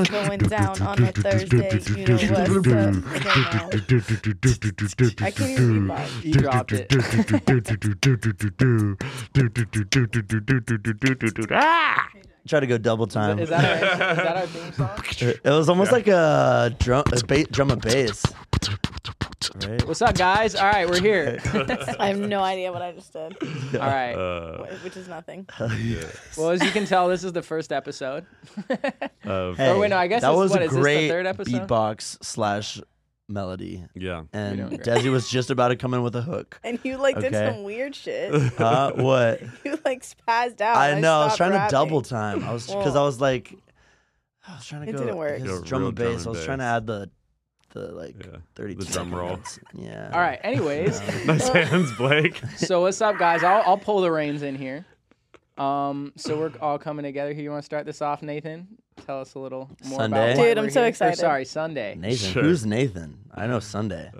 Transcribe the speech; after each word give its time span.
It's 0.00 0.10
going 0.10 0.38
down 0.38 0.82
on 0.82 1.02
a 1.04 1.12
Thursday. 1.12 1.68
You 1.96 2.06
know 2.06 2.14
what's 2.14 2.68
up. 2.68 3.04
I 5.22 5.30
can't 5.30 5.50
even 5.50 5.88
beatbox. 5.88 6.24
You 6.24 6.32
dropped 6.32 6.72
it. 6.72 6.88
Try 12.46 12.60
to 12.60 12.66
go 12.66 12.76
double 12.76 13.06
time. 13.06 13.38
Is 13.38 13.48
that 13.48 13.64
our, 13.64 14.10
is 14.10 14.16
that 14.18 14.36
our 14.36 14.46
theme 14.46 14.72
song? 14.72 14.90
it 15.44 15.50
was 15.50 15.68
almost 15.70 15.92
like 15.92 16.06
a 16.08 16.74
drum, 16.78 17.04
a 17.12 17.24
ba- 17.26 17.44
drum 17.44 17.70
and 17.70 17.80
bass. 17.80 18.22
Right? 19.66 19.86
What's 19.86 20.02
up, 20.02 20.14
guys? 20.16 20.54
All 20.54 20.64
right, 20.66 20.88
we're 20.88 21.00
here. 21.00 21.38
I 21.98 22.08
have 22.08 22.18
no 22.18 22.40
idea 22.42 22.70
what 22.72 22.82
I 22.82 22.92
just 22.92 23.12
did, 23.12 23.36
All 23.74 23.80
right. 23.80 24.12
Uh, 24.14 24.64
which 24.82 24.96
is 24.96 25.08
nothing. 25.08 25.46
Well, 26.36 26.50
as 26.50 26.62
you 26.62 26.70
can 26.70 26.84
tell, 26.86 27.08
this 27.08 27.24
is 27.24 27.32
the 27.32 27.42
first 27.42 27.72
episode. 27.72 28.26
of, 29.24 29.56
Hey, 29.56 29.78
wait, 29.78 29.88
no, 29.88 29.96
I 29.96 30.06
guess 30.06 30.22
that 30.22 30.30
this- 30.30 30.38
was 30.38 30.50
what, 30.50 30.60
a 30.62 30.64
is 30.64 30.70
this 30.70 30.76
the 30.76 30.82
great 30.82 31.08
third 31.08 31.26
episode? 31.26 31.66
beatbox 31.68 32.22
slash 32.24 32.80
melody, 33.28 33.84
yeah. 33.94 34.24
and 34.32 34.56
doing 34.56 34.68
great. 34.68 34.82
Desi 34.82 35.10
was 35.10 35.28
just 35.28 35.50
about 35.50 35.68
to 35.68 35.76
come 35.76 35.94
in 35.94 36.02
with 36.02 36.14
a 36.16 36.22
hook. 36.22 36.60
And 36.64 36.78
you 36.84 36.96
like 36.98 37.16
did 37.16 37.34
Okay. 37.34 37.50
some 37.52 37.62
weird 37.64 37.94
shit. 37.94 38.32
Uh, 38.60 38.92
what? 38.92 39.40
You 39.64 39.78
like 39.84 40.02
spazzed 40.02 40.60
out. 40.60 40.76
I 40.76 40.98
know. 41.00 41.12
I 41.20 41.24
was 41.24 41.34
stopped 41.34 41.36
trying 41.38 41.50
rapping. 41.52 41.68
to 41.68 41.72
double 41.72 42.02
time. 42.02 42.44
I 42.44 42.52
was 42.52 42.66
because 42.66 42.94
I 42.94 42.98
Well, 42.98 43.04
was 43.06 43.20
like, 43.20 43.54
I 44.46 44.54
was 44.56 44.66
trying 44.66 44.82
to 44.82 44.88
it 44.88 44.92
go. 44.92 44.98
didn't 44.98 45.16
work. 45.16 45.38
his 45.40 45.48
Go 45.48 45.62
drum 45.62 45.80
real 45.80 45.88
and 45.88 45.96
drum 45.96 46.12
bass. 46.12 46.18
and 46.20 46.26
I 46.26 46.30
was 46.30 46.44
trying 46.44 46.58
to 46.58 46.64
bass. 46.64 46.76
add 46.76 46.86
the, 46.86 47.10
the 47.70 47.80
like 47.92 48.14
Yeah. 48.20 48.36
thirty-two 48.54 48.84
The 48.84 48.92
drum 48.92 49.14
roll. 49.14 49.38
Yeah. 49.72 50.10
All 50.12 50.20
right. 50.20 50.38
Anyways, 50.44 51.00
Nice 51.26 51.48
hands, 51.48 51.92
Blake. 51.96 52.40
so 52.56 52.82
what's 52.82 53.00
up, 53.00 53.18
guys? 53.18 53.42
I'll, 53.42 53.62
I'll 53.64 53.78
pull 53.78 54.00
the 54.02 54.10
reins 54.12 54.42
in 54.42 54.54
here. 54.54 54.84
Um, 55.56 56.12
so 56.16 56.36
we're 56.36 56.52
all 56.60 56.78
coming 56.78 57.04
together 57.04 57.32
here. 57.32 57.44
You 57.44 57.50
want 57.50 57.62
to 57.62 57.66
start 57.66 57.86
this 57.86 58.02
off, 58.02 58.22
Nathan? 58.22 58.66
Tell 59.06 59.20
us 59.20 59.34
a 59.34 59.38
little 59.38 59.68
more 59.84 59.98
Sunday? 59.98 60.32
about 60.32 60.38
why 60.38 60.44
Dude, 60.48 60.58
I'm 60.58 60.64
we're 60.64 60.70
so 60.70 60.80
here. 60.80 60.86
Or, 60.86 60.88
excited. 60.88 61.18
sorry, 61.18 61.44
Sunday. 61.44 61.94
Nathan. 61.94 62.32
Sure. 62.32 62.42
Who's 62.42 62.64
Nathan? 62.64 63.18
I 63.34 63.46
know 63.46 63.60
Sunday. 63.60 64.10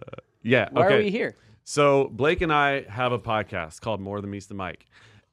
Yeah. 0.42 0.68
Why 0.72 0.86
okay. 0.86 0.94
are 0.94 0.98
we 0.98 1.10
here? 1.10 1.36
So 1.64 2.08
Blake 2.12 2.42
and 2.42 2.52
I 2.52 2.82
have 2.82 3.12
a 3.12 3.18
podcast 3.18 3.80
called 3.80 4.00
More 4.00 4.20
Than 4.20 4.30
Meets 4.30 4.46
the 4.46 4.54
Mic, 4.54 4.86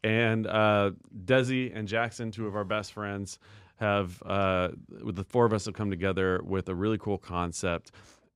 and 0.04 0.48
uh, 0.48 0.92
Desi 1.26 1.76
and 1.76 1.88
Jackson, 1.88 2.32
two 2.32 2.48
of 2.48 2.56
our 2.56 2.64
best 2.64 2.94
friends, 2.94 3.40
have 3.76 4.22
uh, 4.26 4.70
with 5.04 5.16
the 5.18 5.24
four 5.26 5.46
of 5.46 5.52
us 5.54 5.66
have 5.66 5.74
come 5.74 5.90
together 5.90 6.40
with 6.46 6.70
a 6.70 6.76
really 6.76 6.98
cool 6.98 7.18
concept 7.18 7.92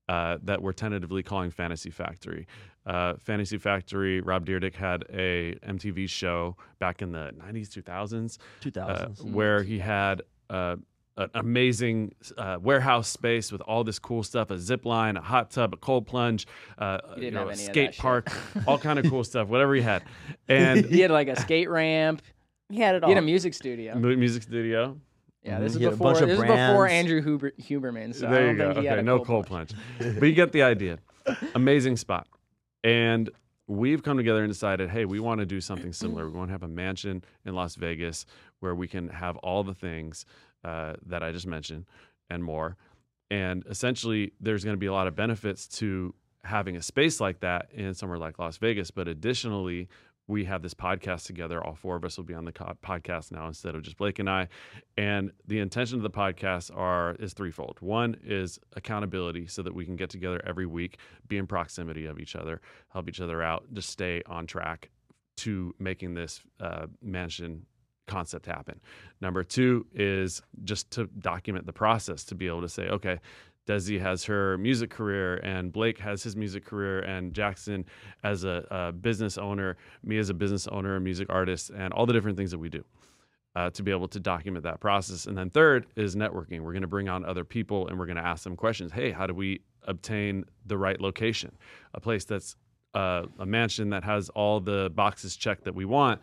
uh, 0.09 0.37
that 0.43 0.61
we're 0.61 0.73
tentatively 0.73 1.23
calling 1.23 1.51
Fantasy 1.51 1.89
Factory. 1.89 2.47
Uh, 2.85 3.13
Fantasy 3.19 3.57
Factory. 3.57 4.19
Rob 4.21 4.45
Dyrdek 4.45 4.75
had 4.75 5.05
a 5.11 5.55
MTV 5.65 6.09
show 6.09 6.57
back 6.79 7.01
in 7.01 7.11
the 7.13 7.31
'90s, 7.39 7.69
2000s, 7.69 8.37
2000s. 8.61 9.21
uh, 9.21 9.23
where 9.27 9.63
he 9.63 9.79
had 9.79 10.21
uh, 10.49 10.75
an 11.17 11.29
amazing 11.35 12.13
uh, 12.37 12.57
warehouse 12.61 13.07
space 13.07 13.51
with 13.51 13.61
all 13.61 13.83
this 13.83 13.99
cool 13.99 14.21
stuff 14.23 14.51
a 14.51 14.57
zip 14.59 14.85
line 14.85 15.15
a 15.17 15.21
hot 15.21 15.49
tub 15.49 15.73
a 15.73 15.77
cold 15.77 16.05
plunge 16.05 16.45
uh, 16.77 16.97
you 17.17 17.31
know, 17.31 17.47
a 17.49 17.55
skate 17.55 17.97
park 17.97 18.29
all 18.67 18.77
kind 18.77 18.99
of 18.99 19.09
cool 19.09 19.23
stuff 19.23 19.47
whatever 19.47 19.73
he 19.75 19.81
had 19.81 20.03
and 20.49 20.85
He 20.85 20.99
had 20.99 21.11
like 21.11 21.27
a 21.29 21.39
skate 21.39 21.69
ramp. 21.69 22.21
He 22.69 22.79
had 22.79 22.95
it 22.95 23.03
all 23.03 23.09
He 23.09 23.13
all. 23.13 23.15
had 23.15 23.23
a 23.23 23.25
music 23.25 23.53
studio. 23.53 23.95
music 23.95 24.43
studio 24.43 24.97
Yeah, 25.43 25.59
this 25.59 25.73
Mhm. 25.73 25.75
is 25.75 25.79
He 25.79 25.85
a 25.85 25.91
before. 25.91 26.07
bunch 26.13 26.21
of 26.23 26.27
This 26.29 26.39
is 26.39 26.43
before. 26.45 26.87
Andrew 26.87 27.21
Huber, 27.21 27.51
Huberman. 27.61 28.13
So 28.15 28.27
I 28.27 28.31
there 28.31 28.39
don't 28.47 28.51
you 28.51 28.57
go 28.57 28.65
think 28.73 28.79
he 28.79 28.85
had 28.87 28.93
okay 28.95 28.99
a 28.99 29.03
no 29.03 29.17
cold 29.17 29.27
cold 29.27 29.47
plunge. 29.47 29.69
plunge 29.97 30.19
but 30.19 30.25
you 30.25 30.33
get 30.33 30.51
the 30.51 30.63
idea 30.63 30.97
amazing 31.55 31.95
spot 31.97 32.27
and 32.83 33.29
we've 33.67 34.03
come 34.03 34.17
together 34.17 34.43
and 34.43 34.51
decided 34.51 34.89
hey 34.89 35.05
we 35.05 35.19
want 35.19 35.39
to 35.39 35.45
do 35.45 35.59
something 35.61 35.91
similar 35.93 36.29
we 36.29 36.37
want 36.37 36.49
to 36.49 36.51
have 36.51 36.61
a 36.63 36.67
mansion 36.67 37.23
in 37.45 37.55
las 37.55 37.75
vegas 37.75 38.25
where 38.59 38.75
we 38.75 38.87
can 38.87 39.07
have 39.09 39.37
all 39.37 39.63
the 39.63 39.73
things 39.73 40.25
uh, 40.65 40.93
that 41.05 41.21
i 41.23 41.31
just 41.31 41.47
mentioned 41.47 41.85
and 42.29 42.43
more. 42.43 42.77
And 43.31 43.63
essentially 43.69 44.33
there's 44.39 44.63
going 44.63 44.75
to 44.75 44.79
be 44.79 44.85
a 44.85 44.93
lot 44.93 45.07
of 45.07 45.15
benefits 45.15 45.67
to 45.79 46.13
having 46.43 46.75
a 46.75 46.81
space 46.81 47.19
like 47.19 47.39
that 47.39 47.67
in 47.73 47.93
somewhere 47.95 48.19
like 48.19 48.37
las 48.37 48.57
vegas 48.57 48.91
but 48.91 49.07
additionally 49.07 49.89
we 50.27 50.45
have 50.45 50.63
this 50.63 50.73
podcast 50.73 51.27
together. 51.27 51.63
All 51.63 51.75
four 51.75 51.95
of 51.95 52.03
us 52.03 52.17
will 52.17 52.23
be 52.23 52.33
on 52.33 52.45
the 52.45 52.51
co- 52.51 52.75
podcast 52.83 53.31
now 53.31 53.47
instead 53.47 53.75
of 53.75 53.83
just 53.83 53.97
blake 53.97 54.17
and 54.17 54.27
i. 54.29 54.47
And 54.97 55.31
the 55.45 55.59
intention 55.59 55.97
of 55.97 56.03
the 56.03 56.09
podcast 56.09 56.75
are 56.75 57.15
is 57.19 57.33
threefold. 57.33 57.77
One 57.79 58.17
is 58.23 58.59
accountability 58.75 59.45
so 59.45 59.61
that 59.61 59.75
we 59.75 59.85
can 59.85 59.95
get 59.95 60.09
together 60.09 60.41
every 60.45 60.65
week 60.65 60.97
be 61.27 61.37
in 61.37 61.45
proximity 61.45 62.05
of 62.07 62.19
each 62.19 62.35
other 62.35 62.61
help 62.89 63.07
each 63.07 63.21
other 63.21 63.41
out 63.41 63.65
just 63.73 63.89
stay 63.89 64.23
on 64.25 64.47
track 64.47 64.89
to 65.37 65.75
making 65.79 66.13
this 66.13 66.41
uh, 66.59 66.87
mansion 67.01 67.65
concept 68.07 68.45
happen. 68.45 68.79
Number 69.21 69.43
two 69.43 69.85
is 69.93 70.41
just 70.63 70.91
to 70.91 71.07
document 71.19 71.65
the 71.65 71.73
process 71.73 72.23
to 72.25 72.35
be 72.35 72.47
able 72.47 72.61
to 72.61 72.69
say, 72.69 72.87
okay, 72.87 73.19
Desi 73.67 73.99
has 73.99 74.23
her 74.25 74.57
music 74.57 74.91
career, 74.91 75.37
and 75.37 75.71
Blake 75.73 75.97
has 75.97 76.21
his 76.21 76.35
music 76.35 76.65
career, 76.65 76.99
and 76.99 77.33
Jackson 77.33 77.85
as 78.23 78.43
a, 78.43 78.65
a 78.69 78.91
business 78.91 79.37
owner, 79.37 79.77
me 80.03 80.17
as 80.19 80.29
a 80.29 80.33
business 80.33 80.67
owner, 80.67 80.95
a 80.95 81.01
music 81.01 81.27
artist, 81.29 81.71
and 81.75 81.91
all 81.93 82.05
the 82.05 82.13
different 82.13 82.37
things 82.37 82.51
that 82.51 82.59
we 82.59 82.69
do. 82.69 82.83
Uh, 83.55 83.69
to 83.69 83.83
be 83.83 83.89
able 83.89 84.05
to 84.05 84.19
document 84.19 84.63
that 84.63 84.81
process. 84.81 85.27
And 85.27 85.37
then 85.37 85.49
third 85.49 85.85
is 85.95 86.13
networking. 86.13 86.59
We're 86.59 86.73
going 86.73 86.81
to 86.81 86.89
bring 86.89 87.07
on 87.07 87.23
other 87.23 87.45
people 87.45 87.87
and 87.87 87.97
we're 87.97 88.05
going 88.05 88.17
to 88.17 88.21
ask 88.21 88.43
them 88.43 88.57
questions. 88.57 88.91
Hey, 88.91 89.11
how 89.11 89.27
do 89.27 89.33
we 89.33 89.61
obtain 89.83 90.43
the 90.65 90.77
right 90.77 90.99
location? 90.99 91.55
A 91.93 92.01
place 92.01 92.25
that's 92.25 92.57
uh, 92.95 93.27
a 93.39 93.45
mansion 93.45 93.91
that 93.91 94.03
has 94.03 94.27
all 94.29 94.59
the 94.59 94.91
boxes 94.93 95.37
checked 95.37 95.63
that 95.63 95.73
we 95.73 95.85
want, 95.85 96.19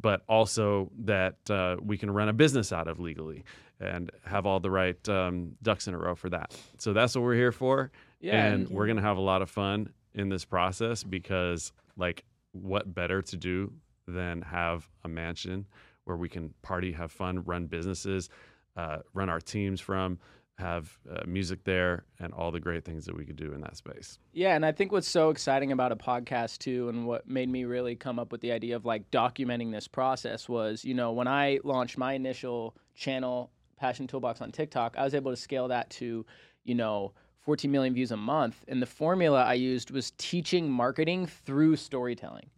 but 0.00 0.22
also 0.28 0.90
that 0.98 1.36
uh, 1.50 1.76
we 1.82 1.96
can 1.96 2.10
run 2.10 2.28
a 2.28 2.32
business 2.32 2.72
out 2.72 2.88
of 2.88 2.98
legally 2.98 3.44
and 3.80 4.10
have 4.24 4.46
all 4.46 4.60
the 4.60 4.70
right 4.70 5.08
um, 5.08 5.52
ducks 5.62 5.88
in 5.88 5.94
a 5.94 5.98
row 5.98 6.14
for 6.14 6.30
that. 6.30 6.56
So 6.78 6.92
that's 6.92 7.14
what 7.14 7.22
we're 7.22 7.34
here 7.34 7.52
for. 7.52 7.90
Yeah, 8.20 8.46
and 8.46 8.68
we're 8.70 8.86
going 8.86 8.96
to 8.96 9.02
have 9.02 9.18
a 9.18 9.22
lot 9.22 9.42
of 9.42 9.50
fun 9.50 9.90
in 10.14 10.28
this 10.28 10.44
process 10.44 11.02
because, 11.02 11.72
like, 11.96 12.24
what 12.52 12.94
better 12.94 13.20
to 13.20 13.36
do 13.36 13.72
than 14.06 14.42
have 14.42 14.88
a 15.04 15.08
mansion 15.08 15.66
where 16.04 16.16
we 16.16 16.28
can 16.28 16.54
party, 16.62 16.92
have 16.92 17.12
fun, 17.12 17.42
run 17.44 17.66
businesses, 17.66 18.28
uh, 18.76 18.98
run 19.12 19.28
our 19.28 19.40
teams 19.40 19.80
from, 19.80 20.18
have 20.58 20.96
uh, 21.10 21.22
music 21.26 21.64
there, 21.64 22.04
and 22.20 22.32
all 22.32 22.50
the 22.50 22.60
great 22.60 22.84
things 22.84 23.04
that 23.06 23.16
we 23.16 23.24
could 23.24 23.36
do 23.36 23.52
in 23.52 23.60
that 23.60 23.76
space. 23.76 24.18
Yeah, 24.32 24.54
and 24.54 24.64
I 24.64 24.72
think 24.72 24.92
what's 24.92 25.08
so 25.08 25.30
exciting 25.30 25.72
about 25.72 25.90
a 25.92 25.96
podcast 25.96 26.58
too, 26.58 26.88
and 26.88 27.06
what 27.06 27.28
made 27.28 27.48
me 27.48 27.64
really 27.64 27.96
come 27.96 28.18
up 28.18 28.30
with 28.30 28.40
the 28.40 28.52
idea 28.52 28.76
of 28.76 28.84
like 28.84 29.10
documenting 29.10 29.72
this 29.72 29.88
process 29.88 30.48
was, 30.48 30.84
you 30.84 30.94
know, 30.94 31.12
when 31.12 31.26
I 31.26 31.58
launched 31.64 31.98
my 31.98 32.12
initial 32.12 32.76
channel, 32.94 33.50
Passion 33.78 34.06
Toolbox 34.06 34.40
on 34.40 34.52
TikTok, 34.52 34.96
I 34.96 35.04
was 35.04 35.14
able 35.14 35.32
to 35.32 35.36
scale 35.36 35.68
that 35.68 35.90
to, 35.90 36.24
you 36.64 36.74
know, 36.74 37.12
14 37.40 37.70
million 37.70 37.92
views 37.92 38.12
a 38.12 38.16
month. 38.16 38.64
And 38.68 38.80
the 38.80 38.86
formula 38.86 39.42
I 39.42 39.54
used 39.54 39.90
was 39.90 40.12
teaching 40.18 40.70
marketing 40.70 41.26
through 41.26 41.76
storytelling. 41.76 42.48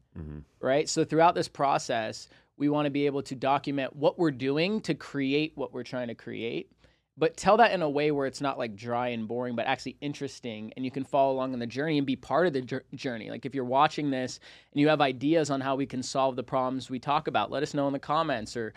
Right. 0.61 0.89
So 0.89 1.05
throughout 1.05 1.35
this 1.35 1.49
process, 1.49 2.29
we 2.57 2.69
want 2.69 2.87
to 2.87 2.91
be 2.91 3.07
able 3.07 3.23
to 3.23 3.35
document 3.35 3.95
what 3.97 4.19
we're 4.19 4.31
doing 4.31 4.81
to 4.83 4.95
create 4.95 5.53
what 5.57 5.73
we're 5.73 5.83
trying 5.83 6.09
to 6.09 6.15
create 6.15 6.71
but 7.19 7.37
tell 7.37 7.57
that 7.57 7.73
in 7.73 7.83
a 7.83 7.89
way 7.89 8.11
where 8.11 8.27
it's 8.27 8.41
not 8.41 8.59
like 8.59 8.77
dry 8.77 9.09
and 9.09 9.27
boring, 9.27 9.57
but 9.57 9.67
actually 9.67 9.97
interesting, 10.01 10.73
and 10.77 10.85
you 10.85 10.91
can 10.91 11.05
follow 11.05 11.33
along 11.33 11.55
on 11.55 11.59
the 11.59 11.67
journey 11.67 11.99
and 11.99 12.07
be 12.07 12.17
part 12.17 12.47
of 12.47 12.53
the 12.53 12.83
journey. 12.95 13.31
Like 13.31 13.47
if 13.47 13.55
you're 13.55 13.65
watching 13.65 14.11
this 14.11 14.39
and 14.73 14.81
you 14.81 14.89
have 14.89 15.01
ideas 15.01 15.51
on 15.51 15.61
how 15.61 15.77
we 15.77 15.87
can 15.87 16.03
solve 16.03 16.37
the 16.37 16.43
problems 16.43 16.91
we 16.91 16.99
talk 16.99 17.27
about, 17.27 17.51
let 17.51 17.63
us 17.63 17.73
know 17.73 17.87
in 17.87 17.93
the 17.93 17.99
comments 17.99 18.57
or 18.57 18.75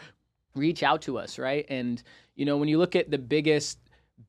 reach 0.56 0.84
out 0.84 1.02
to 1.04 1.18
us, 1.18 1.38
right? 1.38 1.66
And 1.70 2.02
you 2.36 2.46
know, 2.46 2.58
when 2.58 2.70
you 2.70 2.78
look 2.78 2.96
at 2.96 3.12
the 3.12 3.18
biggest 3.18 3.78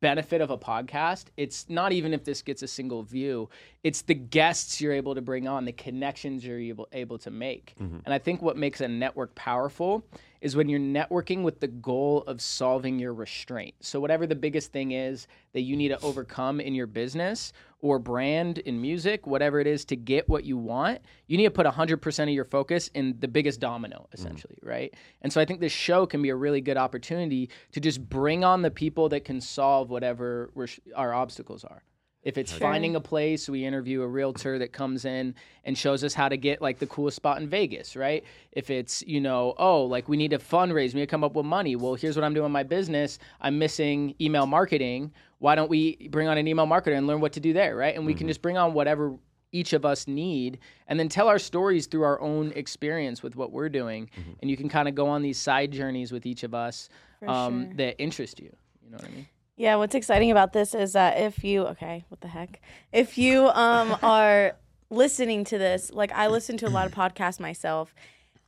benefit 0.00 0.40
of 0.40 0.50
a 0.50 0.58
podcast, 0.58 1.26
it's 1.36 1.68
not 1.68 1.92
even 1.92 2.12
if 2.12 2.24
this 2.24 2.42
gets 2.42 2.62
a 2.62 2.68
single 2.68 3.02
view, 3.02 3.48
it's 3.82 4.02
the 4.02 4.14
guests 4.14 4.80
you're 4.80 4.92
able 4.92 5.14
to 5.14 5.20
bring 5.20 5.48
on, 5.48 5.64
the 5.64 5.72
connections 5.72 6.44
you're 6.44 6.58
able, 6.58 6.88
able 6.92 7.18
to 7.18 7.30
make. 7.30 7.74
Mm-hmm. 7.80 7.98
And 8.04 8.14
I 8.14 8.18
think 8.18 8.42
what 8.42 8.56
makes 8.56 8.80
a 8.80 8.88
network 8.88 9.34
powerful 9.34 10.04
is 10.40 10.56
when 10.56 10.68
you're 10.68 10.80
networking 10.80 11.42
with 11.42 11.60
the 11.60 11.68
goal 11.68 12.22
of 12.26 12.40
solving 12.40 12.98
your 12.98 13.12
restraint. 13.12 13.74
So, 13.80 14.00
whatever 14.00 14.26
the 14.26 14.34
biggest 14.34 14.72
thing 14.72 14.92
is 14.92 15.26
that 15.52 15.62
you 15.62 15.76
need 15.76 15.88
to 15.88 16.00
overcome 16.00 16.60
in 16.60 16.74
your 16.74 16.86
business 16.86 17.52
or 17.80 17.98
brand 17.98 18.58
in 18.58 18.80
music, 18.80 19.26
whatever 19.26 19.60
it 19.60 19.66
is 19.66 19.84
to 19.86 19.96
get 19.96 20.28
what 20.28 20.44
you 20.44 20.56
want, 20.56 21.00
you 21.26 21.36
need 21.36 21.44
to 21.44 21.50
put 21.50 21.66
100% 21.66 22.22
of 22.22 22.28
your 22.28 22.44
focus 22.44 22.88
in 22.94 23.16
the 23.20 23.28
biggest 23.28 23.60
domino, 23.60 24.06
mm. 24.10 24.14
essentially, 24.14 24.58
right? 24.62 24.94
And 25.22 25.32
so, 25.32 25.40
I 25.40 25.44
think 25.44 25.60
this 25.60 25.72
show 25.72 26.06
can 26.06 26.22
be 26.22 26.30
a 26.30 26.36
really 26.36 26.60
good 26.60 26.76
opportunity 26.76 27.50
to 27.72 27.80
just 27.80 28.08
bring 28.08 28.44
on 28.44 28.62
the 28.62 28.70
people 28.70 29.08
that 29.10 29.24
can 29.24 29.40
solve 29.40 29.90
whatever 29.90 30.50
our 30.94 31.12
obstacles 31.12 31.64
are. 31.64 31.82
If 32.22 32.36
it's 32.36 32.50
Sure. 32.50 32.60
finding 32.60 32.96
a 32.96 33.00
place, 33.00 33.48
we 33.48 33.64
interview 33.64 34.02
a 34.02 34.06
realtor 34.06 34.58
that 34.58 34.72
comes 34.72 35.04
in 35.04 35.34
and 35.64 35.76
shows 35.76 36.04
us 36.04 36.12
how 36.12 36.28
to 36.28 36.36
get 36.36 36.60
like 36.60 36.78
the 36.78 36.86
coolest 36.86 37.16
spot 37.16 37.40
in 37.40 37.48
Vegas, 37.48 37.96
right? 37.96 38.24
If 38.52 38.68
it's, 38.68 39.02
you 39.06 39.20
know, 39.20 39.54
oh, 39.56 39.84
like 39.84 40.08
we 40.08 40.18
need 40.18 40.32
to 40.32 40.38
fundraise, 40.38 40.92
we 40.92 41.00
need 41.00 41.06
to 41.06 41.10
come 41.10 41.24
up 41.24 41.34
with 41.34 41.46
money. 41.46 41.76
Well, 41.76 41.94
here's 41.94 42.16
what 42.16 42.24
I'm 42.24 42.34
doing 42.34 42.46
in 42.46 42.52
my 42.52 42.62
business. 42.62 43.18
I'm 43.40 43.58
missing 43.58 44.14
email 44.20 44.46
marketing. 44.46 45.12
Why 45.38 45.54
don't 45.54 45.70
we 45.70 46.08
bring 46.10 46.28
on 46.28 46.36
an 46.36 46.46
email 46.46 46.66
marketer 46.66 46.96
and 46.96 47.06
learn 47.06 47.20
what 47.20 47.32
to 47.32 47.40
do 47.40 47.54
there, 47.54 47.74
right? 47.74 47.94
And 47.96 48.04
we 48.04 48.12
can 48.12 48.28
just 48.28 48.42
bring 48.42 48.58
on 48.58 48.74
whatever 48.74 49.16
each 49.52 49.72
of 49.72 49.84
us 49.84 50.06
need 50.06 50.58
and 50.86 51.00
then 51.00 51.08
tell 51.08 51.26
our 51.26 51.38
stories 51.38 51.86
through 51.86 52.02
our 52.02 52.20
own 52.20 52.52
experience 52.52 53.22
with 53.22 53.34
what 53.34 53.50
we're 53.50 53.70
doing. 53.70 54.10
And 54.40 54.50
you 54.50 54.56
can 54.56 54.68
kind 54.68 54.88
of 54.88 54.94
go 54.94 55.08
on 55.08 55.22
these 55.22 55.38
side 55.40 55.72
journeys 55.72 56.12
with 56.12 56.26
each 56.26 56.42
of 56.42 56.54
us 56.54 56.90
um, 57.26 57.64
sure. 57.64 57.74
that 57.76 58.00
interest 58.00 58.40
you. 58.40 58.54
You 58.84 58.90
know 58.90 58.96
what 58.98 59.06
I 59.06 59.10
mean? 59.10 59.28
Yeah, 59.60 59.76
what's 59.76 59.94
exciting 59.94 60.30
about 60.30 60.54
this 60.54 60.74
is 60.74 60.94
that 60.94 61.20
if 61.20 61.44
you 61.44 61.66
okay, 61.66 62.06
what 62.08 62.22
the 62.22 62.28
heck? 62.28 62.62
If 62.92 63.18
you 63.18 63.48
um 63.48 63.94
are 64.02 64.56
listening 64.88 65.44
to 65.44 65.58
this, 65.58 65.92
like 65.92 66.10
I 66.12 66.28
listen 66.28 66.56
to 66.56 66.66
a 66.66 66.70
lot 66.70 66.86
of 66.86 66.94
podcasts 66.94 67.38
myself. 67.38 67.94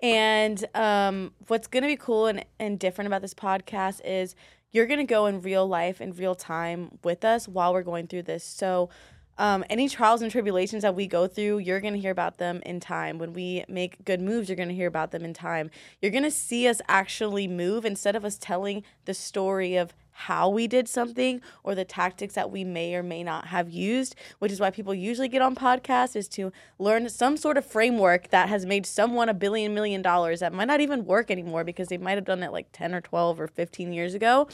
And 0.00 0.64
um 0.74 1.34
what's 1.48 1.66
gonna 1.66 1.86
be 1.86 1.96
cool 1.96 2.28
and, 2.28 2.46
and 2.58 2.78
different 2.78 3.08
about 3.08 3.20
this 3.20 3.34
podcast 3.34 4.00
is 4.06 4.34
you're 4.70 4.86
gonna 4.86 5.04
go 5.04 5.26
in 5.26 5.42
real 5.42 5.68
life 5.68 6.00
in 6.00 6.12
real 6.12 6.34
time 6.34 6.98
with 7.04 7.26
us 7.26 7.46
while 7.46 7.74
we're 7.74 7.82
going 7.82 8.06
through 8.06 8.22
this. 8.22 8.42
So 8.42 8.88
um, 9.36 9.64
any 9.68 9.90
trials 9.90 10.22
and 10.22 10.30
tribulations 10.30 10.82
that 10.82 10.94
we 10.94 11.06
go 11.06 11.26
through, 11.26 11.58
you're 11.58 11.80
going 11.80 11.94
to 11.94 11.98
hear 11.98 12.10
about 12.10 12.36
them 12.36 12.60
in 12.66 12.80
time. 12.80 13.18
When 13.18 13.32
we 13.32 13.64
make 13.66 14.04
good 14.04 14.20
moves, 14.20 14.48
you're 14.48 14.56
going 14.56 14.68
to 14.68 14.74
hear 14.74 14.86
about 14.86 15.10
them 15.10 15.24
in 15.24 15.32
time. 15.32 15.70
You're 16.02 16.10
going 16.10 16.22
to 16.22 16.30
see 16.30 16.68
us 16.68 16.82
actually 16.86 17.48
move 17.48 17.86
instead 17.86 18.14
of 18.14 18.26
us 18.26 18.36
telling 18.36 18.84
the 19.06 19.14
story 19.14 19.74
of 19.76 19.94
how 20.12 20.48
we 20.48 20.66
did 20.66 20.88
something 20.88 21.40
or 21.64 21.74
the 21.74 21.84
tactics 21.84 22.34
that 22.34 22.50
we 22.50 22.64
may 22.64 22.94
or 22.94 23.02
may 23.02 23.22
not 23.22 23.46
have 23.46 23.70
used, 23.70 24.14
which 24.38 24.52
is 24.52 24.60
why 24.60 24.70
people 24.70 24.94
usually 24.94 25.28
get 25.28 25.42
on 25.42 25.54
podcasts 25.54 26.14
is 26.14 26.28
to 26.28 26.52
learn 26.78 27.08
some 27.08 27.36
sort 27.36 27.56
of 27.56 27.66
framework 27.66 28.28
that 28.28 28.48
has 28.48 28.64
made 28.64 28.86
someone 28.86 29.28
a 29.28 29.34
billion 29.34 29.74
million 29.74 30.02
dollars 30.02 30.40
that 30.40 30.52
might 30.52 30.66
not 30.66 30.80
even 30.80 31.04
work 31.04 31.30
anymore 31.30 31.64
because 31.64 31.88
they 31.88 31.98
might 31.98 32.12
have 32.12 32.24
done 32.24 32.42
it 32.42 32.52
like 32.52 32.68
10 32.72 32.94
or 32.94 33.00
12 33.00 33.40
or 33.40 33.48
15 33.48 33.92
years 33.92 34.14
ago. 34.14 34.48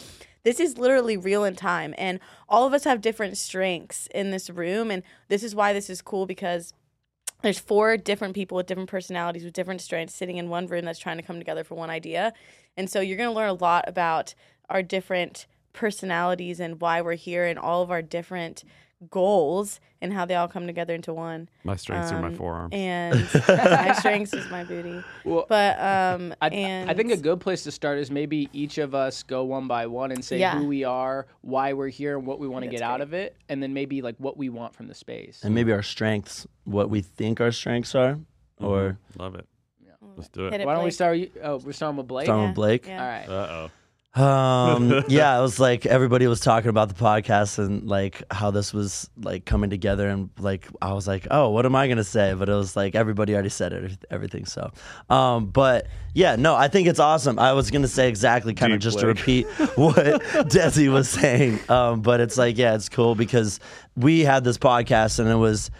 This 0.45 0.61
is 0.61 0.79
literally 0.79 1.17
real 1.17 1.45
in 1.45 1.57
time 1.57 1.95
and 1.99 2.21
all 2.49 2.67
of 2.67 2.73
us 2.73 2.85
have 2.85 3.01
different 3.01 3.37
strengths 3.37 4.07
in 4.15 4.31
this 4.31 4.49
room 4.49 4.91
and 4.91 5.03
this 5.29 5.43
is 5.43 5.55
why 5.55 5.73
this 5.73 5.91
is 5.91 6.01
cool 6.01 6.25
because 6.27 6.73
there's 7.43 7.59
four 7.59 7.97
different 7.97 8.35
people 8.35 8.57
with 8.57 8.67
different 8.67 8.91
personalities 8.91 9.45
with 9.45 9.53
different 9.53 9.81
strengths 9.81 10.15
sitting 10.15 10.39
in 10.39 10.49
one 10.49 10.67
room 10.67 10.85
that's 10.85 10.99
trying 10.99 11.19
to 11.19 11.23
come 11.23 11.39
together 11.39 11.63
for 11.63 11.75
one 11.77 11.91
idea. 11.91 12.33
And 12.77 12.91
so 12.91 13.01
you're 13.01 13.17
going 13.17 13.29
to 13.29 13.35
learn 13.35 13.49
a 13.49 13.55
lot 13.55 13.85
about 13.87 14.35
our 14.69 14.83
different 14.83 15.47
personalities 15.73 16.61
and 16.61 16.81
why 16.81 17.01
we're 17.01 17.15
here 17.15 17.47
and 17.47 17.59
all 17.59 17.83
of 17.83 17.91
our 17.91 18.03
different 18.03 18.65
goals 19.11 19.79
and 20.03 20.13
how 20.13 20.25
they 20.25 20.35
all 20.35 20.49
come 20.49 20.67
together 20.67 20.93
into 20.93 21.15
one. 21.15 21.49
My 21.63 21.77
strengths 21.77 22.11
are 22.11 22.21
my 22.21 22.29
Um, 22.29 22.35
forearms. 22.35 22.71
And 22.75 23.15
my 23.49 23.93
strengths 23.97 24.35
is 24.35 24.51
my 24.51 24.65
booty. 24.65 25.03
Well, 25.25 25.47
But 25.49 25.79
um 25.79 26.35
I, 26.43 26.49
and 26.49 26.91
I 26.91 26.95
think 26.95 27.13
a 27.13 27.17
good 27.17 27.39
place 27.39 27.63
to 27.65 27.71
start 27.71 27.99
is 27.99 28.11
maybe 28.11 28.49
each 28.53 28.79
of 28.79 28.97
us 28.97 29.23
go 29.23 29.45
one 29.45 29.69
by 29.69 29.87
one 29.87 30.11
and 30.11 30.25
say 30.25 30.39
Yeah. 30.41 30.59
who 30.59 30.67
we 30.67 30.83
are, 30.83 31.27
why 31.43 31.75
we're 31.75 31.89
here, 31.89 32.19
and 32.19 32.27
what 32.27 32.41
we 32.41 32.49
want 32.49 32.65
to 32.65 32.71
That's 32.71 32.81
get 32.81 32.89
out 32.91 33.01
of 33.01 33.13
it, 33.15 33.37
and 33.49 33.63
then 33.63 33.73
maybe 33.73 34.03
like 34.03 34.17
what 34.19 34.37
we 34.37 34.49
want 34.49 34.75
from 34.75 34.89
the 34.89 34.95
space. 34.95 35.41
and 35.45 35.55
maybe 35.55 35.71
our 35.73 35.83
strengths, 35.83 36.47
what 36.65 36.91
we 36.91 37.01
think 37.01 37.41
our 37.41 37.53
strengths 37.53 37.95
are, 37.95 38.19
or 38.61 38.99
Mhm. 39.15 39.21
love 39.21 39.35
it. 39.37 39.47
Yeah. 39.85 39.93
Let's 40.17 40.29
do 40.29 40.47
it. 40.49 40.55
it, 40.55 40.67
Why 40.67 40.75
don't 40.75 40.83
we 40.83 40.87
Blake. 40.87 40.93
start? 40.95 41.19
you- 41.19 41.31
Oh, 41.41 41.59
we're 41.59 41.71
starting 41.73 41.99
with 41.99 42.09
Blake. 42.09 42.27
starting 42.27 42.43
Yeah, 42.43 42.49
with 42.49 42.55
Blake. 42.57 42.87
yeah. 42.89 43.01
All 43.03 43.09
right. 43.09 43.29
Uh 43.29 43.47
oh. 43.53 43.71
Um, 44.15 45.05
yeah, 45.09 45.39
it 45.39 45.43
was 45.43 45.61
like 45.61 45.87
everybody 45.87 46.27
was 46.27 46.41
talking 46.41 46.71
about 46.71 46.89
the 46.89 46.95
podcast 46.95 47.59
and 47.59 47.87
like 47.87 48.23
how 48.31 48.51
this 48.51 48.73
was 48.73 49.09
like 49.21 49.45
coming 49.45 49.71
together, 49.71 50.09
and 50.09 50.31
like 50.39 50.67
I 50.81 50.93
was 50.93 51.07
like, 51.07 51.27
oh, 51.31 51.51
what 51.51 51.67
am 51.67 51.77
I 51.77 51.89
gonna 51.89 52.05
say? 52.05 52.35
But 52.35 52.49
it 52.49 52.55
was 52.55 52.75
like 52.75 52.95
everybody 52.95 53.35
already 53.35 53.51
said 53.51 53.73
it, 53.73 54.05
everything. 54.11 54.47
So, 54.47 54.73
um, 55.11 55.47
but 55.47 55.87
yeah, 56.15 56.37
no, 56.37 56.57
I 56.57 56.69
think 56.69 56.89
it's 56.89 56.99
awesome. 56.99 57.39
I 57.39 57.53
was 57.53 57.71
gonna 57.71 57.89
say 57.89 58.09
exactly, 58.09 58.55
kind 58.55 58.73
of 58.73 58.81
just 58.81 58.99
to 59.01 59.07
repeat 59.07 59.47
what 59.77 59.97
Desi 60.49 60.91
was 60.93 61.09
saying. 61.09 61.61
Um, 61.69 62.01
but 62.01 62.21
it's 62.21 62.39
like, 62.39 62.57
yeah, 62.59 62.75
it's 62.75 62.89
cool 62.89 63.15
because 63.15 63.61
we 63.97 64.21
had 64.21 64.43
this 64.43 64.59
podcast 64.59 65.19
and 65.19 65.29
it 65.29 65.37
was, 65.37 65.71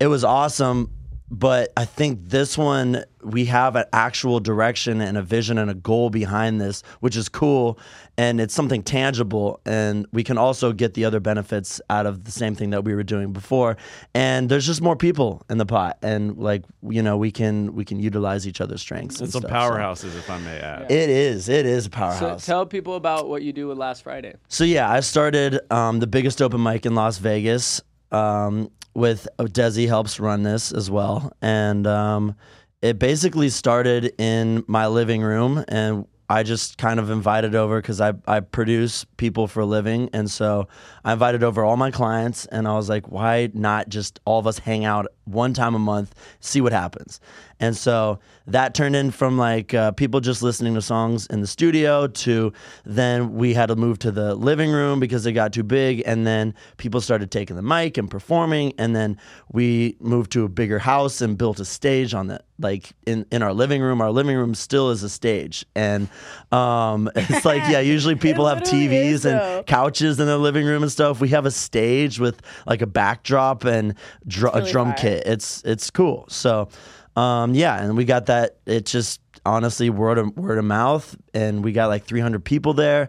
it 0.00 0.08
was 0.08 0.24
awesome. 0.24 0.90
But 1.30 1.72
I 1.76 1.84
think 1.84 2.28
this 2.28 2.56
one 2.56 3.04
we 3.22 3.46
have 3.46 3.74
an 3.74 3.86
actual 3.92 4.38
direction 4.38 5.00
and 5.00 5.18
a 5.18 5.22
vision 5.22 5.58
and 5.58 5.68
a 5.68 5.74
goal 5.74 6.10
behind 6.10 6.60
this, 6.60 6.84
which 7.00 7.16
is 7.16 7.28
cool, 7.28 7.76
and 8.16 8.40
it's 8.40 8.54
something 8.54 8.84
tangible. 8.84 9.60
And 9.66 10.06
we 10.12 10.22
can 10.22 10.38
also 10.38 10.72
get 10.72 10.94
the 10.94 11.04
other 11.04 11.18
benefits 11.18 11.80
out 11.90 12.06
of 12.06 12.22
the 12.22 12.30
same 12.30 12.54
thing 12.54 12.70
that 12.70 12.84
we 12.84 12.94
were 12.94 13.02
doing 13.02 13.32
before. 13.32 13.76
And 14.14 14.48
there's 14.48 14.64
just 14.66 14.80
more 14.80 14.94
people 14.94 15.42
in 15.50 15.58
the 15.58 15.66
pot, 15.66 15.98
and 16.02 16.36
like 16.38 16.62
you 16.88 17.02
know, 17.02 17.16
we 17.16 17.32
can 17.32 17.74
we 17.74 17.84
can 17.84 17.98
utilize 17.98 18.46
each 18.46 18.60
other's 18.60 18.80
strengths. 18.80 19.16
and 19.16 19.24
And 19.24 19.32
some 19.32 19.42
so. 19.42 19.48
powerhouses, 19.48 20.16
if 20.16 20.30
I 20.30 20.38
may 20.38 20.58
add. 20.60 20.92
It 20.92 21.10
is. 21.10 21.48
It 21.48 21.66
is 21.66 21.86
a 21.86 21.90
So 21.90 21.90
powerhouse. 21.90 22.46
tell 22.46 22.64
people 22.66 22.94
about 22.94 23.28
what 23.28 23.42
you 23.42 23.52
do 23.52 23.66
with 23.66 23.78
Last 23.78 24.02
Friday. 24.04 24.34
So 24.46 24.62
yeah, 24.62 24.88
I 24.88 25.00
started 25.00 25.58
um, 25.72 25.98
the 25.98 26.06
biggest 26.06 26.40
open 26.40 26.62
mic 26.62 26.86
in 26.86 26.94
Las 26.94 27.18
Vegas. 27.18 27.80
Um, 28.12 28.70
with 28.96 29.28
uh, 29.38 29.44
Desi 29.44 29.86
helps 29.86 30.18
run 30.18 30.42
this 30.42 30.72
as 30.72 30.90
well, 30.90 31.32
and 31.42 31.86
um, 31.86 32.34
it 32.82 32.98
basically 32.98 33.50
started 33.50 34.12
in 34.18 34.64
my 34.66 34.86
living 34.86 35.22
room, 35.22 35.64
and 35.68 36.06
I 36.28 36.42
just 36.42 36.78
kind 36.78 36.98
of 36.98 37.10
invited 37.10 37.54
over 37.54 37.80
because 37.80 38.00
I 38.00 38.14
I 38.26 38.40
produce 38.40 39.04
people 39.16 39.46
for 39.46 39.60
a 39.60 39.66
living, 39.66 40.08
and 40.12 40.30
so 40.30 40.68
I 41.04 41.12
invited 41.12 41.44
over 41.44 41.64
all 41.64 41.76
my 41.76 41.90
clients, 41.90 42.46
and 42.46 42.66
I 42.66 42.74
was 42.74 42.88
like, 42.88 43.10
why 43.10 43.50
not 43.52 43.88
just 43.88 44.18
all 44.24 44.38
of 44.38 44.46
us 44.46 44.58
hang 44.58 44.84
out 44.84 45.06
one 45.26 45.52
time 45.52 45.74
a 45.74 45.78
month, 45.78 46.14
see 46.40 46.60
what 46.60 46.72
happens, 46.72 47.20
and 47.60 47.76
so 47.76 48.18
that 48.46 48.74
turned 48.74 48.94
in 48.94 49.10
from 49.10 49.38
like 49.38 49.74
uh, 49.74 49.90
people 49.92 50.20
just 50.20 50.42
listening 50.42 50.74
to 50.74 50.82
songs 50.82 51.26
in 51.26 51.40
the 51.40 51.46
studio 51.46 52.06
to 52.06 52.52
then 52.84 53.34
we 53.34 53.54
had 53.54 53.66
to 53.66 53.76
move 53.76 53.98
to 53.98 54.10
the 54.10 54.34
living 54.34 54.70
room 54.70 55.00
because 55.00 55.26
it 55.26 55.32
got 55.32 55.52
too 55.52 55.62
big 55.62 56.02
and 56.06 56.26
then 56.26 56.54
people 56.76 57.00
started 57.00 57.30
taking 57.30 57.56
the 57.56 57.62
mic 57.62 57.96
and 57.96 58.10
performing 58.10 58.72
and 58.78 58.94
then 58.94 59.18
we 59.52 59.96
moved 60.00 60.30
to 60.32 60.44
a 60.44 60.48
bigger 60.48 60.78
house 60.78 61.20
and 61.20 61.38
built 61.38 61.58
a 61.58 61.64
stage 61.64 62.14
on 62.14 62.28
the 62.28 62.40
like 62.58 62.92
in, 63.04 63.26
in 63.30 63.42
our 63.42 63.52
living 63.52 63.82
room. 63.82 64.00
Our 64.00 64.10
living 64.10 64.36
room 64.36 64.54
still 64.54 64.90
is 64.90 65.02
a 65.02 65.10
stage 65.10 65.64
and 65.74 66.08
um, 66.52 67.10
it's 67.16 67.44
like 67.44 67.62
yeah 67.70 67.80
usually 67.80 68.14
people 68.26 68.46
have 68.46 68.58
tvs 68.58 69.24
and 69.24 69.66
couches 69.66 70.20
in 70.20 70.26
their 70.26 70.36
living 70.36 70.66
room 70.66 70.82
and 70.82 70.92
stuff. 70.92 71.20
We 71.20 71.30
have 71.30 71.46
a 71.46 71.50
stage 71.50 72.20
with 72.20 72.40
like 72.66 72.82
a 72.82 72.86
backdrop 72.86 73.64
and 73.64 73.94
dr- 74.26 74.54
really 74.54 74.68
a 74.68 74.72
drum 74.72 74.88
fire. 74.88 74.96
kit 74.96 75.15
it's 75.24 75.62
it's 75.64 75.90
cool 75.90 76.26
so 76.28 76.68
um, 77.16 77.54
yeah, 77.54 77.82
and 77.82 77.96
we 77.96 78.04
got 78.04 78.26
that. 78.26 78.58
It 78.66 78.84
just 78.84 79.20
honestly 79.44 79.90
word 79.90 80.18
of 80.18 80.36
word 80.36 80.58
of 80.58 80.64
mouth, 80.64 81.16
and 81.32 81.64
we 81.64 81.72
got 81.72 81.88
like 81.88 82.04
300 82.04 82.44
people 82.44 82.74
there. 82.74 83.08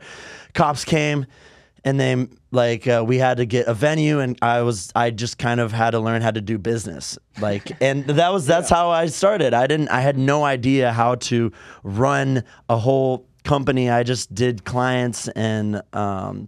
Cops 0.54 0.86
came, 0.86 1.26
and 1.84 2.00
then 2.00 2.30
like 2.52 2.88
uh, 2.88 3.04
we 3.06 3.18
had 3.18 3.38
to 3.38 3.46
get 3.46 3.68
a 3.68 3.74
venue, 3.74 4.20
and 4.20 4.40
I 4.42 4.62
was 4.62 4.92
I 4.96 5.12
just 5.12 5.38
kind 5.38 5.60
of 5.60 5.74
had 5.74 5.92
to 5.92 6.00
learn 6.00 6.22
how 6.22 6.32
to 6.32 6.40
do 6.40 6.58
business, 6.58 7.20
like, 7.42 7.70
and 7.82 8.06
that 8.06 8.32
was 8.32 8.46
that's 8.46 8.70
how 8.70 8.90
I 8.90 9.08
started. 9.08 9.54
I 9.54 9.68
didn't 9.68 9.90
I 9.90 10.00
had 10.00 10.18
no 10.18 10.46
idea 10.46 10.94
how 10.94 11.16
to 11.16 11.52
run 11.84 12.46
a 12.70 12.78
whole 12.78 13.28
company. 13.44 13.90
I 13.90 14.04
just 14.04 14.34
did 14.34 14.64
clients 14.64 15.28
and 15.30 15.82
um, 15.92 16.48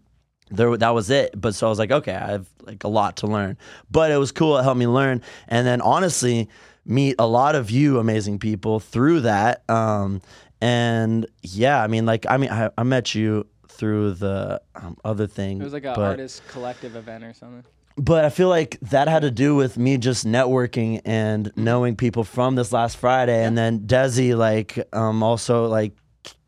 there 0.49 0.75
that 0.77 0.89
was 0.89 1.09
it. 1.09 1.39
But 1.39 1.55
so 1.55 1.67
i 1.67 1.69
was 1.69 1.79
like 1.79 1.91
okay 1.91 2.13
i 2.15 2.31
have 2.31 2.47
like 2.63 2.83
a 2.83 2.87
lot 2.87 3.17
to 3.17 3.27
learn. 3.27 3.57
But 3.89 4.11
it 4.11 4.17
was 4.17 4.31
cool. 4.31 4.57
It 4.57 4.63
helped 4.63 4.79
me 4.79 4.87
learn. 4.87 5.21
And 5.47 5.65
then 5.65 5.81
honestly 5.81 6.49
meet 6.85 7.15
a 7.19 7.27
lot 7.27 7.55
of 7.55 7.69
you 7.69 7.99
amazing 7.99 8.39
people 8.39 8.79
through 8.79 9.21
that. 9.21 9.69
Um 9.69 10.21
and 10.61 11.25
yeah 11.41 11.81
i 11.81 11.87
mean 11.87 12.05
like 12.05 12.25
i 12.29 12.35
mean 12.35 12.49
i, 12.51 12.69
I 12.77 12.83
met 12.83 13.15
you 13.15 13.47
through 13.69 14.11
the 14.15 14.61
um, 14.75 14.97
other 15.05 15.25
thing 15.25 15.61
It 15.61 15.63
was 15.63 15.71
like 15.71 15.85
an 15.85 15.95
artist 15.95 16.45
collective 16.49 16.97
event 16.97 17.23
or 17.23 17.33
something. 17.33 17.63
but 17.95 18.25
I 18.25 18.29
feel 18.29 18.49
like 18.49 18.77
that 18.81 19.07
had 19.07 19.21
to 19.21 19.31
do 19.31 19.55
with 19.55 19.77
me 19.77 19.97
just 19.97 20.27
networking 20.27 20.99
and 21.05 21.49
knowing 21.55 21.95
people 21.95 22.25
from 22.25 22.55
this 22.55 22.73
last 22.73 22.97
Friday, 22.97 23.45
and 23.45 23.57
then 23.57 23.79
Desi 23.87 24.35
like 24.37 24.85
um 24.91 25.23
also 25.23 25.67
like 25.67 25.93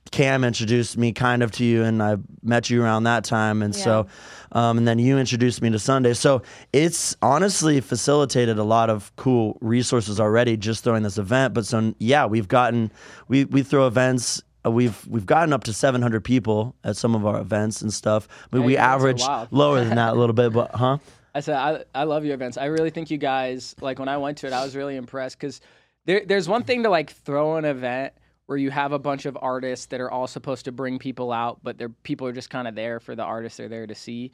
Cam 0.10 0.44
introduced 0.44 0.98
me 0.98 1.14
kind 1.14 1.42
of 1.44 1.52
to 1.54 1.64
you, 1.64 1.84
and 1.84 2.02
I 2.04 2.18
met 2.44 2.70
you 2.70 2.84
around 2.84 3.04
that 3.04 3.24
time, 3.24 3.62
and 3.62 3.74
so 3.74 4.08
um, 4.52 4.78
and 4.78 4.86
then 4.88 5.00
you 5.00 5.18
introduced 5.18 5.62
me 5.62 5.70
to 5.70 5.80
Sunday. 5.80 6.14
So 6.14 6.42
it's 6.74 7.16
honestly 7.22 7.80
facilitated 7.80 8.58
a 8.58 8.64
lot 8.64 8.90
of 8.90 9.16
cool 9.16 9.58
resources 9.62 10.20
already 10.20 10.58
just 10.58 10.84
throwing 10.84 11.04
this 11.04 11.18
event. 11.18 11.54
But 11.54 11.66
so 11.66 11.94
yeah, 12.00 12.26
we've 12.26 12.48
gotten 12.50 12.92
we 13.30 13.46
we 13.46 13.64
throw 13.64 13.88
events. 13.88 14.42
uh, 14.66 14.72
We've 14.72 15.06
we've 15.08 15.26
gotten 15.26 15.54
up 15.54 15.64
to 15.66 15.74
700 15.74 16.24
people 16.26 16.76
at 16.84 16.98
some 16.98 17.16
of 17.16 17.26
our 17.26 17.40
events 17.40 17.82
and 17.82 17.94
stuff. 17.94 18.28
I 18.52 18.58
we 18.60 18.74
your 18.74 18.82
events 18.82 19.24
are 19.24 19.32
average 19.32 19.52
lower 19.52 19.80
than 19.84 19.96
that 19.96 20.14
a 20.14 20.16
little 20.16 20.34
bit, 20.34 20.52
but 20.52 20.72
huh? 20.76 20.98
I 21.34 21.40
said 21.40 21.56
I, 21.56 21.86
I 21.96 22.04
love 22.04 22.26
your 22.26 22.34
events. 22.34 22.58
I 22.58 22.66
really 22.66 22.90
think 22.90 23.12
you 23.12 23.18
guys 23.18 23.76
like 23.80 23.98
when 23.98 24.10
I 24.10 24.18
went 24.18 24.40
to 24.40 24.48
it, 24.48 24.52
I 24.54 24.62
was 24.66 24.76
really 24.76 24.98
impressed 24.98 25.40
because 25.40 25.62
there, 26.06 26.24
there's 26.26 26.50
one 26.50 26.64
thing 26.64 26.84
to 26.84 26.90
like 26.90 27.12
throw 27.12 27.56
an 27.56 27.64
event 27.64 28.12
where 28.48 28.58
you 28.58 28.72
have 28.72 28.92
a 28.92 29.00
bunch 29.00 29.26
of 29.26 29.38
artists 29.42 29.86
that 29.88 30.02
are 30.02 30.12
all 30.12 30.28
supposed 30.28 30.66
to 30.66 30.72
bring 30.72 31.00
people 31.00 31.32
out, 31.32 31.60
but 31.64 31.78
they're 31.78 31.90
people 31.90 32.28
are 32.28 32.34
just 32.34 32.50
kind 32.50 32.68
of 32.68 32.76
there 32.76 33.00
for 33.00 33.16
the 33.16 33.24
artists 33.24 33.58
they're 33.58 33.70
there 33.70 33.88
to 33.88 33.96
see. 33.96 34.32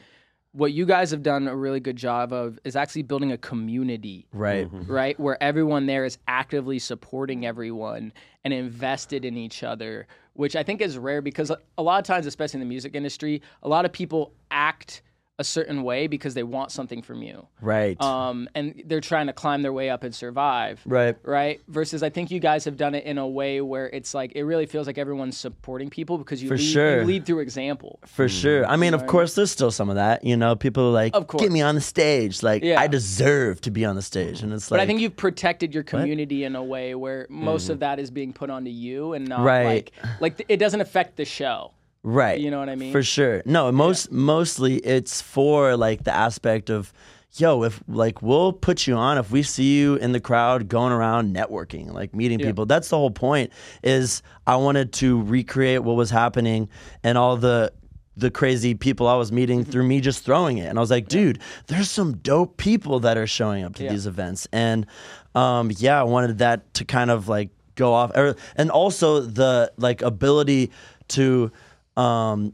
what 0.54 0.72
you 0.74 0.86
guys 0.86 1.12
have 1.12 1.22
done 1.22 1.48
a 1.48 1.56
really 1.56 1.80
good 1.80 1.98
job 1.98 2.34
of 2.34 2.58
is 2.64 2.76
actually 2.76 3.04
building 3.04 3.32
a 3.32 3.38
community 3.38 4.26
Right. 4.32 4.66
Mm-hmm. 4.66 4.92
right? 4.92 5.20
Where 5.20 5.38
everyone 5.44 5.86
there 5.86 6.04
is 6.06 6.18
actively 6.28 6.80
supporting 6.80 7.46
everyone 7.46 8.12
and 8.44 8.54
invested 8.54 9.24
in 9.26 9.38
each 9.38 9.62
other, 9.62 10.08
which 10.34 10.56
I 10.56 10.64
think 10.64 10.82
is 10.82 10.98
rare 10.98 11.22
because 11.22 11.52
a 11.78 11.84
lot 11.84 12.00
of 12.00 12.06
times, 12.06 12.26
especially 12.26 12.60
in 12.62 12.68
the 12.68 12.70
music 12.70 12.96
industry, 12.96 13.42
a 13.62 13.68
lot 13.70 13.86
of 13.86 13.92
people 13.92 14.34
act 14.50 15.04
a 15.40 15.44
certain 15.44 15.84
way 15.84 16.08
because 16.08 16.34
they 16.34 16.42
want 16.42 16.72
something 16.72 17.04
from 17.04 17.22
you. 17.22 17.46
Right. 17.62 18.02
Um, 18.02 18.50
and 18.56 18.82
they're 18.88 19.02
trying 19.02 19.28
to 19.28 19.34
climb 19.34 19.62
their 19.62 19.72
way 19.72 19.88
up 19.92 20.04
and 20.04 20.14
survive. 20.14 20.82
right. 20.86 21.16
Right. 21.24 21.62
Versus, 21.68 22.02
I 22.02 22.10
think 22.10 22.32
you 22.32 22.40
guys 22.40 22.66
have 22.66 22.76
done 22.76 22.96
it 22.96 23.04
in 23.06 23.20
a 23.20 23.28
way 23.28 23.62
where 23.62 23.88
it's 23.88 24.16
like 24.16 24.32
it 24.36 24.44
really 24.46 24.66
feels 24.66 24.88
like 24.88 24.98
everyone's 24.98 25.38
supporting 25.38 25.92
people 25.92 26.18
because 26.18 26.42
you, 26.42 26.48
For 26.50 26.58
lead, 26.58 26.64
sure. 26.72 27.00
you 27.02 27.06
lead 27.06 27.26
through 27.28 27.40
example. 27.42 28.00
For 28.08 28.28
sure. 28.28 28.66
I 28.66 28.78
mean, 28.78 28.96
of 28.96 29.06
course, 29.06 29.36
there's 29.36 29.52
still 29.52 29.70
some 29.70 29.90
of 29.90 29.96
that. 29.96 30.24
You 30.24 30.38
know, 30.38 30.56
people 30.56 30.88
are 30.88 30.92
like, 30.92 31.16
Of 31.16 31.28
course. 31.28 31.44
get 31.44 31.52
me 31.52 31.62
on 31.62 31.76
the 31.76 31.82
stage. 31.82 32.42
Like, 32.42 32.64
Yeah. 32.64 32.80
I 32.82 32.88
deserve 32.88 33.62
to 33.62 33.70
be 33.72 33.86
on 33.86 33.96
the 33.96 34.02
stage. 34.02 34.42
And 34.42 34.52
it's 34.54 34.72
like, 34.72 34.80
But 34.80 34.84
I 34.84 34.88
think 34.88 35.02
you've 35.02 35.16
protected 35.18 35.72
your 35.72 35.84
community 35.84 36.46
in 36.46 36.56
a 36.56 36.64
way 36.64 36.96
where 36.96 37.28
most 37.30 37.70
of 37.70 37.80
that 37.82 38.00
is 38.00 38.10
being 38.10 38.34
put 38.34 38.50
onto 38.50 38.72
you 38.72 39.14
and 39.14 39.28
not 39.28 39.38
Mm-hmm. 39.38 39.46
Right. 39.46 39.66
like 39.66 39.92
like 40.20 40.46
it 40.50 40.58
doesn't 40.58 40.82
affect 40.82 41.16
the 41.16 41.26
show. 41.26 41.74
Right. 42.08 42.40
You 42.40 42.50
know 42.52 42.60
what 42.60 42.70
I 42.70 42.76
mean? 42.76 42.92
For 42.92 43.04
sure. 43.04 43.42
No, 43.46 43.72
most 43.72 44.12
mostly 44.12 44.78
it's 44.78 45.22
for 45.22 45.76
like 45.76 46.04
the 46.04 46.14
aspect 46.14 46.70
of, 46.70 46.94
yo, 47.34 47.64
if 47.64 47.82
like 47.88 48.22
we'll 48.22 48.54
put 48.54 48.88
you 48.88 48.96
on 48.96 49.18
if 49.18 49.30
we 49.32 49.44
see 49.44 49.78
you 49.78 49.96
in 49.96 50.12
the 50.14 50.20
crowd 50.20 50.68
going 50.70 50.92
around 50.94 51.36
networking, 51.36 51.92
like 51.92 52.16
meeting 52.16 52.40
people. 52.40 52.66
That's 52.66 52.90
the 52.90 52.98
whole 52.98 53.12
point. 53.12 53.52
Is 53.84 54.22
I 54.46 54.56
wanted 54.56 54.94
to 54.94 55.22
recreate 55.24 55.84
what 55.84 55.96
was 55.96 56.10
happening 56.10 56.70
and 57.04 57.18
all 57.18 57.38
the 57.38 57.72
the 58.16 58.32
crazy 58.32 58.74
people 58.74 59.08
I 59.08 59.16
was 59.16 59.32
meeting 59.32 59.60
Mm-hmm. 59.62 59.72
through 59.72 59.84
me 59.84 60.02
just 60.02 60.26
throwing 60.26 60.58
it. 60.58 60.66
And 60.66 60.80
I 60.80 60.82
was 60.82 60.90
like, 60.90 61.08
dude, 61.08 61.38
there's 61.68 61.92
some 61.92 62.18
dope 62.18 62.58
people 62.58 63.00
that 63.02 63.16
are 63.16 63.28
showing 63.28 63.64
up 63.64 63.76
to 63.76 63.84
Yeah. 63.84 63.92
these 63.92 64.08
events. 64.08 64.48
And 64.52 64.88
um, 65.36 65.70
yeah, 65.78 66.00
I 66.00 66.04
wanted 66.04 66.40
that 66.40 66.74
to 66.76 66.86
kind 66.86 67.12
of 67.12 67.28
like 67.28 67.50
go 67.76 67.94
off. 67.94 68.12
Or, 68.18 68.36
and 68.56 68.72
also 68.72 69.20
the 69.22 69.72
like 69.78 70.02
ability 70.02 70.72
to 71.10 71.52
um, 71.98 72.54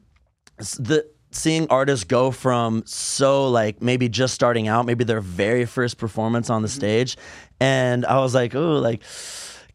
the 0.57 1.07
seeing 1.31 1.67
artists 1.69 2.05
go 2.05 2.31
from 2.31 2.83
so 2.85 3.49
like 3.49 3.81
maybe 3.81 4.09
just 4.09 4.33
starting 4.33 4.67
out, 4.67 4.85
maybe 4.85 5.03
their 5.03 5.21
very 5.21 5.65
first 5.65 5.97
performance 5.97 6.49
on 6.49 6.61
the 6.61 6.67
mm-hmm. 6.67 6.79
stage, 6.79 7.17
and 7.59 8.05
I 8.05 8.19
was 8.19 8.33
like, 8.33 8.55
oh, 8.55 8.77
like 8.77 9.03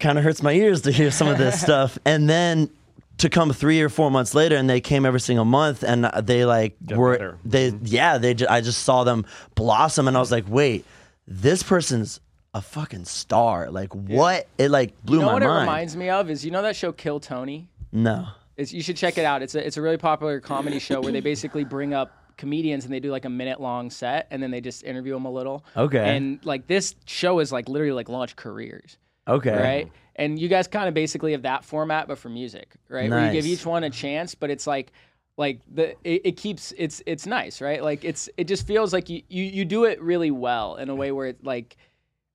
kind 0.01 0.19
of 0.19 0.25
hurts 0.25 0.43
my 0.43 0.53
ears 0.53 0.83
to 0.83 0.93
hear 0.93 1.11
some 1.11 1.29
of 1.29 1.39
this 1.39 1.61
stuff, 1.63 1.99
and 2.05 2.29
then 2.29 2.71
to 3.19 3.29
come 3.29 3.53
three 3.53 3.83
or 3.83 3.89
four 3.89 4.13
months 4.13 4.33
later 4.33 4.55
and 4.55 4.71
they 4.71 4.81
came 4.81 5.05
every 5.05 5.19
single 5.19 5.45
month 5.45 5.83
and 5.83 6.07
uh, 6.07 6.21
they 6.21 6.45
like 6.45 6.77
were 6.95 7.19
better. 7.19 7.39
they 7.45 7.73
mm-hmm. 7.73 7.85
yeah 7.85 8.17
they 8.17 8.33
ju- 8.33 8.47
I 8.49 8.61
just 8.61 8.85
saw 8.85 9.03
them 9.03 9.27
blossom 9.57 10.07
and 10.07 10.17
I 10.17 10.21
was 10.21 10.31
like 10.31 10.45
wait 10.47 10.85
this 11.27 11.65
person's 11.65 12.21
a 12.55 12.63
fucking 12.63 13.05
star. 13.05 13.71
Like 13.71 13.95
what? 13.95 14.49
It 14.57 14.71
like 14.71 15.01
blew 15.05 15.19
you 15.19 15.21
know 15.23 15.29
my 15.29 15.33
what 15.35 15.43
it 15.43 15.49
reminds 15.49 15.97
me 15.97 16.09
of 16.09 16.31
is 16.31 16.45
you 16.45 16.51
know 16.51 16.63
that 16.63 16.77
show 16.77 16.93
Kill 16.93 17.21
Tony. 17.21 17.69
no 17.93 18.29
It's, 18.59 18.73
you 18.73 18.83
should 18.83 18.97
check 18.97 19.17
it 19.17 19.25
out. 19.25 19.41
It's 19.43 19.55
a 19.55 19.67
it's 19.67 19.77
a 19.79 19.83
really 19.83 19.97
popular 19.97 20.41
comedy 20.41 20.79
show 20.81 21.01
where 21.01 21.13
they 21.13 21.21
basically 21.21 21.65
bring 21.65 21.95
up 21.95 22.13
comedians 22.37 22.85
and 22.85 22.93
they 22.93 23.01
do 23.01 23.11
like 23.11 23.25
a 23.25 23.31
minute 23.31 23.61
long 23.61 23.91
set 23.91 24.27
and 24.31 24.43
then 24.43 24.51
they 24.51 24.61
just 24.61 24.85
interview 24.85 25.15
them 25.15 25.25
a 25.25 25.31
little. 25.31 25.65
Okay. 25.77 26.17
And 26.17 26.45
like 26.45 26.67
this 26.67 26.95
show 27.07 27.39
is 27.39 27.51
like 27.53 27.69
literally 27.69 27.93
like 27.93 28.09
launch 28.09 28.37
careers. 28.37 28.99
okay 29.27 29.51
right? 29.63 29.93
And 30.17 30.39
you 30.39 30.49
guys 30.49 30.67
kind 30.67 30.89
of 30.89 30.95
basically 30.95 31.33
have 31.33 31.43
that 31.43 31.65
format, 31.65 32.09
but 32.09 32.19
for 32.19 32.29
music, 32.29 32.75
right? 32.89 33.09
Where 33.09 33.25
you 33.27 33.33
give 33.33 33.47
each 33.47 33.65
one 33.65 33.85
a 33.85 33.91
chance, 33.91 34.35
but 34.35 34.51
it's 34.51 34.67
like, 34.67 34.91
like 35.37 35.61
the 35.73 35.91
it, 36.03 36.23
it 36.25 36.37
keeps 36.37 36.73
it's 36.77 37.01
it's 37.07 37.25
nice, 37.27 37.61
right? 37.61 37.81
Like 37.83 38.05
it's 38.05 38.29
it 38.37 38.49
just 38.49 38.67
feels 38.67 38.93
like 38.93 39.09
you 39.09 39.23
you 39.29 39.45
you 39.45 39.65
do 39.65 39.85
it 39.85 40.03
really 40.03 40.33
well 40.33 40.75
in 40.75 40.89
a 40.89 40.95
way 40.97 41.13
where 41.13 41.29
it 41.29 41.45
like 41.45 41.77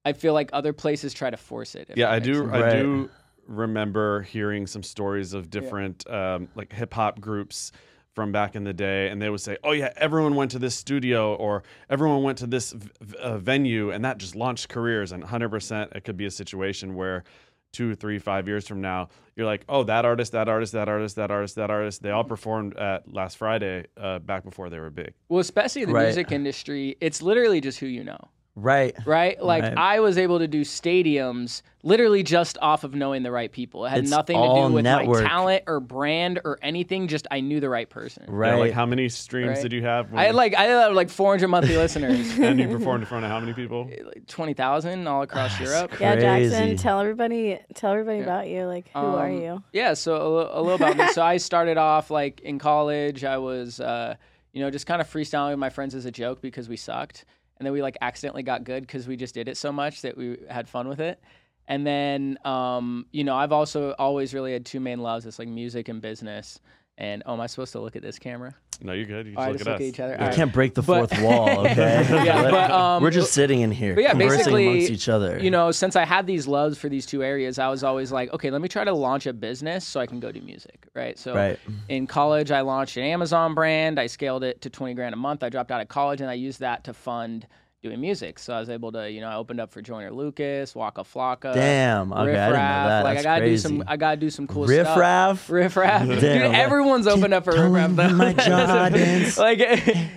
I 0.05 0.13
feel 0.13 0.33
like 0.33 0.49
other 0.53 0.71
places 0.71 1.13
try 1.13 1.29
to 1.29 1.35
force 1.37 1.75
it. 1.75 1.91
Yeah, 1.95 2.09
I 2.09 2.19
do. 2.19 2.35
sense. 2.35 2.51
I 2.53 2.61
Right. 2.61 2.81
do 2.81 3.09
remember 3.47 4.21
hearing 4.21 4.67
some 4.67 4.83
stories 4.83 5.33
of 5.33 5.49
different 5.49 6.09
um, 6.09 6.47
like 6.55 6.71
hip 6.73 6.93
hop 6.93 7.19
groups 7.19 7.71
from 8.13 8.31
back 8.31 8.55
in 8.55 8.63
the 8.63 8.73
day, 8.73 9.09
and 9.09 9.21
they 9.21 9.29
would 9.29 9.41
say, 9.41 9.57
"Oh 9.63 9.71
yeah, 9.71 9.91
everyone 9.97 10.35
went 10.35 10.51
to 10.51 10.59
this 10.59 10.75
studio 10.75 11.33
or 11.35 11.63
everyone 11.89 12.21
went 12.23 12.37
to 12.39 12.47
this 12.47 12.71
v- 12.71 12.89
v- 13.01 13.17
uh, 13.17 13.37
venue, 13.39 13.89
and 13.91 14.05
that 14.05 14.17
just 14.19 14.35
launched 14.35 14.69
careers." 14.69 15.11
And 15.11 15.23
100, 15.23 15.49
percent 15.49 15.91
it 15.95 16.03
could 16.03 16.15
be 16.17 16.25
a 16.25 16.31
situation 16.31 16.93
where 16.95 17.23
two, 17.71 17.95
three, 17.95 18.19
five 18.19 18.47
years 18.47 18.67
from 18.67 18.81
now, 18.81 19.09
you're 19.35 19.47
like, 19.47 19.65
"Oh, 19.67 19.83
that 19.85 20.05
artist, 20.05 20.31
that 20.33 20.47
artist, 20.47 20.73
that 20.73 20.89
artist, 20.89 21.15
that 21.15 21.31
artist, 21.31 21.55
that 21.55 21.71
artist, 21.71 22.03
they 22.03 22.11
all 22.11 22.23
performed 22.23 22.77
at 22.77 23.11
last 23.11 23.37
Friday, 23.37 23.87
uh, 23.97 24.19
back 24.19 24.43
before 24.43 24.69
they 24.69 24.79
were 24.79 24.91
big." 24.91 25.13
Well, 25.27 25.39
especially 25.39 25.81
in 25.81 25.87
the 25.89 25.95
Right. 25.95 26.05
music 26.05 26.31
industry, 26.31 26.95
it's 27.01 27.21
literally 27.23 27.61
just 27.61 27.79
who 27.79 27.87
you 27.87 28.03
know. 28.03 28.19
Right 28.55 28.95
right? 29.05 29.43
Like 29.43 29.63
Right. 29.63 29.77
I 29.77 29.99
was 29.99 30.17
able 30.17 30.39
to 30.39 30.47
do 30.47 30.61
stadiums 30.61 31.61
literally 31.85 32.21
just 32.23 32.57
off 32.61 32.83
of 32.83 32.93
knowing 32.93 33.23
the 33.23 33.31
right 33.31 33.51
people. 33.51 33.85
It 33.85 33.89
had 33.89 33.99
It's 33.99 34.09
nothing 34.11 34.37
to 34.37 34.47
do 34.67 34.73
with 34.73 34.83
network. 34.83 35.23
my 35.23 35.27
talent 35.29 35.63
or 35.67 35.79
brand 35.79 36.39
or 36.45 36.59
anything. 36.61 37.07
Just 37.07 37.27
I 37.31 37.39
knew 37.41 37.59
the 37.59 37.69
right 37.69 37.89
person. 37.89 38.23
Yeah, 38.27 38.33
right 38.35 38.59
like 38.59 38.71
how 38.73 38.85
many 38.85 39.09
streams 39.09 39.49
Right. 39.57 39.61
did 39.63 39.73
you 39.73 39.81
have? 39.81 40.11
when 40.11 40.19
I 40.19 40.25
had 40.25 40.35
like 40.35 40.53
I 40.55 40.63
had 40.63 40.93
like 40.93 41.09
400 41.09 41.47
monthly 41.47 41.77
listeners, 41.83 42.37
and 42.39 42.59
you 42.59 42.67
performed 42.67 43.01
in 43.03 43.07
front 43.07 43.25
of 43.25 43.31
how 43.31 43.39
many 43.39 43.53
people? 43.53 43.89
like 44.05 44.27
20,000 44.27 45.07
all 45.07 45.23
across 45.23 45.59
Europe. 45.59 45.99
Yeah, 45.99 46.15
Jackson, 46.15 46.77
tell 46.77 46.99
everybody, 46.99 47.59
tell 47.73 47.91
everybody 47.91 48.19
about 48.19 48.47
you. 48.47 48.65
Like, 48.65 48.87
who 48.93 48.99
are 48.99 49.27
Um, 49.29 49.41
you? 49.41 49.63
Yeah, 49.73 49.93
so 49.95 50.37
a, 50.39 50.59
a 50.59 50.61
little 50.61 50.75
about 50.75 50.95
me. 50.97 51.07
So 51.13 51.21
I 51.23 51.37
started 51.37 51.77
off 51.77 52.11
like 52.11 52.39
in 52.41 52.59
college. 52.59 53.23
I 53.23 53.37
was, 53.39 53.79
uh, 53.79 54.15
you 54.53 54.61
know, 54.61 54.69
just 54.69 54.85
kind 54.85 55.01
of 55.01 55.09
freestyling 55.11 55.49
with 55.49 55.59
my 55.59 55.69
friends 55.71 55.95
as 55.95 56.05
a 56.05 56.11
joke 56.11 56.39
because 56.41 56.69
we 56.69 56.77
sucked, 56.77 57.25
and 57.57 57.65
then 57.65 57.73
we 57.73 57.81
like 57.81 57.97
accidentally 58.01 58.43
got 58.43 58.63
good 58.63 58.81
because 58.85 59.07
we 59.07 59.15
just 59.15 59.33
did 59.33 59.47
it 59.47 59.57
so 59.57 59.71
much 59.71 60.01
that 60.01 60.17
we 60.17 60.37
had 60.49 60.67
fun 60.67 60.87
with 60.87 60.99
it. 60.99 61.21
And 61.67 61.87
then, 61.87 62.37
um, 62.43 63.05
you 63.11 63.23
know, 63.23 63.35
I've 63.35 63.53
also 63.53 63.91
always 63.93 64.33
really 64.33 64.53
had 64.53 64.65
two 64.65 64.79
main 64.79 64.99
loves. 64.99 65.25
It's 65.25 65.39
like 65.39 65.47
music 65.47 65.87
and 65.87 66.01
business. 66.01 66.59
And 66.95 67.23
oh, 67.25 67.33
am 67.33 67.41
I 67.41 67.47
supposed 67.47 67.71
to 67.71 67.79
look 67.79 67.95
at 67.95 68.03
this 68.03 68.19
camera? 68.19 68.53
No, 68.81 68.93
you're 68.93 69.05
good. 69.05 69.25
You 69.25 69.31
just 69.33 69.37
All 69.39 69.45
right, 69.45 69.49
look 69.51 69.57
just 69.59 69.67
at 69.67 69.71
look 69.71 69.81
us. 69.81 69.81
at 69.81 69.87
each 69.87 69.99
other. 69.99 70.11
we 70.13 70.19
All 70.19 70.27
right. 70.27 70.35
can't 70.35 70.53
break 70.53 70.75
the 70.75 70.83
But- 70.83 71.09
fourth 71.09 71.21
wall 71.23 71.49
okay 71.65 72.05
Yeah, 72.25 72.51
but, 72.51 72.69
um, 72.71 73.01
we're 73.01 73.09
just 73.09 73.33
sitting 73.33 73.61
in 73.61 73.71
here 73.71 73.95
But 73.95 74.03
yeah, 74.03 74.09
conversing 74.11 74.37
basically, 74.37 74.67
amongst 74.67 74.91
each 74.91 75.09
other 75.09 75.39
You 75.39 75.49
know, 75.49 75.71
since 75.71 75.95
I 75.95 76.05
had 76.05 76.27
these 76.27 76.45
loves 76.45 76.77
for 76.77 76.89
these 76.89 77.07
two 77.07 77.23
areas, 77.23 77.57
I 77.57 77.67
was 77.69 77.83
always 77.83 78.11
like, 78.11 78.31
okay, 78.33 78.51
let 78.51 78.61
me 78.61 78.67
try 78.67 78.83
to 78.83 78.93
launch 78.93 79.25
a 79.25 79.33
business 79.33 79.85
so 79.87 79.99
I 79.99 80.05
can 80.05 80.19
go 80.19 80.31
do 80.31 80.41
music, 80.41 80.85
right? 80.93 81.17
So 81.17 81.33
Right. 81.33 81.59
in 81.89 82.05
college, 82.05 82.51
I 82.51 82.61
launched 82.61 82.95
an 82.97 83.03
Amazon 83.03 83.55
brand. 83.55 83.99
I 83.99 84.05
scaled 84.05 84.43
it 84.43 84.61
to 84.61 84.69
20 84.69 84.93
grand 84.93 85.13
a 85.13 85.17
month. 85.17 85.41
I 85.43 85.49
dropped 85.49 85.71
out 85.71 85.81
of 85.81 85.87
college 85.87 86.21
and 86.21 86.29
I 86.29 86.33
used 86.35 86.59
that 86.59 86.83
to 86.83 86.93
fund 86.93 87.47
doing 87.83 87.99
music. 87.99 88.39
So 88.39 88.53
I 88.53 88.59
was 88.61 88.69
able 88.69 88.93
to, 88.93 89.11
you 89.11 89.19
know, 89.19 89.27
I 89.27 89.35
opened 89.35 89.59
up 89.59 89.69
for 89.71 89.81
Joyner 89.81 90.09
Lucas, 90.11 90.73
Waka 90.73 91.01
Flocka. 91.01 91.53
Damn. 91.53 92.13
Okay, 92.13 92.31
Riff 92.31 92.37
I 92.37 92.45
didn't 92.45 92.53
know 92.53 92.87
that. 92.87 93.03
Like 93.03 93.15
That's 93.17 93.25
I 93.25 93.29
gotta 93.29 93.41
crazy. 93.41 93.53
do 93.55 93.57
some 93.57 93.83
I 93.87 93.97
gotta 93.97 94.17
do 94.17 94.29
some 94.29 94.47
cool 94.47 94.65
Riff 94.65 94.87
stuff. 94.87 94.97
Raff? 94.97 95.49
Riff 95.49 95.75
Raff. 95.75 96.07
Dude, 96.07 96.23
like, 96.23 96.53
everyone's 96.57 97.07
opened 97.07 97.33
up 97.33 97.43
for 97.43 97.51
Riff 97.51 97.71
Raff 97.71 97.91
though. 97.91 98.09
my 98.09 98.33
Jordans. 98.33 99.37
like 99.37 99.59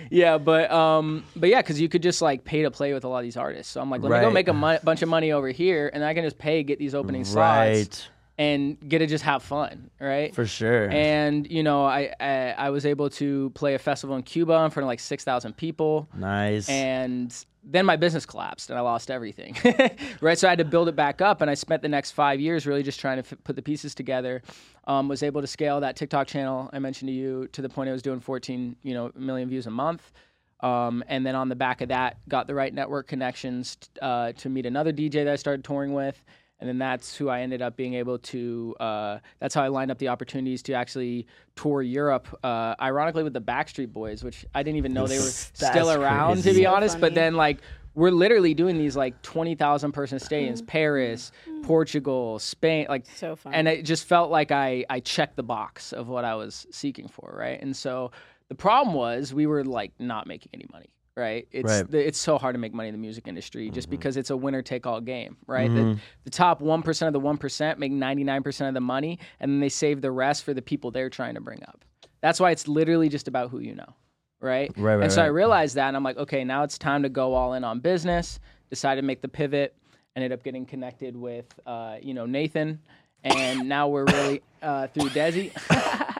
yeah, 0.09 0.37
but 0.37 0.71
um 0.71 1.25
but 1.35 1.49
yeah, 1.49 1.61
cuz 1.61 1.79
you 1.79 1.89
could 1.89 2.01
just 2.01 2.21
like 2.21 2.45
pay 2.45 2.63
to 2.63 2.71
play 2.71 2.93
with 2.93 3.03
a 3.03 3.07
lot 3.09 3.19
of 3.19 3.23
these 3.23 3.37
artists. 3.37 3.71
So 3.71 3.81
I'm 3.81 3.91
like, 3.91 4.01
let 4.01 4.11
me 4.11 4.21
go 4.21 4.31
make 4.31 4.47
a 4.47 4.79
bunch 4.83 5.01
of 5.01 5.09
money 5.09 5.33
over 5.33 5.49
here 5.49 5.91
and 5.93 6.03
I 6.03 6.13
can 6.13 6.23
just 6.23 6.37
pay 6.37 6.63
get 6.63 6.79
these 6.79 6.95
opening 6.95 7.25
slots 7.25 8.07
and 8.39 8.77
get 8.87 8.99
to 8.99 9.07
just 9.07 9.23
have 9.23 9.41
fun, 9.41 9.89
right? 9.99 10.33
for 10.33 10.45
sure 10.45 10.89
And 10.91 11.49
you 11.49 11.63
know, 11.63 11.85
I, 11.85 12.13
I 12.19 12.53
I 12.57 12.69
was 12.69 12.85
able 12.85 13.09
to 13.11 13.49
play 13.51 13.73
a 13.73 13.79
festival 13.79 14.15
in 14.15 14.23
Cuba 14.23 14.53
in 14.63 14.69
front 14.69 14.83
of 14.85 14.87
like 14.87 14.99
six 14.99 15.23
thousand 15.23 15.57
people, 15.57 16.07
nice 16.15 16.69
and 16.69 17.33
then 17.69 17.85
my 17.85 17.95
business 17.95 18.25
collapsed 18.25 18.69
and 18.69 18.79
I 18.79 18.81
lost 18.81 19.11
everything. 19.11 19.55
right, 20.21 20.37
so 20.37 20.47
I 20.47 20.51
had 20.51 20.59
to 20.59 20.65
build 20.65 20.87
it 20.87 20.95
back 20.95 21.21
up, 21.21 21.41
and 21.41 21.49
I 21.51 21.53
spent 21.53 21.81
the 21.81 21.89
next 21.89 22.11
five 22.11 22.39
years 22.39 22.65
really 22.65 22.83
just 22.83 22.99
trying 22.99 23.21
to 23.21 23.29
f- 23.29 23.37
put 23.43 23.55
the 23.55 23.61
pieces 23.61 23.93
together. 23.93 24.41
Um, 24.85 25.09
was 25.09 25.21
able 25.21 25.41
to 25.41 25.47
scale 25.47 25.81
that 25.81 25.97
TikTok 25.97 26.27
channel 26.27 26.69
I 26.71 26.79
mentioned 26.79 27.09
to 27.09 27.13
you 27.13 27.47
to 27.51 27.61
the 27.61 27.69
point 27.69 27.89
I 27.89 27.91
was 27.91 28.01
doing 28.01 28.19
fourteen 28.19 28.75
you 28.83 28.93
know 28.93 29.11
million 29.15 29.49
views 29.49 29.67
a 29.67 29.71
month. 29.71 30.11
Um, 30.61 31.03
and 31.07 31.25
then 31.25 31.35
on 31.35 31.49
the 31.49 31.55
back 31.55 31.81
of 31.81 31.89
that, 31.89 32.17
got 32.27 32.47
the 32.47 32.55
right 32.55 32.73
network 32.73 33.07
connections 33.07 33.77
uh, 34.01 34.31
to 34.33 34.49
meet 34.49 34.65
another 34.65 34.91
DJ 34.91 35.23
that 35.25 35.27
I 35.27 35.35
started 35.35 35.63
touring 35.63 35.93
with. 35.93 36.23
And 36.59 36.67
then 36.67 36.79
that's 36.79 37.15
who 37.15 37.29
I 37.29 37.41
ended 37.41 37.61
up 37.61 37.75
being 37.75 37.93
able 37.93 38.17
to. 38.17 38.75
Uh, 38.79 39.19
that's 39.39 39.53
how 39.53 39.61
I 39.61 39.67
lined 39.67 39.91
up 39.91 39.99
the 39.99 40.07
opportunities 40.07 40.63
to 40.63 40.73
actually 40.73 41.27
tour 41.55 41.83
Europe. 41.83 42.27
Uh, 42.43 42.73
ironically, 42.81 43.23
with 43.23 43.33
the 43.33 43.41
Backstreet 43.41 43.93
Boys, 43.93 44.23
which 44.23 44.43
I 44.55 44.63
didn't 44.63 44.77
even 44.77 44.91
know 44.91 45.05
they 45.05 45.19
were 45.19 45.23
That's 45.23 45.51
still 45.53 45.91
around, 45.91 46.37
to 46.43 46.53
be 46.53 46.63
So 46.63 46.73
honest. 46.73 46.99
But 46.99 47.13
then, 47.13 47.35
like, 47.35 47.59
we're 47.93 48.09
literally 48.11 48.55
doing 48.55 48.77
these 48.79 48.95
like 48.95 49.21
twenty 49.21 49.53
thousand 49.53 49.91
person 49.91 50.17
stadiums, 50.17 50.65
Paris, 50.65 51.31
Portugal, 51.63 52.39
Spain, 52.39 52.87
like 52.89 53.05
So 53.15 53.35
fun. 53.35 53.53
and 53.53 53.67
it 53.67 53.83
just 53.83 54.05
felt 54.05 54.31
like 54.31 54.51
I 54.51 54.85
I 54.89 54.99
checked 54.99 55.35
the 55.35 55.43
box 55.43 55.93
of 55.93 56.07
what 56.07 56.25
I 56.25 56.35
was 56.35 56.65
seeking 56.71 57.07
for, 57.07 57.35
right? 57.37 57.61
And 57.61 57.75
so 57.75 58.11
the 58.49 58.55
problem 58.55 58.95
was 58.95 59.33
we 59.33 59.45
were 59.45 59.63
like 59.63 59.91
not 59.99 60.25
making 60.27 60.51
any 60.53 60.65
money, 60.71 60.89
right? 61.17 61.47
It's 61.51 61.69
Right. 61.69 61.89
the, 61.91 62.07
it's 62.07 62.17
so 62.19 62.37
hard 62.37 62.53
to 62.55 62.59
make 62.59 62.73
money 62.73 62.87
in 62.89 62.93
the 62.93 62.99
music 62.99 63.27
industry 63.27 63.69
just 63.71 63.89
because 63.89 64.15
it's 64.15 64.29
a 64.29 64.37
winner 64.37 64.61
take 64.61 64.85
all 64.87 65.01
game, 65.01 65.35
right? 65.47 65.69
Mm-hmm. 65.69 65.93
The, 65.93 65.99
the 66.25 66.29
top 66.29 66.61
one 66.61 66.81
percent 66.83 67.07
of 67.07 67.13
the 67.13 67.19
one 67.19 67.37
percent 67.37 67.79
make 67.79 67.91
ninety 67.91 68.23
nine 68.23 68.43
percent 68.43 68.67
of 68.69 68.73
the 68.75 68.81
money, 68.81 69.19
and 69.39 69.51
then 69.51 69.59
they 69.59 69.69
save 69.69 70.01
the 70.01 70.11
rest 70.11 70.43
for 70.45 70.53
the 70.53 70.61
people 70.61 70.91
they're 70.91 71.09
trying 71.09 71.33
to 71.35 71.41
bring 71.41 71.63
up. 71.63 71.83
That's 72.21 72.39
why 72.39 72.51
it's 72.51 72.67
literally 72.67 73.09
just 73.09 73.27
about 73.27 73.49
who 73.49 73.59
you 73.59 73.75
know. 73.75 73.93
right? 74.39 74.71
Right, 74.77 74.95
right, 74.95 75.03
And 75.03 75.11
so 75.11 75.21
I 75.23 75.27
realized 75.27 75.75
that, 75.75 75.87
and 75.87 75.97
I'm 75.97 76.03
like, 76.03 76.17
okay, 76.17 76.43
now 76.43 76.63
it's 76.63 76.77
time 76.77 77.03
to 77.03 77.09
go 77.09 77.33
all 77.33 77.53
in 77.55 77.63
on 77.63 77.79
business. 77.79 78.39
Decided 78.69 79.01
to 79.01 79.07
make 79.07 79.21
the 79.21 79.27
pivot. 79.27 79.75
Ended 80.15 80.31
up 80.31 80.43
getting 80.43 80.65
connected 80.65 81.15
with, 81.15 81.45
uh, 81.65 81.97
you 82.01 82.13
know, 82.13 82.25
Nathan, 82.25 82.79
and 83.23 83.67
now 83.69 83.87
we're 83.87 84.05
really 84.05 84.41
uh, 84.63 84.87
through 84.87 85.09
Desi, 85.09 85.51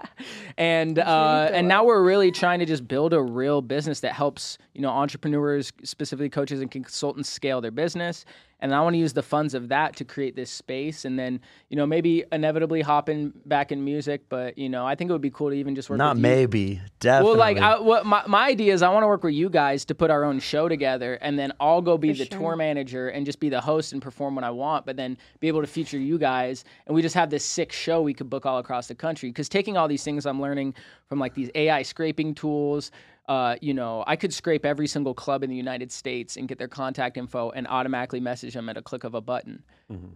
and 0.57 1.00
uh, 1.00 1.50
and 1.51 1.67
now 1.67 1.83
we're 1.83 2.03
really 2.03 2.31
trying 2.31 2.59
to 2.59 2.65
just 2.65 2.88
build 2.88 3.13
a 3.13 3.21
real 3.21 3.62
business 3.62 4.00
that 4.01 4.13
helps 4.13 4.57
you 4.74 4.81
know 4.81 4.89
entrepreneurs, 4.89 5.71
specifically 5.83 6.29
coaches 6.29 6.62
and 6.62 6.71
consultants, 6.71 7.29
scale 7.29 7.62
their 7.62 7.71
business. 7.71 8.25
And 8.60 8.74
I 8.74 8.82
want 8.82 8.96
to 8.96 8.98
use 8.98 9.14
the 9.14 9.22
funds 9.22 9.54
of 9.54 9.70
that 9.70 9.96
to 9.98 10.06
create 10.06 10.36
this 10.36 10.50
space, 10.50 11.06
and 11.06 11.18
then 11.18 11.40
you 11.70 11.78
know 11.78 11.86
maybe 11.86 12.24
inevitably 12.32 12.82
hop 12.82 13.08
in 13.08 13.32
back 13.46 13.72
in 13.72 13.84
music. 13.84 14.24
But 14.30 14.58
you 14.58 14.68
know 14.68 14.86
I 14.86 14.96
think 14.96 15.10
it 15.10 15.14
would 15.14 15.22
be 15.22 15.30
cool 15.30 15.50
to 15.50 15.56
even 15.56 15.76
just 15.76 15.90
work. 15.90 15.98
Not 15.98 16.16
with 16.16 16.18
you. 16.18 16.22
maybe, 16.24 16.82
definitely. 17.00 17.30
Well, 17.32 17.40
like, 17.40 17.58
I, 17.58 17.80
what 17.80 18.06
my, 18.06 18.24
my 18.28 18.48
idea 18.48 18.74
is, 18.74 18.82
I 18.82 18.90
want 18.90 19.04
to 19.04 19.08
work 19.08 19.24
with 19.24 19.34
you 19.36 19.50
guys 19.50 19.86
to 19.86 19.96
put 19.96 20.10
our 20.10 20.24
own 20.24 20.40
show 20.40 20.68
together, 20.68 21.16
and 21.22 21.38
then 21.38 21.52
I'll 21.60 21.82
go 21.82 21.98
be 21.98 22.14
For 22.14 22.18
the 22.20 22.26
sure. 22.26 22.40
tour 22.40 22.56
manager 22.56 23.10
and 23.10 23.26
just 23.26 23.40
be 23.40 23.50
the 23.50 23.62
host 23.62 23.94
and 23.94 24.02
perform 24.02 24.36
when 24.36 24.44
I 24.44 24.52
want, 24.52 24.86
but 24.86 24.96
then 24.96 25.18
be 25.40 25.48
able 25.48 25.62
to 25.62 25.68
feature 25.68 26.00
you 26.00 26.18
guys, 26.18 26.66
and 26.88 26.96
we 26.96 27.02
just 27.02 27.16
have 27.16 27.30
this 27.30 27.46
sick 27.46 27.72
show 27.72 28.02
we 28.02 28.14
could 28.14 28.30
book 28.30 28.46
all 28.46 28.58
across 28.58 28.88
the 28.88 28.96
country. 28.96 29.30
Because 29.30 29.50
taking 29.50 29.78
all 29.78 29.88
these 29.88 30.04
things 30.04 30.26
I'm 30.26 30.42
learning 30.42 30.74
from 31.08 31.20
like 31.20 31.36
these 31.36 31.52
AI 31.54 31.84
scraping 31.84 32.34
tools. 32.34 32.92
Uh, 33.27 33.57
you 33.62 33.74
know, 33.74 34.05
I 34.07 34.15
could 34.15 34.34
scrape 34.34 34.65
every 34.65 34.88
single 34.88 35.13
club 35.13 35.43
in 35.43 35.50
the 35.50 35.55
United 35.55 35.91
States 35.91 36.38
and 36.38 36.48
get 36.48 36.57
their 36.57 36.69
contact 36.69 37.17
info 37.17 37.50
and 37.51 37.67
automatically 37.67 38.22
message 38.22 38.53
them 38.53 38.69
at 38.69 38.77
a 38.77 38.81
click 38.81 39.03
of 39.03 39.15
a 39.15 39.22
button. 39.22 39.63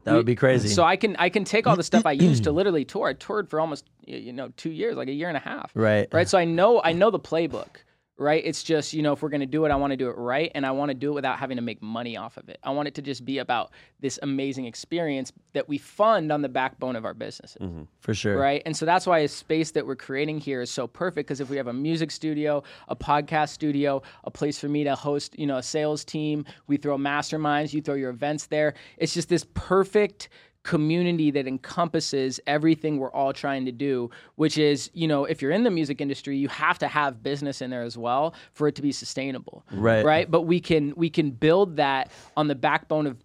that 0.06 0.14
would 0.14 0.26
be 0.26 0.36
crazy. 0.36 0.70
So 0.70 0.84
I 0.84 0.96
can 0.96 1.18
I 1.18 1.30
can 1.30 1.44
take 1.44 1.68
all 1.68 1.76
the 1.76 1.84
stuff 1.84 2.06
I 2.06 2.12
used 2.30 2.46
to 2.46 2.52
literally 2.52 2.86
tour. 2.86 3.10
I 3.10 3.14
toured 3.14 3.50
for 3.50 3.60
almost 3.60 3.86
you 4.06 4.32
know 4.32 4.54
two 4.56 4.72
years, 4.72 4.96
like 4.96 5.10
a 5.10 5.14
year 5.14 5.28
and 5.28 5.36
a 5.36 5.42
half 5.42 5.72
right. 5.74 6.08
right? 6.14 6.28
So 6.28 6.38
I 6.38 6.46
know 6.46 6.82
I 6.84 6.94
know 6.94 7.12
the 7.12 7.20
playbook, 7.20 7.84
right? 8.22 8.44
It's 8.46 8.64
just 8.64 8.94
you 8.94 9.02
know 9.02 9.14
if 9.14 9.22
we're 9.22 9.30
gonna 9.30 9.46
do 9.46 9.66
it, 9.66 9.72
I 9.72 9.76
want 9.76 9.92
to 9.92 9.98
do 9.98 10.10
it 10.10 10.18
right, 10.18 10.52
and 10.54 10.66
I 10.66 10.72
want 10.72 10.90
to 10.90 10.94
do 10.94 11.10
it 11.10 11.16
without 11.16 11.40
having 11.40 11.58
to 11.58 11.62
make 11.62 11.82
money 11.82 12.16
off 12.16 12.38
of 12.38 12.48
it. 12.50 12.60
I 12.64 12.70
want 12.70 12.88
it 12.88 12.96
to 12.96 13.02
just 13.02 13.26
be 13.26 13.40
about 13.40 13.72
this 14.00 14.20
amazing 14.22 14.66
experience 14.66 15.34
that 15.54 15.68
we 15.68 15.78
fund 15.78 16.32
on 16.32 16.42
the 16.42 16.50
backbone 16.50 16.96
of 16.96 17.04
our 17.04 17.14
businesses, 17.14 17.62
mm-hmm. 17.62 17.84
For 18.00 18.14
sure. 18.14 18.38
right? 18.38 18.62
And 18.66 18.78
so 18.78 18.86
that's 18.86 19.08
why 19.08 19.20
a 19.20 19.28
space 19.28 19.72
that 19.72 19.86
we're 19.86 19.96
creating 19.96 20.40
here 20.40 20.62
is 20.62 20.70
so 20.70 20.88
perfect 20.88 21.28
because 21.28 21.40
if 21.40 21.50
we 21.50 21.58
have 21.58 21.68
a 21.68 21.74
music 21.74 22.12
studio, 22.12 22.64
a 22.88 22.96
podcast 22.96 23.50
studio, 23.50 24.02
a 24.24 24.32
place 24.32 24.60
for 24.60 24.70
me 24.70 24.84
to 24.84 24.96
host, 24.96 25.38
you 25.38 25.48
know, 25.48 25.58
a 25.58 25.64
sales 25.64 26.06
team, 26.06 26.46
we 26.68 26.78
throw 26.78 26.98
masterminds, 26.98 27.74
you 27.74 27.82
throw 27.82 27.96
your 27.96 28.12
events 28.12 28.46
there. 28.46 28.76
It's 28.98 29.14
just 29.14 29.30
this 29.30 29.46
perfect 29.54 30.30
community 30.64 31.32
that 31.32 31.48
encompasses 31.48 32.40
everything 32.46 32.98
we're 32.98 33.12
all 33.12 33.34
trying 33.34 33.66
to 33.66 33.72
do 33.72 34.10
which 34.36 34.58
is 34.60 34.92
you 34.94 35.08
know 35.08 35.26
if 35.26 35.42
you're 35.42 35.50
in 35.52 35.64
the 35.64 35.72
music 35.72 36.00
industry 36.02 36.38
you 36.38 36.48
have 36.48 36.78
to 36.78 36.88
have 36.88 37.24
business 37.24 37.62
in 37.62 37.72
there 37.72 37.82
as 37.82 37.98
well 37.98 38.34
for 38.54 38.68
it 38.68 38.76
to 38.76 38.82
be 38.82 38.92
sustainable 38.92 39.66
Right. 39.72 40.06
right 40.06 40.30
but 40.30 40.42
we 40.44 40.60
can 40.60 40.94
we 40.96 41.10
can 41.10 41.32
build 41.32 41.78
that 41.78 42.12
on 42.38 42.48
the 42.48 42.54
backbone 42.56 43.08
of 43.08 43.18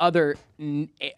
other 0.00 0.36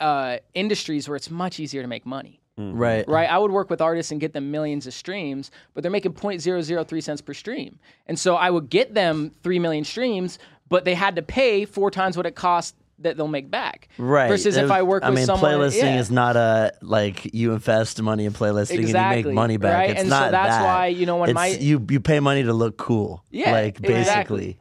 uh, 0.01 0.37
industries 0.55 1.09
where 1.09 1.17
it's 1.17 1.31
much 1.31 1.59
easier 1.59 1.83
to 1.83 1.89
make 1.89 2.07
money 2.07 2.41
Right. 2.57 3.05
right? 3.09 3.29
I 3.29 3.37
would 3.39 3.51
work 3.51 3.69
with 3.69 3.81
artists 3.81 4.13
and 4.13 4.21
get 4.21 4.33
them 4.33 4.53
millions 4.53 4.87
of 4.87 4.95
streams, 4.95 5.51
but 5.75 5.83
they're 5.83 5.91
making 5.91 6.13
0.003 6.13 7.03
cents 7.03 7.21
per 7.21 7.35
stream. 7.35 7.81
And 8.07 8.17
so 8.17 8.37
I 8.37 8.49
would 8.49 8.71
get 8.71 8.95
them 8.95 9.33
3 9.43 9.59
million 9.59 9.83
streams, 9.83 10.39
but 10.69 10.85
they 10.85 10.95
had 10.95 11.17
to 11.17 11.23
pay 11.23 11.65
four 11.65 11.91
times 11.91 12.17
what 12.17 12.27
it 12.27 12.37
cost 12.37 12.77
that 13.01 13.17
they'll 13.17 13.29
make 13.29 13.51
back. 13.51 13.89
Right. 13.99 14.29
Versus 14.29 14.57
if 14.57 14.65
It- 14.65 14.71
I 14.71 14.83
work 14.83 15.03
I 15.03 15.11
with 15.11 15.17
mean, 15.19 15.27
someone. 15.27 15.51
playlisting 15.53 15.95
yeah. 15.95 15.99
is 16.01 16.11
not 16.11 16.37
a 16.37 16.73
like 16.83 17.35
you 17.35 17.53
invest 17.53 18.01
money 18.01 18.25
in 18.25 18.33
playlisting 18.33 18.79
Exactly, 18.79 19.17
and 19.19 19.19
you 19.19 19.27
make 19.31 19.35
money 19.35 19.57
back. 19.57 19.75
right? 19.75 19.91
It's 19.91 20.01
And 20.01 20.09
so 20.11 20.19
not 20.21 20.31
that's 20.31 20.57
that. 20.57 20.65
why, 20.65 20.87
you 20.89 21.07
know, 21.07 21.17
when 21.17 21.31
It's- 21.31 21.35
my- 21.35 21.59
you 21.65 21.85
you 21.91 22.01
pay 22.01 22.21
money 22.21 22.43
to 22.45 22.53
look 22.53 22.77
cool. 22.77 23.25
Yeah, 23.31 23.53
Like 23.53 23.79
exactly. 23.83 23.95
basically. 23.95 24.59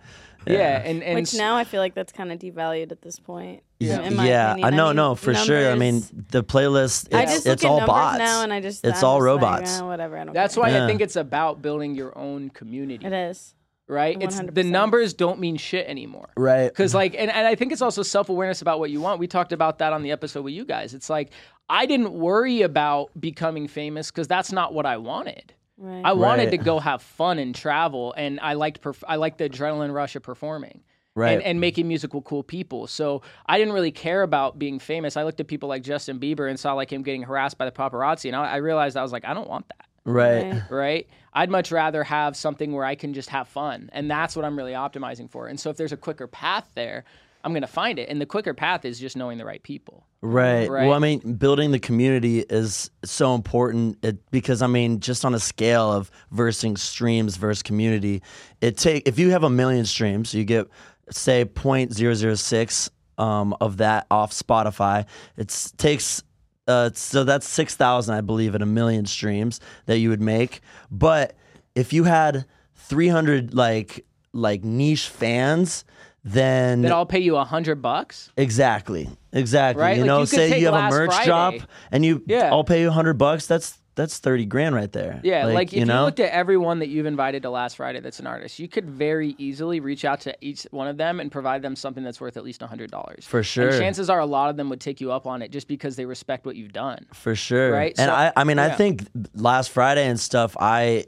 yeah. 0.48 0.82
And, 0.84 1.04
and 1.04 1.16
Which 1.16 1.34
now 1.36 1.56
I 1.56 1.64
feel 1.64 1.80
like 1.80 1.94
that's 1.94 2.12
kind 2.12 2.32
of 2.32 2.40
devalued 2.40 2.92
at 2.92 3.02
this 3.02 3.18
point. 3.20 3.64
Yeah. 3.80 4.02
yeah, 4.10 4.52
opinion. 4.52 4.74
I 4.74 4.76
know, 4.76 4.88
mean, 4.88 4.96
no, 4.96 5.16
for 5.16 5.34
sure. 5.34 5.70
I 5.72 5.76
mean, 5.76 6.04
the 6.32 6.42
playlist. 6.44 7.08
It's, 7.08 7.16
I 7.16 7.26
just 7.26 7.46
it's 7.46 7.66
all 7.66 7.86
bots 7.86 8.18
now, 8.18 8.42
and 8.42 8.54
I 8.54 8.62
just 8.62 8.86
It's 8.86 9.00
I'm 9.04 9.06
all 9.10 9.18
just 9.20 9.26
like, 9.26 9.42
robots. 9.42 9.80
"Ah, 9.82 9.88
whatever. 9.88 10.18
I 10.18 10.24
don't 10.24 10.34
that's 10.34 10.56
care." 10.56 10.64
why 10.64 10.70
Yeah. 10.72 10.86
I 10.86 10.88
think 10.88 11.02
it's 11.02 11.18
about 11.18 11.62
building 11.62 11.94
your 11.94 12.18
own 12.18 12.50
community, 12.50 13.06
it 13.06 13.12
is. 13.12 13.54
Right? 13.88 14.18
It's 14.22 14.40
the 14.52 14.64
numbers 14.64 15.14
don't 15.14 15.40
mean 15.40 15.58
shit 15.58 15.88
anymore. 15.88 16.30
right. 16.38 16.68
Because 16.70 16.94
like, 16.94 17.16
and, 17.18 17.30
and 17.32 17.48
I 17.48 17.56
think 17.56 17.72
it's 17.72 17.82
also 17.82 18.04
self 18.04 18.30
awareness 18.30 18.62
about 18.62 18.80
what 18.80 18.90
you 18.92 19.02
want. 19.02 19.20
We 19.20 19.28
talked 19.28 19.52
about 19.54 19.80
that 19.80 19.94
on 19.94 20.04
the 20.04 20.12
episode 20.12 20.44
with 20.44 20.54
you 20.54 20.66
guys. 20.66 20.94
It's 20.94 21.10
like 21.10 21.32
I 21.70 21.86
didn't 21.86 22.14
worry 22.14 22.62
about 22.62 23.10
becoming 23.20 23.68
famous 23.68 24.12
because 24.12 24.28
that's 24.28 24.52
not 24.52 24.74
what 24.74 24.86
I 24.86 24.98
wanted. 24.98 25.54
Right. 25.78 26.02
I 26.06 26.14
wanted 26.14 26.44
Right. 26.44 26.52
to 26.52 26.58
go 26.58 26.80
have 26.80 27.02
fun 27.02 27.40
and 27.40 27.54
travel, 27.56 28.14
and 28.16 28.40
I 28.42 28.54
liked 28.54 28.82
perf- 28.82 29.04
I 29.08 29.16
liked 29.16 29.38
the 29.40 29.50
adrenaline 29.50 29.94
rush 29.94 30.16
of 30.16 30.24
performing. 30.24 30.82
Right. 31.16 31.34
And, 31.34 31.44
and 31.44 31.60
making 31.62 31.88
music 31.88 32.16
with 32.16 32.24
cool 32.24 32.42
people. 32.42 32.88
So 32.88 33.22
I 33.46 33.60
didn't 33.60 33.76
really 33.76 33.92
care 33.92 34.24
about 34.24 34.58
being 34.58 34.80
famous. 34.80 35.16
I 35.16 35.22
looked 35.24 35.40
at 35.40 35.48
people 35.48 35.70
like 35.70 35.84
Justin 35.84 36.20
Bieber 36.20 36.50
and 36.50 36.60
saw 36.60 36.74
like 36.74 36.92
him 36.92 37.04
getting 37.04 37.22
harassed 37.22 37.56
by 37.60 37.66
the 37.66 37.72
paparazzi, 37.72 38.26
and 38.30 38.36
I, 38.36 38.54
I 38.54 38.56
realized 38.58 38.98
I 38.98 39.04
was 39.04 39.12
like, 39.12 39.24
I 39.24 39.36
don't 39.36 39.48
want 39.48 39.68
that 39.70 39.86
right. 40.06 40.62
Right. 40.70 41.08
I'd 41.34 41.50
much 41.50 41.72
rather 41.72 42.04
have 42.04 42.36
something 42.36 42.74
where 42.74 42.86
I 42.86 42.96
can 42.96 43.14
just 43.14 43.30
have 43.30 43.48
fun. 43.48 43.90
And 43.94 44.10
that's 44.10 44.36
what 44.36 44.46
I'm 44.46 44.58
really 44.58 44.74
optimizing 44.74 45.30
for. 45.30 45.48
And 45.48 45.60
so 45.60 45.70
if 45.70 45.78
there's 45.78 45.92
a 45.92 45.98
quicker 45.98 46.28
path 46.28 46.70
there, 46.76 47.06
I'm 47.44 47.52
going 47.52 47.62
to 47.62 47.68
find 47.68 48.00
it. 48.00 48.08
And 48.10 48.22
the 48.22 48.26
quicker 48.26 48.54
path 48.54 48.86
is 48.86 49.00
just 49.00 49.18
knowing 49.18 49.38
the 49.38 49.46
right 49.46 49.62
people. 49.64 50.06
Right. 50.22 50.70
Right. 50.70 50.88
Well, 50.88 50.96
I 50.96 51.00
mean, 51.00 51.34
building 51.34 51.72
the 51.72 51.80
community 51.80 52.40
is 52.40 52.90
so 53.04 53.36
important 53.36 53.98
it, 54.04 54.30
because 54.32 54.62
I 54.62 54.68
mean, 54.68 55.00
just 55.00 55.26
on 55.26 55.34
a 55.34 55.40
scale 55.40 55.92
of 55.92 56.10
versus 56.32 56.82
streams 56.82 57.36
versus 57.36 57.64
community, 57.64 58.22
it 58.62 58.78
take 58.78 59.08
if 59.08 59.20
you 59.20 59.32
have 59.32 59.44
a 59.44 59.50
million 59.50 59.86
streams, 59.86 60.34
you 60.34 60.46
get 60.46 60.68
say 61.10 61.44
0.006 61.44 62.90
um, 63.18 63.56
of 63.60 63.78
that 63.78 64.08
off 64.10 64.32
Spotify. 64.32 65.06
It 65.36 65.74
takes 65.78 66.24
uh, 66.68 66.90
so 66.94 67.24
that's 67.24 67.48
six 67.48 67.76
thousand, 67.76 68.16
I 68.16 68.22
believe, 68.22 68.56
at 68.56 68.62
a 68.62 68.66
million 68.66 69.06
streams 69.06 69.60
that 69.86 69.98
you 70.00 70.10
would 70.10 70.22
make. 70.22 70.62
But 70.92 71.36
if 71.76 71.92
you 71.94 72.04
had 72.06 72.46
300 72.76 73.54
like 73.54 74.06
like 74.34 74.64
niche 74.64 75.08
fans, 75.10 75.86
then 76.24 76.82
Then 76.82 76.92
I'll 76.92 77.06
pay 77.06 77.20
you 77.20 77.36
a 77.38 77.44
hundred 77.44 77.82
bucks. 77.82 78.32
Exactly. 78.38 79.10
Exactly. 79.32 79.82
Right? 79.82 79.98
You 79.98 80.04
Like, 80.04 80.08
know, 80.08 80.20
you 80.22 80.26
say 80.26 80.60
you 80.60 80.66
have 80.72 80.76
a 80.76 80.90
merch 80.90 81.10
Friday. 81.12 81.26
drop 81.26 81.54
and 81.92 82.06
you 82.06 82.24
Yeah. 82.28 82.50
I'll 82.52 82.64
pay 82.64 82.82
you 82.82 82.88
a 82.90 82.92
hundred 82.92 83.18
bucks, 83.18 83.48
that's 83.48 83.78
that's 83.96 84.18
thirty 84.20 84.46
grand 84.46 84.76
right 84.76 84.92
there. 84.92 85.20
Yeah, 85.24 85.46
like, 85.46 85.74
if 85.74 85.80
you, 85.80 85.86
know? 85.86 86.06
looked 86.06 86.20
at 86.20 86.32
everyone 86.32 86.80
that 86.80 86.90
you've 86.90 87.06
invited 87.06 87.44
to 87.44 87.50
Last 87.50 87.78
Friday 87.78 88.00
that's 88.00 88.20
an 88.20 88.28
artist, 88.28 88.60
you 88.60 88.68
could 88.68 88.90
very 88.90 89.36
easily 89.38 89.80
reach 89.80 90.04
out 90.06 90.22
to 90.22 90.36
each 90.42 90.68
one 90.72 90.88
of 90.88 90.98
them 90.98 91.20
and 91.20 91.32
provide 91.32 91.62
them 91.62 91.76
something 91.76 92.04
that's 92.04 92.20
worth 92.20 92.38
at 92.38 92.44
least 92.44 92.62
hundred 92.62 92.92
dollars. 92.92 93.26
For 93.26 93.44
sure. 93.44 93.70
And 93.70 93.78
chances 93.80 94.10
are 94.10 94.20
a 94.20 94.26
lot 94.26 94.50
of 94.50 94.58
them 94.58 94.70
would 94.70 94.82
take 94.82 95.00
you 95.02 95.12
up 95.12 95.28
on 95.28 95.42
it 95.42 95.52
just 95.52 95.68
because 95.68 95.96
they 95.96 96.06
respect 96.06 96.46
what 96.46 96.56
you've 96.56 96.74
done. 96.74 97.06
For 97.14 97.36
sure. 97.36 97.72
Right? 97.72 97.94
And 97.98 98.10
So- 98.10 98.14
I 98.14 98.32
I 98.36 98.44
mean 98.44 98.60
I 98.60 98.70
think 98.70 99.08
last 99.36 99.70
Friday 99.70 100.08
and 100.08 100.20
stuff 100.20 100.56
I 100.60 101.06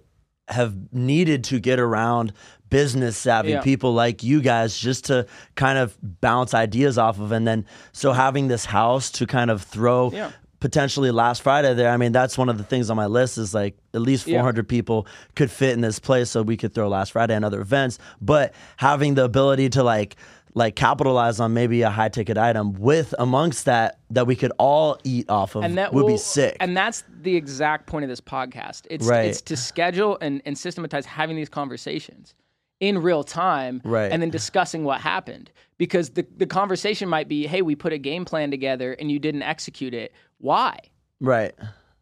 have 0.48 0.76
needed 0.93 1.43
to 1.45 1.60
get 1.60 1.80
around 1.80 2.32
business 2.69 3.17
savvy 3.17 3.52
Yeah. 3.52 3.62
people 3.62 3.93
like 3.93 4.21
you 4.24 4.41
guys 4.41 4.78
just 4.78 5.06
to 5.06 5.26
kind 5.56 5.78
of 5.80 5.98
bounce 6.02 6.54
ideas 6.54 6.98
off 6.98 7.19
of 7.19 7.32
and 7.32 7.48
then 7.48 7.65
so 7.93 8.12
having 8.12 8.48
this 8.48 8.65
house 8.65 9.10
to 9.12 9.26
kind 9.26 9.50
of 9.50 9.62
throw 9.62 10.12
Yeah. 10.12 10.32
Potentially 10.65 11.12
last 11.12 11.43
Friday 11.43 11.75
there. 11.75 11.91
I 11.91 11.97
mean, 11.97 12.12
that's 12.12 12.39
one 12.39 12.49
of 12.49 12.58
the 12.58 12.63
things 12.63 12.89
on 12.89 12.97
my 12.97 13.06
list 13.06 13.38
is 13.38 13.54
like 13.54 13.78
at 13.93 14.01
least 14.01 14.25
Yeah. 14.25 14.39
400 14.39 14.67
people 14.67 15.06
could 15.36 15.51
fit 15.51 15.73
in 15.73 15.82
this 15.82 15.99
place 15.99 16.32
so 16.32 16.41
we 16.41 16.58
could 16.58 16.73
throw 16.73 16.88
last 16.89 17.12
Friday 17.12 17.36
and 17.36 17.45
other 17.45 17.62
events, 17.62 17.99
but 18.19 18.51
having 18.78 19.13
the 19.13 19.23
ability 19.23 19.69
to 19.69 19.84
like 19.84 20.15
like 20.56 20.75
capitalize 20.75 21.39
on 21.39 21.54
maybe 21.54 21.84
a 21.84 21.89
high 21.91 22.10
ticket 22.10 22.36
item 22.38 22.73
with 22.80 23.13
amongst 23.19 23.65
that 23.65 23.99
that 24.10 24.25
we 24.25 24.36
could 24.36 24.54
all 24.58 24.97
eat 25.04 25.30
off 25.30 25.54
of 25.56 25.63
and 25.63 25.78
that 25.78 25.93
would 25.93 26.06
will, 26.06 26.13
be 26.13 26.17
sick. 26.17 26.58
And 26.60 26.75
that's 26.75 27.04
the 27.21 27.36
exact 27.36 27.86
point 27.86 28.04
of 28.06 28.10
this 28.10 28.21
podcast. 28.21 28.88
It's 28.89 29.06
Right. 29.06 29.25
it's 29.25 29.41
to 29.41 29.56
schedule 29.56 30.17
and, 30.19 30.41
and 30.47 30.58
systematize 30.58 31.06
having 31.06 31.36
these 31.36 31.49
conversations 31.49 32.34
in 32.80 33.01
real 33.04 33.23
time 33.23 33.82
Right. 33.84 34.12
and 34.12 34.19
then 34.21 34.32
discussing 34.32 34.84
what 34.84 34.99
happened. 35.01 35.51
Because 35.78 36.12
the, 36.12 36.25
the 36.38 36.45
conversation 36.45 37.10
might 37.10 37.28
be, 37.28 37.45
hey, 37.47 37.62
we 37.62 37.75
put 37.75 37.91
a 37.91 37.97
game 37.97 38.23
plan 38.23 38.49
together 38.49 38.93
and 38.93 39.12
you 39.12 39.19
didn't 39.19 39.43
execute 39.43 39.93
it. 39.93 40.13
Why? 40.39 40.78
right. 41.21 41.54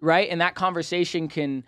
Right? 0.02 0.28
And 0.30 0.41
that 0.41 0.54
conversation 0.54 1.30
can 1.30 1.63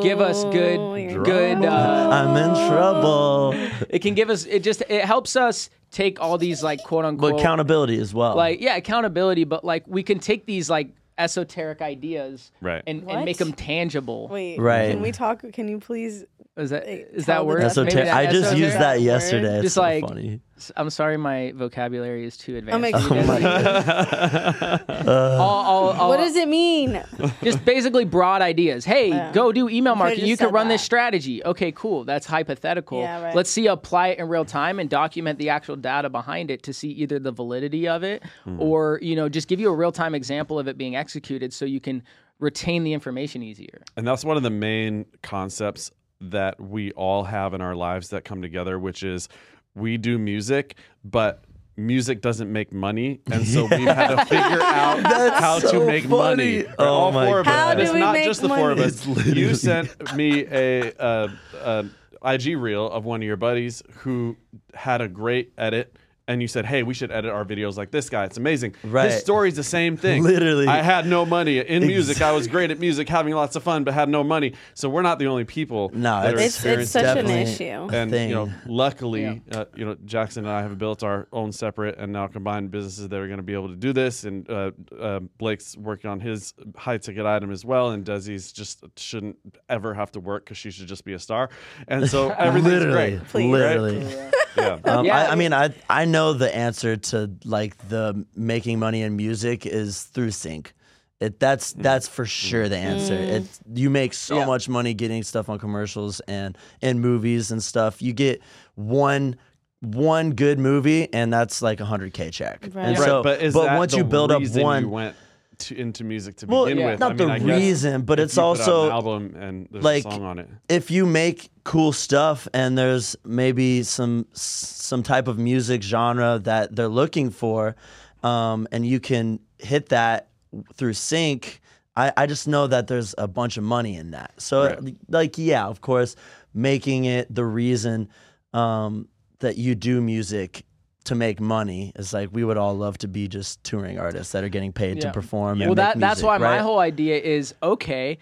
give 0.00 0.20
us 0.20 0.44
good 0.44 1.24
good 1.24 1.64
uh, 1.64 2.08
I'm 2.12 2.36
in 2.36 2.68
trouble. 2.70 3.52
it 3.88 3.98
can 4.00 4.14
give 4.14 4.30
us 4.30 4.44
it 4.46 4.62
just 4.62 4.82
it 4.88 5.04
helps 5.04 5.34
us 5.34 5.70
take 5.90 6.20
all 6.20 6.38
these 6.38 6.62
like 6.62 6.84
quote 6.84 7.02
But 7.02 7.08
unquote 7.08 7.40
accountability 7.40 7.98
as 7.98 8.14
well. 8.14 8.36
like 8.36 8.60
yeah 8.60 8.76
accountability 8.76 9.42
but 9.42 9.64
like 9.64 9.82
we 9.88 10.04
can 10.04 10.20
take 10.20 10.46
these 10.46 10.70
like 10.70 10.90
esoteric 11.18 11.80
ideas 11.82 12.52
Right. 12.60 12.82
and, 12.86 13.02
What? 13.04 13.16
and 13.16 13.24
make 13.24 13.38
them 13.38 13.52
tangible 13.52 14.28
Wait, 14.28 14.58
Right. 14.60 14.90
Can 14.92 15.00
we 15.02 15.10
talk? 15.10 15.42
Can 15.52 15.66
you 15.66 15.80
please 15.80 16.24
Is 16.56 16.70
that 16.70 16.84
They 16.84 17.06
that 17.26 17.46
word? 17.46 17.62
That's 17.62 17.74
so 17.74 17.82
Maybe 17.82 17.96
ter- 17.96 18.04
that- 18.04 18.14
I 18.14 18.26
just 18.26 18.36
esoteric 18.36 18.58
used 18.58 18.78
that 18.78 18.96
word. 18.98 19.02
yesterday. 19.02 19.54
It's 19.54 19.62
Just 19.62 19.74
so 19.74 19.80
like- 19.80 20.06
funny. 20.06 20.40
I'm 20.76 20.88
sorry, 20.88 21.16
my 21.16 21.50
vocabulary 21.56 22.24
is 22.24 22.36
too 22.36 22.56
advanced. 22.56 22.76
Oh 22.76 22.78
my 22.78 22.92
for 22.92 23.14
you 23.16 23.26
guys. 23.26 23.42
God. 23.64 24.84
I'll- 24.88 25.40
I'll- 25.40 25.88
I'll- 25.98 26.08
what 26.08 26.18
does 26.18 26.36
it 26.36 26.48
mean? 26.48 27.02
just 27.42 27.64
basically 27.64 28.04
broad 28.04 28.40
ideas. 28.40 28.84
Hey, 28.84 29.08
Yeah. 29.08 29.32
go 29.32 29.50
do 29.50 29.68
email 29.68 29.96
marketing. 29.96 30.26
You 30.26 30.36
can 30.36 30.46
said 30.46 30.54
run 30.54 30.68
this 30.68 30.80
strategy. 30.80 31.44
Okay, 31.44 31.72
cool. 31.72 32.04
That's 32.04 32.26
hypothetical. 32.26 33.00
Yeah, 33.00 33.20
right. 33.24 33.34
Let's 33.34 33.50
see 33.50 33.66
apply 33.66 34.08
it 34.08 34.20
in 34.20 34.28
real 34.28 34.44
time 34.44 34.78
and 34.78 34.88
document 34.88 35.40
the 35.40 35.48
actual 35.50 35.74
data 35.74 36.08
behind 36.08 36.52
it 36.52 36.62
to 36.62 36.72
see 36.72 36.90
either 36.90 37.18
the 37.18 37.32
validity 37.32 37.88
of 37.88 38.04
it 38.04 38.22
hmm. 38.44 38.62
or, 38.62 39.00
you 39.02 39.16
know, 39.16 39.28
just 39.28 39.48
give 39.48 39.58
you 39.58 39.70
a 39.70 39.74
real 39.74 39.90
time 39.92 40.14
example 40.14 40.60
of 40.60 40.68
it 40.68 40.78
being 40.78 40.94
executed 40.94 41.52
so 41.52 41.64
you 41.64 41.80
can 41.80 42.04
retain 42.38 42.84
the 42.84 42.92
information 42.92 43.42
easier. 43.42 43.82
And 43.96 44.06
that's 44.06 44.24
one 44.24 44.36
of 44.36 44.44
the 44.44 44.50
main 44.50 45.06
concepts 45.22 45.90
that 46.30 46.60
we 46.60 46.92
all 46.92 47.24
have 47.24 47.54
in 47.54 47.60
our 47.60 47.74
lives 47.74 48.08
that 48.10 48.24
come 48.24 48.42
together, 48.42 48.78
which 48.78 49.02
is 49.02 49.28
we 49.74 49.96
do 49.96 50.18
music, 50.18 50.76
but 51.04 51.44
music 51.76 52.20
doesn't 52.20 52.52
make 52.52 52.72
money. 52.72 53.20
And 53.30 53.46
so 53.46 53.62
we've 53.70 53.86
had 53.88 54.16
to 54.16 54.24
figure 54.26 54.62
out 54.62 55.02
That's 55.02 55.40
how 55.40 55.58
so 55.58 55.80
to 55.80 55.86
make 55.86 56.08
money. 56.08 56.62
funny. 56.62 56.74
Oh 56.78 56.84
all 56.94 57.12
my 57.12 57.26
four 57.26 57.40
of 57.40 57.48
us. 57.48 57.54
How 57.54 57.70
And 57.70 57.80
it's 57.80 57.92
not 57.92 58.12
make 58.12 58.24
just 58.24 58.42
the 58.42 58.48
four 58.48 58.70
of 58.70 58.78
us. 58.78 59.06
You 59.26 59.54
sent 59.54 60.14
me 60.14 60.46
a, 60.46 60.92
a, 60.98 61.30
a 61.62 61.84
IG 62.24 62.56
reel 62.56 62.88
of 62.90 63.04
one 63.04 63.20
of 63.20 63.26
your 63.26 63.36
buddies 63.36 63.82
who 63.98 64.36
had 64.72 65.00
a 65.00 65.08
great 65.08 65.52
edit. 65.58 65.96
And 66.26 66.40
you 66.40 66.48
said, 66.48 66.64
"Hey, 66.64 66.82
we 66.82 66.94
should 66.94 67.10
edit 67.12 67.30
our 67.30 67.44
videos 67.44 67.76
like 67.76 67.90
this 67.90 68.08
guy. 68.08 68.24
It's 68.24 68.38
amazing." 68.38 68.74
Right. 68.82 69.10
His 69.10 69.20
story's 69.20 69.56
the 69.56 69.62
same 69.62 69.96
thing. 69.98 70.22
Literally. 70.34 70.66
I 70.66 70.80
had 70.80 71.06
no 71.06 71.26
money 71.26 71.58
in 71.58 71.86
music. 71.86 72.22
I 72.22 72.32
was 72.32 72.46
great 72.46 72.70
at 72.70 72.78
music, 72.80 73.08
having 73.10 73.34
lots 73.34 73.56
of 73.56 73.62
fun, 73.62 73.84
but 73.84 73.92
had 73.92 74.08
no 74.08 74.24
money. 74.24 74.54
So 74.72 74.88
we're 74.88 75.02
not 75.02 75.18
the 75.18 75.26
only 75.26 75.44
people. 75.44 75.90
No, 75.92 76.22
that 76.22 76.34
are 76.34 76.38
It's 76.40 76.64
it's 76.64 76.90
such 76.90 77.18
an 77.18 77.28
issue. 77.28 77.88
and 77.92 78.10
thing. 78.10 78.30
you 78.30 78.34
know, 78.34 78.50
luckily, 78.66 79.42
uh, 79.52 79.66
you 79.76 79.84
know, 79.84 79.96
Jackson 80.06 80.44
and 80.46 80.52
I 80.54 80.62
have 80.62 80.78
built 80.78 81.02
our 81.02 81.28
own 81.32 81.52
separate 81.52 81.98
and 81.98 82.12
now 82.12 82.26
combined 82.26 82.70
businesses 82.70 83.08
that 83.08 83.20
are 83.20 83.26
going 83.26 83.36
to 83.36 83.42
be 83.42 83.52
able 83.54 83.68
to 83.68 83.76
do 83.76 83.92
this. 83.92 84.24
And 84.24 84.48
uh, 84.48 84.70
uh, 84.98 85.20
Blake's 85.38 85.76
working 85.76 86.08
on 86.10 86.20
his 86.20 86.54
high 86.76 86.96
ticket 86.98 87.26
item 87.26 87.50
as 87.50 87.64
well, 87.66 87.90
and 87.90 88.04
Desi's 88.04 88.50
just 88.50 88.82
shouldn't 88.96 89.36
ever 89.68 89.92
have 89.92 90.10
to 90.12 90.20
work 90.20 90.44
because 90.44 90.56
she 90.56 90.70
should 90.70 90.86
just 90.88 91.04
be 91.04 91.12
a 91.12 91.18
star. 91.18 91.50
And 91.86 92.08
so 92.08 92.30
everything's 92.38 92.72
literally, 92.72 93.10
great. 93.16 93.28
Please. 93.28 93.50
literally. 93.50 94.30
Yeah. 94.56 94.78
Um, 94.84 95.04
Yeah, 95.04 95.16
I, 95.16 95.24
I 95.24 95.32
I 95.32 95.34
mean, 95.34 95.52
I 95.52 95.74
I 95.88 96.04
know 96.04 96.32
the 96.32 96.54
answer 96.54 96.96
to 96.96 97.30
like 97.44 97.76
the 97.88 98.26
making 98.36 98.78
money 98.78 99.02
in 99.02 99.16
music 99.16 99.66
is 99.66 100.02
through 100.04 100.30
sync. 100.32 100.74
It 101.20 101.40
that's 101.40 101.72
mm. 101.72 101.82
that's 101.82 102.08
for 102.08 102.24
mm. 102.24 102.28
sure 102.28 102.68
the 102.68 102.76
answer. 102.76 103.16
Mm. 103.16 103.28
It 103.28 103.48
you 103.74 103.90
make 103.90 104.14
so 104.14 104.38
Yeah. 104.38 104.46
much 104.46 104.68
money 104.68 104.94
getting 104.94 105.22
stuff 105.22 105.48
on 105.48 105.58
commercials 105.58 106.20
and 106.20 106.58
in 106.80 107.00
movies 107.00 107.50
and 107.50 107.62
stuff. 107.62 108.02
You 108.02 108.12
get 108.12 108.42
one 108.74 109.36
one 109.80 110.30
good 110.32 110.58
movie 110.58 111.12
and 111.12 111.32
that's 111.32 111.62
like 111.62 111.80
a 111.80 111.84
hundred 111.84 112.14
k 112.14 112.30
check. 112.30 112.68
Right. 112.72 112.86
And 112.86 112.98
Right, 112.98 113.06
so, 113.06 113.22
but 113.22 113.42
is 113.42 113.54
that 113.54 113.76
once 113.76 113.92
the 113.92 113.98
you 113.98 114.04
build 114.04 114.32
up 114.32 114.42
one, 114.48 114.82
you 114.82 114.88
went 114.88 115.16
to, 115.58 115.76
into 115.76 116.04
music 116.04 116.36
to 116.36 116.46
well, 116.46 116.64
begin 116.64 116.78
yeah. 116.78 116.90
with? 116.92 117.00
not 117.00 117.12
I 117.12 117.14
mean, 117.14 117.28
the 117.28 117.34
I 117.34 117.38
guess 117.38 117.60
reason, 117.60 118.02
but 118.02 118.20
it's 118.20 118.36
you 118.36 118.42
put 118.42 118.60
out 118.60 118.68
also 118.68 118.84
an 118.86 118.92
album 118.92 119.36
and 119.36 119.68
there's 119.70 119.84
like, 119.84 120.04
a 120.04 120.10
song 120.10 120.22
on 120.22 120.38
it. 120.38 120.48
if 120.68 120.90
you 120.90 121.06
make 121.06 121.50
cool 121.64 121.92
stuff 121.92 122.46
and 122.52 122.76
there's 122.76 123.16
maybe 123.24 123.82
some 123.82 124.26
some 124.32 125.02
type 125.02 125.28
of 125.28 125.38
music 125.38 125.82
genre 125.82 126.38
that 126.40 126.74
they're 126.76 126.88
looking 126.88 127.30
for 127.30 127.74
um, 128.22 128.66
and 128.72 128.86
you 128.86 129.00
can 129.00 129.38
hit 129.58 129.88
that 129.90 130.28
through 130.74 130.92
sync 130.92 131.60
I, 131.96 132.12
I 132.16 132.26
just 132.26 132.48
know 132.48 132.66
that 132.66 132.86
there's 132.88 133.14
a 133.18 133.28
bunch 133.28 133.56
of 133.56 133.64
money 133.64 133.96
in 133.96 134.10
that 134.12 134.32
so 134.40 134.66
Right. 134.66 134.96
like 135.08 135.38
yeah 135.38 135.66
of 135.66 135.80
course 135.80 136.16
making 136.52 137.04
it 137.06 137.32
the 137.34 137.44
reason 137.44 138.08
um, 138.52 139.08
that 139.40 139.56
you 139.56 139.74
do 139.74 140.00
music 140.00 140.64
to 141.04 141.14
make 141.14 141.40
money 141.40 141.92
is 141.96 142.12
like 142.12 142.30
we 142.32 142.44
would 142.44 142.56
all 142.56 142.74
love 142.76 142.98
to 142.98 143.08
be 143.08 143.28
just 143.28 143.62
touring 143.64 143.98
artists 143.98 144.32
that 144.32 144.42
are 144.44 144.48
getting 144.48 144.72
paid 144.72 145.00
to 145.02 145.08
Yeah. 145.08 145.12
perform 145.12 145.58
well, 145.60 145.68
and 145.70 145.78
that 145.78 145.96
make 145.96 146.00
that's 146.00 146.18
music, 146.22 146.26
why 146.26 146.38
my 146.38 146.58
whole 146.58 146.78
idea 146.78 147.18
is 147.18 147.54
okay. 147.62 148.18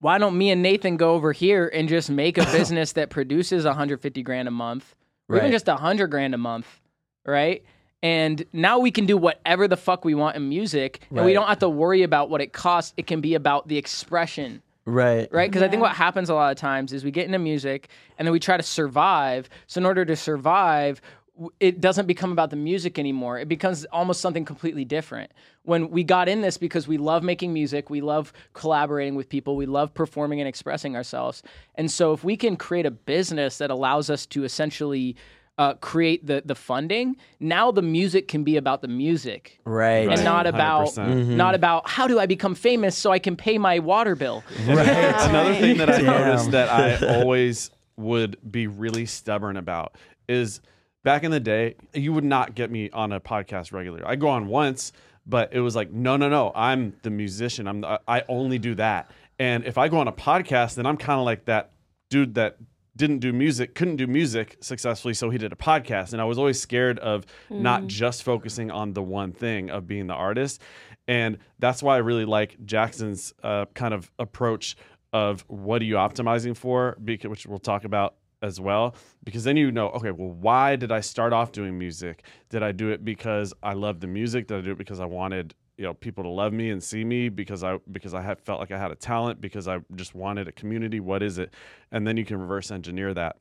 Why 0.00 0.18
don't 0.18 0.36
me 0.36 0.50
and 0.50 0.62
Nathan 0.62 0.96
go 0.96 1.14
over 1.14 1.32
here 1.32 1.70
and 1.72 1.88
just 1.88 2.10
make 2.10 2.36
a 2.38 2.44
business 2.52 2.92
that 2.92 3.10
produces 3.10 3.64
150 3.64 4.22
grand 4.22 4.48
a 4.48 4.50
month, 4.50 4.94
or 5.28 5.36
even 5.36 5.50
just 5.52 5.66
100 5.66 6.08
grand 6.08 6.34
a 6.34 6.38
month, 6.38 6.66
right? 7.24 7.62
And 8.02 8.44
now 8.52 8.80
we 8.80 8.90
can 8.90 9.06
do 9.06 9.16
whatever 9.16 9.68
the 9.68 9.76
fuck 9.76 10.04
we 10.04 10.14
want 10.14 10.34
in 10.34 10.48
music, 10.48 11.02
and 11.14 11.24
we 11.24 11.32
don't 11.32 11.46
have 11.46 11.60
to 11.60 11.68
worry 11.68 12.02
about 12.02 12.30
what 12.30 12.40
it 12.40 12.52
costs. 12.52 12.92
It 12.96 13.06
can 13.06 13.20
be 13.20 13.34
about 13.34 13.68
the 13.68 13.78
expression 13.78 14.62
right 14.84 15.28
right? 15.30 15.48
Because 15.48 15.62
I 15.62 15.68
think 15.68 15.80
what 15.80 15.92
happens 15.94 16.28
a 16.28 16.34
lot 16.34 16.50
of 16.50 16.58
times 16.58 16.92
is 16.92 17.04
we 17.04 17.12
get 17.12 17.24
into 17.26 17.38
music 17.38 17.86
and 18.18 18.26
then 18.26 18.32
we 18.32 18.40
try 18.40 18.56
to 18.56 18.64
survive. 18.64 19.48
So 19.68 19.78
in 19.78 19.86
order 19.86 20.04
to 20.04 20.16
survive, 20.16 21.00
w- 21.00 21.21
it 21.60 21.80
doesn't 21.80 22.06
become 22.06 22.30
about 22.30 22.50
the 22.50 22.56
music 22.56 22.98
anymore. 22.98 23.38
It 23.38 23.48
becomes 23.48 23.84
almost 23.86 24.20
something 24.20 24.44
completely 24.44 24.84
different. 24.84 25.32
When 25.62 25.90
we 25.90 26.04
got 26.04 26.28
in 26.28 26.42
this 26.42 26.58
because 26.58 26.86
we 26.86 26.98
love 26.98 27.22
making 27.22 27.52
music, 27.52 27.88
we 27.88 28.00
love 28.00 28.32
collaborating 28.52 29.14
with 29.14 29.28
people, 29.28 29.56
we 29.56 29.66
love 29.66 29.94
performing 29.94 30.40
and 30.40 30.48
expressing 30.48 30.94
ourselves. 30.94 31.42
And 31.74 31.90
so 31.90 32.12
if 32.12 32.22
we 32.22 32.36
can 32.36 32.56
create 32.56 32.84
a 32.84 32.90
business 32.90 33.58
that 33.58 33.70
allows 33.70 34.10
us 34.10 34.26
to 34.26 34.44
essentially 34.44 35.16
uh, 35.58 35.74
create 35.74 36.26
the 36.26 36.42
the 36.44 36.54
funding, 36.54 37.16
now 37.38 37.70
the 37.70 37.82
music 37.82 38.26
can 38.26 38.42
be 38.42 38.56
about 38.56 38.80
the 38.80 38.88
music 38.88 39.58
right 39.64 40.08
and 40.08 40.24
not 40.24 40.46
about 40.46 40.88
100%. 40.88 41.36
not 41.36 41.54
about 41.54 41.88
how 41.88 42.06
do 42.06 42.18
I 42.18 42.24
become 42.26 42.54
famous 42.54 42.96
so 42.96 43.10
I 43.12 43.18
can 43.18 43.36
pay 43.36 43.58
my 43.58 43.78
water 43.78 44.16
bill. 44.16 44.42
Right. 44.66 44.86
Another 44.88 45.54
thing 45.54 45.76
that 45.78 45.90
I 45.90 45.98
Damn. 46.02 46.06
noticed 46.06 46.50
that 46.52 46.68
I 46.70 47.20
always 47.20 47.70
would 47.96 48.38
be 48.50 48.66
really 48.66 49.04
stubborn 49.06 49.56
about 49.58 49.94
is 50.26 50.60
back 51.02 51.24
in 51.24 51.30
the 51.30 51.40
day, 51.40 51.76
you 51.92 52.12
would 52.12 52.24
not 52.24 52.54
get 52.54 52.70
me 52.70 52.90
on 52.90 53.12
a 53.12 53.20
podcast 53.20 53.72
regularly. 53.72 54.04
I 54.04 54.16
go 54.16 54.28
on 54.28 54.46
once, 54.46 54.92
but 55.26 55.52
it 55.52 55.60
was 55.60 55.76
like, 55.76 55.90
no, 55.92 56.16
no, 56.16 56.28
no, 56.28 56.52
I'm 56.54 56.94
the 57.02 57.10
musician. 57.10 57.66
I'm 57.66 57.80
the, 57.80 58.00
I 58.08 58.24
only 58.28 58.58
do 58.58 58.74
that. 58.76 59.10
And 59.38 59.64
if 59.64 59.78
I 59.78 59.88
go 59.88 59.98
on 59.98 60.08
a 60.08 60.12
podcast, 60.12 60.74
then 60.76 60.86
I'm 60.86 60.96
kind 60.96 61.18
of 61.18 61.24
like 61.24 61.46
that 61.46 61.72
dude 62.10 62.34
that 62.34 62.56
didn't 62.94 63.20
do 63.20 63.32
music, 63.32 63.74
couldn't 63.74 63.96
do 63.96 64.06
music 64.06 64.58
successfully, 64.60 65.14
so 65.14 65.30
he 65.30 65.38
did 65.38 65.52
a 65.52 65.56
podcast. 65.56 66.12
And 66.12 66.20
I 66.20 66.24
was 66.24 66.38
always 66.38 66.60
scared 66.60 66.98
of 66.98 67.24
not 67.48 67.86
just 67.86 68.22
focusing 68.22 68.70
on 68.70 68.92
the 68.92 69.02
one 69.02 69.32
thing 69.32 69.70
of 69.70 69.86
being 69.86 70.06
the 70.06 70.14
artist. 70.14 70.60
And 71.08 71.38
that's 71.58 71.82
why 71.82 71.94
I 71.96 71.98
really 71.98 72.26
like 72.26 72.64
Jackson's 72.64 73.32
uh, 73.42 73.64
kind 73.74 73.94
of 73.94 74.10
approach 74.18 74.76
of 75.12 75.44
what 75.48 75.82
are 75.82 75.84
you 75.86 75.94
optimizing 75.94 76.56
for, 76.56 76.96
because, 77.02 77.30
which 77.30 77.46
we'll 77.46 77.58
talk 77.58 77.84
about 77.84 78.14
as 78.42 78.60
well. 78.60 78.94
Because 79.24 79.44
then 79.44 79.56
you 79.56 79.70
know, 79.72 79.88
okay, 79.90 80.10
well, 80.10 80.30
why 80.30 80.76
did 80.76 80.92
I 80.92 81.00
start 81.00 81.32
off 81.32 81.52
doing 81.52 81.78
music? 81.78 82.24
Did 82.50 82.62
I 82.62 82.72
do 82.72 82.90
it 82.90 83.04
because 83.04 83.54
I 83.62 83.72
loved 83.74 84.00
the 84.00 84.06
music? 84.06 84.48
Did 84.48 84.58
I 84.58 84.60
do 84.60 84.72
it 84.72 84.78
because 84.78 85.00
I 85.00 85.06
wanted 85.06 85.54
you 85.78 85.84
know 85.84 85.94
people 85.94 86.22
to 86.24 86.30
love 86.30 86.52
me 86.52 86.70
and 86.70 86.82
see 86.82 87.04
me 87.04 87.28
because 87.30 87.64
I 87.64 87.78
because 87.90 88.12
I 88.12 88.20
had 88.20 88.40
felt 88.40 88.60
like 88.60 88.70
I 88.72 88.78
had 88.78 88.90
a 88.90 88.94
talent 88.96 89.40
because 89.40 89.68
I 89.68 89.78
just 89.94 90.14
wanted 90.14 90.48
a 90.48 90.52
community. 90.52 91.00
What 91.00 91.22
is 91.22 91.38
it? 91.38 91.54
And 91.90 92.06
then 92.06 92.16
you 92.16 92.24
can 92.24 92.38
reverse 92.38 92.70
engineer 92.70 93.14
that, 93.14 93.36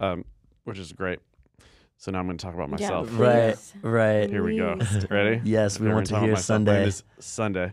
um, 0.00 0.24
which 0.64 0.78
is 0.78 0.92
great. 0.92 1.20
So 2.00 2.12
now 2.12 2.20
I'm 2.20 2.26
going 2.26 2.38
to 2.38 2.44
talk 2.44 2.54
about 2.54 2.70
myself. 2.70 3.08
please. 3.08 3.16
right 3.18 3.56
right 3.82 4.30
Here 4.30 4.44
we 4.44 4.56
go. 4.56 4.78
Ready? 5.10 5.40
Yes, 5.44 5.80
we 5.80 5.86
Okay, 5.88 5.94
want 5.94 6.06
to 6.06 6.12
gonna 6.12 6.26
hear 6.26 6.32
about 6.32 6.38
myself. 6.38 6.60
My 6.62 6.64
Sunday. 6.84 6.92
Sunday. 7.18 7.72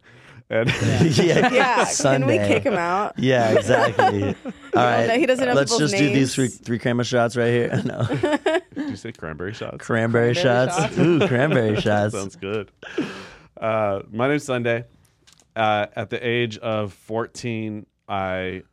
And 0.50 0.70
yeah, 1.18 1.52
Yeah, 1.52 1.76
can 1.86 1.86
Sunday. 1.88 2.40
we 2.40 2.48
kick 2.48 2.64
him 2.64 2.76
out? 2.76 3.18
Yeah, 3.18 3.52
exactly. 3.52 4.36
All 4.46 4.52
right, 4.76 5.08
no, 5.08 5.18
he 5.18 5.26
doesn't 5.26 5.46
know 5.46 5.54
let's 5.54 5.72
people's 5.72 5.92
just 5.92 6.02
do 6.02 6.14
these 6.14 6.36
three 6.36 6.44
names. 6.46 6.58
three 6.60 6.78
cranberry 6.80 7.06
shots 7.06 7.36
right 7.36 7.48
here. 7.50 7.82
No, 7.86 8.04
did 8.04 8.90
you 8.90 8.96
say 8.96 9.12
cranberry 9.12 9.54
shots? 9.54 9.84
cranberry, 9.86 10.34
Cranberry 10.34 10.34
shots. 10.36 10.78
shots. 10.78 10.98
Ooh, 11.00 11.28
cranberry 11.28 11.82
shots. 11.82 12.14
Sounds 12.14 12.36
good. 12.36 12.72
Uh, 13.60 14.02
my 14.12 14.28
name's 14.28 14.44
Sunday. 14.44 14.86
Uh, 15.56 15.88
at 15.96 16.10
the 16.10 16.26
age 16.26 16.58
of 16.60 16.94
14, 16.94 17.86
I 18.08 18.64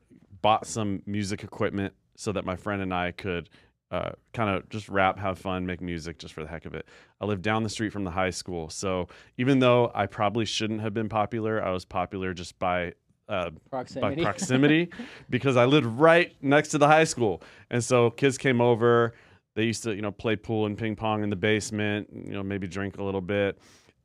bought 0.42 0.66
some 0.66 1.02
music 1.06 1.44
equipment 1.44 1.94
so 2.16 2.32
that 2.32 2.44
my 2.44 2.56
friend 2.56 2.82
and 2.82 2.92
I 2.92 3.12
could 3.12 3.48
uh, 3.92 4.12
kind 4.33 4.48
of 4.48 4.66
just 4.70 4.88
rap, 4.88 5.18
have 5.18 5.38
fun, 5.38 5.66
make 5.66 5.83
music 5.83 6.18
just 6.18 6.33
for 6.33 6.42
the 6.42 6.48
heck 6.48 6.64
of 6.64 6.74
it. 6.74 6.87
I 7.20 7.26
lived 7.26 7.42
down 7.42 7.62
the 7.62 7.68
street 7.68 7.92
from 7.92 8.05
the 8.05 8.11
high 8.11 8.31
school. 8.31 8.70
So 8.70 9.09
even 9.37 9.59
though 9.59 9.92
I 9.94 10.07
probably 10.07 10.46
shouldn't 10.46 10.81
have 10.81 10.94
been 10.94 11.11
popular, 11.11 11.62
I 11.62 11.70
was 11.70 11.85
popular 11.85 12.33
just 12.33 12.59
by 12.59 12.94
uh, 13.28 13.50
Proximity. 13.70 14.16
by 14.16 14.22
proximity 14.22 14.90
because 15.31 15.59
I 15.59 15.66
lived 15.66 15.87
right 15.87 16.35
next 16.40 16.68
to 16.70 16.78
the 16.78 16.87
high 16.88 17.05
school. 17.05 17.42
And 17.70 17.85
so 17.85 18.11
kids 18.11 18.38
came 18.38 18.62
over. 18.62 19.12
They 19.55 19.64
used 19.64 19.83
to, 19.83 19.94
you 19.94 20.00
know, 20.00 20.11
play 20.11 20.37
pool 20.37 20.64
and 20.64 20.76
ping 20.76 20.96
pong 20.96 21.22
in 21.22 21.28
the 21.28 21.37
basement, 21.37 22.09
you 22.12 22.33
know, 22.33 22.42
maybe 22.42 22.66
drink 22.66 22.96
a 22.96 23.02
little 23.02 23.20
bit. 23.20 23.59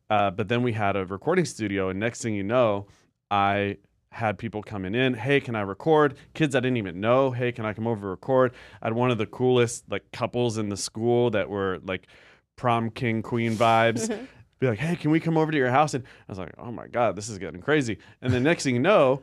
Uh, 0.09 0.31
but 0.31 0.49
then 0.49 0.63
we 0.63 0.73
had 0.73 0.97
a 0.97 1.05
recording 1.05 1.45
studio, 1.45 1.89
and 1.89 1.99
next 1.99 2.21
thing 2.21 2.33
you 2.33 2.43
know, 2.43 2.87
I 3.31 3.77
had 4.11 4.37
people 4.37 4.63
coming 4.63 4.95
in. 4.95 5.13
Hey, 5.13 5.39
can 5.39 5.55
I 5.55 5.61
record? 5.61 6.15
Kids 6.33 6.55
I 6.55 6.59
didn't 6.59 6.77
even 6.77 6.99
know. 6.99 7.31
Hey, 7.31 7.51
can 7.51 7.65
I 7.65 7.73
come 7.73 7.87
over 7.87 8.09
record? 8.09 8.53
I 8.81 8.87
had 8.87 8.93
one 8.93 9.11
of 9.11 9.17
the 9.17 9.25
coolest 9.25 9.83
like 9.89 10.11
couples 10.11 10.57
in 10.57 10.69
the 10.69 10.77
school 10.77 11.29
that 11.31 11.49
were 11.49 11.79
like 11.83 12.07
prom 12.55 12.89
king 12.89 13.21
queen 13.21 13.55
vibes. 13.55 14.07
Be 14.59 14.67
like, 14.67 14.79
hey, 14.79 14.95
can 14.95 15.11
we 15.11 15.19
come 15.19 15.37
over 15.37 15.51
to 15.51 15.57
your 15.57 15.69
house? 15.69 15.93
And 15.93 16.03
I 16.03 16.31
was 16.31 16.39
like, 16.39 16.53
oh 16.57 16.71
my 16.71 16.87
god, 16.87 17.15
this 17.15 17.29
is 17.29 17.37
getting 17.37 17.61
crazy. 17.61 17.99
And 18.21 18.33
the 18.33 18.39
next 18.39 18.63
thing 18.63 18.73
you 18.73 18.81
know, 18.81 19.21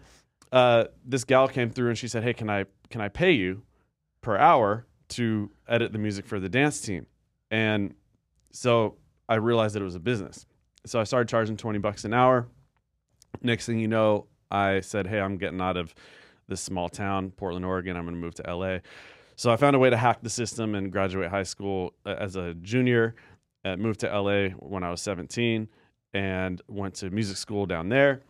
uh, 0.53 0.85
this 1.05 1.25
gal 1.25 1.49
came 1.49 1.71
through 1.71 1.89
and 1.89 1.99
she 1.99 2.07
said, 2.07 2.23
"Hey, 2.23 2.33
can 2.33 2.49
I 2.49 2.67
can 2.89 3.01
I 3.01 3.09
pay 3.09 3.33
you 3.33 3.63
per 4.21 4.37
hour 4.37 4.87
to 5.09 5.51
edit 5.67 5.93
the 5.93 5.99
music 5.99 6.27
for 6.27 6.39
the 6.39 6.49
dance 6.49 6.81
team?" 6.81 7.07
And 7.51 7.95
so 8.53 8.97
I 9.29 9.35
realized 9.35 9.75
that 9.75 9.83
it 9.83 9.85
was 9.85 9.97
a 9.97 10.01
business. 10.01 10.47
So 10.87 11.01
I 11.01 11.05
started 11.05 11.29
charging 11.29 11.57
20 11.57 11.81
bucks 11.81 12.05
an 12.05 12.15
hour. 12.15 12.47
Next 13.43 13.67
thing 13.67 13.81
you 13.81 13.89
know, 13.89 14.27
I 14.51 14.81
said, 14.81 15.07
Hey, 15.07 15.21
I'm 15.21 15.37
getting 15.37 15.61
out 15.61 15.77
of 15.77 15.95
this 16.49 16.61
small 16.61 16.89
town, 16.89 17.31
Portland, 17.31 17.65
Oregon. 17.65 17.97
I'm 17.97 18.05
going 18.05 18.15
to 18.15 18.21
move 18.21 18.35
to 18.35 18.55
LA. 18.55 18.79
So 19.37 19.51
I 19.51 19.57
found 19.57 19.75
a 19.75 19.79
way 19.79 19.91
to 19.91 19.97
hack 19.97 20.21
the 20.23 20.31
system 20.31 20.75
and 20.75 20.93
graduate 20.93 21.31
high 21.31 21.43
school 21.43 21.95
uh, 22.07 22.15
as 22.19 22.37
a 22.37 22.55
junior. 22.55 23.15
Uh, 23.65 23.77
moved 23.77 24.01
to 24.01 24.21
LA 24.21 24.49
when 24.59 24.85
I 24.85 24.91
was 24.91 25.01
17 25.01 25.69
and 26.13 26.63
went 26.69 26.95
to 26.97 27.11
music 27.11 27.37
school 27.37 27.67
down 27.67 27.89
there. 27.89 28.21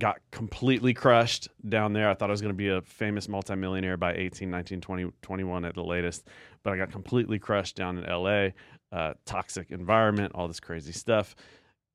Got 0.00 0.18
completely 0.32 0.94
crushed 0.94 1.48
down 1.68 1.92
there. 1.92 2.10
I 2.10 2.14
thought 2.14 2.28
I 2.28 2.32
was 2.32 2.40
going 2.40 2.52
to 2.52 2.56
be 2.56 2.68
a 2.68 2.82
famous 2.82 3.28
multimillionaire 3.28 3.96
by 3.96 4.14
18, 4.14 4.50
19, 4.50 4.80
20, 4.80 5.12
21 5.22 5.64
at 5.64 5.74
the 5.74 5.84
latest, 5.84 6.26
but 6.62 6.72
I 6.72 6.76
got 6.76 6.90
completely 6.90 7.38
crushed 7.38 7.76
down 7.76 7.98
in 7.98 8.04
LA. 8.04 8.48
Uh, 8.92 9.14
toxic 9.24 9.70
environment, 9.70 10.32
all 10.34 10.48
this 10.48 10.58
crazy 10.58 10.92
stuff 10.92 11.36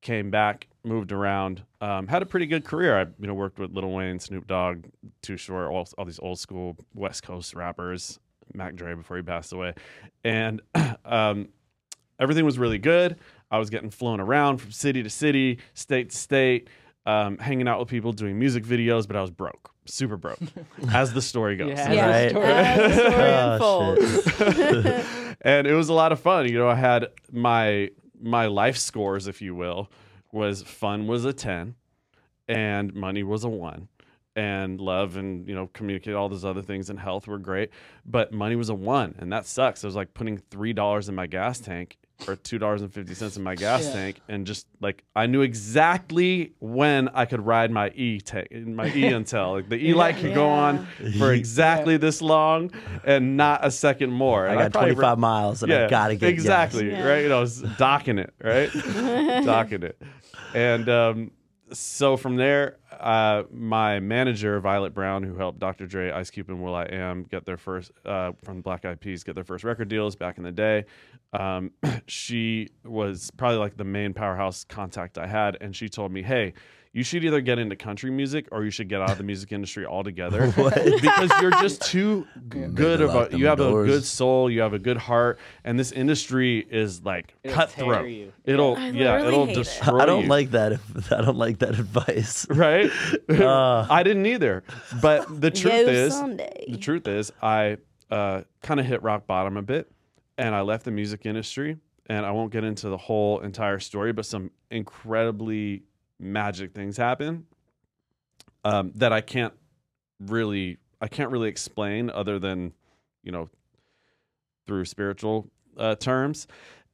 came 0.06 0.30
back, 0.30 0.68
moved 0.84 1.10
around, 1.10 1.62
um, 1.80 2.06
had 2.06 2.22
a 2.22 2.26
pretty 2.26 2.46
good 2.46 2.64
career. 2.64 2.96
I 2.98 3.02
you 3.18 3.26
know 3.26 3.34
worked 3.34 3.58
with 3.58 3.72
Lil 3.72 3.90
Wayne, 3.90 4.18
Snoop 4.20 4.46
Dogg, 4.46 4.84
Too 5.20 5.36
Short, 5.36 5.70
all, 5.70 5.86
all 5.98 6.04
these 6.04 6.20
old 6.20 6.38
school 6.38 6.76
West 6.94 7.24
Coast 7.24 7.54
rappers, 7.54 8.20
Mac 8.54 8.76
Dre 8.76 8.94
before 8.94 9.16
he 9.16 9.22
passed 9.24 9.52
away, 9.52 9.74
and 10.24 10.62
um, 11.04 11.48
everything 12.20 12.44
was 12.44 12.56
really 12.58 12.78
good. 12.78 13.16
I 13.50 13.58
was 13.58 13.68
getting 13.68 13.90
flown 13.90 14.20
around 14.20 14.58
from 14.58 14.70
city 14.70 15.02
to 15.02 15.10
city, 15.10 15.58
state 15.74 16.10
to 16.10 16.16
state, 16.16 16.68
um, 17.04 17.38
hanging 17.38 17.66
out 17.68 17.78
with 17.80 17.88
people, 17.88 18.12
doing 18.12 18.38
music 18.38 18.64
videos, 18.64 19.06
but 19.06 19.16
I 19.16 19.20
was 19.20 19.30
broke, 19.32 19.70
super 19.86 20.16
broke, 20.16 20.38
as 20.92 21.12
the 21.14 21.22
story 21.22 21.56
goes. 21.56 21.70
Yeah, 21.70 21.92
Yeah. 21.92 22.06
Right. 22.08 22.30
story. 22.30 22.46
As 22.46 22.94
the 22.94 23.10
story 23.10 23.96
Oh, 24.38 24.72
unfolds. 24.72 25.36
and 25.42 25.66
it 25.66 25.74
was 25.74 25.88
a 25.88 25.92
lot 25.94 26.12
of 26.12 26.20
fun. 26.20 26.48
You 26.48 26.58
know, 26.58 26.68
I 26.68 26.74
had 26.76 27.08
my 27.32 27.90
my 28.20 28.46
life 28.46 28.76
scores, 28.76 29.26
if 29.26 29.42
you 29.42 29.54
will, 29.54 29.90
was 30.32 30.62
fun 30.62 31.06
was 31.06 31.24
a 31.24 31.32
ten, 31.32 31.74
and 32.48 32.94
money 32.94 33.22
was 33.22 33.44
a 33.44 33.48
one, 33.48 33.88
and 34.34 34.80
love 34.80 35.16
and 35.16 35.48
you 35.48 35.54
know 35.54 35.68
communicate 35.72 36.14
all 36.14 36.28
those 36.28 36.44
other 36.44 36.62
things 36.62 36.90
and 36.90 36.98
health 36.98 37.26
were 37.26 37.38
great, 37.38 37.70
but 38.04 38.32
money 38.32 38.56
was 38.56 38.68
a 38.68 38.74
one, 38.74 39.14
and 39.18 39.32
that 39.32 39.46
sucks. 39.46 39.82
It 39.82 39.86
was 39.86 39.96
like 39.96 40.14
putting 40.14 40.38
three 40.38 40.72
dollars 40.72 41.08
in 41.08 41.14
my 41.14 41.26
gas 41.26 41.58
tank 41.60 41.98
or 42.26 42.34
two 42.36 42.58
dollars 42.58 42.82
and 42.82 42.92
fifty 42.92 43.14
cents 43.14 43.36
in 43.36 43.42
my 43.42 43.54
gas 43.54 43.84
Yeah. 43.84 43.92
tank, 43.92 44.20
and 44.28 44.46
just 44.46 44.66
like 44.80 45.04
I 45.14 45.26
knew 45.26 45.42
exactly 45.42 46.52
when 46.58 47.08
I 47.10 47.24
could 47.26 47.44
ride 47.44 47.70
my 47.70 47.90
e 47.90 48.20
tank, 48.20 48.50
my 48.52 48.88
e 48.92 49.06
until 49.12 49.52
like 49.52 49.68
the 49.68 49.76
e 49.76 49.94
light 49.94 50.16
could 50.16 50.34
go 50.34 50.48
on 50.48 50.86
for 51.18 51.32
exactly 51.32 51.96
this 51.98 52.22
long 52.22 52.70
and 53.04 53.36
not 53.36 53.64
a 53.64 53.70
second 53.70 54.10
more. 54.12 54.48
I 54.48 54.54
got 54.54 54.72
probably 54.72 54.94
25 54.94 55.18
miles 55.18 55.62
and 55.62 55.72
I 55.72 55.88
gotta 55.88 56.16
get 56.16 56.28
exactly 56.30 56.90
gas. 56.90 57.04
right. 57.04 57.22
You 57.22 57.28
know, 57.28 57.42
s- 57.42 57.62
docking 57.78 58.18
it 58.18 58.32
right, 58.42 58.70
docking 59.44 59.82
it, 59.82 60.00
and 60.54 60.88
um, 60.88 61.30
so 61.72 62.16
from 62.16 62.36
there, 62.36 62.76
uh, 63.00 63.44
my 63.50 64.00
manager 64.00 64.60
Violet 64.60 64.94
Brown, 64.94 65.22
who 65.22 65.36
helped 65.36 65.58
Dr. 65.58 65.86
Dre, 65.86 66.10
Ice 66.10 66.30
Cube, 66.30 66.48
and 66.48 66.62
Will 66.62 66.74
I 66.74 66.84
Am 66.84 67.24
get 67.24 67.44
their 67.44 67.56
first 67.56 67.92
uh, 68.04 68.32
from 68.42 68.60
Black 68.60 68.84
Eyed 68.84 69.00
Peas 69.00 69.24
get 69.24 69.34
their 69.34 69.44
first 69.44 69.64
record 69.64 69.88
deals 69.88 70.16
back 70.16 70.38
in 70.38 70.44
the 70.44 70.52
day. 70.52 70.84
Um, 71.32 71.72
she 72.06 72.68
was 72.84 73.30
probably 73.36 73.58
like 73.58 73.76
the 73.76 73.84
main 73.84 74.14
powerhouse 74.14 74.64
contact 74.64 75.18
I 75.18 75.26
had, 75.26 75.56
and 75.60 75.74
she 75.74 75.88
told 75.88 76.12
me, 76.12 76.22
"Hey." 76.22 76.54
You 76.96 77.02
should 77.02 77.26
either 77.26 77.42
get 77.42 77.58
into 77.58 77.76
country 77.76 78.10
music 78.10 78.48
or 78.52 78.64
you 78.64 78.70
should 78.70 78.88
get 78.88 79.02
out 79.02 79.10
of 79.10 79.18
the 79.18 79.22
music 79.22 79.52
industry 79.52 79.84
altogether 79.84 80.46
because 80.56 81.30
you're 81.42 81.50
just 81.50 81.82
too 81.82 82.26
good 82.48 83.00
Lock 83.00 83.28
of 83.28 83.34
a 83.34 83.36
you 83.36 83.48
have 83.48 83.60
a 83.60 83.70
good 83.70 84.02
soul, 84.02 84.50
you 84.50 84.62
have 84.62 84.72
a 84.72 84.78
good 84.78 84.96
heart, 84.96 85.38
and 85.62 85.78
this 85.78 85.92
industry 85.92 86.66
is 86.70 87.02
like 87.02 87.34
It'll 87.44 87.54
cutthroat. 87.54 88.32
It'll 88.46 88.76
I 88.76 88.88
yeah, 88.88 89.26
it'll 89.26 89.44
hate 89.44 89.58
it. 89.58 89.60
destroy 89.64 89.98
I 90.00 90.06
don't 90.06 90.22
you. 90.22 90.30
like 90.30 90.52
that. 90.52 90.80
I 91.10 91.20
don't 91.20 91.36
like 91.36 91.58
that 91.58 91.78
advice. 91.78 92.46
right. 92.48 92.90
Uh. 93.28 93.86
I 93.90 94.02
didn't 94.02 94.24
either, 94.24 94.64
but 95.02 95.42
the 95.42 95.50
truth 95.50 95.74
is, 95.74 96.14
Sunday. 96.14 96.64
the 96.66 96.78
truth 96.78 97.06
is, 97.06 97.30
I 97.42 97.76
uh, 98.10 98.44
kind 98.62 98.80
of 98.80 98.86
hit 98.86 99.02
rock 99.02 99.26
bottom 99.26 99.58
a 99.58 99.62
bit, 99.62 99.92
and 100.38 100.54
I 100.54 100.62
left 100.62 100.86
the 100.86 100.92
music 100.92 101.26
industry. 101.26 101.76
And 102.08 102.24
I 102.24 102.30
won't 102.30 102.52
get 102.52 102.62
into 102.62 102.88
the 102.88 102.96
whole 102.96 103.40
entire 103.40 103.80
story, 103.80 104.12
but 104.12 104.24
some 104.24 104.52
incredibly 104.70 105.82
magic 106.18 106.72
things 106.72 106.96
happen 106.96 107.46
um, 108.64 108.92
that 108.96 109.12
I 109.12 109.20
can't 109.20 109.54
really 110.20 110.78
I 111.00 111.08
can't 111.08 111.30
really 111.30 111.48
explain 111.48 112.10
other 112.10 112.38
than 112.38 112.72
you 113.22 113.32
know 113.32 113.48
through 114.66 114.84
spiritual 114.84 115.50
uh, 115.76 115.94
terms. 115.94 116.46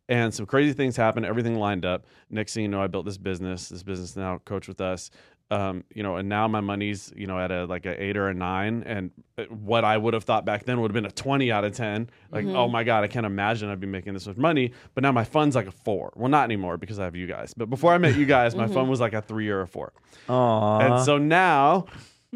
And 0.09 0.35
some 0.35 0.47
crazy 0.47 0.73
things 0.75 0.97
happened. 0.97 1.25
Everything 1.25 1.59
lined 1.59 1.87
up. 1.87 2.05
Next 2.29 2.53
thing 2.53 2.65
you 2.65 2.69
know, 2.69 2.83
I 2.83 2.89
built 2.89 3.07
this 3.07 3.17
business. 3.17 3.69
This 3.69 3.83
business 3.83 4.17
now 4.17 4.39
coach 4.45 4.69
with 4.69 4.81
us. 4.81 5.11
Um, 5.53 5.85
you 5.95 6.03
know, 6.03 6.17
and 6.17 6.29
now 6.31 6.49
my 6.49 6.61
money's 6.61 7.12
you 7.15 7.27
know 7.27 7.38
at 7.38 7.51
a 7.51 7.67
like 7.67 7.85
a 7.85 8.03
eight 8.03 8.17
or 8.17 8.29
a 8.29 8.35
nine, 8.35 8.83
and 8.87 9.11
uh, 9.37 9.43
what 9.45 9.85
I 9.85 9.99
would 9.99 10.15
have 10.15 10.25
thought 10.25 10.47
back 10.47 10.65
then 10.65 10.81
would 10.81 10.91
have 10.91 10.95
been 10.95 11.05
a 11.05 11.11
twenty 11.11 11.53
out 11.53 11.62
of 11.65 11.75
ten. 11.77 12.09
Like, 12.31 12.47
oh 12.47 12.69
my 12.69 12.85
god, 12.85 13.05
I 13.05 13.09
can't 13.09 13.27
imagine 13.27 13.69
I'd 13.69 13.79
be 13.81 13.87
making 13.87 14.15
this 14.15 14.27
much 14.27 14.38
money. 14.38 14.73
But 14.95 15.03
now 15.03 15.12
my 15.12 15.25
fund's 15.25 15.55
like 15.55 15.67
a 15.67 15.73
four. 15.73 16.12
Well, 16.17 16.31
not 16.31 16.45
anymore 16.45 16.79
because 16.79 16.99
I 16.99 17.05
have 17.05 17.17
you 17.17 17.27
guys. 17.27 17.53
But 17.55 17.69
before 17.69 17.93
I 17.93 17.99
met 17.99 18.17
you 18.17 18.25
guys, 18.25 18.55
my 18.55 18.67
fund 18.67 18.88
was 18.88 18.99
like 19.01 19.12
a 19.12 19.21
three 19.21 19.51
or 19.51 19.61
a 19.61 19.67
four. 19.69 19.93
Aw, 20.29 20.79
And 20.79 21.05
so 21.05 21.19
now 21.19 21.85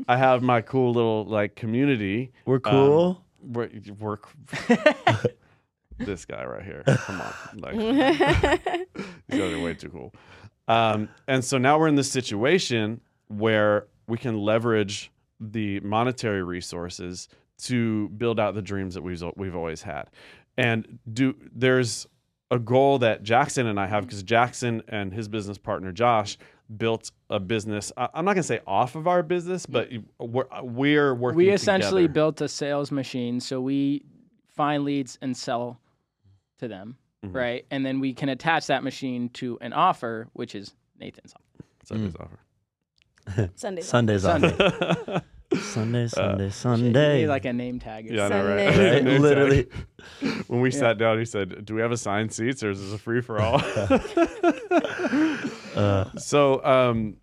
I 0.08 0.18
have 0.18 0.42
my 0.42 0.60
cool 0.60 0.92
little 0.92 1.24
like 1.24 1.54
community. 1.54 2.32
we're 2.44 2.60
cool. 2.60 3.22
Um, 3.42 3.52
we're, 3.54 3.70
we're 3.98 4.18
this 5.98 6.24
guy 6.24 6.44
right 6.44 6.64
here. 6.64 6.82
Come 6.86 7.20
on, 7.20 7.32
like 7.60 7.74
these 9.28 9.40
guys 9.40 9.52
are 9.52 9.60
way 9.60 9.74
too 9.74 9.88
cool. 9.88 10.12
Um, 10.68 11.08
and 11.28 11.44
so 11.44 11.58
now 11.58 11.78
we're 11.78 11.88
in 11.88 11.94
this 11.94 12.10
situation 12.10 13.00
where 13.28 13.86
we 14.06 14.18
can 14.18 14.38
leverage 14.38 15.10
the 15.40 15.80
monetary 15.80 16.42
resources 16.42 17.28
to 17.58 18.08
build 18.10 18.38
out 18.38 18.54
the 18.54 18.62
dreams 18.62 18.94
that 18.94 19.02
we've 19.02 19.22
we've 19.36 19.56
always 19.56 19.82
had. 19.82 20.08
And 20.58 20.98
do 21.12 21.34
there's 21.54 22.06
a 22.50 22.58
goal 22.58 22.98
that 23.00 23.22
Jackson 23.22 23.66
and 23.66 23.78
I 23.80 23.86
have 23.86 24.04
because 24.06 24.22
Jackson 24.22 24.82
and 24.88 25.12
his 25.12 25.26
business 25.28 25.58
partner 25.58 25.92
Josh 25.92 26.38
built 26.76 27.10
a 27.30 27.38
business. 27.40 27.92
I'm 27.96 28.24
not 28.24 28.34
gonna 28.34 28.42
say 28.42 28.60
off 28.66 28.94
of 28.94 29.06
our 29.06 29.22
business, 29.22 29.66
but 29.66 29.90
we're 30.18 30.46
we're 30.62 31.14
working. 31.14 31.36
we 31.36 31.50
essentially 31.50 32.02
together. 32.02 32.12
built 32.14 32.40
a 32.40 32.48
sales 32.48 32.90
machine 32.90 33.40
so 33.40 33.60
we 33.60 34.02
find 34.54 34.84
leads 34.84 35.18
and 35.22 35.36
sell 35.36 35.78
to 36.58 36.66
them 36.68 36.96
Mhm. 37.24 37.34
right 37.34 37.66
and 37.70 37.84
then 37.84 38.00
we 38.00 38.12
can 38.14 38.28
attach 38.30 38.66
that 38.68 38.82
machine 38.82 39.28
to 39.30 39.58
an 39.60 39.72
offer 39.74 40.28
which 40.32 40.54
is 40.54 40.74
nathan's 40.98 41.34
offer 41.34 41.94
Mm. 41.94 42.20
offer. 42.20 42.38
Sunday. 43.56 43.82
Sundays 43.82 44.24
off. 44.24 44.40
Sunday. 44.40 45.20
Sunday, 45.60 46.08
Sunday, 46.08 46.44
You 46.46 46.50
Sunday. 46.50 47.20
need 47.22 47.26
like 47.28 47.44
a 47.44 47.52
name 47.52 47.78
tag 47.78 48.10
Yeah, 48.10 48.24
I 48.26 48.28
know, 48.28 48.46
right? 48.48 48.74
Sunday. 48.74 49.02
Name 49.04 49.22
literally. 49.22 49.64
tag. 50.20 50.44
When 50.48 50.60
we 50.60 50.70
sat 50.72 50.98
down, 50.98 51.18
he 51.18 51.24
said, 51.24 51.64
"Do 51.64 51.74
we 51.76 51.80
have 51.80 51.92
assigned 51.92 52.32
seats, 52.32 52.62
or 52.64 52.70
is 52.70 52.80
this 52.80 52.92
a 52.92 52.98
free 52.98 53.20
for 53.20 53.40
all?" 53.40 53.60
Uh, 55.76 56.06
so 56.16 56.64
um, 56.64 57.16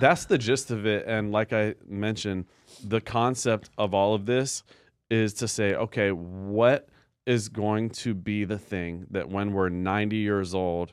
that's 0.00 0.26
the 0.26 0.38
gist 0.38 0.70
of 0.70 0.86
it. 0.86 1.06
And 1.06 1.32
like 1.32 1.52
I 1.52 1.74
mentioned, 1.88 2.46
the 2.84 3.00
concept 3.00 3.70
of 3.78 3.94
all 3.94 4.14
of 4.14 4.26
this 4.26 4.62
is 5.10 5.34
to 5.34 5.48
say, 5.48 5.74
okay, 5.74 6.10
what 6.12 6.88
is 7.26 7.48
going 7.48 7.90
to 7.90 8.14
be 8.14 8.44
the 8.44 8.58
thing 8.58 9.06
that 9.10 9.28
when 9.28 9.52
we're 9.52 9.68
90 9.68 10.16
years 10.16 10.54
old 10.54 10.92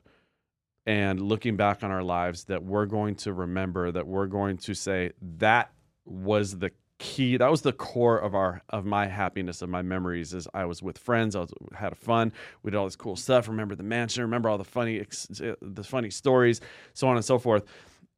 and 0.85 1.21
looking 1.21 1.55
back 1.55 1.83
on 1.83 1.91
our 1.91 2.03
lives, 2.03 2.45
that 2.45 2.63
we're 2.63 2.85
going 2.85 3.15
to 3.15 3.33
remember, 3.33 3.91
that 3.91 4.05
we're 4.07 4.27
going 4.27 4.57
to 4.57 4.73
say 4.73 5.11
that 5.37 5.71
was 6.05 6.57
the 6.59 6.71
key 6.99 7.35
that 7.37 7.49
was 7.51 7.61
the 7.63 7.73
core 7.73 8.17
of 8.17 8.33
our 8.35 8.61
of 8.69 8.85
my 8.85 9.07
happiness 9.07 9.61
of 9.61 9.67
my 9.67 9.81
memories 9.81 10.33
is 10.33 10.47
i 10.53 10.63
was 10.63 10.81
with 10.81 10.97
friends 10.97 11.35
i 11.35 11.39
was 11.39 11.51
had 11.75 11.97
fun 11.97 12.31
we 12.61 12.71
did 12.71 12.77
all 12.77 12.85
this 12.85 12.95
cool 12.95 13.15
stuff 13.17 13.47
remember 13.49 13.75
the 13.75 13.83
mansion 13.83 14.21
remember 14.21 14.47
all 14.47 14.57
the 14.59 14.63
funny 14.63 14.99
ex- 14.99 15.27
the 15.61 15.83
funny 15.83 16.09
stories 16.09 16.61
so 16.93 17.07
on 17.07 17.15
and 17.17 17.25
so 17.25 17.37
forth 17.39 17.65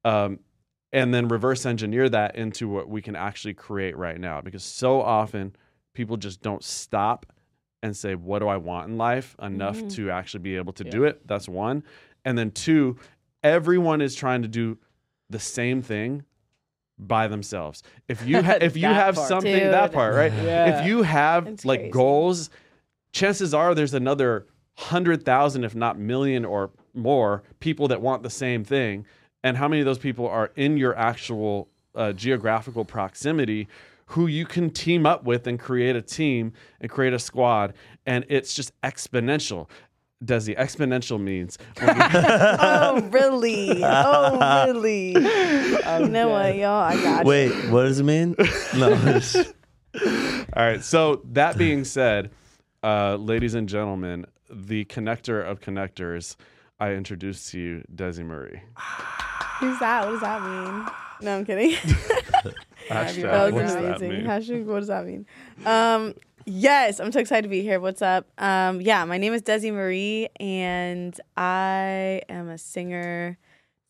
um, 0.04 0.38
and 0.92 1.14
then 1.14 1.28
reverse 1.30 1.66
engineer 1.66 2.10
that 2.10 2.36
into 2.36 2.68
what 2.68 2.88
we 2.88 3.02
can 3.02 3.16
actually 3.16 3.54
create 3.56 3.98
right 3.98 4.20
now 4.20 4.40
because 4.42 4.64
so 4.64 5.02
often 5.02 5.56
people 5.94 6.18
just 6.18 6.42
don't 6.44 6.64
stop 6.64 7.26
and 7.82 7.96
say 7.96 8.14
what 8.14 8.40
do 8.40 8.48
i 8.48 8.58
want 8.58 8.90
in 8.90 8.98
life 8.98 9.36
enough 9.42 9.78
Mhm. 9.78 9.96
to 9.96 10.12
actually 10.12 10.42
be 10.42 10.58
able 10.58 10.74
to 10.74 10.84
Yeah. 10.84 10.92
do 10.92 11.04
it 11.06 11.26
that's 11.28 11.48
one 11.48 11.82
and 12.26 12.38
then 12.38 12.52
two 12.52 12.98
everyone 13.44 14.02
is 14.02 14.16
trying 14.16 14.42
to 14.42 14.48
do 14.48 14.78
the 15.30 15.40
same 15.40 15.82
thing 15.82 16.24
by 16.98 17.28
themselves 17.28 17.84
if 18.08 18.26
you 18.26 18.42
ha- 18.42 18.58
if 18.62 18.76
you 18.76 18.88
have 18.88 19.16
part. 19.16 19.28
something 19.28 19.54
that 19.54 19.92
part 19.94 20.16
right 20.16 20.34
Yeah. 20.34 20.80
if 20.82 20.88
you 20.88 21.04
have 21.04 21.48
It's 21.48 21.66
like 21.66 21.80
crazy. 21.82 21.92
goals 21.92 22.50
chances 23.14 23.54
are 23.54 23.76
there's 23.76 23.94
another 23.94 24.48
hundred 24.78 25.24
thousand 25.24 25.64
if 25.64 25.76
not 25.76 25.98
million 26.00 26.44
or 26.46 26.72
more 26.94 27.44
people 27.60 27.88
that 27.90 28.02
want 28.02 28.24
the 28.24 28.30
same 28.30 28.64
thing 28.64 29.06
and 29.44 29.58
how 29.58 29.68
many 29.68 29.82
of 29.82 29.86
those 29.86 30.00
people 30.00 30.28
are 30.28 30.52
in 30.56 30.78
your 30.78 30.98
actual 30.98 31.68
uh, 31.96 32.12
geographical 32.14 32.84
proximity 32.86 33.68
who 34.10 34.28
you 34.28 34.46
can 34.46 34.70
team 34.70 35.06
up 35.06 35.24
with 35.24 35.48
and 35.48 35.60
create 35.60 35.96
a 35.96 36.02
team 36.02 36.54
and 36.80 36.92
create 36.92 37.12
a 37.14 37.18
squad, 37.18 37.74
and 38.06 38.24
it's 38.30 38.54
just 38.54 38.72
exponential. 38.82 39.68
Desi, 40.26 40.58
exponential 40.58 41.20
means 41.22 41.58
oh 41.82 43.02
really? 43.12 43.84
Oh 43.84 44.66
really? 44.68 45.10
you 45.14 46.10
know 46.10 46.30
what, 46.30 46.56
y'all? 46.56 46.84
I 46.84 46.96
got 46.96 47.24
you. 47.24 47.30
Wait, 47.30 47.52
what 47.70 47.84
does 47.84 48.00
it 48.00 48.04
mean? 48.04 48.36
No. 48.76 48.92
it's- 48.92 49.36
All 50.54 50.64
right. 50.66 50.84
So 50.84 51.22
that 51.32 51.58
being 51.58 51.84
said, 51.86 52.32
uh, 52.84 53.16
ladies 53.16 53.54
and 53.54 53.68
gentlemen, 53.70 54.26
the 54.50 54.86
connector 54.86 55.44
of 55.46 55.62
connectors, 55.62 56.36
I 56.80 56.92
introduce 56.94 57.52
to 57.52 57.60
you 57.60 57.84
Desi 57.94 58.26
Murray. 58.26 58.62
Who's 59.60 59.80
that? 59.80 60.06
What 60.06 60.12
does 60.12 60.22
that 60.22 60.42
mean? 60.44 60.86
No, 61.22 61.38
I'm 61.38 61.46
kidding. 61.46 61.72
Hashtag, 62.90 63.22
that 63.24 63.44
was 63.46 63.54
what's 63.54 63.74
that 63.74 63.86
amazing. 63.86 64.10
mean? 64.10 64.26
Hashtag, 64.26 64.66
what 64.66 64.80
does 64.80 64.88
that 64.90 65.06
mean? 65.06 65.26
Um, 65.66 66.14
yes, 66.46 67.00
I'm 67.00 67.12
so 67.12 67.20
excited 67.20 67.44
to 67.44 67.50
be 67.50 67.62
here. 67.62 67.80
What's 67.80 68.02
up? 68.02 68.28
Um, 68.38 68.82
yeah, 68.82 69.04
my 69.06 69.18
name 69.18 69.34
is 69.34 69.42
Desi 69.42 69.72
Marie, 69.74 70.30
and 70.40 71.20
I 71.36 72.22
am 72.30 72.50
a 72.50 72.58
singer, 72.58 73.38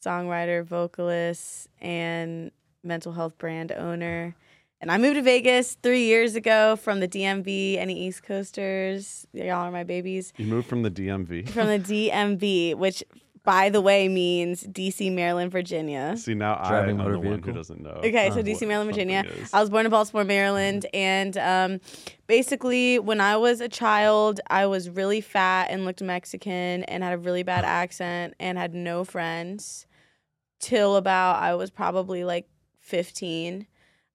songwriter, 0.03 0.63
vocalist, 0.63 1.67
and 1.81 2.51
mental 2.83 3.11
health 3.13 3.37
brand 3.37 3.71
owner. 3.71 4.35
And 4.81 4.91
I 4.91 4.97
moved 4.97 5.15
to 5.15 5.21
Vegas 5.21 5.77
three 5.81 6.03
years 6.05 6.35
ago 6.35 6.75
from 6.75 6.99
the 6.99 7.07
DMV. 7.07 7.77
Any 7.77 8.07
East 8.07 8.23
Coasters? 8.23 9.25
Y'all 9.33 9.51
are 9.51 9.71
my 9.71 9.83
babies. 9.83 10.33
You 10.37 10.45
moved 10.45 10.67
from 10.67 10.83
the 10.83 10.91
DMV. 10.91 11.49
From 11.49 11.67
the 11.67 11.79
DMV, 12.11 12.75
which, 12.75 13.03
by 13.45 13.69
the 13.69 13.79
way, 13.79 14.07
means 14.07 14.63
DC, 14.63 15.11
Maryland, 15.13 15.51
Virginia. 15.51 16.17
See 16.17 16.33
now 16.33 16.59
I 16.61 16.69
Driving 16.69 16.89
am 16.91 16.97
motor 16.97 17.13
the 17.13 17.19
one 17.19 17.41
who 17.41 17.51
doesn't 17.53 17.81
know. 17.81 18.01
Okay, 18.03 18.29
so 18.31 18.43
DC, 18.43 18.67
Maryland, 18.67 18.91
Virginia. 18.91 19.23
is. 19.25 19.53
I 19.53 19.61
was 19.61 19.69
born 19.69 19.85
in 19.85 19.91
Baltimore, 19.91 20.23
Maryland, 20.23 20.85
and 20.93 21.37
um, 21.37 21.79
basically, 22.27 22.99
when 22.99 23.21
I 23.21 23.37
was 23.37 23.61
a 23.61 23.69
child, 23.69 24.41
I 24.49 24.65
was 24.65 24.89
really 24.89 25.21
fat 25.21 25.67
and 25.69 25.85
looked 25.85 26.01
Mexican 26.01 26.83
and 26.83 27.03
had 27.03 27.13
a 27.13 27.17
really 27.17 27.43
bad 27.43 27.63
accent 27.65 28.33
and 28.39 28.57
had 28.57 28.73
no 28.73 29.05
friends 29.05 29.85
till 30.59 30.95
about 30.95 31.41
I 31.41 31.55
was 31.55 31.69
probably 31.69 32.23
like 32.23 32.49
15. 32.79 33.67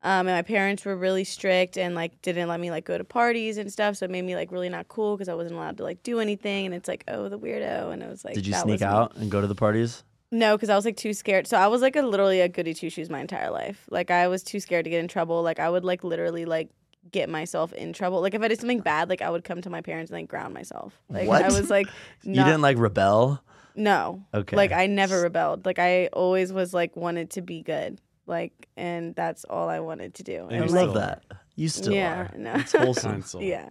Um, 0.02 0.26
and 0.26 0.36
my 0.36 0.42
parents 0.42 0.84
were 0.86 0.96
really 0.96 1.24
strict 1.24 1.76
and 1.76 1.94
like 1.94 2.22
didn't 2.22 2.48
let 2.48 2.58
me 2.58 2.70
like 2.70 2.84
go 2.86 2.96
to 2.96 3.04
parties 3.04 3.58
and 3.58 3.70
stuff, 3.70 3.96
so 3.96 4.06
it 4.06 4.10
made 4.10 4.22
me 4.22 4.34
like 4.34 4.50
really 4.50 4.70
not 4.70 4.88
cool 4.88 5.16
because 5.16 5.28
I 5.28 5.34
wasn't 5.34 5.56
allowed 5.56 5.76
to 5.76 5.82
like 5.82 6.02
do 6.02 6.20
anything. 6.20 6.64
And 6.66 6.74
it's 6.74 6.88
like, 6.88 7.04
oh, 7.08 7.28
the 7.28 7.38
weirdo, 7.38 7.92
and 7.92 8.02
it 8.02 8.08
was 8.08 8.24
like, 8.24 8.34
Did 8.34 8.46
you 8.46 8.54
sneak 8.54 8.66
was 8.74 8.80
me. 8.80 8.86
out 8.86 9.16
and 9.16 9.30
go 9.30 9.40
to 9.42 9.46
the 9.46 9.54
parties? 9.54 10.02
No, 10.32 10.56
because 10.56 10.70
I 10.70 10.76
was 10.76 10.84
like 10.84 10.96
too 10.96 11.12
scared. 11.12 11.46
So 11.46 11.58
I 11.58 11.66
was 11.66 11.82
like 11.82 11.96
a 11.96 12.02
literally 12.02 12.40
a 12.40 12.48
goody 12.48 12.72
two 12.72 12.88
shoes 12.88 13.10
my 13.10 13.20
entire 13.20 13.50
life. 13.50 13.84
Like 13.90 14.10
I 14.10 14.28
was 14.28 14.42
too 14.42 14.60
scared 14.60 14.84
to 14.84 14.90
get 14.90 15.00
in 15.00 15.08
trouble. 15.08 15.42
Like 15.42 15.58
I 15.58 15.68
would 15.68 15.84
like 15.84 16.02
literally 16.04 16.44
like 16.44 16.70
get 17.10 17.28
myself 17.28 17.72
in 17.72 17.92
trouble. 17.92 18.20
Like 18.22 18.32
if 18.34 18.40
I 18.40 18.48
did 18.48 18.58
something 18.60 18.80
bad, 18.80 19.08
like 19.10 19.22
I 19.22 19.28
would 19.28 19.44
come 19.44 19.60
to 19.62 19.70
my 19.70 19.80
parents 19.82 20.10
and 20.10 20.20
like 20.20 20.28
ground 20.28 20.54
myself. 20.54 20.98
Like 21.10 21.26
What? 21.28 21.42
I 21.42 21.48
was 21.48 21.68
like, 21.68 21.88
you 22.22 22.34
didn't 22.34 22.62
like 22.62 22.78
rebel? 22.78 23.42
no. 23.74 24.22
Okay. 24.32 24.56
Like 24.56 24.72
I 24.72 24.86
never 24.86 25.20
rebelled. 25.20 25.66
Like 25.66 25.78
I 25.78 26.06
always 26.12 26.52
was 26.52 26.72
like 26.72 26.96
wanted 26.96 27.30
to 27.30 27.42
be 27.42 27.62
good. 27.62 28.00
Like 28.30 28.68
and 28.76 29.14
that's 29.14 29.44
all 29.44 29.68
I 29.68 29.80
wanted 29.80 30.14
to 30.14 30.22
do. 30.22 30.46
And 30.46 30.52
I 30.52 30.56
you 30.56 30.62
And, 30.62 30.72
love 30.72 30.94
that. 30.94 31.24
You 31.56 31.68
still 31.68 31.92
yeah, 31.92 32.20
are. 32.20 32.30
no. 32.38 32.52
It's 32.54 32.72
wholesome. 32.72 33.20
Soul. 33.30 33.42
Yeah. 33.42 33.68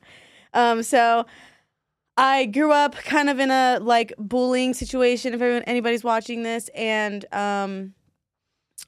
Um, 0.54 0.84
so 0.84 1.26
I 2.18 2.46
grew 2.46 2.72
up 2.72 2.94
kind 2.96 3.30
of 3.30 3.40
in 3.40 3.50
a 3.50 3.80
like 3.82 4.14
bullying 4.20 4.74
situation 4.74 5.34
if 5.34 5.42
everyone, 5.42 5.64
anybody's 5.64 6.04
watching 6.04 6.44
this 6.44 6.70
and 6.76 7.26
um 7.34 7.94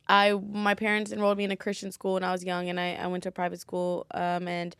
I 0.07 0.33
my 0.33 0.75
parents 0.75 1.11
enrolled 1.11 1.37
me 1.37 1.45
in 1.45 1.51
a 1.51 1.55
Christian 1.55 1.91
school 1.91 2.15
when 2.15 2.23
I 2.23 2.31
was 2.31 2.43
young 2.43 2.69
and 2.69 2.79
I, 2.79 2.95
I 2.95 3.07
went 3.07 3.23
to 3.23 3.29
a 3.29 3.31
private 3.31 3.59
school 3.61 4.05
um 4.13 4.47
and 4.47 4.75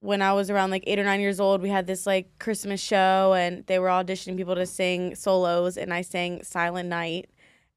when 0.00 0.20
I 0.20 0.34
was 0.34 0.50
around 0.50 0.70
like 0.70 0.84
eight 0.86 0.98
or 0.98 1.04
nine 1.04 1.20
years 1.20 1.40
old, 1.40 1.62
we 1.62 1.70
had 1.70 1.86
this 1.86 2.06
like 2.06 2.38
Christmas 2.38 2.78
show 2.78 3.32
and 3.32 3.64
they 3.68 3.78
were 3.78 3.88
auditioning 3.88 4.36
people 4.36 4.54
to 4.54 4.66
sing 4.66 5.14
solos 5.14 5.78
and 5.78 5.94
I 5.94 6.02
sang 6.02 6.42
Silent 6.42 6.90
Night 6.90 7.30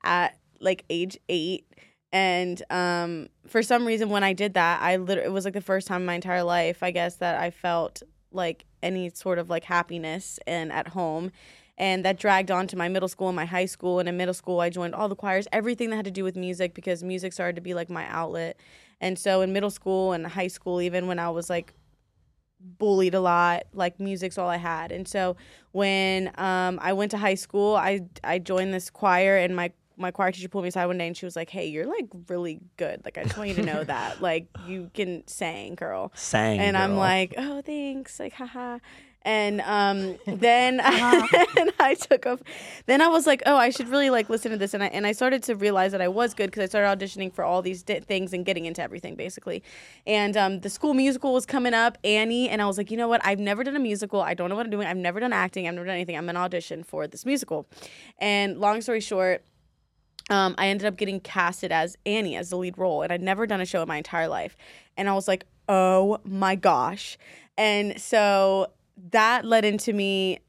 at 0.03 0.37
like 0.59 0.83
age 0.89 1.17
eight. 1.29 1.63
And 2.11 2.61
um, 2.69 3.27
for 3.47 3.61
some 3.61 3.85
reason, 3.85 4.09
when 4.09 4.23
I 4.23 4.33
did 4.33 4.53
that, 4.53 4.81
I 4.81 4.95
literally 4.95 5.27
it 5.27 5.31
was 5.31 5.45
like 5.45 5.53
the 5.53 5.61
first 5.61 5.87
time 5.87 6.01
in 6.01 6.05
my 6.05 6.15
entire 6.15 6.43
life, 6.43 6.81
I 6.81 6.91
guess, 6.91 7.17
that 7.17 7.39
I 7.39 7.51
felt 7.51 8.01
like 8.31 8.65
any 8.81 9.09
sort 9.09 9.39
of 9.39 9.49
like 9.49 9.65
happiness 9.65 10.39
and 10.47 10.71
at 10.71 10.89
home. 10.89 11.31
And 11.77 12.03
that 12.05 12.17
dragged 12.17 12.49
on 12.49 12.65
to 12.67 12.77
my 12.77 12.87
middle 12.87 13.07
school 13.07 13.27
and 13.27 13.35
my 13.35 13.45
high 13.45 13.65
school. 13.65 13.99
And 13.99 14.09
in 14.09 14.17
middle 14.17 14.33
school, 14.33 14.61
I 14.61 14.69
joined 14.69 14.95
all 14.95 15.09
the 15.09 15.15
choirs, 15.15 15.47
everything 15.51 15.89
that 15.91 15.97
had 15.97 16.05
to 16.05 16.11
do 16.11 16.23
with 16.23 16.35
music 16.35 16.73
because 16.73 17.03
music 17.03 17.33
started 17.33 17.55
to 17.55 17.61
be 17.61 17.73
like 17.73 17.89
my 17.89 18.07
outlet. 18.07 18.57
And 18.99 19.19
so 19.19 19.41
in 19.41 19.53
middle 19.53 19.69
school 19.69 20.13
and 20.13 20.25
high 20.25 20.47
school, 20.47 20.81
even 20.81 21.05
when 21.07 21.19
I 21.19 21.29
was 21.29 21.49
like 21.49 21.73
bullied 22.59 23.13
a 23.13 23.19
lot, 23.19 23.63
like 23.73 23.99
music's 23.99 24.37
all 24.37 24.49
I 24.49 24.57
had. 24.57 24.91
And 24.91 25.07
so 25.07 25.37
when 25.71 26.31
um, 26.39 26.79
I 26.81 26.93
went 26.93 27.11
to 27.11 27.17
high 27.17 27.35
school, 27.35 27.75
I 27.75 28.01
I 28.23 28.39
joined 28.39 28.73
this 28.73 28.89
choir 28.89 29.37
and 29.37 29.55
my 29.55 29.71
my 29.97 30.11
choir 30.11 30.31
teacher 30.31 30.47
pulled 30.49 30.63
me 30.63 30.69
aside 30.69 30.85
one 30.85 30.97
day 30.97 31.07
and 31.07 31.17
she 31.17 31.25
was 31.25 31.35
like, 31.35 31.49
"Hey, 31.49 31.67
you're 31.67 31.85
like 31.87 32.07
really 32.29 32.59
good. 32.77 33.01
Like 33.03 33.17
I 33.17 33.23
just 33.23 33.37
want 33.37 33.49
you 33.49 33.55
to 33.55 33.63
know 33.63 33.83
that. 33.95 34.21
Like 34.21 34.47
you 34.67 34.89
can 34.93 35.27
sing, 35.27 35.75
girl." 35.75 36.11
Sang. 36.15 36.59
and 36.59 36.77
I'm 36.77 36.95
like, 36.95 37.33
"Oh, 37.37 37.61
thanks." 37.61 38.19
Like, 38.19 38.33
haha. 38.33 38.79
And 39.23 39.59
um, 39.61 40.17
then 40.25 40.79
and 40.79 41.71
I 41.79 41.97
took 41.99 42.25
off. 42.25 42.41
Then 42.85 43.01
I 43.01 43.09
was 43.09 43.27
like, 43.27 43.43
"Oh, 43.45 43.57
I 43.57 43.71
should 43.71 43.89
really 43.89 44.09
like 44.09 44.29
listen 44.29 44.51
to 44.51 44.57
this." 44.57 44.73
And 44.73 44.81
I 44.81 44.87
and 44.87 45.05
I 45.05 45.11
started 45.11 45.43
to 45.43 45.55
realize 45.55 45.91
that 45.91 46.01
I 46.01 46.07
was 46.07 46.33
good 46.33 46.45
because 46.49 46.63
I 46.63 46.67
started 46.67 46.97
auditioning 46.97 47.33
for 47.33 47.43
all 47.43 47.61
these 47.61 47.83
di- 47.83 47.99
things 47.99 48.31
and 48.31 48.45
getting 48.45 48.63
into 48.65 48.81
everything 48.81 49.15
basically. 49.15 49.63
And 50.05 50.37
um, 50.37 50.59
the 50.61 50.69
school 50.69 50.93
musical 50.93 51.33
was 51.33 51.45
coming 51.45 51.73
up, 51.73 51.97
Annie, 52.05 52.47
and 52.47 52.61
I 52.61 52.67
was 52.67 52.77
like, 52.77 52.89
"You 52.89 52.95
know 52.95 53.09
what? 53.09 53.19
I've 53.25 53.39
never 53.39 53.65
done 53.65 53.75
a 53.75 53.79
musical. 53.79 54.21
I 54.21 54.33
don't 54.33 54.47
know 54.47 54.55
what 54.55 54.65
I'm 54.65 54.71
doing. 54.71 54.87
I've 54.87 54.95
never 54.95 55.19
done 55.19 55.33
acting. 55.33 55.67
I've 55.67 55.73
never 55.73 55.87
done 55.87 55.95
anything. 55.95 56.15
I'm 56.15 56.29
an 56.29 56.37
audition 56.37 56.83
for 56.83 57.05
this 57.05 57.25
musical." 57.25 57.67
And 58.19 58.59
long 58.61 58.79
story 58.79 59.01
short, 59.01 59.43
um, 60.29 60.55
I 60.57 60.67
ended 60.67 60.87
up 60.87 60.97
getting 60.97 61.19
casted 61.19 61.71
as 61.71 61.97
Annie 62.05 62.35
as 62.35 62.49
the 62.49 62.57
lead 62.57 62.77
role, 62.77 63.01
and 63.01 63.11
I'd 63.11 63.21
never 63.21 63.47
done 63.47 63.61
a 63.61 63.65
show 63.65 63.81
in 63.81 63.87
my 63.87 63.97
entire 63.97 64.27
life. 64.27 64.57
And 64.97 65.09
I 65.09 65.13
was 65.13 65.27
like, 65.27 65.45
oh 65.69 66.19
my 66.23 66.55
gosh. 66.55 67.17
And 67.57 67.99
so 67.99 68.67
that 69.11 69.45
led 69.45 69.65
into 69.65 69.93
me 69.93 70.39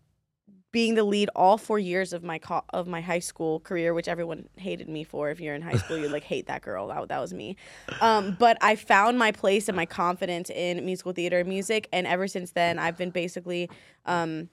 being 0.71 0.95
the 0.95 1.05
lead 1.05 1.31
all 1.35 1.57
four 1.57 1.79
years 1.79 2.13
of 2.13 2.23
my 2.23 2.39
co- 2.39 2.65
of 2.71 2.87
my 2.87 3.01
high 3.01 3.19
school 3.21 3.61
career, 3.61 3.95
which 3.95 4.07
everyone 4.07 4.49
hated 4.57 4.89
me 4.89 5.03
for. 5.03 5.31
If 5.31 5.41
you're 5.41 5.55
in 5.55 5.63
high 5.63 5.77
school, 5.77 5.97
you 5.97 6.09
like 6.09 6.25
hate 6.35 6.47
that 6.47 6.63
girl. 6.63 6.89
That, 6.89 7.09
that 7.09 7.21
was 7.21 7.33
me. 7.33 7.57
Um, 8.01 8.37
but 8.39 8.59
I 8.61 8.77
found 8.77 9.19
my 9.19 9.33
place 9.33 9.69
and 9.69 9.77
my 9.77 9.87
confidence 9.87 10.51
in 10.51 10.85
musical 10.85 11.13
theater 11.13 11.39
and 11.39 11.49
music, 11.49 11.89
and 11.93 12.07
ever 12.07 12.29
since 12.29 12.53
then, 12.53 12.79
I've 12.79 12.99
been 12.99 13.11
basically 13.11 13.71
um, 14.05 14.51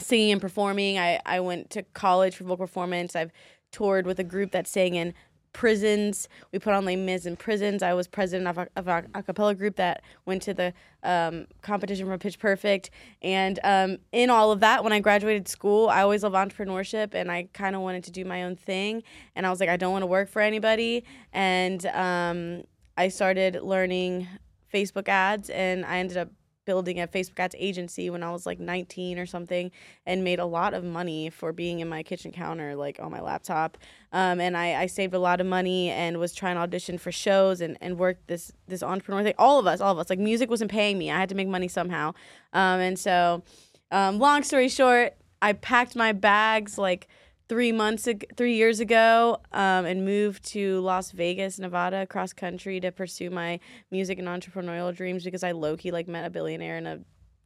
singing 0.00 0.32
and 0.32 0.40
performing. 0.40 0.98
I, 0.98 1.20
I 1.26 1.40
went 1.40 1.70
to 1.70 1.82
college 1.82 2.36
for 2.36 2.44
vocal 2.44 2.66
performance. 2.66 3.16
I've 3.16 3.32
toured 3.76 4.06
with 4.06 4.18
a 4.18 4.24
group 4.24 4.52
that 4.52 4.66
sang 4.66 4.94
in 4.94 5.12
prisons. 5.52 6.28
We 6.52 6.58
put 6.58 6.74
on 6.74 6.84
Les 6.84 6.96
Mis 6.96 7.26
in 7.26 7.36
prisons. 7.36 7.82
I 7.82 7.94
was 7.94 8.06
president 8.06 8.48
of 8.48 8.58
a, 8.58 8.68
of 8.76 8.88
a, 8.88 9.04
a 9.14 9.22
cappella 9.22 9.54
group 9.54 9.76
that 9.76 10.02
went 10.26 10.42
to 10.42 10.54
the 10.54 10.72
um, 11.02 11.46
competition 11.62 12.06
for 12.06 12.18
Pitch 12.18 12.38
Perfect. 12.38 12.90
And 13.22 13.58
um, 13.64 13.98
in 14.12 14.28
all 14.28 14.52
of 14.52 14.60
that, 14.60 14.84
when 14.84 14.92
I 14.92 15.00
graduated 15.00 15.48
school, 15.48 15.88
I 15.88 16.02
always 16.02 16.22
loved 16.22 16.34
entrepreneurship 16.34 17.14
and 17.14 17.30
I 17.30 17.48
kind 17.52 17.74
of 17.74 17.82
wanted 17.82 18.04
to 18.04 18.10
do 18.10 18.24
my 18.24 18.44
own 18.44 18.56
thing. 18.56 19.02
And 19.34 19.46
I 19.46 19.50
was 19.50 19.60
like, 19.60 19.70
I 19.70 19.76
don't 19.76 19.92
want 19.92 20.02
to 20.02 20.06
work 20.06 20.28
for 20.28 20.42
anybody. 20.42 21.04
And 21.32 21.84
um, 21.86 22.64
I 22.96 23.08
started 23.08 23.60
learning 23.62 24.28
Facebook 24.72 25.08
ads 25.08 25.48
and 25.50 25.86
I 25.86 25.98
ended 25.98 26.18
up 26.18 26.28
building 26.66 27.00
a 27.00 27.06
Facebook 27.06 27.38
ads 27.38 27.54
agency 27.58 28.10
when 28.10 28.22
I 28.22 28.30
was 28.30 28.44
like 28.44 28.60
19 28.60 29.18
or 29.18 29.24
something 29.24 29.70
and 30.04 30.22
made 30.22 30.38
a 30.38 30.44
lot 30.44 30.74
of 30.74 30.84
money 30.84 31.30
for 31.30 31.52
being 31.52 31.80
in 31.80 31.88
my 31.88 32.02
kitchen 32.02 32.32
counter, 32.32 32.76
like 32.76 33.00
on 33.00 33.10
my 33.10 33.20
laptop. 33.20 33.78
Um, 34.12 34.40
and 34.40 34.56
I, 34.56 34.82
I 34.82 34.86
saved 34.86 35.14
a 35.14 35.18
lot 35.18 35.40
of 35.40 35.46
money 35.46 35.88
and 35.90 36.18
was 36.18 36.34
trying 36.34 36.56
to 36.56 36.60
audition 36.60 36.98
for 36.98 37.10
shows 37.10 37.62
and, 37.62 37.78
and 37.80 37.98
work 37.98 38.18
this 38.26 38.52
this 38.68 38.82
entrepreneur 38.82 39.22
thing. 39.22 39.34
All 39.38 39.58
of 39.58 39.66
us, 39.66 39.80
all 39.80 39.92
of 39.92 39.98
us. 39.98 40.10
Like 40.10 40.18
music 40.18 40.50
wasn't 40.50 40.70
paying 40.70 40.98
me. 40.98 41.10
I 41.10 41.18
had 41.18 41.30
to 41.30 41.34
make 41.34 41.48
money 41.48 41.68
somehow. 41.68 42.12
Um, 42.52 42.80
and 42.80 42.98
so, 42.98 43.42
um, 43.90 44.18
long 44.18 44.42
story 44.42 44.68
short, 44.68 45.14
I 45.40 45.52
packed 45.54 45.96
my 45.96 46.12
bags 46.12 46.76
like 46.76 47.08
three 47.48 47.72
months 47.72 48.06
ag- 48.08 48.26
three 48.36 48.54
years 48.54 48.80
ago 48.80 49.38
um, 49.52 49.84
and 49.86 50.04
moved 50.04 50.44
to 50.44 50.80
las 50.80 51.10
vegas 51.12 51.58
nevada 51.58 52.06
cross 52.06 52.32
country 52.32 52.80
to 52.80 52.90
pursue 52.90 53.30
my 53.30 53.60
music 53.90 54.18
and 54.18 54.26
entrepreneurial 54.28 54.94
dreams 54.94 55.22
because 55.24 55.42
i 55.44 55.52
low-key 55.52 55.90
like 55.92 56.08
met 56.08 56.24
a 56.24 56.30
billionaire 56.30 56.76
in 56.76 56.86
a 56.86 56.98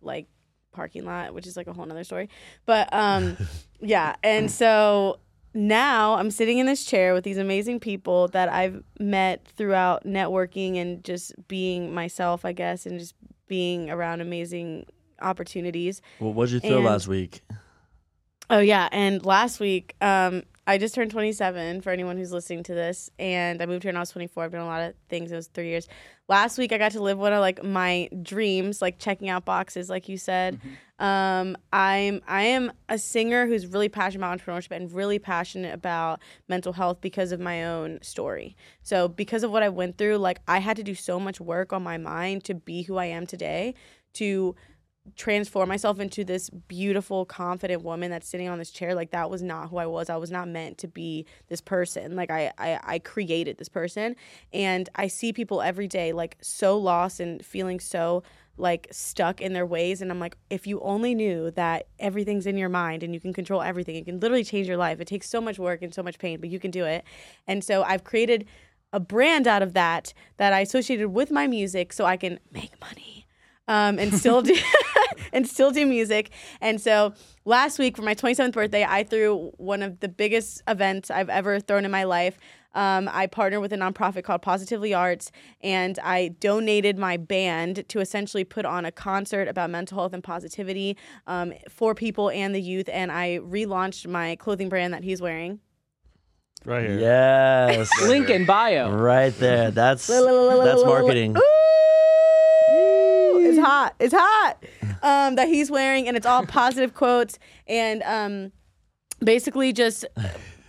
like 0.02 0.26
parking 0.72 1.04
lot 1.04 1.34
which 1.34 1.46
is 1.46 1.56
like 1.56 1.66
a 1.66 1.72
whole 1.72 1.84
nother 1.84 2.04
story 2.04 2.28
but 2.64 2.88
um 2.94 3.36
yeah 3.80 4.14
and 4.22 4.50
so 4.50 5.18
now 5.52 6.14
i'm 6.14 6.30
sitting 6.30 6.58
in 6.58 6.66
this 6.66 6.84
chair 6.84 7.12
with 7.12 7.24
these 7.24 7.38
amazing 7.38 7.78
people 7.80 8.28
that 8.28 8.48
i've 8.48 8.82
met 8.98 9.44
throughout 9.56 10.04
networking 10.06 10.76
and 10.76 11.02
just 11.04 11.34
being 11.48 11.92
myself 11.92 12.44
i 12.44 12.52
guess 12.52 12.86
and 12.86 12.98
just 13.00 13.14
being 13.48 13.90
around 13.90 14.20
amazing 14.20 14.86
opportunities 15.20 16.00
Well, 16.20 16.32
what 16.32 16.48
did 16.48 16.62
you 16.62 16.70
throw 16.70 16.76
and- 16.78 16.86
last 16.86 17.06
week? 17.08 17.42
Oh 18.52 18.58
yeah, 18.58 18.88
and 18.90 19.24
last 19.24 19.60
week 19.60 19.94
um, 20.00 20.42
I 20.66 20.76
just 20.76 20.92
turned 20.92 21.12
27 21.12 21.82
for 21.82 21.90
anyone 21.90 22.16
who's 22.16 22.32
listening 22.32 22.64
to 22.64 22.74
this, 22.74 23.08
and 23.16 23.62
I 23.62 23.66
moved 23.66 23.84
here 23.84 23.90
when 23.90 23.96
I 23.96 24.00
was 24.00 24.10
24. 24.10 24.42
I've 24.42 24.50
done 24.50 24.62
a 24.62 24.66
lot 24.66 24.82
of 24.82 24.94
things. 25.08 25.30
It 25.30 25.36
was 25.36 25.46
three 25.46 25.68
years. 25.68 25.86
Last 26.26 26.58
week, 26.58 26.72
I 26.72 26.78
got 26.78 26.90
to 26.92 27.00
live 27.00 27.16
one 27.16 27.32
of 27.32 27.38
like 27.38 27.62
my 27.62 28.08
dreams, 28.24 28.82
like 28.82 28.98
checking 28.98 29.28
out 29.28 29.44
boxes, 29.44 29.88
like 29.88 30.08
you 30.08 30.18
said. 30.18 30.58
Um, 30.98 31.56
I'm 31.72 32.22
I 32.26 32.42
am 32.42 32.72
a 32.88 32.98
singer 32.98 33.46
who's 33.46 33.68
really 33.68 33.88
passionate 33.88 34.26
about 34.26 34.40
entrepreneurship 34.40 34.72
and 34.72 34.92
really 34.92 35.20
passionate 35.20 35.72
about 35.72 36.20
mental 36.48 36.72
health 36.72 37.00
because 37.00 37.30
of 37.30 37.38
my 37.38 37.64
own 37.64 38.00
story. 38.02 38.56
So 38.82 39.06
because 39.06 39.44
of 39.44 39.52
what 39.52 39.62
I 39.62 39.68
went 39.68 39.96
through, 39.96 40.16
like 40.16 40.40
I 40.48 40.58
had 40.58 40.76
to 40.76 40.82
do 40.82 40.96
so 40.96 41.20
much 41.20 41.40
work 41.40 41.72
on 41.72 41.84
my 41.84 41.98
mind 41.98 42.42
to 42.44 42.54
be 42.54 42.82
who 42.82 42.96
I 42.96 43.06
am 43.06 43.28
today, 43.28 43.74
to 44.14 44.56
transform 45.16 45.68
myself 45.68 45.98
into 45.98 46.24
this 46.24 46.50
beautiful, 46.50 47.24
confident 47.24 47.82
woman 47.82 48.10
that's 48.10 48.28
sitting 48.28 48.48
on 48.48 48.58
this 48.58 48.70
chair. 48.70 48.94
Like 48.94 49.10
that 49.10 49.30
was 49.30 49.42
not 49.42 49.70
who 49.70 49.78
I 49.78 49.86
was. 49.86 50.10
I 50.10 50.16
was 50.16 50.30
not 50.30 50.48
meant 50.48 50.78
to 50.78 50.88
be 50.88 51.26
this 51.48 51.60
person. 51.60 52.16
Like 52.16 52.30
I, 52.30 52.52
I, 52.58 52.80
I 52.82 52.98
created 52.98 53.58
this 53.58 53.68
person, 53.68 54.16
and 54.52 54.88
I 54.94 55.08
see 55.08 55.32
people 55.32 55.62
every 55.62 55.88
day 55.88 56.12
like 56.12 56.36
so 56.40 56.78
lost 56.78 57.20
and 57.20 57.44
feeling 57.44 57.80
so 57.80 58.22
like 58.56 58.88
stuck 58.90 59.40
in 59.40 59.54
their 59.54 59.66
ways. 59.66 60.02
And 60.02 60.10
I'm 60.10 60.20
like, 60.20 60.36
if 60.50 60.66
you 60.66 60.80
only 60.80 61.14
knew 61.14 61.50
that 61.52 61.86
everything's 61.98 62.46
in 62.46 62.58
your 62.58 62.68
mind 62.68 63.02
and 63.02 63.14
you 63.14 63.20
can 63.20 63.32
control 63.32 63.62
everything, 63.62 63.96
it 63.96 64.04
can 64.04 64.20
literally 64.20 64.44
change 64.44 64.68
your 64.68 64.76
life. 64.76 65.00
It 65.00 65.06
takes 65.06 65.30
so 65.30 65.40
much 65.40 65.58
work 65.58 65.80
and 65.82 65.94
so 65.94 66.02
much 66.02 66.18
pain, 66.18 66.40
but 66.40 66.50
you 66.50 66.60
can 66.60 66.70
do 66.70 66.84
it. 66.84 67.04
And 67.46 67.64
so 67.64 67.82
I've 67.82 68.04
created 68.04 68.46
a 68.92 69.00
brand 69.00 69.46
out 69.46 69.62
of 69.62 69.72
that 69.72 70.12
that 70.36 70.52
I 70.52 70.60
associated 70.60 71.08
with 71.08 71.30
my 71.30 71.46
music 71.46 71.92
so 71.92 72.04
I 72.04 72.16
can 72.16 72.38
make 72.52 72.78
money 72.80 73.26
um, 73.70 73.98
and 73.98 74.12
still 74.12 74.42
do 74.42 74.56
and 75.32 75.48
still 75.48 75.70
do 75.70 75.86
music. 75.86 76.30
And 76.60 76.80
so 76.80 77.14
last 77.44 77.78
week 77.78 77.96
for 77.96 78.02
my 78.02 78.14
27th 78.14 78.52
birthday, 78.52 78.84
I 78.86 79.04
threw 79.04 79.52
one 79.56 79.82
of 79.82 80.00
the 80.00 80.08
biggest 80.08 80.62
events 80.68 81.10
I've 81.10 81.30
ever 81.30 81.60
thrown 81.60 81.84
in 81.84 81.90
my 81.90 82.04
life. 82.04 82.36
Um, 82.72 83.08
I 83.12 83.26
partnered 83.26 83.60
with 83.60 83.72
a 83.72 83.76
nonprofit 83.76 84.22
called 84.22 84.42
Positively 84.42 84.94
Arts, 84.94 85.32
and 85.60 85.98
I 86.00 86.28
donated 86.38 86.98
my 86.98 87.16
band 87.16 87.88
to 87.88 88.00
essentially 88.00 88.44
put 88.44 88.64
on 88.64 88.84
a 88.84 88.92
concert 88.92 89.48
about 89.48 89.70
mental 89.70 89.98
health 89.98 90.12
and 90.12 90.22
positivity 90.22 90.96
um, 91.26 91.52
for 91.68 91.96
people 91.96 92.30
and 92.30 92.54
the 92.54 92.60
youth. 92.60 92.88
And 92.92 93.10
I 93.10 93.40
relaunched 93.42 94.06
my 94.06 94.36
clothing 94.36 94.68
brand 94.68 94.94
that 94.94 95.02
he's 95.02 95.20
wearing. 95.20 95.58
Right 96.64 96.88
here. 96.88 96.98
Yes. 97.00 97.90
Link 98.02 98.30
in 98.30 98.46
bio. 98.46 98.92
right 98.92 99.36
there. 99.38 99.70
That's 99.70 100.06
that's 100.06 100.84
marketing. 100.84 101.36
Ooh, 101.36 101.40
it's 103.50 103.58
hot. 103.58 103.94
It's 103.98 104.14
hot. 104.16 104.64
Um, 105.02 105.36
that 105.36 105.48
he's 105.48 105.70
wearing, 105.70 106.08
and 106.08 106.16
it's 106.16 106.26
all 106.26 106.44
positive 106.46 106.94
quotes, 106.94 107.38
and 107.66 108.02
um, 108.02 108.52
basically 109.22 109.72
just 109.72 110.04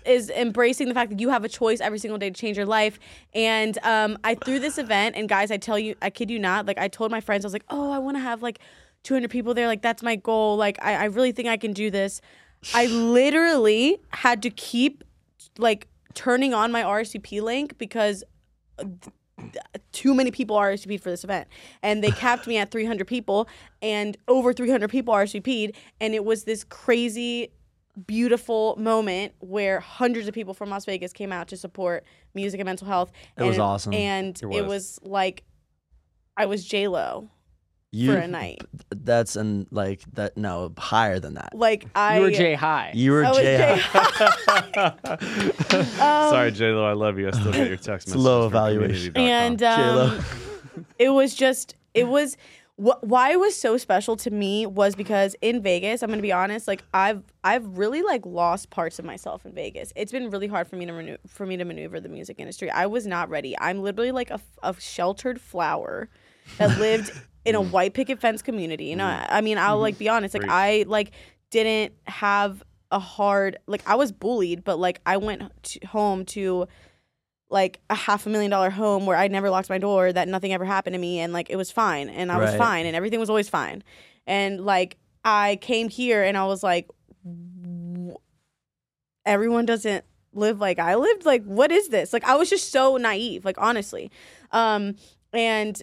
is 0.06 0.30
embracing 0.30 0.88
the 0.88 0.94
fact 0.94 1.12
that 1.12 1.20
you 1.20 1.30
have 1.30 1.44
a 1.44 1.50
choice 1.50 1.80
every 1.80 2.00
single 2.00 2.18
day 2.18 2.30
to 2.30 2.40
change 2.40 2.58
your 2.58 2.66
life. 2.66 3.00
And 3.34 3.78
um, 3.84 4.18
I 4.24 4.36
threw 4.36 4.60
this 4.60 4.78
event, 4.78 5.16
and 5.16 5.30
guys, 5.30 5.52
I 5.52 5.58
tell 5.58 5.78
you, 5.78 5.96
I 6.02 6.10
kid 6.10 6.32
you 6.32 6.40
not, 6.40 6.66
like 6.66 6.78
I 6.78 6.88
told 6.88 7.12
my 7.12 7.22
friends, 7.22 7.46
I 7.46 7.48
was 7.48 7.54
like, 7.54 7.66
oh, 7.70 7.92
I 7.92 8.00
want 8.00 8.18
to 8.18 8.22
have 8.22 8.42
like 8.42 8.60
200 9.04 9.30
people 9.30 9.54
there. 9.54 9.68
Like 9.68 9.82
that's 9.82 10.04
my 10.04 10.16
goal. 10.16 10.58
Like 10.58 10.78
I, 10.82 10.96
I 10.96 11.06
really 11.06 11.32
think 11.32 11.48
I 11.48 11.58
can 11.58 11.74
do 11.74 11.90
this. 11.90 12.22
I 12.74 12.86
literally 12.88 13.98
had 14.10 14.42
to 14.44 14.50
keep 14.50 15.04
like 15.58 15.88
turning 16.14 16.54
on 16.54 16.72
my 16.72 16.84
RSVP 16.84 17.42
link 17.42 17.78
because 17.78 18.24
too 19.92 20.14
many 20.14 20.32
people 20.32 20.56
RSVP'd 20.56 21.02
for 21.04 21.10
this 21.10 21.24
event. 21.24 21.48
And 21.84 22.04
they 22.04 22.12
capped 22.12 22.48
me 22.48 22.58
at 22.58 22.72
300 22.72 23.06
people, 23.08 23.48
and 23.82 24.18
over 24.28 24.54
300 24.54 24.89
people 24.89 25.14
RSVP'd. 25.14 25.76
And 26.00 26.14
it 26.14 26.24
was 26.26 26.44
this 26.46 26.64
crazy, 26.64 27.52
beautiful 28.08 28.76
moment 28.78 29.34
where 29.39 29.80
hundreds 29.80 30.28
of 30.28 30.34
people 30.34 30.54
from 30.54 30.70
Las 30.70 30.86
Vegas 30.86 31.12
came 31.14 31.32
out 31.32 31.48
to 31.50 31.58
support 31.58 32.06
music 32.34 32.60
and 32.60 32.66
mental 32.66 32.88
health. 32.88 33.12
It 33.38 33.44
was 33.44 33.56
And- 33.58 33.62
awesome. 33.64 33.94
And 33.94 34.38
It 34.38 34.44
it 34.44 34.48
was. 34.48 34.68
was 34.68 35.00
like, 35.04 35.44
I 36.38 36.46
was 36.46 36.64
J 36.66 36.88
Lo 36.88 37.30
You, 37.94 38.14
for 38.14 38.20
a 38.20 38.28
night. 38.28 38.62
That's 38.89 39.36
and 39.36 39.68
like 39.70 40.02
that. 40.14 40.38
No, 40.38 40.72
higher 40.78 41.20
than 41.20 41.34
that. 41.34 41.50
Like 41.54 41.86
I, 41.94 42.18
You 42.18 42.22
were 42.24 42.32
Jay 42.32 42.54
High. 42.54 42.92
You 42.94 43.12
were 43.12 43.26
I 43.26 43.30
was 43.30 43.38
Jay. 43.39 43.82
J. 44.74 44.92
Sorry, 45.98 46.52
J 46.52 46.72
Lo, 46.72 46.86
I 46.86 46.94
love 46.94 47.18
you. 47.20 47.28
I 47.28 47.32
still 47.32 47.52
get 47.52 47.68
your 47.68 47.78
text 47.78 48.08
messages. 48.08 48.16
low 48.16 48.48
evaluation. 48.48 49.16
and 49.18 49.60
J-Lo. 49.60 50.08
um, 50.18 50.86
it 51.00 51.10
was 51.10 51.36
just 51.36 51.76
it 51.94 52.08
was 52.08 52.38
wh- 52.78 53.02
why 53.02 53.32
it 53.32 53.39
was 53.39 53.56
so 53.56 53.78
special 53.78 54.16
to 54.18 54.32
me 54.32 54.66
was 54.66 54.96
because 54.96 55.36
in 55.42 55.62
Vegas, 55.62 56.02
I'm 56.02 56.10
gonna 56.10 56.22
be 56.22 56.32
honest, 56.32 56.68
like 56.68 56.84
I've 56.94 57.24
I've 57.44 57.78
really 57.78 58.02
like 58.04 58.26
lost 58.26 58.70
parts 58.70 59.00
of 59.00 59.06
myself 59.06 59.46
in 59.46 59.54
Vegas. 59.54 59.92
It's 59.96 60.12
been 60.12 60.30
really 60.30 60.48
hard 60.48 60.68
for 60.68 60.76
me 60.78 60.86
to 60.86 60.94
manu- 60.94 61.18
for 61.28 61.46
me 61.46 61.58
to 61.58 61.66
maneuver 61.66 62.00
the 62.00 62.10
music 62.10 62.38
industry. 62.39 62.70
I 62.72 62.86
was 62.86 63.06
not 63.06 63.30
ready. 63.30 63.54
I'm 63.60 63.82
literally 63.82 64.12
like 64.12 64.30
a, 64.30 64.36
f- 64.36 64.60
a 64.64 64.74
sheltered 64.80 65.42
flower 65.42 66.08
that 66.58 66.80
lived 66.80 67.12
in 67.46 67.56
a 67.56 67.62
mm. 67.62 67.72
white 67.72 67.94
picket 67.94 68.20
fence 68.20 68.42
community. 68.42 68.86
You 68.86 68.96
know, 68.96 69.06
mm-hmm. 69.06 69.34
I 69.34 69.42
mean, 69.42 69.58
I'll 69.58 69.80
like 69.80 69.96
mm-hmm. 69.96 70.00
be 70.00 70.10
honest, 70.10 70.34
like 70.34 70.48
I 70.48 70.86
like 70.88 71.12
didn't 71.50 71.94
have 72.08 72.64
a 72.92 73.00
hard 73.00 73.58
like 73.68 73.84
I 73.86 73.96
was 73.96 74.12
bullied, 74.12 74.64
but 74.64 74.80
like 74.80 75.02
I 75.06 75.18
went 75.18 75.44
to, 75.64 75.88
home 75.88 76.26
to 76.26 76.68
like 77.50 77.82
a 77.89 77.96
half 77.96 78.26
a 78.26 78.30
million 78.30 78.50
dollar 78.52 78.70
home 78.70 79.06
where 79.06 79.18
I 79.18 79.28
never 79.28 79.50
locked 79.50 79.70
my 79.70 79.78
door, 79.78 80.12
that 80.14 80.28
nothing 80.28 80.54
ever 80.54 80.66
happened 80.66 80.94
to 80.94 81.00
me, 81.00 81.20
and 81.20 81.34
like 81.34 81.50
it 81.50 81.58
was 81.58 81.72
fine, 81.72 82.10
and 82.10 82.32
I 82.32 82.38
was 82.38 82.52
Right. 82.52 82.58
fine, 82.58 82.86
and 82.86 82.96
everything 82.96 83.20
was 83.20 83.30
always 83.30 83.50
fine, 83.50 83.84
and 84.26 84.62
like 84.66 84.98
I 85.24 85.58
came 85.62 85.89
here 85.89 86.24
and 86.24 86.38
I 86.38 86.46
was 86.46 86.64
like, 86.64 86.89
w- 87.24 88.16
everyone 89.26 89.66
doesn't 89.66 90.04
live 90.34 90.60
like 90.60 90.80
I 90.80 90.96
lived. 90.96 91.26
Like, 91.26 91.44
what 91.44 91.72
is 91.72 91.89
this? 91.89 92.14
Like, 92.14 92.24
I 92.24 92.36
was 92.36 92.50
just 92.50 92.72
so 92.72 92.98
naive, 92.98 93.46
like 93.46 93.58
honestly, 93.60 94.12
um, 94.52 94.96
and 95.34 95.82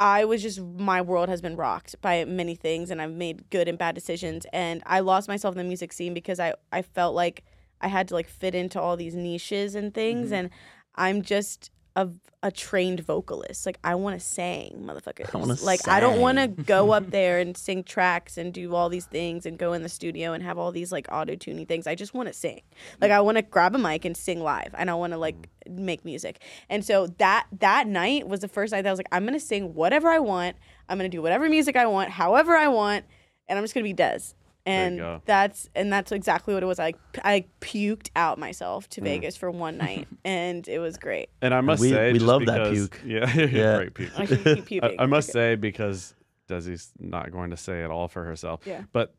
I 0.00 0.24
was 0.24 0.42
just 0.42 0.60
my 0.60 1.00
world 1.02 1.28
has 1.28 1.40
been 1.40 1.56
rocked 1.56 2.00
by 2.00 2.24
many 2.24 2.54
things, 2.54 2.90
and 2.90 3.02
I've 3.02 3.12
made 3.12 3.50
good 3.50 3.68
and 3.68 3.76
bad 3.78 3.94
decisions, 3.94 4.46
and 4.52 4.82
I 4.86 5.00
lost 5.00 5.28
myself 5.28 5.54
in 5.54 5.58
the 5.58 5.64
music 5.64 5.92
scene 5.92 6.14
because 6.14 6.38
I 6.38 6.54
I 6.72 6.82
felt 6.82 7.14
like 7.14 7.44
I 7.80 7.88
had 7.88 8.08
to 8.08 8.14
like 8.14 8.28
fit 8.28 8.54
into 8.54 8.80
all 8.80 8.96
these 8.96 9.14
niches 9.14 9.74
and 9.74 9.92
things, 9.92 10.26
Mm-hmm. 10.26 10.34
and 10.34 10.50
I'm 10.94 11.22
just 11.22 11.70
a 11.98 12.08
a 12.40 12.52
trained 12.52 13.00
vocalist. 13.00 13.66
Like 13.66 13.78
I 13.82 13.96
want 13.96 14.18
to 14.18 14.24
sing, 14.24 14.84
motherfuckers. 14.86 15.30
I 15.34 15.38
wanna 15.38 15.56
like 15.62 15.88
I 15.88 15.98
don't 15.98 16.20
want 16.20 16.38
to 16.38 16.46
go 16.46 16.92
up 16.92 17.10
there 17.10 17.40
and 17.40 17.56
sing 17.56 17.82
tracks 17.82 18.38
and 18.38 18.54
do 18.54 18.76
all 18.76 18.88
these 18.88 19.06
things 19.06 19.44
and 19.44 19.58
go 19.58 19.72
in 19.72 19.82
the 19.82 19.88
studio 19.88 20.32
and 20.32 20.42
have 20.44 20.56
all 20.56 20.70
these 20.70 20.92
like 20.92 21.08
auto 21.10 21.34
tuning 21.34 21.66
things. 21.66 21.88
I 21.88 21.96
just 21.96 22.14
want 22.14 22.28
to 22.28 22.32
sing. 22.32 22.62
Like 23.00 23.10
I 23.10 23.20
want 23.20 23.38
to 23.38 23.42
grab 23.42 23.74
a 23.74 23.78
mic 23.78 24.04
and 24.04 24.16
sing 24.16 24.40
live, 24.40 24.72
and 24.78 24.88
I 24.88 24.94
want 24.94 25.12
to 25.12 25.18
like 25.18 25.48
mm. 25.68 25.78
make 25.78 26.04
music. 26.04 26.40
And 26.70 26.84
so 26.84 27.08
that 27.18 27.48
that 27.58 27.88
night 27.88 28.28
was 28.28 28.40
the 28.40 28.48
first 28.48 28.72
night 28.72 28.82
that 28.82 28.88
I 28.88 28.92
was 28.92 29.00
like, 29.00 29.08
I'm 29.10 29.24
gonna 29.24 29.40
sing 29.40 29.74
whatever 29.74 30.08
I 30.08 30.20
want. 30.20 30.56
I'm 30.88 30.96
gonna 30.96 31.08
do 31.08 31.20
whatever 31.20 31.48
music 31.48 31.74
I 31.74 31.86
want, 31.86 32.10
however 32.10 32.56
I 32.56 32.68
want, 32.68 33.04
and 33.48 33.58
I'm 33.58 33.64
just 33.64 33.74
gonna 33.74 33.84
be 33.84 33.92
Des. 33.92 34.34
You 34.68 35.04
And 35.04 35.22
that's 35.24 35.68
and 35.74 35.92
that's 35.92 36.12
exactly 36.12 36.54
what 36.54 36.62
it 36.62 36.66
was. 36.66 36.78
I 36.78 36.94
I 37.24 37.44
puked 37.60 38.10
out 38.16 38.38
myself 38.38 38.86
Mm. 38.86 38.90
to 38.90 39.00
Vegas 39.02 39.36
for 39.36 39.50
one 39.50 39.76
night, 39.86 40.08
and 40.24 40.66
it 40.68 40.78
was 40.78 40.96
great. 40.96 41.28
And 41.42 41.52
I 41.54 41.60
must 41.60 41.80
We- 41.80 41.90
say, 41.90 42.12
we 42.12 42.18
just 42.18 42.26
love 42.26 42.46
that 42.46 42.72
puke. 42.72 43.00
Yeah, 43.04 43.32
Yeah. 43.34 43.76
great 43.76 43.94
puke. 43.94 44.18
I 44.18 44.26
keep 44.26 44.44
puking. 44.66 44.98
I, 44.98 45.02
I 45.02 45.06
must 45.06 45.30
Okay. 45.30 45.38
say 45.38 45.54
because 45.56 46.14
Desi's 46.48 46.92
not 46.98 47.30
going 47.32 47.50
to 47.50 47.56
say 47.56 47.82
it 47.82 47.90
all 47.90 48.08
for 48.08 48.24
herself. 48.24 48.60
Yeah. 48.66 48.82
But 48.92 49.14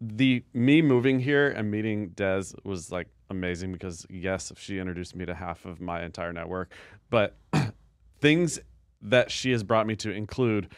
the 0.00 0.44
me 0.52 0.82
moving 0.82 1.18
here 1.20 1.48
and 1.48 1.70
meeting 1.70 2.08
Des 2.10 2.44
was 2.64 2.92
like 2.92 3.08
amazing 3.30 3.72
because 3.72 4.06
yes, 4.10 4.52
she 4.58 4.78
introduced 4.78 5.16
me 5.16 5.24
to 5.26 5.34
half 5.34 5.64
of 5.64 5.80
my 5.80 6.04
entire 6.04 6.32
network, 6.32 6.72
but 7.10 7.36
things 8.20 8.60
that 9.02 9.30
she 9.30 9.50
has 9.52 9.62
brought 9.62 9.86
me 9.86 9.96
to 9.96 10.10
include 10.10 10.68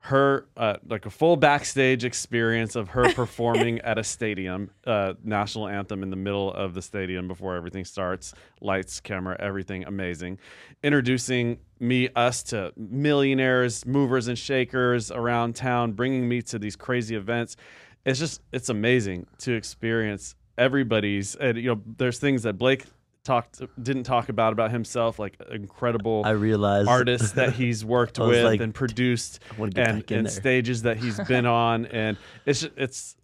her 0.00 0.46
uh, 0.56 0.76
like 0.88 1.04
a 1.04 1.10
full 1.10 1.36
backstage 1.36 2.04
experience 2.04 2.76
of 2.76 2.88
her 2.90 3.12
performing 3.14 3.80
at 3.80 3.98
a 3.98 4.04
stadium 4.04 4.70
uh, 4.86 5.14
national 5.24 5.66
anthem 5.66 6.02
in 6.02 6.10
the 6.10 6.16
middle 6.16 6.52
of 6.52 6.74
the 6.74 6.82
stadium 6.82 7.26
before 7.26 7.56
everything 7.56 7.84
starts 7.84 8.32
lights 8.60 9.00
camera 9.00 9.36
everything 9.40 9.84
amazing. 9.84 10.38
Introducing 10.82 11.58
me 11.80 12.08
us 12.14 12.42
to 12.44 12.72
millionaires 12.76 13.84
movers 13.84 14.28
and 14.28 14.38
shakers 14.38 15.10
around 15.10 15.56
town 15.56 15.92
bringing 15.92 16.28
me 16.28 16.40
to 16.42 16.58
these 16.58 16.76
crazy 16.76 17.16
events. 17.16 17.56
It's 18.04 18.18
just 18.18 18.40
it's 18.52 18.68
amazing 18.68 19.26
to 19.38 19.54
experience 19.54 20.36
everybody's 20.56 21.34
and 21.34 21.58
you 21.58 21.74
know 21.74 21.82
there's 21.98 22.18
things 22.18 22.44
that 22.44 22.54
blake 22.54 22.84
talked 23.26 23.60
didn't 23.82 24.04
talk 24.04 24.28
about 24.28 24.52
about 24.52 24.70
himself 24.70 25.18
like 25.18 25.36
incredible 25.50 26.22
I 26.24 26.30
realized 26.30 26.88
artists 26.88 27.32
that 27.32 27.52
he's 27.60 27.84
worked 27.84 28.18
with 28.18 28.44
like, 28.44 28.60
and 28.60 28.72
produced 28.74 29.40
I 29.54 29.60
want 29.60 29.74
to 29.74 29.80
get 29.82 29.88
and, 29.88 30.10
and 30.10 30.30
stages 30.30 30.82
that 30.82 30.96
he's 30.96 31.18
been 31.20 31.44
on. 31.66 31.86
And 31.86 32.16
it's 32.46 32.60
ju- 32.60 32.70
it's 32.76 33.16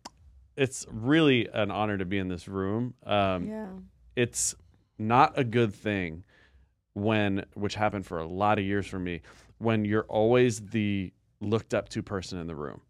it's 0.56 0.86
really 0.90 1.48
an 1.54 1.70
honor 1.70 1.96
to 1.96 2.04
be 2.04 2.18
in 2.18 2.28
this 2.28 2.46
room. 2.48 2.94
Um, 3.06 3.48
Yeah. 3.48 3.68
it's 4.16 4.54
not 4.98 5.38
a 5.38 5.44
good 5.44 5.72
thing 5.74 6.24
when 6.94 7.44
which 7.54 7.74
happened 7.74 8.04
for 8.04 8.18
a 8.18 8.26
lot 8.26 8.58
of 8.58 8.64
years 8.64 8.86
for 8.86 8.98
me 8.98 9.22
when 9.58 9.84
you're 9.84 10.04
always 10.04 10.60
the 10.60 11.12
looked 11.40 11.72
up 11.74 11.88
to 11.88 12.02
person 12.02 12.38
in 12.38 12.46
the 12.46 12.54
room 12.54 12.80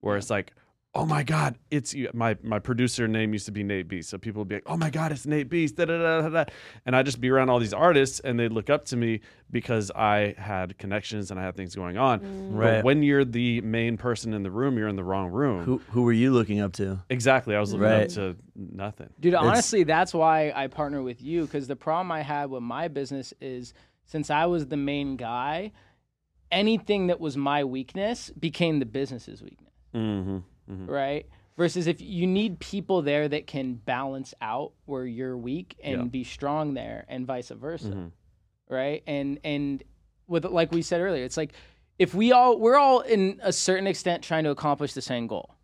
where 0.00 0.16
it's 0.16 0.28
like 0.30 0.52
"Oh 0.98 1.06
my 1.06 1.22
God, 1.22 1.56
it's 1.70 1.94
you." 1.94 2.10
My 2.12 2.36
my 2.42 2.58
producer 2.58 3.06
name 3.08 3.32
used 3.32 3.46
to 3.46 3.52
be 3.52 3.62
Nate 3.62 3.88
Beast, 3.88 4.10
so 4.10 4.18
people 4.18 4.40
would 4.40 4.48
be 4.48 4.56
like, 4.56 4.64
"Oh 4.66 4.76
my 4.76 4.90
God, 4.90 5.12
it's 5.12 5.26
Nate 5.26 5.48
Beast." 5.48 5.76
Da, 5.76 5.84
da, 5.84 5.96
da, 5.98 6.20
da, 6.22 6.28
da. 6.28 6.44
And 6.84 6.96
I'd 6.96 7.06
just 7.06 7.20
be 7.20 7.30
around 7.30 7.50
all 7.50 7.58
these 7.58 7.72
artists, 7.72 8.20
and 8.20 8.38
they'd 8.38 8.52
look 8.52 8.68
up 8.68 8.84
to 8.86 8.96
me 8.96 9.20
because 9.50 9.90
I 9.94 10.34
had 10.36 10.76
connections 10.78 11.30
and 11.30 11.38
I 11.40 11.44
had 11.44 11.56
things 11.56 11.74
going 11.74 11.96
on. 11.96 12.52
Right. 12.52 12.76
But 12.78 12.84
when 12.84 13.02
you're 13.02 13.24
the 13.24 13.60
main 13.62 13.96
person 13.96 14.34
in 14.34 14.42
the 14.42 14.50
room, 14.50 14.76
you're 14.76 14.88
in 14.88 14.96
the 14.96 15.04
wrong 15.04 15.30
room. 15.30 15.64
Who 15.64 15.78
who 15.90 16.02
were 16.02 16.12
you 16.12 16.32
looking 16.32 16.60
up 16.60 16.72
to? 16.74 16.98
Exactly. 17.08 17.54
I 17.54 17.60
was 17.60 17.72
looking 17.72 17.84
Right. 17.84 18.02
up 18.02 18.08
to 18.10 18.36
nothing. 18.56 19.10
Dude, 19.20 19.34
honestly, 19.34 19.84
that's 19.84 20.12
why 20.12 20.52
I 20.54 20.66
partner 20.66 21.02
with 21.02 21.22
you 21.22 21.42
because 21.42 21.68
the 21.68 21.76
problem 21.76 22.10
I 22.12 22.20
had 22.22 22.50
with 22.50 22.62
my 22.62 22.88
business 22.88 23.32
is 23.40 23.72
since 24.04 24.30
I 24.30 24.46
was 24.46 24.66
the 24.66 24.76
main 24.76 25.16
guy, 25.16 25.72
anything 26.50 27.08
that 27.08 27.20
was 27.20 27.36
my 27.36 27.64
weakness 27.64 28.30
became 28.30 28.78
the 28.78 28.86
business's 28.86 29.42
weakness, 29.42 29.72
Mm-hmm. 29.94 30.38
Right? 30.68 31.26
Versus 31.56 31.86
if 31.86 32.00
you 32.00 32.26
need 32.26 32.60
people 32.60 33.02
there 33.02 33.28
that 33.28 33.46
can 33.46 33.74
balance 33.74 34.32
out 34.40 34.72
where 34.84 35.04
you're 35.06 35.36
weak 35.36 35.76
and 35.82 35.96
Yeah. 35.98 36.04
be 36.04 36.22
strong 36.24 36.74
there, 36.74 37.04
and 37.08 37.26
vice 37.26 37.48
versa, 37.50 37.88
Mhm. 37.88 38.12
right? 38.68 39.02
And 39.06 39.40
and 39.44 39.82
with 40.28 40.44
like 40.44 40.70
we 40.72 40.82
said 40.82 41.00
earlier, 41.00 41.24
it's 41.24 41.36
like 41.36 41.52
if 41.98 42.14
we 42.14 42.30
all 42.32 42.58
we're 42.60 42.76
all 42.78 43.00
in 43.00 43.40
a 43.42 43.52
certain 43.52 43.86
extent 43.88 44.22
trying 44.22 44.44
to 44.44 44.50
accomplish 44.50 44.92
the 44.94 45.02
same 45.02 45.26
goal 45.26 45.54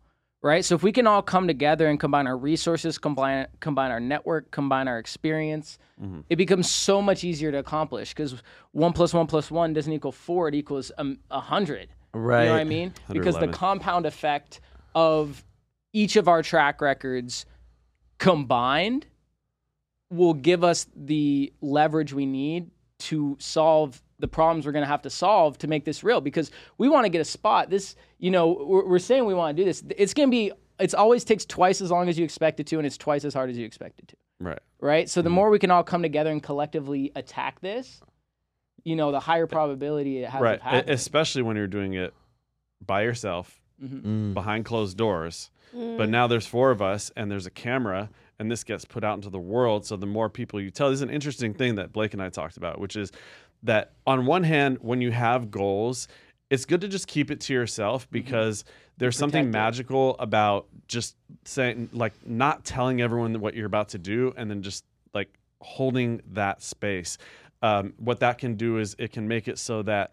right? 0.41 0.63
So 0.63 0.75
if 0.75 0.83
we 0.83 0.91
can 0.91 1.07
all 1.07 1.23
come 1.23 1.47
together 1.47 1.87
and 1.87 1.99
combine 1.99 2.27
our 2.27 2.37
resources, 2.37 2.99
combine 2.99 3.47
combine 3.61 3.89
our 3.89 3.99
network, 3.99 4.51
combine 4.51 4.87
our 4.87 4.99
experience, 4.99 5.79
Mm-hmm. 5.99 6.19
it 6.29 6.35
becomes 6.35 6.69
so 6.69 7.01
much 7.01 7.23
easier 7.23 7.51
to 7.51 7.57
accomplish 7.57 8.13
because 8.13 8.43
one 8.71 8.93
plus 8.93 9.11
one 9.11 9.25
plus 9.25 9.49
one 9.49 9.73
doesn't 9.73 9.91
equal 9.91 10.11
four; 10.11 10.47
it 10.49 10.53
equals 10.53 10.91
um, 10.99 11.17
a 11.31 11.39
hundred. 11.39 11.89
Right. 12.13 12.41
You 12.43 12.45
know 12.49 12.53
what 12.55 12.61
I 12.61 12.63
mean? 12.65 12.93
Because 13.11 13.39
the 13.39 13.47
compound 13.47 14.05
effect 14.05 14.59
of 14.95 15.43
each 15.93 16.15
of 16.15 16.27
our 16.27 16.41
track 16.41 16.81
records 16.81 17.45
combined 18.17 19.05
will 20.09 20.33
give 20.33 20.63
us 20.63 20.87
the 20.95 21.51
leverage 21.61 22.13
we 22.13 22.25
need 22.25 22.71
to 22.99 23.35
solve 23.39 24.01
the 24.19 24.27
problems 24.27 24.65
we're 24.65 24.71
going 24.71 24.83
to 24.83 24.87
have 24.87 25.01
to 25.01 25.09
solve 25.09 25.57
to 25.57 25.67
make 25.67 25.83
this 25.83 26.03
real 26.03 26.21
because 26.21 26.49
we 26.77 26.87
want 26.87 27.03
to 27.05 27.09
get 27.09 27.19
a 27.19 27.25
spot 27.25 27.69
this 27.69 27.95
you 28.17 28.31
know 28.31 28.63
we're, 28.65 28.87
we're 28.87 28.99
saying 28.99 29.25
we 29.25 29.33
want 29.33 29.55
to 29.55 29.61
do 29.61 29.65
this 29.65 29.83
it's 29.97 30.13
going 30.13 30.27
to 30.29 30.31
be 30.31 30.51
it's 30.79 30.93
always 30.93 31.23
takes 31.25 31.45
twice 31.45 31.81
as 31.81 31.91
long 31.91 32.07
as 32.07 32.17
you 32.17 32.23
expect 32.23 32.59
it 32.61 32.67
to 32.67 32.77
and 32.77 32.85
it's 32.87 32.97
twice 32.97 33.25
as 33.25 33.33
hard 33.33 33.49
as 33.49 33.57
you 33.57 33.65
expect 33.65 33.99
it 33.99 34.07
to 34.07 34.15
Right. 34.39 34.59
right 34.79 35.09
so 35.09 35.21
the 35.21 35.27
Mm-hmm. 35.29 35.35
more 35.35 35.49
we 35.49 35.59
can 35.59 35.71
all 35.71 35.83
come 35.83 36.01
together 36.01 36.31
and 36.31 36.41
collectively 36.41 37.11
attack 37.15 37.59
this 37.59 37.99
you 38.85 38.95
know 38.95 39.11
the 39.11 39.19
higher 39.19 39.47
probability 39.47 40.23
it 40.23 40.29
has 40.29 40.41
Right. 40.41 40.55
of 40.55 40.61
happening 40.61 40.93
Especially 40.93 41.41
when 41.41 41.57
you're 41.57 41.67
doing 41.67 41.93
it 41.93 42.13
by 42.85 43.03
yourself 43.03 43.59
Mm. 43.83 44.33
behind 44.33 44.63
closed 44.65 44.97
doors. 44.97 45.51
But 45.73 46.07
now 46.07 46.27
there's 46.27 46.47
four 46.47 46.71
of 46.71 46.81
us 46.81 47.11
and 47.17 47.29
there's 47.29 47.45
a 47.45 47.51
camera 47.51 48.09
and 48.39 48.49
this 48.49 48.63
gets 48.63 48.85
put 48.85 49.03
out 49.03 49.15
into 49.15 49.29
the 49.29 49.39
world. 49.39 49.85
So 49.85 49.97
the 49.97 50.05
more 50.05 50.29
people 50.29 50.61
you 50.61 50.71
tell, 50.71 50.89
this 50.89 50.99
is 50.99 51.01
an 51.01 51.09
interesting 51.09 51.53
thing 51.53 51.75
that 51.75 51.91
Blake 51.91 52.13
and 52.13 52.21
I 52.21 52.29
talked 52.29 52.55
about, 52.55 52.79
which 52.79 52.95
is 52.95 53.11
that 53.63 53.91
on 54.07 54.25
one 54.25 54.43
hand, 54.43 54.77
when 54.79 55.01
you 55.01 55.11
have 55.11 55.51
goals, 55.51 56.07
it's 56.49 56.63
good 56.63 56.79
to 56.79 56.87
just 56.87 57.07
keep 57.07 57.29
it 57.29 57.41
to 57.41 57.53
yourself 57.53 58.07
because 58.09 58.63
there's 58.97 59.17
something 59.17 59.47
Protect 59.47 59.55
it. 59.55 59.59
magical 59.59 60.15
about 60.19 60.67
just 60.87 61.17
saying, 61.43 61.89
like, 61.91 62.13
not 62.25 62.63
telling 62.63 63.01
everyone 63.01 63.41
what 63.41 63.53
you're 63.55 63.65
about 63.65 63.89
to 63.89 63.97
do 63.97 64.33
and 64.37 64.49
then 64.49 64.61
just 64.61 64.85
like 65.13 65.33
holding 65.59 66.21
that 66.31 66.61
space. 66.63 67.17
Um, 67.61 67.93
what 67.97 68.21
that 68.21 68.37
can 68.37 68.55
do 68.55 68.77
is 68.77 68.95
it 68.97 69.11
can 69.11 69.27
make 69.27 69.49
it 69.49 69.57
so 69.57 69.81
that 69.83 70.11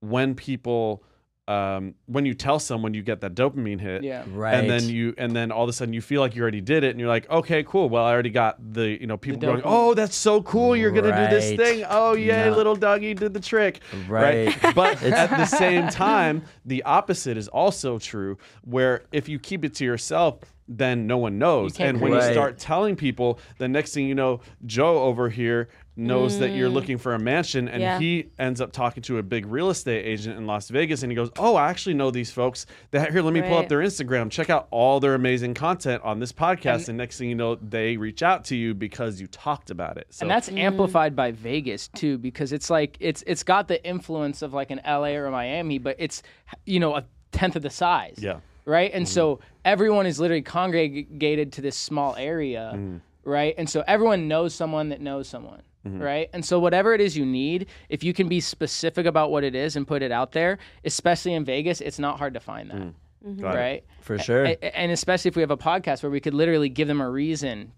when 0.00 0.34
people, 0.34 1.04
um, 1.48 1.94
when 2.06 2.26
you 2.26 2.34
tell 2.34 2.58
someone, 2.58 2.92
you 2.92 3.02
get 3.02 3.20
that 3.20 3.34
dopamine 3.34 3.80
hit. 3.80 4.02
Yeah. 4.02 4.24
Right. 4.28 4.54
and 4.54 4.68
then 4.68 4.88
you 4.88 5.14
and 5.16 5.34
then 5.34 5.52
all 5.52 5.62
of 5.62 5.68
a 5.68 5.72
sudden 5.72 5.94
you 5.94 6.00
feel 6.00 6.20
like 6.20 6.34
you 6.34 6.42
already 6.42 6.60
did 6.60 6.82
it 6.84 6.90
and 6.90 6.98
you're 7.00 7.08
like 7.08 7.28
okay 7.30 7.62
cool. 7.62 7.88
Well 7.88 8.04
i 8.04 8.12
already 8.12 8.30
got 8.30 8.56
the 8.74 9.00
you 9.00 9.06
know 9.06 9.16
people 9.16 9.40
going 9.40 9.62
oh 9.64 9.94
that's 9.94 10.16
so 10.16 10.42
cool. 10.42 10.76
You're 10.76 10.90
gonna 10.90 11.28
do 11.28 11.34
this 11.34 11.56
thing. 11.56 11.84
Oh 11.88 12.14
yay 12.14 12.50
No. 12.50 12.56
little 12.56 12.76
doggy 12.76 13.14
did 13.14 13.32
the 13.32 13.40
trick. 13.40 13.80
Right. 14.08 14.56
but 14.74 15.02
at 15.02 15.30
the 15.30 15.46
same 15.46 15.88
time 15.88 16.42
the 16.64 16.82
opposite 16.82 17.36
is 17.36 17.48
also 17.48 17.98
true 17.98 18.38
where 18.64 19.04
if 19.12 19.28
you 19.28 19.38
keep 19.38 19.64
it 19.64 19.74
to 19.74 19.84
yourself 19.84 20.40
then 20.68 21.06
no 21.06 21.16
one 21.16 21.38
knows. 21.38 21.78
And 21.78 22.00
when 22.00 22.12
you 22.12 22.20
start 22.22 22.58
telling 22.58 22.96
people 22.96 23.38
the 23.58 23.68
next 23.68 23.94
thing 23.94 24.08
you 24.08 24.16
know 24.16 24.40
joe 24.64 25.02
over 25.04 25.28
here 25.28 25.68
knows 25.96 26.38
that 26.38 26.50
you're 26.50 26.68
looking 26.68 26.98
for 26.98 27.14
a 27.14 27.18
mansion 27.18 27.68
and 27.68 27.80
Yeah. 27.80 27.98
he 27.98 28.26
ends 28.38 28.60
up 28.60 28.70
talking 28.72 29.02
to 29.04 29.16
a 29.18 29.22
big 29.22 29.46
real 29.46 29.70
estate 29.70 30.04
agent 30.04 30.36
in 30.36 30.46
las 30.46 30.68
vegas 30.68 31.02
and 31.02 31.10
he 31.10 31.16
goes 31.16 31.30
oh 31.38 31.56
i 31.56 31.70
actually 31.70 31.94
know 31.94 32.10
these 32.10 32.30
folks 32.30 32.66
that 32.90 33.10
here 33.12 33.22
let 33.22 33.32
me 33.32 33.40
pull 33.42 33.56
up 33.58 33.68
their 33.68 33.80
Instagram, 33.80 34.30
check 34.30 34.50
out 34.50 34.68
all 34.70 35.00
their 35.00 35.14
amazing 35.14 35.54
content 35.54 36.02
on 36.04 36.18
this 36.20 36.32
podcast, 36.32 36.88
and, 36.88 36.98
next 36.98 37.18
thing 37.18 37.28
you 37.28 37.34
know, 37.34 37.54
they 37.56 37.96
reach 37.96 38.22
out 38.22 38.44
to 38.46 38.56
you 38.56 38.74
because 38.74 39.20
you 39.20 39.26
talked 39.26 39.70
about 39.70 39.96
it. 39.96 40.06
So 40.10 40.24
and 40.24 40.30
that's 40.30 40.48
amplified 40.50 41.14
by 41.16 41.30
Vegas 41.32 41.88
too, 41.88 42.18
because 42.18 42.52
it's 42.52 42.68
like 42.70 42.96
it's 43.00 43.22
it's 43.26 43.42
got 43.42 43.68
the 43.68 43.84
influence 43.86 44.42
of 44.42 44.52
like 44.52 44.70
an 44.70 44.80
LA 44.86 45.14
or 45.16 45.30
Miami, 45.30 45.78
but 45.78 45.96
it's 45.98 46.22
you 46.64 46.78
know 46.80 46.94
a 46.96 47.04
tenth 47.32 47.56
of 47.56 47.62
the 47.62 47.70
size. 47.70 48.16
yeah, 48.18 48.40
Right. 48.64 48.90
And 48.92 49.08
so 49.08 49.40
everyone 49.64 50.06
is 50.06 50.18
literally 50.20 50.42
congregated 50.42 51.52
to 51.54 51.60
this 51.62 51.76
small 51.76 52.14
area. 52.16 52.72
Mm. 52.74 53.00
Right. 53.24 53.54
And 53.58 53.68
so 53.68 53.82
everyone 53.86 54.28
knows 54.28 54.54
someone 54.54 54.90
that 54.90 55.00
knows 55.00 55.28
someone. 55.28 55.62
Mm-hmm. 55.86 56.02
Right. 56.02 56.30
And 56.32 56.44
so 56.44 56.58
whatever 56.58 56.94
it 56.94 57.00
is 57.00 57.16
you 57.16 57.24
need, 57.24 57.66
if 57.88 58.02
you 58.04 58.12
can 58.12 58.28
be 58.28 58.40
specific 58.40 59.06
about 59.06 59.30
what 59.30 59.44
it 59.44 59.54
is 59.54 59.76
and 59.76 59.86
put 59.86 60.02
it 60.02 60.10
out 60.12 60.32
there, 60.32 60.58
especially 60.84 61.34
in 61.34 61.44
Vegas, 61.44 61.80
it's 61.80 61.98
not 61.98 62.18
hard 62.18 62.34
to 62.34 62.40
find 62.40 62.70
that. 62.70 63.40
Got 63.40 63.54
it. 63.54 63.58
Right. 63.58 63.84
For 64.02 64.18
sure. 64.18 64.44
A- 64.44 64.58
a- 64.62 64.76
and 64.78 64.92
especially 64.92 65.28
if 65.30 65.36
we 65.36 65.42
have 65.42 65.50
a 65.50 65.56
podcast 65.56 66.02
where 66.02 66.10
we 66.10 66.20
could 66.20 66.34
literally 66.34 66.68
give 66.68 66.86
them 66.88 67.00
a 67.00 67.10
reason 67.10 67.72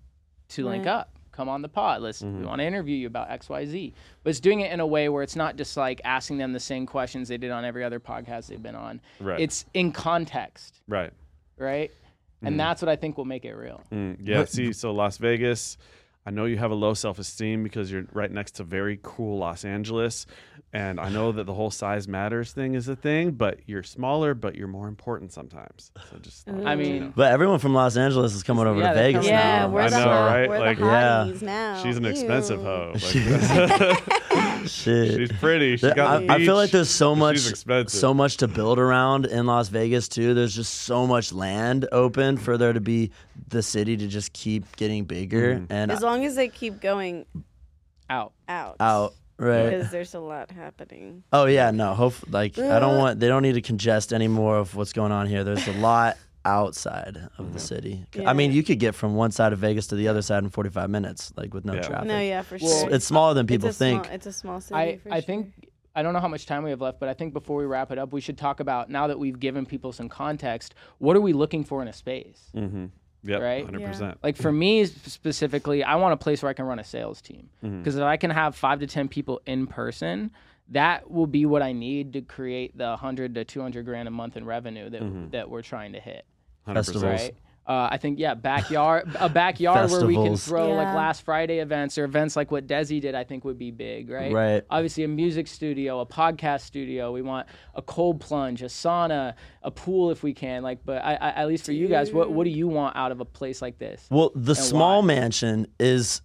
to 0.50 0.66
link 0.66 0.86
up 0.86 1.10
come 1.32 1.48
on 1.48 1.62
the 1.62 1.68
pod 1.68 2.02
let's 2.02 2.20
Mm-hmm. 2.20 2.40
we 2.40 2.46
want 2.46 2.58
to 2.60 2.64
interview 2.64 2.96
you 2.96 3.06
about 3.06 3.28
xyz 3.28 3.92
but 4.24 4.30
it's 4.30 4.40
doing 4.40 4.58
it 4.60 4.72
in 4.72 4.80
a 4.80 4.86
way 4.86 5.08
where 5.08 5.22
it's 5.22 5.36
not 5.36 5.54
just 5.56 5.76
like 5.76 6.00
asking 6.04 6.36
them 6.38 6.52
the 6.52 6.58
same 6.58 6.84
questions 6.84 7.28
they 7.28 7.36
did 7.36 7.52
on 7.52 7.64
every 7.64 7.84
other 7.84 8.00
podcast 8.00 8.48
they've 8.48 8.60
been 8.60 8.74
on 8.74 9.00
Right. 9.20 9.38
it's 9.38 9.64
in 9.72 9.92
context 9.92 10.80
right. 10.88 11.12
right 11.56 11.92
and 12.42 12.58
that's 12.58 12.82
what 12.82 12.88
i 12.88 12.96
think 12.96 13.16
will 13.16 13.24
make 13.24 13.44
it 13.44 13.52
real 13.54 13.82
Mm, 13.92 14.16
yeah. 14.20 14.44
See, 14.46 14.72
so 14.72 14.90
Las 14.92 15.18
Vegas, 15.18 15.76
I 16.28 16.30
know 16.30 16.44
you 16.44 16.58
have 16.58 16.70
a 16.70 16.74
low 16.74 16.92
self 16.92 17.18
esteem 17.18 17.62
because 17.62 17.90
you're 17.90 18.04
right 18.12 18.30
next 18.30 18.56
to 18.56 18.62
very 18.62 19.00
cool 19.02 19.38
Los 19.38 19.64
Angeles. 19.64 20.26
And 20.74 21.00
I 21.00 21.08
know 21.08 21.32
that 21.32 21.44
the 21.44 21.54
whole 21.54 21.70
size 21.70 22.06
matters 22.06 22.52
thing 22.52 22.74
is 22.74 22.86
a 22.86 22.94
thing, 22.96 23.30
but 23.30 23.60
you're 23.64 23.82
smaller, 23.82 24.34
but 24.34 24.54
you're 24.54 24.68
more 24.68 24.88
important 24.88 25.32
sometimes. 25.32 25.90
So 26.10 26.18
just, 26.18 26.44
thought 26.44 26.66
i 26.66 26.72
I'd 26.72 26.78
you 26.80 26.84
mean 26.84 27.00
know. 27.04 27.12
but 27.16 27.32
everyone 27.32 27.60
from 27.60 27.72
Los 27.72 27.96
Angeles 27.96 28.34
is 28.34 28.42
coming 28.42 28.66
over 28.66 28.78
Yeah, 28.78 28.88
to 28.90 28.94
Vegas 28.94 29.20
coming 29.24 29.30
Yeah, 29.30 29.58
now. 29.60 29.68
we're 29.70 29.80
I 29.80 29.88
the 29.88 29.98
know, 30.04 30.10
right? 30.10 30.48
We're 30.50 30.58
Like- 30.58 30.78
the 30.78 30.84
Yeah. 30.84 31.32
now. 31.40 31.82
she's 31.82 31.96
an 31.96 32.04
expensive 32.04 32.60
hoe. 32.60 32.92
Like, 32.92 32.98
Shit. 34.68 35.14
she's 35.30 35.32
pretty. 35.38 35.78
She 35.78 35.90
got 35.94 36.22
I, 36.24 36.26
the 36.26 36.32
I 36.32 36.38
feel 36.44 36.56
like 36.56 36.70
there's 36.72 36.90
so 36.90 37.14
much, 37.14 37.38
so 37.88 38.12
much 38.12 38.36
to 38.38 38.48
build 38.48 38.78
around 38.78 39.24
in 39.24 39.46
Las 39.46 39.68
Vegas 39.70 40.08
too. 40.08 40.34
There's 40.34 40.54
just 40.54 40.74
so 40.82 41.06
much 41.06 41.32
land 41.32 41.88
open 41.92 42.36
for 42.36 42.58
there 42.58 42.74
to 42.74 42.80
be 42.80 43.10
the 43.48 43.62
city 43.62 43.96
to 43.96 44.06
just 44.08 44.32
keep 44.32 44.74
getting 44.76 45.04
bigger 45.04 45.54
Mm-hmm. 45.56 45.72
and 45.72 45.90
As 45.92 46.00
long 46.02 46.24
as 46.24 46.34
they 46.34 46.48
keep 46.48 46.80
going 46.80 47.26
out 48.10 48.32
out. 48.48 48.76
out. 48.80 49.14
Right. 49.38 49.70
Because 49.70 49.90
there's 49.92 50.14
a 50.14 50.20
lot 50.20 50.50
happening. 50.50 51.22
Oh 51.32 51.44
yeah, 51.46 51.70
no. 51.70 51.94
Hope 51.94 52.14
like 52.28 52.58
I 52.58 52.80
don't 52.80 52.98
want. 52.98 53.20
They 53.20 53.28
don't 53.28 53.42
need 53.42 53.52
to 53.54 53.62
congest 53.62 54.12
any 54.12 54.26
more 54.26 54.56
of 54.58 54.74
what's 54.74 54.92
going 54.92 55.12
on 55.12 55.26
here. 55.28 55.44
There's 55.44 55.68
a 55.68 55.72
lot 55.78 56.16
outside 56.44 57.16
of 57.38 57.52
the 57.52 57.60
city. 57.60 58.04
I 58.26 58.32
mean, 58.32 58.50
you 58.52 58.62
could 58.64 58.78
get 58.80 58.94
from 58.96 59.14
one 59.14 59.30
side 59.30 59.52
of 59.52 59.58
Vegas 59.60 59.86
to 59.88 59.94
the 59.96 60.08
other 60.08 60.22
side 60.22 60.42
in 60.42 60.50
45 60.50 60.90
minutes, 60.90 61.32
like 61.36 61.54
with 61.54 61.64
no 61.64 61.74
Yeah. 61.74 61.80
traffic. 61.82 62.08
No, 62.08 62.18
yeah, 62.18 62.42
for 62.42 62.58
Well, 62.60 62.80
sure. 62.86 62.90
It's 62.94 63.04
smaller 63.04 63.34
than 63.34 63.46
people 63.46 63.68
it's 63.68 63.78
think. 63.78 64.04
Small, 64.06 64.14
it's 64.14 64.26
a 64.26 64.32
small 64.32 64.60
city. 64.60 64.74
I, 64.74 64.96
for 64.98 65.12
I 65.12 65.16
sure. 65.20 65.22
think 65.26 65.52
I 65.94 66.02
don't 66.02 66.12
know 66.14 66.20
how 66.20 66.28
much 66.28 66.46
time 66.46 66.62
we 66.64 66.70
have 66.70 66.80
left, 66.80 66.98
but 67.00 67.08
I 67.08 67.14
think 67.14 67.32
before 67.32 67.58
we 67.58 67.64
wrap 67.66 67.90
it 67.92 67.98
up, 67.98 68.12
we 68.12 68.20
should 68.20 68.38
talk 68.38 68.60
about 68.60 68.88
now 68.90 69.06
that 69.08 69.18
we've 69.18 69.38
given 69.38 69.66
people 69.66 69.92
some 69.92 70.08
context. 70.08 70.74
What 70.98 71.16
are 71.16 71.20
we 71.20 71.32
looking 71.32 71.64
for 71.64 71.82
in 71.82 71.88
a 71.88 71.92
space? 71.92 72.50
Mm-hmm. 72.56 72.86
Yep, 73.24 73.40
Right? 73.40 73.66
100%. 73.66 74.16
Like 74.22 74.36
for 74.36 74.52
me 74.52 74.84
specifically, 74.84 75.82
I 75.84 75.96
want 75.96 76.12
a 76.14 76.16
place 76.16 76.42
where 76.42 76.50
I 76.50 76.52
can 76.52 76.64
run 76.66 76.78
a 76.78 76.84
sales 76.84 77.20
team 77.20 77.48
Mm-hmm. 77.64 77.78
because 77.78 77.96
if 77.96 78.02
I 78.02 78.16
can 78.16 78.30
have 78.30 78.54
five 78.54 78.80
to 78.80 78.86
ten 78.86 79.08
people 79.08 79.40
in 79.46 79.66
person, 79.66 80.30
that 80.70 81.10
will 81.10 81.26
be 81.26 81.44
what 81.46 81.62
I 81.62 81.72
need 81.72 82.12
to 82.12 82.20
create 82.22 82.76
the 82.78 82.96
hundred 82.96 83.34
to 83.34 83.44
two 83.44 83.60
hundred 83.60 83.84
grand 83.86 84.06
a 84.06 84.10
month 84.10 84.36
in 84.36 84.44
revenue 84.44 84.88
that 84.90 85.02
Mm-hmm. 85.02 85.30
that 85.30 85.50
we're 85.50 85.62
trying 85.62 85.92
to 85.94 86.00
hit. 86.00 86.24
100%. 86.68 86.74
Festivals. 86.74 87.02
Right. 87.04 87.34
Uh, 87.68 87.86
I 87.90 87.98
think 87.98 88.18
yeah, 88.18 88.32
backyard 88.32 89.14
a 89.20 89.28
backyard 89.28 89.90
where 89.90 90.06
we 90.06 90.14
can 90.14 90.36
Festivals. 90.36 90.44
throw 90.46 90.72
like 90.72 90.94
last 90.94 91.20
Friday 91.22 91.58
events 91.58 91.98
or 91.98 92.04
events 92.04 92.34
like 92.34 92.50
what 92.50 92.66
Desi 92.66 92.98
did. 92.98 93.14
I 93.14 93.24
think 93.24 93.44
would 93.44 93.58
be 93.58 93.70
big, 93.70 94.08
right? 94.08 94.32
Right. 94.32 94.64
Obviously, 94.70 95.04
a 95.04 95.08
music 95.08 95.46
studio, 95.46 96.00
a 96.00 96.06
podcast 96.06 96.62
studio. 96.62 97.12
We 97.12 97.20
want 97.20 97.46
a 97.74 97.82
cold 97.82 98.20
plunge, 98.20 98.62
a 98.62 98.66
sauna, 98.66 99.34
a 99.62 99.70
pool 99.70 100.10
if 100.10 100.22
we 100.22 100.32
can. 100.32 100.62
Like, 100.62 100.78
but 100.82 101.04
I, 101.04 101.16
I, 101.16 101.28
at 101.42 101.46
least 101.46 101.66
for 101.66 101.72
you 101.72 101.88
guys, 101.88 102.10
what 102.10 102.32
what 102.32 102.44
do 102.44 102.50
you 102.50 102.68
want 102.68 102.96
out 102.96 103.12
of 103.12 103.20
a 103.20 103.26
place 103.26 103.60
like 103.60 103.78
this? 103.78 104.06
Well, 104.10 104.32
the 104.34 104.54
small 104.54 105.02
why? 105.02 105.08
mansion 105.08 105.66
is 105.78 106.22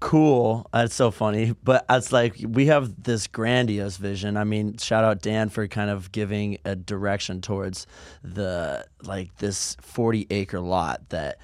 cool. 0.00 0.68
It's 0.72 0.94
so 0.94 1.10
funny, 1.10 1.54
but 1.62 1.84
it's 1.90 2.12
like 2.12 2.36
we 2.46 2.66
have 2.66 3.02
this 3.02 3.26
grandiose 3.26 3.96
vision. 3.96 4.36
I 4.36 4.44
mean, 4.44 4.76
shout 4.78 5.04
out 5.04 5.22
Dan 5.22 5.48
for 5.48 5.66
kind 5.66 5.90
of 5.90 6.12
giving 6.12 6.58
a 6.64 6.76
direction 6.76 7.40
towards 7.40 7.86
the 8.22 8.86
like 9.02 9.36
this 9.38 9.76
40 9.80 10.26
acre 10.30 10.60
lot 10.60 11.08
that 11.10 11.38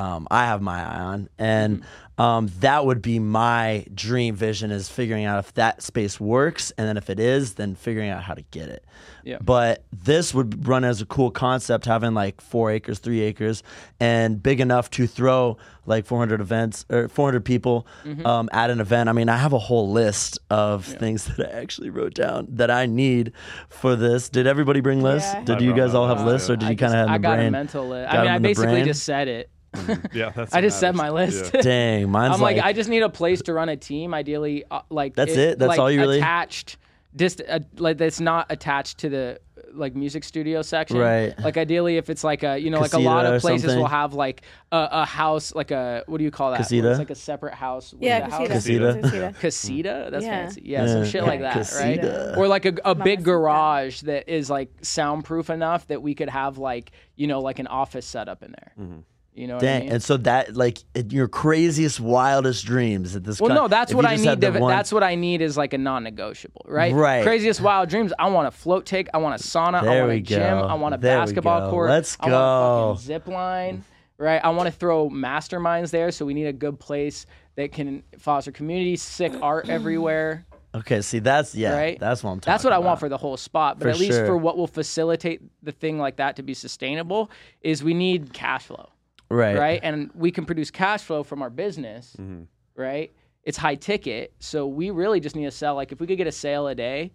um, 0.00 0.26
I 0.30 0.46
have 0.46 0.62
my 0.62 0.80
eye 0.82 1.00
on, 1.00 1.28
and 1.38 1.82
um, 2.16 2.50
that 2.60 2.84
would 2.84 3.00
be 3.02 3.18
my 3.18 3.84
dream 3.94 4.34
vision 4.34 4.70
is 4.70 4.88
figuring 4.88 5.24
out 5.24 5.38
if 5.38 5.54
that 5.54 5.82
space 5.82 6.18
works, 6.20 6.70
and 6.76 6.86
then 6.86 6.96
if 6.96 7.08
it 7.10 7.18
is, 7.20 7.54
then 7.54 7.74
figuring 7.74 8.10
out 8.10 8.22
how 8.22 8.34
to 8.34 8.42
get 8.50 8.68
it. 8.68 8.84
Yeah. 9.24 9.38
But 9.40 9.84
this 9.92 10.32
would 10.34 10.66
run 10.66 10.84
as 10.84 11.00
a 11.00 11.06
cool 11.06 11.30
concept, 11.30 11.84
having 11.86 12.14
like 12.14 12.40
four 12.40 12.70
acres, 12.70 12.98
three 12.98 13.20
acres, 13.20 13.62
and 13.98 14.42
big 14.42 14.60
enough 14.60 14.90
to 14.90 15.06
throw 15.06 15.56
like 15.86 16.04
400 16.06 16.40
events 16.40 16.84
or 16.90 17.08
400 17.08 17.44
people 17.44 17.86
um, 18.24 18.48
at 18.52 18.70
an 18.70 18.80
event. 18.80 19.08
I 19.08 19.12
mean, 19.12 19.28
I 19.28 19.36
have 19.36 19.52
a 19.54 19.58
whole 19.58 19.90
list 19.90 20.38
of 20.50 20.84
things 20.84 21.24
that 21.36 21.54
I 21.54 21.58
actually 21.60 21.90
wrote 21.90 22.14
down 22.14 22.46
that 22.50 22.70
I 22.70 22.86
need 22.86 23.32
for 23.68 23.96
this. 23.96 24.28
Did 24.28 24.46
everybody 24.46 24.80
bring 24.80 25.02
lists? 25.02 25.32
Yeah. 25.34 25.44
Did 25.44 25.56
I 25.58 25.60
you 25.60 25.74
guys 25.74 25.94
all 25.94 26.08
have 26.08 26.24
lists, 26.26 26.48
or 26.50 26.56
did 26.56 26.68
I 26.68 26.70
you 26.72 26.76
kind 26.76 26.92
of 26.92 26.98
have 26.98 27.08
in 27.08 27.12
I 27.14 27.18
the 27.18 27.22
got 27.22 27.36
brain? 27.36 27.48
a 27.48 27.50
mental 27.50 27.88
list. 27.88 28.10
Got 28.12 28.18
I 28.18 28.22
mean, 28.22 28.28
'em 28.30 28.34
I 28.34 28.38
basically 28.48 28.72
brain? 28.72 28.84
just 28.86 29.04
said 29.04 29.28
it. 29.28 29.50
Yeah, 30.12 30.30
that's 30.30 30.52
I 30.52 30.58
what 30.58 30.62
just 30.62 30.80
said 30.80 30.94
my 30.96 31.10
matters. 31.10 31.40
list. 31.52 31.52
Dang, 31.64 32.10
mine's 32.10 32.34
I'm 32.34 32.40
like, 32.40 32.56
like, 32.56 32.64
I 32.66 32.72
just 32.72 32.90
need 32.90 33.02
a 33.02 33.08
place 33.08 33.42
to 33.42 33.52
run 33.54 33.68
a 33.68 33.76
team. 33.76 34.12
Ideally, 34.14 34.64
uh, 34.70 34.80
like 34.90 35.14
That's 35.14 35.32
it? 35.36 35.58
That's 35.58 35.68
like, 35.68 35.78
all 35.78 35.90
you 35.90 36.00
really- 36.00 36.18
attached. 36.18 36.76
Dist- 37.16 37.42
uh, 37.48 37.58
like 37.76 37.98
that's 37.98 38.20
not 38.20 38.46
attached 38.50 38.98
to 38.98 39.08
the 39.08 39.40
like 39.72 39.96
music 39.96 40.22
studio 40.22 40.62
section. 40.62 40.96
Right. 40.98 41.36
Like 41.40 41.56
ideally, 41.56 41.96
if 41.96 42.08
it's 42.08 42.22
like 42.22 42.44
a 42.44 42.56
you 42.56 42.70
know 42.70 42.78
like 42.78 42.92
a 42.92 43.00
lot 43.00 43.26
of 43.26 43.40
places 43.40 43.62
something. 43.62 43.80
will 43.80 43.88
have 43.88 44.14
like 44.14 44.42
a, 44.70 44.88
a 44.92 45.04
house 45.06 45.52
like 45.52 45.72
a 45.72 46.04
what 46.06 46.18
do 46.18 46.24
you 46.24 46.30
call 46.30 46.52
that? 46.52 46.58
Casita? 46.58 46.88
It's 46.90 47.00
like 47.00 47.10
a 47.10 47.16
separate 47.16 47.54
house. 47.54 47.92
with 47.92 48.02
Yeah, 48.02 48.28
the 48.28 48.30
house. 48.36 48.46
casita. 48.48 48.92
Casita. 48.94 49.00
Casita. 49.02 49.34
Casita? 49.40 50.08
That's 50.12 50.24
Yeah. 50.24 50.30
fancy. 50.30 50.62
Yeah, 50.64 50.86
some 50.86 50.98
Yeah. 50.98 51.04
shit 51.10 51.24
like 51.24 51.40
that, 51.40 51.54
Casita. 51.54 52.26
right? 52.30 52.38
Or 52.38 52.46
like 52.46 52.64
a, 52.64 52.74
a 52.84 52.94
big 52.94 53.24
garage 53.24 54.02
that 54.02 54.28
is 54.32 54.48
like 54.48 54.70
soundproof 54.82 55.50
enough 55.50 55.88
that 55.88 56.02
we 56.02 56.14
could 56.14 56.28
have 56.28 56.58
like 56.58 56.92
you 57.16 57.26
know 57.26 57.40
like 57.40 57.58
an 57.58 57.66
office 57.66 58.06
setup 58.06 58.44
in 58.44 58.52
there. 58.52 59.02
You 59.32 59.46
know 59.46 59.54
what 59.54 59.62
I 59.62 59.66
dang. 59.66 59.80
mean? 59.84 59.92
And 59.92 60.02
so 60.02 60.16
that, 60.18 60.56
like, 60.56 60.78
your 61.08 61.28
craziest, 61.28 62.00
wildest 62.00 62.66
dreams 62.66 63.14
at 63.16 63.24
this. 63.24 63.40
Well, 63.40 63.54
no, 63.54 63.68
that's 63.68 63.94
what 63.94 64.04
I 64.04 64.16
need. 64.16 64.40
To, 64.40 64.50
one- 64.50 64.70
That's 64.70 64.92
what 64.92 65.02
I 65.04 65.14
need 65.14 65.40
is 65.40 65.56
like 65.56 65.72
a 65.72 65.78
non-negotiable, 65.78 66.66
right? 66.68 66.92
Right. 66.92 67.22
Craziest 67.22 67.60
wild 67.60 67.88
dreams. 67.88 68.12
I 68.18 68.28
want 68.28 68.48
a 68.48 68.50
float 68.50 68.86
tank. 68.86 69.08
I 69.14 69.18
want 69.18 69.40
a 69.40 69.44
sauna. 69.44 69.74
I 69.82 69.84
There 69.84 69.98
want 70.00 70.08
we 70.10 70.16
a 70.16 70.20
gym. 70.20 70.40
go. 70.40 70.60
I 70.66 70.74
want 70.74 70.94
a 70.94 70.98
There 70.98 71.16
basketball 71.18 71.70
court. 71.70 71.88
Let's 71.90 72.16
I 72.20 72.24
want 72.24 72.34
a 72.34 72.36
go. 72.36 72.94
fucking 72.96 73.06
zip 73.06 73.26
line. 73.28 73.84
Right. 74.18 74.40
I 74.44 74.50
want 74.50 74.66
to 74.66 74.72
throw 74.72 75.08
masterminds 75.08 75.90
there, 75.90 76.10
so 76.10 76.26
we 76.26 76.34
need 76.34 76.46
a 76.46 76.52
good 76.52 76.78
place 76.78 77.24
that 77.56 77.72
can 77.72 78.02
foster 78.18 78.52
community. 78.52 78.96
Sick 78.96 79.32
art 79.40 79.68
everywhere. 79.68 80.44
Okay, 80.74 81.00
see, 81.00 81.18
that's 81.18 81.54
yeah, 81.54 81.74
Right? 81.76 81.98
that's 81.98 82.22
what 82.22 82.30
I'm 82.30 82.38
talking. 82.40 82.52
That's 82.52 82.62
what 82.64 82.72
I 82.72 82.78
want 82.78 83.00
for 83.00 83.08
the 83.08 83.16
whole 83.16 83.36
spot. 83.36 83.78
But 83.78 83.84
For 83.86 83.88
at 83.90 83.98
least 83.98 84.18
sure. 84.18 84.26
for 84.26 84.36
what 84.36 84.56
will 84.56 84.68
facilitate 84.68 85.40
the 85.64 85.72
thing 85.72 85.98
like 85.98 86.16
that 86.16 86.36
to 86.36 86.42
be 86.44 86.54
sustainable 86.54 87.30
is 87.60 87.82
we 87.82 87.92
need 87.94 88.32
cash 88.32 88.66
flow, 88.66 88.90
right, 89.30 89.56
right? 89.56 89.80
And 89.82 90.10
we 90.14 90.30
can 90.30 90.44
produce 90.44 90.70
cash 90.70 91.02
flow 91.02 91.22
from 91.22 91.42
our 91.42 91.50
business, 91.50 92.16
mm-hmm. 92.18 92.42
right? 92.74 93.12
It's 93.44 93.56
high 93.56 93.76
ticket, 93.76 94.34
so 94.38 94.66
we 94.66 94.90
really 94.90 95.20
just 95.20 95.34
need 95.34 95.46
to 95.46 95.50
sell. 95.50 95.74
Like 95.74 95.92
if 95.92 96.00
we 96.00 96.06
could 96.06 96.18
get 96.18 96.26
a 96.26 96.32
sale 96.32 96.68
a 96.68 96.74
day, 96.74 97.12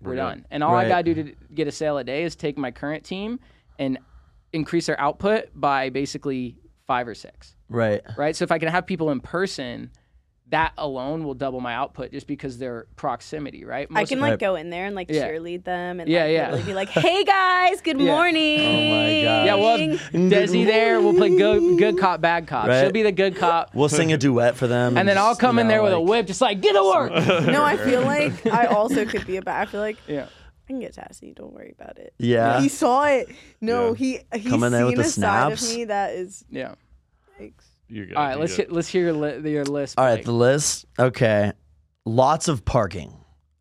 we're, 0.00 0.10
We're 0.10 0.16
done. 0.16 0.46
And 0.50 0.62
all 0.62 0.74
I 0.74 0.88
gotta 0.88 1.02
do 1.02 1.14
to 1.14 1.34
get 1.54 1.66
a 1.66 1.72
sale 1.72 1.98
a 1.98 2.04
day 2.04 2.22
is 2.22 2.36
take 2.36 2.56
my 2.56 2.70
current 2.70 3.04
team 3.04 3.40
and 3.78 3.98
increase 4.52 4.86
their 4.86 4.98
output 5.00 5.48
by 5.54 5.90
basically 5.90 6.56
five 6.86 7.06
or 7.06 7.14
six 7.14 7.54
right. 7.68 8.00
right? 8.16 8.34
So 8.34 8.44
if 8.44 8.52
I 8.52 8.58
can 8.58 8.68
have 8.68 8.86
people 8.86 9.10
in 9.10 9.20
person, 9.20 9.90
that 10.50 10.72
alone 10.78 11.24
will 11.24 11.34
double 11.34 11.60
my 11.60 11.74
output 11.74 12.10
just 12.10 12.26
because 12.26 12.56
their 12.56 12.86
proximity, 12.96 13.64
right? 13.66 13.86
I 13.94 14.04
can 14.06 14.16
of- 14.18 14.22
like 14.22 14.30
Right. 14.32 14.38
go 14.40 14.54
in 14.54 14.70
there 14.70 14.86
and 14.86 14.96
like 14.96 15.10
Yeah. 15.10 15.28
cheerlead 15.28 15.64
them 15.64 16.00
and 16.00 16.08
Yeah, 16.08 16.22
like, 16.24 16.32
yeah. 16.32 16.42
literally 16.46 16.62
be 16.64 16.74
like, 16.74 16.88
"Hey 16.88 17.22
guys, 17.24 17.80
good 17.82 18.00
Yeah. 18.00 18.06
morning." 18.14 18.60
Oh 18.60 18.64
my 18.64 19.22
God. 19.22 19.46
yeah, 19.46 19.54
well, 19.56 19.78
Desi 20.12 20.64
there. 20.64 21.00
We'll 21.02 21.12
play 21.14 21.36
good, 21.36 21.78
good 21.78 21.98
cop, 21.98 22.20
bad 22.22 22.46
cop. 22.46 22.66
Right. 22.68 22.80
She'll 22.80 22.92
be 22.92 23.02
the 23.02 23.12
good 23.12 23.36
cop, 23.36 23.70
We'll 23.74 23.88
sing 23.90 24.12
a 24.12 24.16
duet 24.16 24.56
for 24.56 24.66
them, 24.66 24.96
and 24.96 25.06
then 25.08 25.18
I'll 25.18 25.36
come 25.36 25.56
you 25.56 25.62
in 25.62 25.68
there 25.68 25.78
know, 25.78 25.84
with 25.84 25.92
a 25.92 26.00
whip, 26.00 26.26
just 26.26 26.40
like 26.40 26.60
get 26.62 26.72
to 26.72 26.82
work. 26.82 27.10
no, 27.46 27.62
I 27.62 27.76
feel 27.76 28.00
like 28.02 28.46
I 28.46 28.66
also 28.66 29.04
could 29.04 29.26
be 29.26 29.36
a 29.36 29.42
bad. 29.42 29.68
I 29.68 29.70
feel 29.70 29.80
like 29.80 29.98
yeah. 30.06 30.26
I 30.26 30.66
can 30.66 30.80
get 30.80 30.94
sassy. 30.94 31.32
Don't 31.34 31.52
worry 31.52 31.74
about 31.78 31.98
it. 31.98 32.14
Yeah. 32.18 32.60
He 32.60 32.68
saw 32.68 33.04
it. 33.04 33.28
No, 33.60 33.88
Yeah. 33.88 33.94
he 33.94 34.20
he's 34.34 34.50
Coming 34.50 34.66
in 34.68 34.72
there 34.72 34.86
with 34.86 34.94
seen 34.94 35.02
the 35.02 35.08
a 35.08 35.10
side 35.10 35.52
of 35.52 35.58
snaps. 35.60 35.76
me 35.76 35.84
that 35.84 36.10
is. 36.14 36.44
Yeah. 36.50 36.74
Yikes. 37.40 37.67
You're 37.88 38.06
good. 38.06 38.16
All 38.16 38.22
right, 38.24 38.30
you're 38.32 38.40
let's 38.40 38.56
good. 38.56 38.66
hit, 38.66 38.72
let's 38.72 38.88
hear 38.88 39.04
your, 39.04 39.12
li- 39.14 39.50
your 39.50 39.64
list. 39.64 39.98
All 39.98 40.04
right, 40.04 40.14
Blake. 40.16 40.24
the 40.26 40.32
list. 40.32 40.86
Okay, 40.98 41.52
lots 42.04 42.48
of 42.48 42.64
parking. 42.64 43.14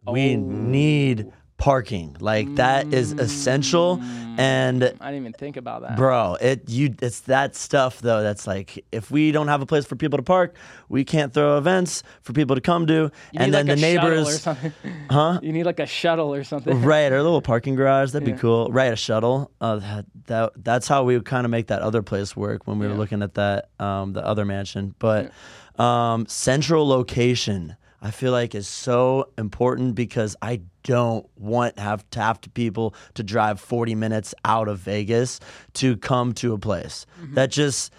We 0.09 0.35
Oh. 0.35 0.39
need 0.39 1.31
parking. 1.57 2.15
Like 2.19 2.55
that 2.55 2.93
is 2.93 3.13
essential. 3.13 3.99
And 4.39 4.83
I 4.83 4.87
didn't 5.11 5.15
even 5.15 5.33
think 5.33 5.57
about 5.57 5.81
that. 5.81 5.97
bro, 5.97 6.37
it 6.39 6.69
you 6.69 6.93
it's 7.01 7.21
that 7.21 7.55
stuff 7.55 7.99
though. 8.01 8.21
That's 8.21 8.45
like 8.45 8.85
if 8.91 9.09
we 9.09 9.31
don't 9.31 9.47
have 9.47 9.63
a 9.63 9.65
place 9.65 9.85
for 9.85 9.95
people 9.95 10.17
to 10.17 10.23
park, 10.23 10.55
we 10.89 11.03
can't 11.03 11.33
throw 11.33 11.57
events 11.57 12.03
for 12.21 12.33
people 12.33 12.55
to 12.55 12.61
come 12.61 12.85
to. 12.85 12.93
You 12.93 13.09
and 13.33 13.51
then 13.51 13.65
like 13.65 13.79
the 13.79 13.87
a 13.87 13.93
shuttle 13.95 14.11
or 14.11 14.15
neighbors, 14.17 14.41
something. 14.41 14.73
huh? 15.09 15.39
You 15.41 15.51
need 15.51 15.65
like 15.65 15.79
a 15.79 15.87
shuttle 15.87 16.31
or 16.33 16.43
something. 16.43 16.83
Right, 16.83 17.11
or 17.11 17.17
a 17.17 17.23
little 17.23 17.41
parking 17.41 17.73
garage. 17.73 18.11
That'd 18.11 18.27
Yeah. 18.27 18.35
be 18.35 18.39
cool. 18.39 18.69
Right, 18.71 18.93
a 18.93 18.95
shuttle. 18.95 19.49
Uh, 19.59 19.77
that, 19.77 20.05
that 20.27 20.51
that's 20.63 20.87
how 20.87 21.03
we 21.03 21.15
would 21.15 21.25
kind 21.25 21.45
of 21.45 21.49
make 21.49 21.67
that 21.67 21.81
other 21.81 22.03
place 22.03 22.35
work 22.35 22.67
when 22.67 22.77
we 22.77 22.87
were 22.87 22.93
looking 22.93 23.23
at 23.23 23.33
that 23.33 23.69
um, 23.79 24.13
the 24.13 24.23
other 24.23 24.45
mansion. 24.45 24.93
But 24.99 25.31
um, 25.79 26.27
central 26.27 26.87
location, 26.87 27.75
I 28.01 28.11
feel 28.11 28.31
like 28.31 28.53
is 28.53 28.67
so 28.67 29.29
important 29.37 29.95
because 29.95 30.35
I 30.41 30.61
don't 30.83 31.27
want 31.35 31.79
have 31.79 32.07
to 32.11 32.19
have 32.19 32.39
to 32.41 32.49
people 32.49 32.93
to 33.15 33.23
drive 33.23 33.59
40 33.59 33.95
minutes 33.95 34.35
out 34.45 34.67
of 34.67 34.79
Vegas 34.79 35.39
to 35.75 35.97
come 35.97 36.33
to 36.35 36.53
a 36.53 36.57
place. 36.59 37.05
Mm-hmm. 37.21 37.33
That 37.33 37.49
just 37.51 37.91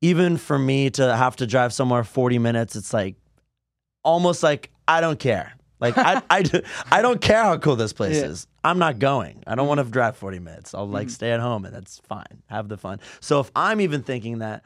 even 0.00 0.36
for 0.36 0.58
me 0.58 0.90
to 0.90 1.16
have 1.16 1.36
to 1.36 1.46
drive 1.46 1.72
somewhere 1.72 2.02
40 2.04 2.38
minutes, 2.38 2.74
it's 2.76 2.92
like 2.92 3.14
almost 4.02 4.42
like 4.42 4.70
I 4.86 5.00
don't 5.00 5.18
care. 5.18 5.52
Like 5.80 5.96
I, 5.98 6.22
I, 6.30 6.42
do- 6.42 6.62
I 6.90 7.02
don't 7.02 7.20
care 7.20 7.42
how 7.42 7.56
cool 7.58 7.76
this 7.76 7.92
place 7.92 8.16
Yeah. 8.16 8.22
Mm-hmm. 8.24 8.32
is. 8.32 8.46
I'm 8.62 8.78
not 8.78 8.98
going. 8.98 9.42
I 9.46 9.54
don't 9.54 9.68
want 9.68 9.78
to 9.78 9.84
drive 9.84 10.16
40 10.16 10.38
minutes. 10.38 10.74
I'll 10.74 10.88
like 10.88 11.10
stay 11.10 11.30
at 11.32 11.40
home 11.40 11.64
and 11.64 11.74
that's 11.74 11.98
fine. 12.00 12.42
Have 12.46 12.68
the 12.68 12.76
fun. 12.76 13.00
So 13.20 13.40
if 13.40 13.50
I'm 13.54 13.80
even 13.80 14.02
thinking 14.02 14.38
that, 14.38 14.62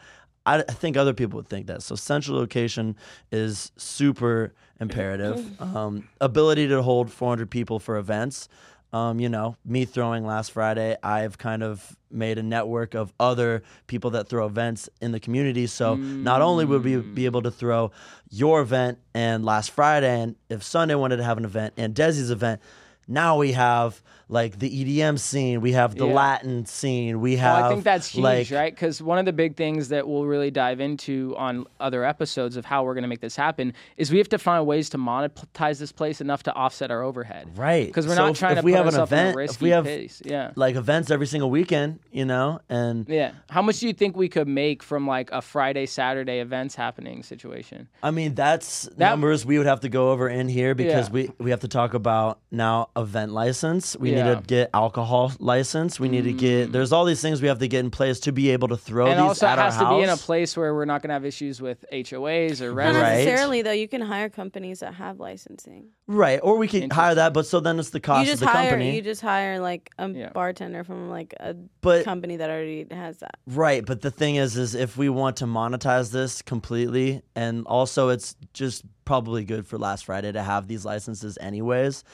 I, 0.47 0.61
I 0.61 0.63
think 0.63 0.97
other 0.97 1.15
people 1.15 1.37
would 1.39 1.49
think 1.49 1.67
that. 1.67 1.83
So 1.83 1.95
central 1.97 2.37
location 2.37 2.97
is 3.33 3.73
super 3.77 4.55
imperative. 4.81 5.61
Um, 5.61 6.09
ability 6.21 6.69
to 6.69 6.83
hold 6.83 7.11
400 7.11 7.51
people 7.51 7.79
for 7.79 7.97
events. 7.97 8.49
Um, 8.91 9.21
you 9.21 9.29
know, 9.29 9.57
me 9.67 9.85
throwing 9.85 10.25
last 10.25 10.53
Friday, 10.53 10.97
I've 11.03 11.37
kind 11.37 11.63
of 11.63 11.95
made 12.11 12.39
a 12.39 12.43
network 12.43 12.95
of 12.95 13.13
other 13.21 13.63
people 13.87 14.11
that 14.13 14.29
throw 14.29 14.47
events 14.47 14.89
in 15.03 15.13
the 15.13 15.21
community. 15.21 15.67
So 15.67 15.95
not 15.95 16.41
only 16.41 16.65
would 16.65 16.83
we 16.85 16.97
be 16.97 17.27
able 17.27 17.43
to 17.43 17.51
throw 17.51 17.91
your 18.31 18.63
event 18.63 18.99
and 19.13 19.45
last 19.45 19.73
Friday, 19.73 20.21
and 20.23 20.37
if 20.49 20.63
Sunday 20.63 20.95
wanted 20.95 21.19
to 21.19 21.25
have 21.25 21.37
an 21.37 21.45
event 21.45 21.75
and 21.77 21.95
Desi's 21.95 22.31
event, 22.31 22.63
now 23.07 23.37
we 23.37 23.53
have 23.53 24.03
like 24.31 24.59
the 24.59 24.69
EDM 24.69 25.19
scene, 25.19 25.61
we 25.61 25.73
have 25.73 25.95
the 25.97 26.07
Yeah. 26.07 26.13
Latin 26.13 26.67
scene, 26.67 27.21
we 27.21 27.37
have. 27.37 27.57
Well, 27.57 27.65
I 27.65 27.69
think 27.71 27.85
that's 27.85 28.09
huge, 28.09 28.23
like, 28.25 28.51
right? 28.51 28.75
Because 28.75 29.01
one 29.01 29.19
of 29.19 29.25
the 29.25 29.33
big 29.33 29.57
things 29.57 29.89
that 29.89 30.07
we'll 30.07 30.27
really 30.27 30.51
dive 30.51 30.81
into 30.81 31.35
on 31.39 31.65
other 31.81 32.05
episodes 32.05 32.57
of 32.57 32.65
how 32.67 32.85
we're 32.85 32.95
going 32.95 33.03
to 33.03 33.09
make 33.09 33.21
this 33.21 33.37
happen 33.37 33.73
is 33.97 34.11
we 34.13 34.19
have 34.19 34.29
to 34.29 34.39
find 34.39 34.67
ways 34.67 34.91
to 34.91 34.99
monetize 34.99 35.79
this 35.79 35.93
place 35.93 36.21
enough 36.21 36.43
to 36.43 36.53
offset 36.55 36.91
our 36.91 37.03
overhead. 37.03 37.49
Right. 37.57 37.87
Because 37.87 38.07
we're 38.07 38.17
So 38.17 38.23
not 38.23 38.31
if- 38.33 38.39
trying 38.39 38.53
if 38.53 38.59
to 38.61 38.65
we 38.67 38.73
put 38.73 38.85
have 38.85 38.95
an 38.95 39.01
event- 39.01 39.27
a 39.29 39.31
if 39.31 39.37
risky 39.37 39.65
we 39.65 39.71
have- 39.71 39.85
pace. 39.85 40.21
Yeah. 40.25 40.51
Like 40.57 40.77
events 40.77 41.11
every 41.11 41.27
single 41.27 41.51
weekend, 41.51 42.01
you 42.13 42.25
know, 42.25 42.61
and 42.69 43.07
Yeah. 43.09 43.33
How 43.49 43.63
much 43.63 43.81
do 43.81 43.87
you 43.87 43.93
think 43.95 44.17
we 44.17 44.29
could 44.29 44.49
make 44.49 44.83
from 44.83 45.07
like 45.07 45.31
a 45.33 45.41
Friday, 45.41 45.87
Saturday 45.87 46.41
events 46.41 46.75
happening 46.75 47.23
situation? 47.23 47.89
I 48.03 48.11
mean, 48.11 48.35
that's 48.35 48.83
That- 48.97 49.11
numbers 49.11 49.47
we 49.47 49.57
would 49.57 49.67
have 49.67 49.81
to 49.81 49.89
go 49.89 50.11
over 50.11 50.29
in 50.29 50.49
here 50.49 50.75
because 50.75 51.09
Yeah. 51.09 51.13
we, 51.13 51.31
we 51.39 51.51
have 51.51 51.61
to 51.61 51.69
talk 51.69 51.95
about 51.95 52.41
now 52.51 52.91
event 52.97 53.33
license. 53.33 53.97
We 53.99 54.11
Yeah. 54.13 54.18
Need 54.25 54.39
to 54.39 54.43
get 54.47 54.71
alcohol 54.75 55.33
license. 55.39 55.99
We 55.99 56.09
need 56.09 56.25
to 56.25 56.33
get, 56.33 56.69
mm. 56.69 56.73
there's 56.73 56.93
all 56.93 57.05
these 57.05 57.21
things 57.21 57.43
we 57.43 57.49
have 57.49 57.59
to 57.61 57.69
get 57.69 57.81
in 57.81 57.91
place 57.91 58.21
to 58.21 58.33
be 58.33 58.51
able 58.51 58.69
to 58.69 58.77
throw 58.77 59.07
and 59.07 59.19
these 59.19 59.27
also, 59.27 59.47
at 59.47 59.59
it 59.59 59.63
has 59.63 59.77
our 59.77 59.91
to 59.93 59.97
be 59.97 60.03
in 60.03 60.09
a 60.09 60.17
place 60.17 60.57
where 60.57 60.75
we're 60.75 60.85
not 60.85 61.03
going 61.03 61.09
to 61.09 61.15
have 61.15 61.25
issues 61.25 61.61
with 61.61 61.85
HOAs 61.93 62.61
or 62.61 62.73
rent. 62.73 62.95
Not 62.95 63.01
residents. 63.01 63.03
Right. 63.03 63.25
necessarily 63.25 63.63
though. 63.63 63.73
You 63.73 63.89
can 63.89 64.01
hire 64.01 64.29
companies 64.29 64.81
that 64.81 64.95
have 64.95 65.21
licensing. 65.21 65.89
Right. 66.07 66.41
Or 66.43 66.57
we 66.57 66.69
can 66.69 66.91
hire 66.91 67.15
that, 67.15 67.33
but 67.35 67.47
so 67.47 67.61
then 67.61 67.79
it's 67.79 67.91
the 67.91 67.99
You 67.99 68.03
cost 68.03 68.33
of 68.33 68.41
the 68.41 68.47
hire. 68.47 68.71
company. 68.71 68.97
You 68.97 69.03
just 69.03 69.21
hire 69.21 69.61
like 69.61 69.91
a 69.99 70.09
Yeah. 70.09 70.31
bartender 70.31 70.85
from 70.85 71.09
like 71.09 71.35
a 71.41 71.55
But- 71.81 72.05
company 72.05 72.37
that 72.37 72.51
already 72.51 72.87
has 72.91 73.19
that. 73.19 73.37
Right, 73.47 73.85
but 73.85 74.01
the 74.03 74.11
thing 74.11 74.37
is, 74.37 74.57
is 74.57 74.75
if 74.75 74.97
we 74.97 75.09
want 75.09 75.37
to 75.39 75.47
monetize 75.47 76.11
this 76.13 76.43
completely, 76.43 77.23
and 77.35 77.67
also 77.67 78.09
it's 78.09 78.37
just 78.53 78.85
probably 79.05 79.45
good 79.45 79.67
for 79.67 79.79
last 79.79 80.05
Friday 80.05 80.33
to 80.33 80.43
have 80.43 80.69
these 80.69 80.85
licenses 80.85 81.39
anyways. 81.41 82.05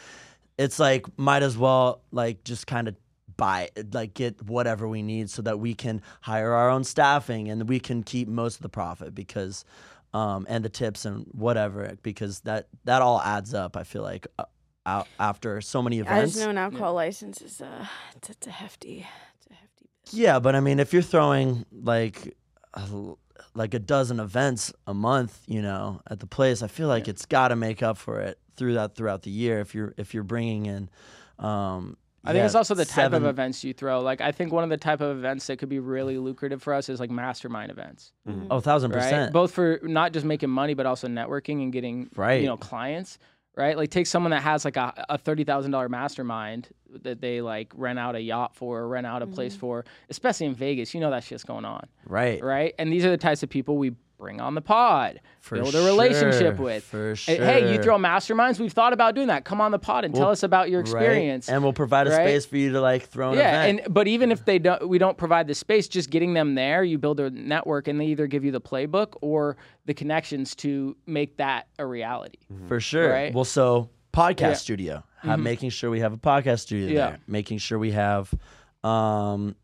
It's 0.58 0.78
like 0.78 1.06
might 1.18 1.42
as 1.42 1.58
well 1.58 2.02
like 2.12 2.44
just 2.44 2.66
kind 2.66 2.88
of 2.88 2.94
buy 3.36 3.70
like 3.92 4.14
get 4.14 4.42
whatever 4.42 4.86
we 4.86 5.02
need 5.02 5.28
so 5.28 5.42
that 5.42 5.58
we 5.58 5.74
can 5.74 6.00
hire 6.20 6.52
our 6.52 6.70
own 6.70 6.84
staffing 6.84 7.48
and 7.48 7.68
we 7.68 7.80
can 7.80 8.02
keep 8.02 8.28
most 8.28 8.56
of 8.56 8.62
the 8.62 8.68
profit 8.68 9.14
because 9.14 9.64
um, 10.12 10.46
and 10.48 10.64
the 10.64 10.68
tips 10.68 11.04
and 11.04 11.26
whatever 11.32 11.96
because 12.02 12.40
that 12.40 12.68
that 12.84 13.02
all 13.02 13.20
adds 13.20 13.52
up. 13.52 13.76
I 13.76 13.82
feel 13.82 14.02
like 14.02 14.26
uh, 14.38 14.44
out 14.86 15.08
after 15.18 15.60
so 15.60 15.82
many 15.82 15.98
I 15.98 16.00
events. 16.02 16.34
just 16.34 16.44
know 16.44 16.50
an 16.50 16.58
alcohol 16.58 16.94
license 16.94 17.40
is 17.40 17.60
uh, 17.60 17.86
it's, 18.16 18.30
it's 18.30 18.46
a 18.46 18.50
hefty, 18.50 19.06
it's 19.38 19.46
a 19.50 19.54
hefty. 19.54 19.88
Yeah, 20.10 20.38
but 20.38 20.54
I 20.54 20.60
mean, 20.60 20.78
if 20.78 20.92
you're 20.92 21.02
throwing 21.02 21.66
like 21.72 22.36
a, 22.74 22.86
like 23.54 23.74
a 23.74 23.78
dozen 23.80 24.20
events 24.20 24.72
a 24.86 24.94
month, 24.94 25.42
you 25.46 25.62
know, 25.62 26.00
at 26.08 26.20
the 26.20 26.26
place, 26.26 26.62
I 26.62 26.68
feel 26.68 26.88
like 26.88 27.08
it's 27.08 27.26
got 27.26 27.48
to 27.48 27.56
make 27.56 27.82
up 27.82 27.98
for 27.98 28.20
it 28.20 28.38
through 28.56 28.74
that 28.74 28.94
throughout 28.96 29.22
the 29.22 29.30
year. 29.30 29.60
If 29.60 29.74
you're 29.74 29.94
if 29.96 30.14
you're 30.14 30.22
bringing 30.24 30.66
in, 30.66 30.88
um, 31.38 31.96
I 32.24 32.28
think 32.28 32.38
yeah, 32.40 32.46
it's 32.46 32.54
also 32.54 32.74
the 32.74 32.84
type 32.86 32.94
seven- 32.94 33.22
of 33.24 33.28
events 33.28 33.62
you 33.64 33.74
throw. 33.74 34.00
Like 34.00 34.20
I 34.20 34.32
think 34.32 34.52
one 34.52 34.64
of 34.64 34.70
the 34.70 34.76
type 34.78 35.00
of 35.00 35.16
events 35.16 35.46
that 35.48 35.58
could 35.58 35.68
be 35.68 35.78
really 35.78 36.16
lucrative 36.18 36.62
for 36.62 36.72
us 36.72 36.88
is 36.88 36.98
like 37.00 37.10
mastermind 37.10 37.70
events, 37.70 38.12
Oh, 38.50 38.60
thousand 38.60 38.92
right? 38.92 39.02
percent. 39.02 39.32
Both 39.32 39.52
for 39.52 39.78
not 39.82 40.12
just 40.12 40.24
making 40.24 40.50
money 40.50 40.74
but 40.74 40.86
also 40.86 41.06
networking 41.08 41.62
and 41.62 41.72
getting 41.72 42.08
Right. 42.16 42.40
you 42.40 42.46
know 42.46 42.56
clients. 42.56 43.18
Right, 43.56 43.76
like 43.76 43.90
take 43.90 44.08
someone 44.08 44.30
that 44.32 44.42
has 44.42 44.64
like 44.64 44.76
a, 44.76 45.04
a 45.08 45.16
thirty 45.16 45.44
thousand 45.44 45.70
dollar 45.70 45.88
mastermind 45.88 46.70
that 47.02 47.20
they 47.20 47.40
like 47.40 47.72
rent 47.76 48.00
out 48.00 48.16
a 48.16 48.20
yacht 48.20 48.56
for, 48.56 48.80
or 48.80 48.88
rent 48.88 49.06
out 49.06 49.22
a 49.22 49.28
place 49.28 49.54
for, 49.54 49.84
especially 50.10 50.46
in 50.46 50.56
Vegas. 50.56 50.92
You 50.92 50.98
know 51.00 51.10
that 51.12 51.22
shit's 51.22 51.44
going 51.44 51.64
on, 51.64 51.86
Right. 52.04 52.42
right? 52.42 52.74
And 52.80 52.92
these 52.92 53.04
are 53.04 53.10
the 53.10 53.16
types 53.16 53.44
of 53.44 53.50
people 53.50 53.76
we 53.78 53.92
bring 54.24 54.40
on 54.40 54.54
the 54.54 54.62
pod, 54.62 55.20
For 55.40 55.56
build 55.56 55.74
a 55.74 55.84
relationship 55.84 56.56
sure, 56.56 56.64
with. 56.64 56.82
for 56.84 57.14
Hey, 57.14 57.36
Hey, 57.36 57.72
you 57.74 57.82
throw 57.82 57.98
masterminds? 57.98 58.58
We've 58.58 58.72
thought 58.72 58.94
about 58.94 59.14
doing 59.14 59.26
that. 59.26 59.44
Come 59.44 59.60
on 59.60 59.70
the 59.70 59.78
pod 59.78 60.06
and 60.06 60.14
tell 60.14 60.30
us 60.30 60.42
about 60.42 60.70
your 60.70 60.80
Right? 60.80 60.88
experience. 60.90 61.48
and 61.50 61.62
we'll 61.62 61.74
provide 61.74 62.06
a 62.06 62.10
right? 62.10 62.26
space 62.26 62.46
for 62.46 62.56
you 62.56 62.72
to 62.72 62.80
like 62.80 63.02
throw 63.02 63.32
an 63.32 63.38
yeah, 63.38 63.64
event. 63.64 63.80
and 63.84 63.92
but 63.92 64.08
even 64.08 64.32
if 64.32 64.46
they 64.46 64.58
don't, 64.58 64.88
we 64.88 64.96
don't 64.96 65.18
provide 65.18 65.46
the 65.46 65.54
space. 65.54 65.88
Just 65.88 66.08
getting 66.08 66.32
them 66.32 66.54
there, 66.54 66.82
you 66.82 66.96
build 66.96 67.20
a 67.20 67.28
network, 67.28 67.86
and 67.86 68.00
they 68.00 68.06
either 68.06 68.26
give 68.26 68.46
you 68.46 68.50
the 68.50 68.62
playbook 68.62 69.14
or 69.20 69.58
the 69.84 69.92
connections 69.92 70.54
to 70.56 70.96
make 71.06 71.36
that 71.36 71.66
a 71.78 71.84
reality. 71.84 72.38
For 72.66 72.80
sure. 72.80 73.10
Right? 73.10 73.34
Well, 73.34 73.44
so 73.44 73.90
podcast 74.14 74.56
studio, 74.56 75.04
have, 75.18 75.38
making 75.38 75.68
sure 75.68 75.90
we 75.90 76.00
have 76.00 76.14
a 76.14 76.16
podcast 76.16 76.60
studio 76.60 76.88
Yeah. 76.88 77.10
there, 77.10 77.18
making 77.26 77.58
sure 77.58 77.78
we 77.78 77.90
have 77.92 78.32
um, 78.82 79.54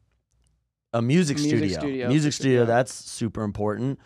a 0.92 1.00
music, 1.00 1.36
Music 1.38 1.56
studio. 1.60 1.78
studio, 1.78 2.08
Music 2.08 2.32
for 2.32 2.36
sure, 2.36 2.40
studio, 2.42 2.60
yeah. 2.60 2.66
that's 2.66 2.92
super 2.92 3.42
important. 3.42 3.98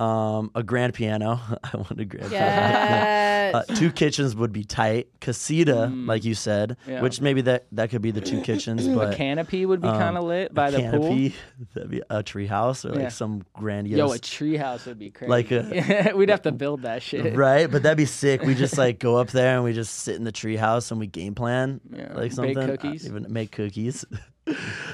Um, 0.00 0.50
a 0.54 0.62
grand 0.62 0.94
piano. 0.94 1.40
I 1.62 1.76
want 1.76 2.00
a 2.00 2.04
grand 2.04 2.30
piano. 2.30 2.34
Yes. 2.46 3.26
Uh, 3.50 3.62
two 3.74 3.90
kitchens 3.90 4.36
would 4.36 4.52
be 4.52 4.62
tight. 4.62 5.08
Casita, 5.20 5.72
Mm. 5.90 6.06
like 6.06 6.24
you 6.24 6.34
said, 6.36 6.76
Yeah. 6.86 7.00
which 7.02 7.20
maybe 7.20 7.40
that 7.40 7.66
that 7.72 7.90
could 7.90 8.00
be 8.00 8.12
the 8.12 8.20
two 8.20 8.42
kitchens, 8.42 8.86
a 8.86 8.94
but 8.94 9.16
canopy 9.16 9.66
would 9.66 9.80
be 9.82 9.88
um, 9.88 9.98
kind 9.98 10.16
of 10.16 10.22
lit 10.22 10.54
by 10.54 10.68
a 10.68 10.70
the 10.70 10.78
pool. 10.96 11.08
canopy, 11.08 11.34
that'd 11.74 11.90
be 11.90 12.00
a 12.10 12.22
tree 12.22 12.46
house 12.46 12.84
or 12.84 12.90
like 12.90 13.00
Yeah. 13.00 13.08
some 13.08 13.42
grandiose. 13.52 13.98
Yo, 13.98 14.12
a 14.12 14.18
treehouse 14.18 14.86
would 14.86 15.00
be 15.00 15.10
crazy. 15.10 15.28
Like 15.30 15.50
a- 15.50 16.12
we'd 16.14 16.28
have 16.28 16.42
to 16.42 16.52
build 16.52 16.82
that 16.82 17.02
shit. 17.02 17.34
Right, 17.34 17.68
but 17.68 17.82
that'd 17.82 17.98
be 17.98 18.04
sick. 18.04 18.42
We 18.42 18.54
just 18.54 18.78
like 18.78 19.00
go 19.00 19.16
up 19.16 19.30
there 19.30 19.56
and 19.56 19.64
we 19.64 19.72
just 19.72 19.94
sit 19.96 20.14
in 20.14 20.22
the 20.22 20.30
treehouse 20.32 20.92
and 20.92 21.00
we 21.00 21.08
game 21.08 21.34
plan 21.34 21.80
Yeah, 21.92 22.12
like 22.12 22.16
bake 22.16 22.32
something. 22.32 22.56
I 22.58 22.66
don't 22.66 22.80
cookies. 22.80 23.04
Even 23.06 23.26
make 23.30 23.50
cookies. 23.50 24.04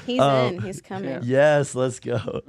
He's 0.07 0.19
um, 0.19 0.55
in. 0.55 0.61
He's 0.63 0.81
coming. 0.81 1.19
yes, 1.21 1.75
let's 1.75 1.99
go. 1.99 2.41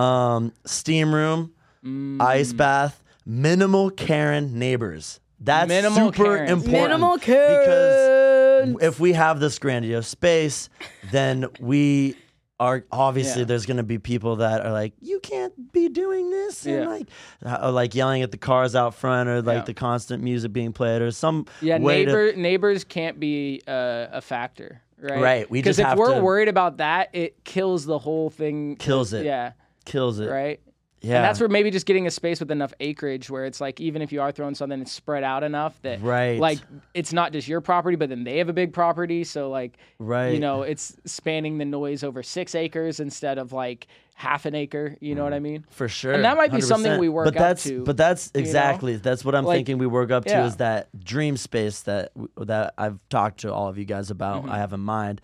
Um, 0.00 0.52
steam 0.64 1.12
room, 1.12 1.50
Mm. 1.84 2.20
ice 2.20 2.52
bath, 2.52 3.02
minimal 3.26 3.90
Karen 3.90 4.58
neighbors. 4.58 5.20
That's 5.40 5.68
Minimal 5.68 6.12
super 6.12 6.24
Karens. 6.36 6.50
important. 6.50 6.82
Minimal 6.90 7.18
care 7.18 7.60
because 7.60 8.82
if 8.82 8.98
we 8.98 9.12
have 9.12 9.38
this 9.38 9.58
grandiose 9.60 10.08
space, 10.08 10.68
then 11.12 11.46
we 11.60 12.16
are 12.58 12.84
obviously 12.90 13.42
Yeah. 13.42 13.46
there's 13.46 13.66
going 13.66 13.76
to 13.76 13.84
be 13.84 13.98
people 13.98 14.36
that 14.36 14.66
are 14.66 14.72
like, 14.72 14.94
you 15.00 15.20
can't 15.20 15.72
be 15.72 15.88
doing 15.88 16.28
this, 16.30 16.66
and 16.66 16.90
like, 16.90 17.06
uh, 17.46 17.70
like 17.70 17.94
yelling 17.94 18.22
at 18.22 18.32
the 18.32 18.36
cars 18.36 18.74
out 18.74 18.96
front, 18.96 19.28
or 19.28 19.40
like 19.42 19.58
Yeah. 19.58 19.64
the 19.64 19.74
constant 19.74 20.24
music 20.24 20.52
being 20.52 20.72
played, 20.72 21.00
or 21.00 21.12
some 21.12 21.46
Yeah, 21.62 21.78
way 21.78 22.04
to- 22.04 22.36
neighbors 22.36 22.82
can't 22.82 23.20
be 23.20 23.62
uh, 23.68 24.06
a 24.10 24.20
factor, 24.20 24.80
right? 25.00 25.20
Right, 25.20 25.48
we 25.50 25.60
Because 25.60 25.76
just 25.76 25.84
if 25.84 25.86
have 25.90 25.98
we're 25.98 26.16
to- 26.16 26.20
worried 26.20 26.48
about 26.48 26.78
that, 26.78 27.10
it 27.12 27.44
kills 27.44 27.84
the 27.86 27.98
whole 28.00 28.28
thing. 28.28 28.74
Kills 28.74 29.12
it. 29.12 29.24
Yeah, 29.24 29.52
kills 29.84 30.18
it. 30.18 30.28
right. 30.28 30.58
Yeah, 31.00 31.16
And 31.16 31.24
that's 31.24 31.38
where 31.38 31.48
maybe 31.48 31.70
just 31.70 31.86
getting 31.86 32.06
a 32.06 32.10
space 32.10 32.40
with 32.40 32.50
enough 32.50 32.72
acreage 32.80 33.30
where 33.30 33.44
it's 33.44 33.60
like 33.60 33.80
even 33.80 34.02
if 34.02 34.10
you 34.12 34.20
are 34.20 34.32
throwing 34.32 34.54
something, 34.56 34.80
it's 34.80 34.90
spread 34.92 35.22
out 35.22 35.44
enough 35.44 35.80
that 35.82 36.02
Right. 36.02 36.40
like 36.40 36.58
it's 36.94 37.12
not 37.12 37.32
just 37.32 37.46
your 37.46 37.60
property, 37.60 37.96
but 37.96 38.08
then 38.08 38.24
they 38.24 38.38
have 38.38 38.48
a 38.48 38.52
big 38.52 38.72
property, 38.72 39.22
so 39.24 39.48
like 39.50 39.78
Right. 40.00 40.30
you 40.34 40.40
know 40.40 40.62
it's 40.62 40.96
spanning 41.04 41.58
the 41.58 41.64
noise 41.64 42.02
over 42.02 42.22
six 42.22 42.54
acres 42.54 42.98
instead 43.00 43.38
of 43.38 43.52
like 43.52 43.86
half 44.14 44.44
an 44.46 44.56
acre. 44.56 44.96
You 45.00 45.14
know 45.14 45.22
what 45.22 45.32
I 45.32 45.38
mean? 45.38 45.64
for 45.70 45.86
sure. 45.88 46.12
And 46.12 46.24
that 46.24 46.36
might 46.36 46.50
be 46.50 46.60
something 46.60 46.90
100%. 46.90 46.98
we 47.00 47.08
work 47.08 47.26
but 47.26 47.36
up 47.36 47.40
that's, 47.40 47.62
to, 47.64 47.84
But 47.84 47.96
that's 47.96 48.34
know? 48.34 48.40
exactly 48.40 48.96
that's 48.96 49.24
what 49.24 49.36
I'm 49.36 49.44
Like, 49.44 49.58
thinking 49.58 49.78
we 49.78 49.86
work 49.86 50.10
up 50.10 50.24
to 50.24 50.42
is 50.44 50.56
that 50.56 50.88
dream 50.98 51.36
space 51.36 51.82
that 51.82 52.10
that 52.38 52.74
I've 52.76 52.98
talked 53.08 53.40
to 53.40 53.52
all 53.52 53.68
of 53.68 53.78
you 53.78 53.84
guys 53.84 54.10
about. 54.10 54.42
Mm-hmm. 54.42 54.50
I 54.50 54.58
have 54.58 54.72
in 54.72 54.80
mind, 54.80 55.20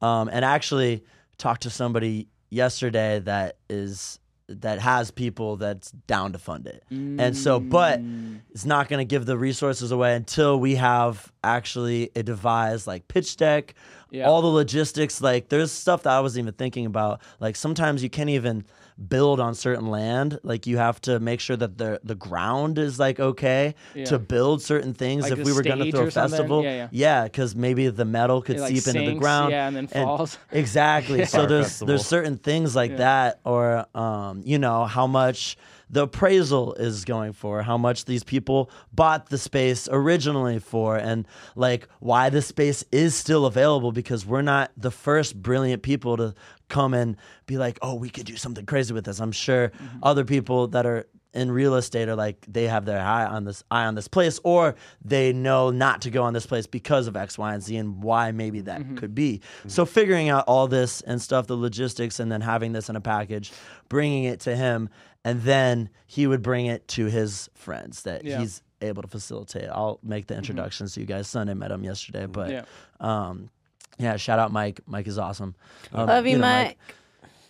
um, 0.00 0.30
and 0.32 0.42
actually 0.44 1.04
talked 1.36 1.62
to 1.64 1.70
somebody 1.70 2.28
yesterday 2.48 3.18
that 3.20 3.56
is 3.68 4.18
that 4.48 4.78
has 4.80 5.10
people 5.10 5.56
that's 5.56 5.90
down 6.06 6.32
to 6.32 6.38
fund 6.38 6.66
it. 6.66 6.82
And 6.90 7.36
so, 7.36 7.60
but 7.60 8.00
Mm. 8.00 8.40
it's 8.50 8.64
not 8.64 8.88
going 8.88 8.98
to 8.98 9.04
give 9.04 9.26
the 9.26 9.36
resources 9.36 9.92
away 9.92 10.14
until 10.14 10.58
we 10.58 10.76
have 10.76 11.30
actually 11.44 12.10
a 12.16 12.22
devised 12.22 12.86
like 12.86 13.08
pitch 13.08 13.36
deck, 13.36 13.74
Yeah. 14.10 14.26
all 14.26 14.40
the 14.40 14.48
logistics. 14.48 15.20
Like, 15.20 15.50
there's 15.50 15.70
stuff 15.70 16.02
that 16.04 16.12
I 16.12 16.20
wasn't 16.20 16.44
even 16.44 16.54
thinking 16.54 16.86
about. 16.86 17.20
Like, 17.40 17.56
sometimes 17.56 18.02
you 18.02 18.08
can't 18.08 18.30
even 18.30 18.64
build 19.08 19.38
on 19.40 19.54
certain 19.54 19.86
land. 19.86 20.38
Like, 20.42 20.66
you 20.66 20.78
have 20.78 21.00
to 21.02 21.20
make 21.20 21.40
sure 21.40 21.56
that 21.56 21.78
the 21.78 22.00
the 22.02 22.14
ground 22.14 22.78
is 22.78 22.98
like 22.98 23.20
okay 23.20 23.74
Yeah. 23.94 24.04
to 24.06 24.18
build 24.18 24.62
certain 24.62 24.92
things. 24.94 25.22
Like 25.22 25.38
if 25.38 25.44
we 25.46 25.52
were 25.52 25.62
going 25.62 25.78
to 25.78 25.90
throw 25.90 26.00
a 26.00 26.06
or 26.06 26.10
something? 26.10 26.30
festival, 26.38 26.64
Yeah, 26.64 26.88
yeah. 26.90 27.24
because 27.24 27.54
maybe 27.54 27.88
the 27.88 28.04
metal 28.04 28.42
could 28.42 28.56
It, 28.56 28.60
like, 28.60 28.76
seep 28.76 28.94
into 28.94 29.10
the 29.12 29.18
ground, 29.18 29.52
yeah, 29.52 29.68
and 29.68 29.76
then 29.76 29.86
falls. 29.86 30.38
Exactly. 30.52 31.24
so 31.26 31.38
Fire 31.38 31.46
there's 31.46 31.66
festival. 31.66 31.86
there's 31.88 32.06
certain 32.06 32.36
things 32.38 32.74
like 32.74 32.90
Yeah. 32.92 32.96
that, 32.98 33.40
or 33.44 33.86
um, 33.96 34.42
you 34.44 34.58
know, 34.58 34.84
how 34.84 35.06
much 35.06 35.56
the 35.90 36.02
appraisal 36.02 36.74
is 36.74 37.06
going 37.06 37.32
for, 37.32 37.62
how 37.62 37.78
much 37.78 38.04
these 38.04 38.22
people 38.22 38.70
bought 38.92 39.30
the 39.30 39.38
space 39.38 39.88
originally 39.90 40.58
for, 40.58 40.98
and 40.98 41.26
like 41.56 41.88
why 42.00 42.28
the 42.28 42.42
space 42.42 42.84
is 42.92 43.14
still 43.14 43.46
available 43.46 43.90
because 43.90 44.26
we're 44.26 44.42
not 44.42 44.70
the 44.76 44.90
first 44.90 45.40
brilliant 45.40 45.82
people 45.82 46.16
to 46.18 46.34
come 46.68 46.94
and 46.94 47.16
be 47.46 47.56
like, 47.58 47.78
oh, 47.82 47.94
we 47.94 48.10
could 48.10 48.26
do 48.26 48.36
something 48.36 48.66
crazy 48.66 48.92
with 48.94 49.04
this. 49.04 49.20
I'm 49.20 49.32
sure 49.32 49.68
Mm-hmm. 49.68 49.98
other 50.02 50.24
people 50.24 50.68
that 50.68 50.86
are 50.86 51.06
in 51.34 51.50
real 51.52 51.74
estate 51.74 52.08
are 52.08 52.16
like 52.16 52.44
they 52.48 52.64
have 52.66 52.86
their 52.86 53.00
eye 53.00 53.26
on 53.26 53.44
this 53.44 53.62
eye 53.70 53.84
on 53.84 53.94
this 53.94 54.08
place 54.08 54.40
or 54.44 54.74
they 55.04 55.30
know 55.32 55.70
not 55.70 56.00
to 56.02 56.10
go 56.10 56.22
on 56.22 56.32
this 56.32 56.46
place 56.46 56.66
because 56.66 57.06
of 57.06 57.16
x 57.16 57.36
y 57.36 57.52
and 57.52 57.62
z 57.62 57.76
and 57.76 58.02
why 58.02 58.32
maybe 58.32 58.62
that 58.62 58.80
Mm-hmm. 58.80 58.96
could 58.96 59.14
be 59.14 59.42
so 59.66 59.84
figuring 59.84 60.30
out 60.30 60.44
all 60.48 60.68
this 60.68 61.02
and 61.02 61.20
stuff 61.20 61.46
the 61.46 61.54
logistics 61.56 62.18
and 62.18 62.32
then 62.32 62.40
having 62.40 62.72
this 62.72 62.88
in 62.88 62.96
a 62.96 63.00
package 63.00 63.52
bringing 63.90 64.24
it 64.24 64.40
to 64.40 64.56
him 64.56 64.88
and 65.22 65.42
then 65.42 65.90
he 66.06 66.26
would 66.26 66.40
bring 66.42 66.64
it 66.64 66.88
to 66.88 67.06
his 67.06 67.50
friends 67.54 68.02
that 68.04 68.24
Yeah. 68.24 68.32
Mm-hmm. 68.36 68.40
he's 68.42 68.62
able 68.80 69.02
to 69.02 69.08
facilitate 69.08 69.68
i'll 69.68 70.00
make 70.02 70.28
the 70.28 70.36
introductions 70.36 70.94
to 70.94 71.00
you 71.00 71.06
guys 71.06 71.28
sunday 71.28 71.52
met 71.54 71.70
him 71.70 71.84
yesterday 71.84 72.24
but 72.26 72.50
Yeah. 72.50 72.64
um 73.00 73.50
yeah 73.98 74.16
shout 74.16 74.38
out 74.38 74.52
mike 74.52 74.80
mike 74.86 75.06
is 75.06 75.18
awesome 75.18 75.54
Um, 75.92 76.06
Love 76.06 76.26
you, 76.26 76.36
know, 76.36 76.42
Mike. 76.42 76.78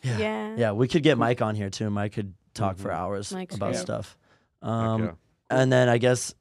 yeah. 0.03 0.19
Yeah. 0.19 0.55
yeah 0.57 0.73
we 0.73 0.89
could 0.89 1.03
get 1.03 1.19
mike 1.19 1.43
on 1.43 1.55
here 1.55 1.71
too 1.71 1.91
mike 1.91 2.13
could 2.13 2.35
talk 2.55 2.79
for 2.79 2.91
hours 2.91 3.33
Mike's 3.33 3.55
about 3.57 3.73
great. 3.73 3.81
stuff 3.83 4.17
um 4.63 5.03
yeah. 5.05 5.11
and 5.51 5.73
then 5.73 5.89
I 5.89 5.99
guess, 5.99 6.35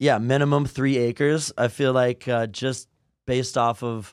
yeah, 0.00 0.18
minimum 0.18 0.66
three 0.66 0.96
acres. 0.98 1.52
I 1.56 1.68
feel 1.68 1.92
like 1.92 2.26
uh, 2.26 2.48
just 2.48 2.88
based 3.26 3.56
off 3.56 3.82
of 3.84 4.12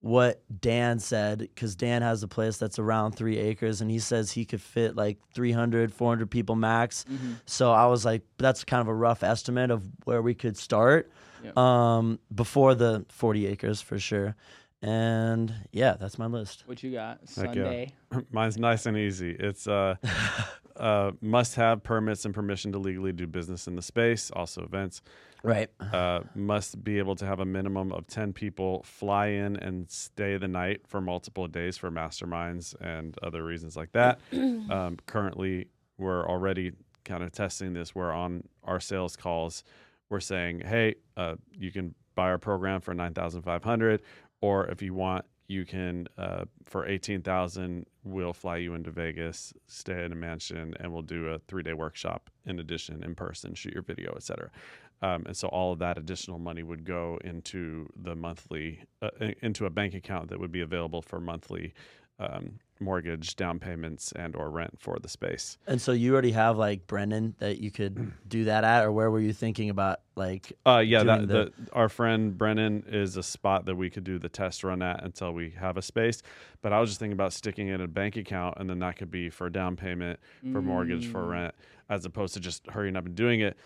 what 0.00 0.42
Dan 0.60 0.98
said, 0.98 1.38
because 1.38 1.74
Dan 1.74 2.02
has 2.02 2.22
a 2.22 2.28
place 2.28 2.58
that's 2.58 2.78
around 2.78 3.12
three 3.12 3.38
acres, 3.38 3.80
and 3.80 3.90
he 3.90 3.98
says 3.98 4.30
he 4.30 4.44
could 4.44 4.60
fit 4.60 4.94
like 4.94 5.16
300, 5.34 5.92
400 5.94 6.30
people 6.30 6.54
max. 6.54 7.06
Mm-hmm. 7.10 7.32
So 7.46 7.72
I 7.72 7.86
was 7.86 8.04
like, 8.04 8.22
that's 8.36 8.62
kind 8.64 8.82
of 8.82 8.88
a 8.88 8.94
rough 8.94 9.22
estimate 9.22 9.70
of 9.70 9.82
where 10.04 10.20
we 10.20 10.34
could 10.34 10.56
start 10.58 11.10
Yeah. 11.42 11.52
um, 11.56 12.18
before 12.34 12.74
the 12.74 13.06
40 13.08 13.46
acres 13.46 13.80
for 13.80 13.98
sure. 13.98 14.36
And 14.82 15.54
yeah, 15.70 15.94
that's 15.98 16.18
my 16.18 16.26
list. 16.26 16.64
What 16.66 16.82
you 16.82 16.90
got? 16.90 17.20
Heck 17.36 17.54
yeah. 17.54 17.62
Sunday. 17.62 17.92
Mine's 18.32 18.58
nice 18.58 18.86
and 18.86 18.96
easy. 18.96 19.36
It's 19.38 19.68
uh, 19.68 19.94
uh, 20.76 21.12
must 21.20 21.54
have 21.54 21.84
permits 21.84 22.24
and 22.24 22.34
permission 22.34 22.72
to 22.72 22.78
legally 22.78 23.12
do 23.12 23.26
business 23.26 23.68
in 23.68 23.76
the 23.76 23.82
space, 23.82 24.30
also 24.32 24.62
events. 24.62 25.00
Right. 25.44 25.70
Uh, 25.80 26.20
must 26.34 26.82
be 26.82 26.98
able 26.98 27.16
to 27.16 27.26
have 27.26 27.40
a 27.40 27.44
minimum 27.44 27.92
of 27.92 28.06
10 28.06 28.32
people 28.32 28.82
fly 28.84 29.26
in 29.28 29.56
and 29.56 29.90
stay 29.90 30.36
the 30.36 30.48
night 30.48 30.82
for 30.86 31.00
multiple 31.00 31.46
days 31.48 31.76
for 31.76 31.90
masterminds 31.90 32.74
and 32.80 33.16
other 33.22 33.44
reasons 33.44 33.76
like 33.76 33.92
that. 33.92 34.20
um, 34.32 34.98
currently, 35.06 35.66
we're 35.98 36.26
already 36.28 36.72
kind 37.04 37.22
of 37.22 37.32
testing 37.32 37.72
this. 37.72 37.94
We're 37.94 38.12
on 38.12 38.44
our 38.64 38.80
sales 38.80 39.16
calls. 39.16 39.64
We're 40.10 40.20
saying, 40.20 40.60
hey, 40.60 40.96
uh, 41.16 41.36
you 41.58 41.72
can 41.72 41.94
buy 42.14 42.28
our 42.28 42.38
program 42.38 42.80
for 42.80 42.94
9500 42.94 44.02
or 44.42 44.66
if 44.66 44.82
you 44.82 44.92
want 44.92 45.24
you 45.48 45.64
can 45.64 46.06
uh, 46.18 46.44
for 46.64 46.86
eighteen 46.86 47.22
thousand, 47.22 47.86
we'll 48.04 48.32
fly 48.32 48.56
you 48.56 48.74
into 48.74 48.90
Vegas, 48.90 49.52
stay 49.66 50.04
in 50.04 50.12
a 50.12 50.16
mansion, 50.16 50.74
and 50.80 50.92
we'll 50.92 51.02
do 51.02 51.28
a 51.28 51.38
three 51.40 51.62
day 51.62 51.72
workshop 51.72 52.30
in 52.46 52.58
addition, 52.58 53.02
in 53.02 53.14
person, 53.14 53.54
shoot 53.54 53.72
your 53.72 53.82
video, 53.82 54.12
etc. 54.14 54.50
Um, 55.02 55.24
and 55.26 55.36
so 55.36 55.48
all 55.48 55.72
of 55.72 55.80
that 55.80 55.98
additional 55.98 56.38
money 56.38 56.62
would 56.62 56.84
go 56.84 57.18
into 57.24 57.88
the 57.96 58.14
monthly 58.14 58.80
uh, 59.02 59.10
into 59.42 59.66
a 59.66 59.70
bank 59.70 59.94
account 59.94 60.28
that 60.30 60.38
would 60.38 60.52
be 60.52 60.60
available 60.60 61.02
for 61.02 61.20
monthly 61.20 61.74
um, 62.18 62.58
mortgage 62.82 63.36
down 63.36 63.58
payments 63.58 64.12
and 64.12 64.34
or 64.36 64.50
rent 64.50 64.78
for 64.80 64.98
the 64.98 65.08
space. 65.08 65.56
And 65.66 65.80
so 65.80 65.92
you 65.92 66.12
already 66.12 66.32
have 66.32 66.56
like 66.58 66.86
Brendan 66.86 67.34
that 67.38 67.58
you 67.60 67.70
could 67.70 68.12
do 68.28 68.44
that 68.44 68.64
at, 68.64 68.84
or 68.84 68.92
where 68.92 69.10
were 69.10 69.20
you 69.20 69.32
thinking 69.32 69.70
about 69.70 70.00
like? 70.16 70.52
Uh, 70.66 70.78
yeah, 70.78 71.02
that 71.04 71.28
doing 71.28 71.28
the, 71.28 71.52
our 71.72 71.88
friend 71.88 72.36
Brennan 72.36 72.84
is 72.88 73.16
a 73.16 73.22
spot 73.22 73.64
that 73.66 73.76
we 73.76 73.88
could 73.90 74.04
do 74.04 74.18
the 74.18 74.28
test 74.28 74.64
run 74.64 74.82
at 74.82 75.02
until 75.04 75.32
we 75.32 75.50
have 75.50 75.76
a 75.76 75.82
space. 75.82 76.22
But 76.60 76.72
I 76.72 76.80
was 76.80 76.90
just 76.90 76.98
thinking 77.00 77.14
about 77.14 77.32
sticking 77.32 77.68
it 77.68 77.74
in 77.76 77.80
a 77.80 77.88
bank 77.88 78.16
account, 78.16 78.58
and 78.58 78.68
then 78.68 78.78
that 78.80 78.96
could 78.96 79.10
be 79.10 79.30
for 79.30 79.48
down 79.48 79.76
payment, 79.76 80.20
for 80.52 80.60
mortgage, 80.60 81.06
for 81.06 81.22
Mm. 81.22 81.30
rent, 81.30 81.54
as 81.88 82.04
opposed 82.04 82.34
to 82.34 82.40
just 82.40 82.66
hurrying 82.68 82.96
up 82.96 83.06
and 83.06 83.14
doing 83.14 83.40
it. 83.40 83.56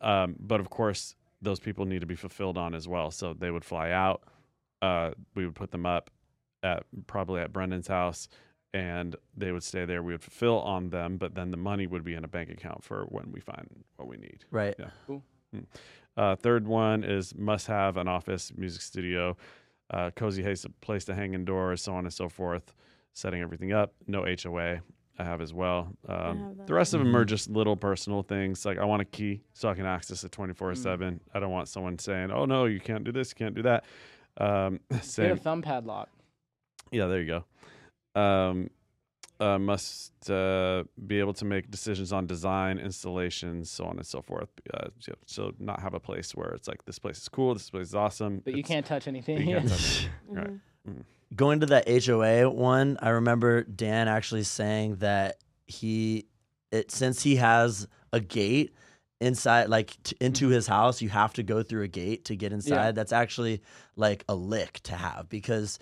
Um, 0.00 0.36
but 0.40 0.60
of 0.60 0.70
course, 0.70 1.14
those 1.42 1.60
people 1.60 1.84
need 1.84 2.00
to 2.00 2.06
be 2.06 2.14
fulfilled 2.14 2.56
on 2.56 2.74
as 2.74 2.88
well. 2.88 3.10
So 3.10 3.34
they 3.34 3.50
would 3.50 3.64
fly 3.64 3.90
out. 3.90 4.22
Uh, 4.80 5.10
we 5.34 5.44
would 5.44 5.54
put 5.54 5.70
them 5.70 5.84
up 5.86 6.10
at 6.62 6.84
probably 7.06 7.40
at 7.42 7.52
Brendan's 7.52 7.88
house, 7.88 8.28
and 8.74 9.16
they 9.36 9.52
would 9.52 9.62
stay 9.62 9.86
there. 9.86 10.02
We 10.02 10.12
would 10.12 10.22
fulfill 10.22 10.58
on 10.60 10.90
them, 10.90 11.16
but 11.16 11.34
then 11.34 11.50
the 11.50 11.56
money 11.56 11.86
would 11.86 12.04
be 12.04 12.12
in 12.14 12.24
a 12.24 12.28
bank 12.28 12.50
account 12.50 12.84
for 12.84 13.04
when 13.08 13.32
we 13.32 13.40
find 13.40 13.66
what 13.96 14.08
we 14.08 14.16
need. 14.18 14.44
Right. 14.50 14.74
Yeah. 14.78 15.60
Uh, 16.16 16.36
third 16.36 16.66
one 16.68 17.02
is 17.04 17.34
must 17.34 17.66
have 17.68 17.96
an 17.96 18.08
office, 18.08 18.52
music 18.56 18.82
studio, 18.82 19.36
uh, 19.90 20.10
cozy 20.16 20.42
haze, 20.42 20.66
place 20.80 21.04
to 21.06 21.14
hang 21.14 21.34
indoors, 21.34 21.82
so 21.82 21.94
on 21.94 22.04
and 22.04 22.12
so 22.12 22.28
forth. 22.28 22.74
Setting 23.14 23.40
everything 23.40 23.72
up. 23.72 23.94
No 24.08 24.24
HOA. 24.24 24.80
I 25.16 25.22
have 25.22 25.40
as 25.40 25.54
well. 25.54 25.94
Um, 26.08 26.56
have 26.58 26.66
the 26.66 26.74
rest 26.74 26.92
of 26.94 26.98
them 27.00 27.14
are 27.14 27.24
Mhm. 27.24 27.28
just 27.28 27.48
little 27.48 27.76
personal 27.76 28.24
things. 28.24 28.66
Like 28.66 28.78
I 28.78 28.84
want 28.84 29.02
a 29.02 29.04
key 29.04 29.42
so 29.52 29.68
I 29.68 29.74
can 29.74 29.86
access 29.86 30.24
it 30.24 30.32
twenty 30.32 30.52
four 30.52 30.74
seven. 30.74 31.20
I 31.32 31.38
don't 31.38 31.52
want 31.52 31.68
someone 31.68 31.96
saying, 32.00 32.32
"Oh 32.32 32.44
no, 32.46 32.64
you 32.64 32.80
can't 32.80 33.04
do 33.04 33.12
this, 33.12 33.30
you 33.30 33.36
can't 33.36 33.54
do 33.54 33.62
that." 33.62 33.84
Um, 34.38 34.80
Get 34.90 35.00
a 35.00 35.04
same. 35.04 35.36
thumb 35.36 35.62
padlock. 35.62 36.08
Yeah, 36.90 37.06
there 37.06 37.20
you 37.20 37.26
go. 37.28 37.44
Um, 38.14 38.70
uh, 39.40 39.58
must 39.58 40.30
uh, 40.30 40.84
be 41.08 41.18
able 41.18 41.34
to 41.34 41.44
make 41.44 41.68
decisions 41.70 42.12
on 42.12 42.24
design, 42.26 42.78
installations, 42.78 43.68
so 43.68 43.84
on 43.84 43.96
and 43.96 44.06
so 44.06 44.22
forth. 44.22 44.48
Uh, 44.72 44.88
so- 45.00 45.12
so 45.26 45.52
not 45.58 45.80
have 45.80 45.92
a 45.92 45.98
place 46.00 46.34
where 46.36 46.50
it's 46.50 46.68
like 46.68 46.84
this 46.84 47.00
place 47.00 47.18
is 47.18 47.28
cool, 47.28 47.52
this 47.54 47.68
place 47.68 47.88
is 47.88 47.94
awesome, 47.96 48.40
But 48.44 48.54
you 48.54 48.60
it's- 48.60 48.68
can't 48.68 48.86
touch 48.86 49.08
anything. 49.08 49.38
you 49.48 49.56
can't 49.56 49.68
touch 49.74 50.04
it. 50.30 50.32
Mhm. 50.32 50.36
Right. 50.86 51.04
Going 51.34 51.60
to 51.60 51.66
that 51.66 51.88
HOA 51.88 52.48
one, 52.48 52.96
I 53.02 53.08
remember 53.08 53.64
Dan 53.64 54.06
actually 54.06 54.44
saying 54.44 54.96
that 54.96 55.38
he, 55.66 56.26
it 56.70 56.92
since 56.92 57.22
he 57.24 57.34
has 57.36 57.88
a 58.12 58.20
gate 58.20 58.72
inside, 59.20 59.68
like 59.68 60.00
t- 60.04 60.16
into 60.20 60.48
his 60.48 60.68
house, 60.68 61.02
you 61.02 61.08
have 61.08 61.32
to 61.32 61.42
go 61.42 61.64
through 61.64 61.82
a 61.82 61.88
gate 61.88 62.26
to 62.26 62.36
get 62.36 62.52
inside. 62.52 62.94
That's 62.94 63.12
actually 63.12 63.62
like 63.96 64.24
a 64.28 64.34
lick 64.36 64.78
to 64.84 64.94
have 64.94 65.28
because 65.28 65.80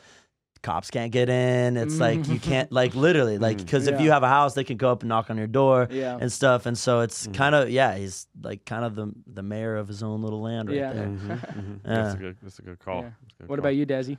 cops 0.63 0.91
can't 0.91 1.11
get 1.13 1.29
in. 1.29 1.77
It's 1.77 1.99
like 1.99 2.27
you 2.29 2.39
can't, 2.39 2.71
like 2.73 2.95
literally, 2.95 3.37
like 3.39 3.59
because 3.59 3.87
if 3.89 4.01
you 4.01 4.11
have 4.13 4.23
a 4.23 4.29
house, 4.29 4.55
they 4.55 4.65
can 4.65 4.77
go 4.77 4.91
up 4.93 5.03
and 5.03 5.09
knock 5.09 5.29
on 5.31 5.37
your 5.37 5.47
door. 5.47 5.89
yeah. 5.91 6.17
and 6.21 6.31
stuff. 6.33 6.67
And 6.67 6.79
so 6.79 7.01
it's 7.01 7.27
Mhm. 7.27 7.35
kind 7.35 7.55
of 7.55 7.69
yeah, 7.71 7.97
he's 7.97 8.27
like 8.43 8.65
kind 8.65 8.85
of 8.85 8.95
the 8.95 9.13
the 9.27 9.43
mayor 9.43 9.77
of 9.77 9.89
his 9.89 10.03
own 10.03 10.23
little 10.23 10.41
land 10.43 10.69
right 10.69 10.79
Yeah. 10.79 10.93
there. 10.93 11.07
Mhm, 11.09 11.29
mhm. 11.29 11.81
That's 11.83 12.15
a 12.15 12.19
good. 12.19 12.37
That's 12.43 12.59
a 12.59 12.63
good 12.63 12.79
call. 12.79 13.03
Yeah. 13.03 13.07
A 13.09 13.11
good 13.43 13.49
What 13.49 13.57
call. 13.57 13.59
about 13.59 13.75
you, 13.77 13.87
Desi? 13.87 14.19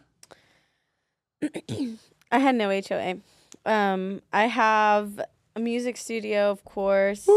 I 2.32 2.40
had 2.40 2.56
no 2.56 2.70
HOA. 2.70 3.18
Um, 3.66 4.22
I 4.32 4.48
have 4.48 5.20
a 5.56 5.60
music 5.60 5.98
studio, 5.98 6.50
of 6.52 6.64
course. 6.66 7.28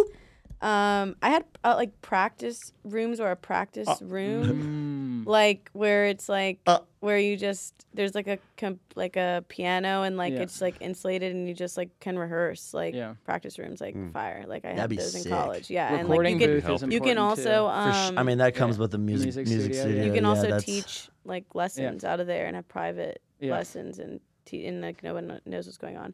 Um, 0.63 1.17
I 1.23 1.31
had 1.31 1.45
uh, 1.65 1.75
like 1.77 2.01
practice 2.01 2.73
rooms 2.83 3.21
or 3.21 3.31
a 3.31 3.37
practice 3.37 3.89
Uh, 3.89 3.97
room, 4.01 5.23
Mm. 5.25 5.29
like 5.29 5.69
where 5.75 6.07
it's 6.07 6.29
like 6.29 6.61
Uh. 6.67 6.79
Where 7.07 7.19
you 7.19 7.37
just 7.37 7.73
there's 7.95 8.15
like 8.17 8.27
a 8.27 8.37
comp- 8.57 8.81
like 8.97 9.17
a 9.17 9.45
piano 9.49 10.03
and 10.03 10.17
like 10.17 10.33
Yeah. 10.35 10.41
it's 10.43 10.61
like 10.61 10.75
insulated 10.81 11.35
and 11.35 11.47
you 11.49 11.55
just 11.55 11.77
like 11.77 11.89
can 12.01 12.19
rehearse 12.19 12.75
like 12.75 12.95
Yeah. 12.97 13.15
practice 13.25 13.59
rooms 13.61 13.81
like 13.81 13.95
Mm. 13.95 14.13
fire. 14.13 14.45
Like 14.49 14.65
I 14.65 14.71
That'd 14.75 14.81
had 14.81 14.91
be 14.91 14.97
those 14.97 15.15
in 15.25 15.31
college. 15.31 15.71
Yeah, 15.71 15.95
and 15.95 16.09
like 16.09 16.19
you 16.29 16.39
can 16.39 16.49
booth 16.51 16.65
help 16.65 16.77
is 16.77 16.83
you. 16.83 16.89
you 16.91 17.01
can 17.01 17.17
also 17.17 17.69
For 17.69 17.93
sh- 17.93 18.09
um 18.11 18.19
I 18.19 18.23
mean, 18.25 18.39
that 18.39 18.55
yeah. 18.55 18.59
comes 18.59 18.77
with 18.79 18.91
the 18.91 18.99
music 18.99 19.27
Music 19.27 19.47
music, 19.47 19.75
studio, 19.75 19.83
studio. 19.93 20.05
you 20.05 20.13
can 20.13 20.25
also 20.25 20.43
that's- 20.43 20.65
teach 20.65 21.09
like 21.25 21.45
lessons 21.55 22.05
out 22.05 22.19
of 22.21 22.27
there 22.27 22.47
and 22.47 22.57
have 22.57 22.67
private 22.69 23.23
Yeah. 23.39 23.53
lessons 23.53 24.01
and 24.01 24.21
te- 24.45 24.67
and 24.67 24.81
like 24.83 25.03
no 25.05 25.15
one 25.15 25.41
knows 25.47 25.67
what's 25.67 25.79
going 25.79 25.97
on. 25.97 26.13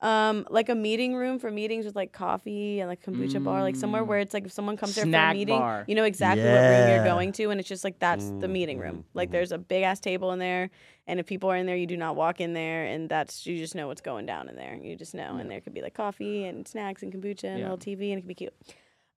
Um, 0.00 0.46
like 0.50 0.68
a 0.68 0.74
meeting 0.74 1.14
room 1.14 1.38
for 1.38 1.50
meetings 1.50 1.86
with 1.86 1.96
like 1.96 2.12
coffee 2.12 2.80
and 2.80 2.90
like 2.90 3.02
kombucha 3.02 3.42
bar, 3.42 3.62
like 3.62 3.74
somewhere 3.76 4.02
Mm. 4.02 4.06
where 4.08 4.18
it's 4.18 4.34
like 4.34 4.44
if 4.44 4.52
someone 4.52 4.76
comes 4.76 4.94
there 4.96 5.04
for 5.04 5.08
a 5.08 5.32
meeting, 5.32 5.60
bar. 5.60 5.84
you 5.86 5.94
know 5.94 6.04
exactly 6.04 6.50
what 6.50 6.68
room 6.68 6.86
you're 6.88 7.04
going 7.04 7.32
to, 7.32 7.48
and 7.50 7.58
it's 7.58 7.68
just 7.68 7.84
like 7.84 7.98
that's 8.00 8.32
the 8.40 8.46
Mm, 8.46 8.50
meeting 8.52 8.78
room. 8.78 8.96
mhm, 8.98 9.04
Like 9.14 9.28
mhm. 9.28 9.32
there's 9.32 9.52
a 9.52 9.56
big 9.58 9.82
ass 9.82 10.00
table 10.00 10.32
in 10.32 10.38
there, 10.40 10.68
and 11.06 11.20
if 11.20 11.26
people 11.26 11.50
are 11.50 11.56
in 11.56 11.64
there, 11.64 11.76
you 11.76 11.86
do 11.86 11.96
not 11.96 12.16
walk 12.16 12.40
in 12.40 12.52
there, 12.52 12.84
and 12.84 13.08
that's 13.08 13.46
you 13.46 13.56
just 13.56 13.74
know 13.74 13.86
what's 13.86 14.02
going 14.02 14.26
down 14.26 14.48
in 14.50 14.56
there. 14.56 14.74
You 14.74 14.94
just 14.96 15.14
know, 15.14 15.36
and 15.36 15.50
there 15.50 15.60
could 15.62 15.72
be 15.72 15.80
like 15.80 15.94
coffee 15.94 16.44
and 16.44 16.68
snacks 16.68 17.02
and 17.02 17.10
kombucha 17.12 17.44
and 17.44 17.60
Yeah. 17.60 17.70
a 17.70 17.74
little 17.74 17.78
TV, 17.78 18.10
and 18.10 18.18
it 18.18 18.22
could 18.22 18.28
be 18.28 18.34
cute. 18.34 18.54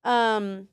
Um, 0.05 0.69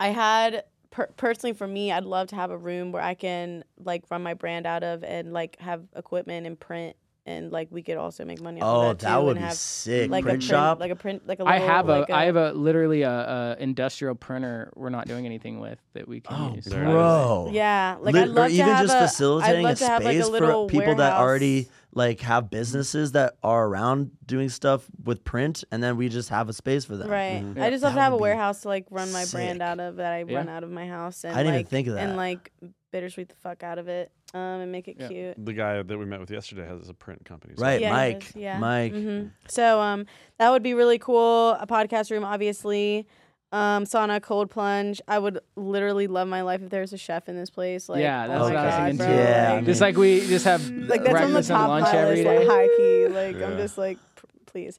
I 0.00 0.08
had 0.08 0.64
per- 0.90 1.12
personally 1.16 1.52
for 1.52 1.68
me, 1.68 1.92
I'd 1.92 2.04
love 2.04 2.28
to 2.28 2.36
have 2.36 2.50
a 2.50 2.58
room 2.58 2.90
where 2.90 3.02
I 3.02 3.14
can 3.14 3.64
like 3.78 4.04
run 4.10 4.22
my 4.22 4.34
brand 4.34 4.66
out 4.66 4.82
of 4.82 5.04
and 5.04 5.32
like 5.32 5.60
have 5.60 5.84
equipment 5.94 6.46
and 6.46 6.58
print 6.58 6.96
and 7.26 7.52
like 7.52 7.68
we 7.70 7.82
could 7.82 7.96
also 7.96 8.24
make 8.24 8.40
money. 8.40 8.60
Off 8.60 8.66
Oh, 8.68 8.90
of 8.90 8.98
that, 8.98 9.06
that 9.08 9.16
too, 9.18 9.22
would 9.24 9.36
and 9.36 9.44
be 9.44 9.48
have 9.48 9.54
sick. 9.56 10.10
like 10.10 10.24
print 10.24 10.42
a 10.42 10.46
shop. 10.46 10.78
print, 10.78 10.80
like 10.80 10.90
a 10.90 10.96
print, 10.96 11.26
like 11.28 11.40
a. 11.40 11.44
I 11.44 11.52
Little, 11.58 11.68
have 11.68 11.88
a, 11.88 11.98
like 12.00 12.10
I 12.10 12.24
have 12.24 12.36
a 12.36 12.52
literally 12.52 13.02
a, 13.02 13.10
a 13.10 13.56
industrial 13.60 14.14
printer. 14.14 14.72
We're 14.74 14.88
not 14.90 15.06
doing 15.06 15.26
anything 15.26 15.60
with 15.60 15.78
that 15.94 16.08
we 16.08 16.20
can 16.20 16.36
oh, 16.38 16.54
use. 16.54 16.64
There 16.64 16.82
it 16.82 16.86
is. 16.88 16.92
bro. 16.92 17.50
Yeah, 17.52 17.96
like 18.00 18.14
Lit- 18.14 18.22
I'd 18.24 18.28
love 18.30 18.46
or 18.46 18.48
to 18.48 18.54
even 18.54 18.66
have 18.66 18.86
just 18.86 18.96
a, 18.96 19.00
facilitating 19.00 19.66
a 19.66 19.74
to 19.74 19.86
have 19.86 20.04
like 20.04 20.14
space 20.22 20.28
a 20.28 20.38
for 20.38 20.66
people 20.68 20.94
that 20.96 21.14
already 21.14 21.68
like 21.92 22.20
have 22.20 22.50
businesses 22.50 23.12
that 23.12 23.34
are 23.42 23.66
around 23.66 24.12
doing 24.24 24.48
stuff 24.48 24.86
with 25.04 25.24
print, 25.24 25.64
and 25.72 25.82
then 25.82 25.96
we 25.96 26.08
just 26.08 26.28
have 26.28 26.48
a 26.48 26.52
space 26.52 26.84
for 26.84 26.96
them. 26.96 27.08
Right. 27.10 27.42
Mhm. 27.42 27.60
I 27.60 27.68
just 27.70 27.82
love 27.82 27.94
That 27.94 27.98
to 27.98 28.02
have 28.04 28.12
a 28.12 28.16
warehouse 28.16 28.60
to 28.62 28.68
like 28.68 28.86
run 28.90 29.10
my 29.12 29.24
sick. 29.24 29.32
brand 29.38 29.60
out 29.60 29.80
of 29.80 29.96
that 29.96 30.12
I 30.12 30.24
Yeah. 30.26 30.36
run 30.38 30.48
out 30.48 30.62
of 30.62 30.70
my 30.70 30.86
house 30.86 31.24
and 31.24 31.32
I 31.34 31.38
didn't 31.38 31.48
even 31.54 31.58
like 31.60 31.68
think 31.68 31.88
of 31.88 31.94
that. 31.94 32.06
and 32.08 32.16
like 32.16 32.52
bittersweet 32.92 33.28
the 33.28 33.34
fuck 33.36 33.62
out 33.64 33.78
of 33.78 33.88
it 33.88 34.10
um 34.34 34.60
and 34.60 34.70
make 34.72 34.86
it 34.88 34.96
Yeah. 34.98 35.08
cute. 35.08 35.44
The 35.44 35.52
guy 35.52 35.82
that 35.82 35.98
we 35.98 36.04
met 36.04 36.20
with 36.20 36.30
yesterday 36.30 36.66
has 36.66 36.88
a 36.88 36.94
print 36.94 37.24
company. 37.24 37.54
so- 37.56 37.62
Right, 37.62 37.80
Yeah, 37.80 37.92
Mike. 37.92 38.32
yeah. 38.34 38.58
Mike. 38.58 38.92
hmm 38.92 39.24
So 39.48 39.80
um 39.80 40.06
that 40.38 40.50
would 40.50 40.62
be 40.62 40.74
really 40.74 40.98
cool. 40.98 41.50
A 41.52 41.66
podcast 41.66 42.10
room, 42.10 42.24
obviously. 42.24 43.06
Um, 43.52 43.82
sauna, 43.82 44.22
cold 44.22 44.48
plunge. 44.48 45.00
I 45.08 45.18
would 45.18 45.40
literally 45.56 46.06
love 46.06 46.28
my 46.28 46.42
life 46.42 46.62
if 46.62 46.70
there 46.70 46.82
was 46.82 46.92
a 46.92 46.96
chef 46.96 47.28
in 47.28 47.34
this 47.34 47.50
place. 47.50 47.88
Like, 47.88 48.00
yeah, 48.00 48.28
that's 48.28 48.40
oh 48.40 48.44
what 48.44 48.54
my 48.54 48.60
I 48.60 48.66
was 48.66 48.74
thinking 48.76 48.96
bro. 48.98 49.06
too. 49.08 49.12
Yeah, 49.12 49.54
I 49.58 49.60
just 49.62 49.80
like 49.80 49.96
we 49.96 50.20
just 50.20 50.44
have 50.44 50.70
like 50.70 51.02
that's 51.02 51.20
on 51.20 51.32
the 51.32 51.40
breakfast 51.42 51.48
top 51.48 51.56
and 51.58 51.64
of 51.64 51.68
lunch 51.82 51.92
my 51.92 51.98
every 51.98 52.22
list, 52.22 52.26
like 52.38 52.46
high 52.48 52.68
key. 52.76 53.08
Like 53.08 53.36
I'm 53.42 53.56
just 53.58 53.76
like, 53.76 53.98
p- 54.14 54.28
please. 54.46 54.78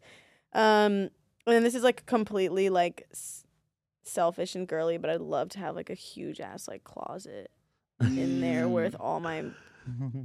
Um, 0.53 1.09
and 1.45 1.65
this 1.65 1.75
is 1.75 1.83
like 1.83 2.05
completely 2.05 2.69
like 2.69 3.07
s- 3.11 3.43
selfish 4.03 4.55
and 4.55 4.65
girly, 4.67 4.97
but 4.97 5.09
I'd 5.09 5.19
love 5.19 5.49
to 5.49 5.59
have 5.59 5.75
like 5.75 5.89
a 5.89 5.93
huge 5.93 6.39
ass 6.39 6.69
like 6.69 6.85
closet 6.85 7.51
in 8.05 8.41
there 8.41 8.67
with 8.67 8.95
all 8.99 9.19
my 9.19 9.43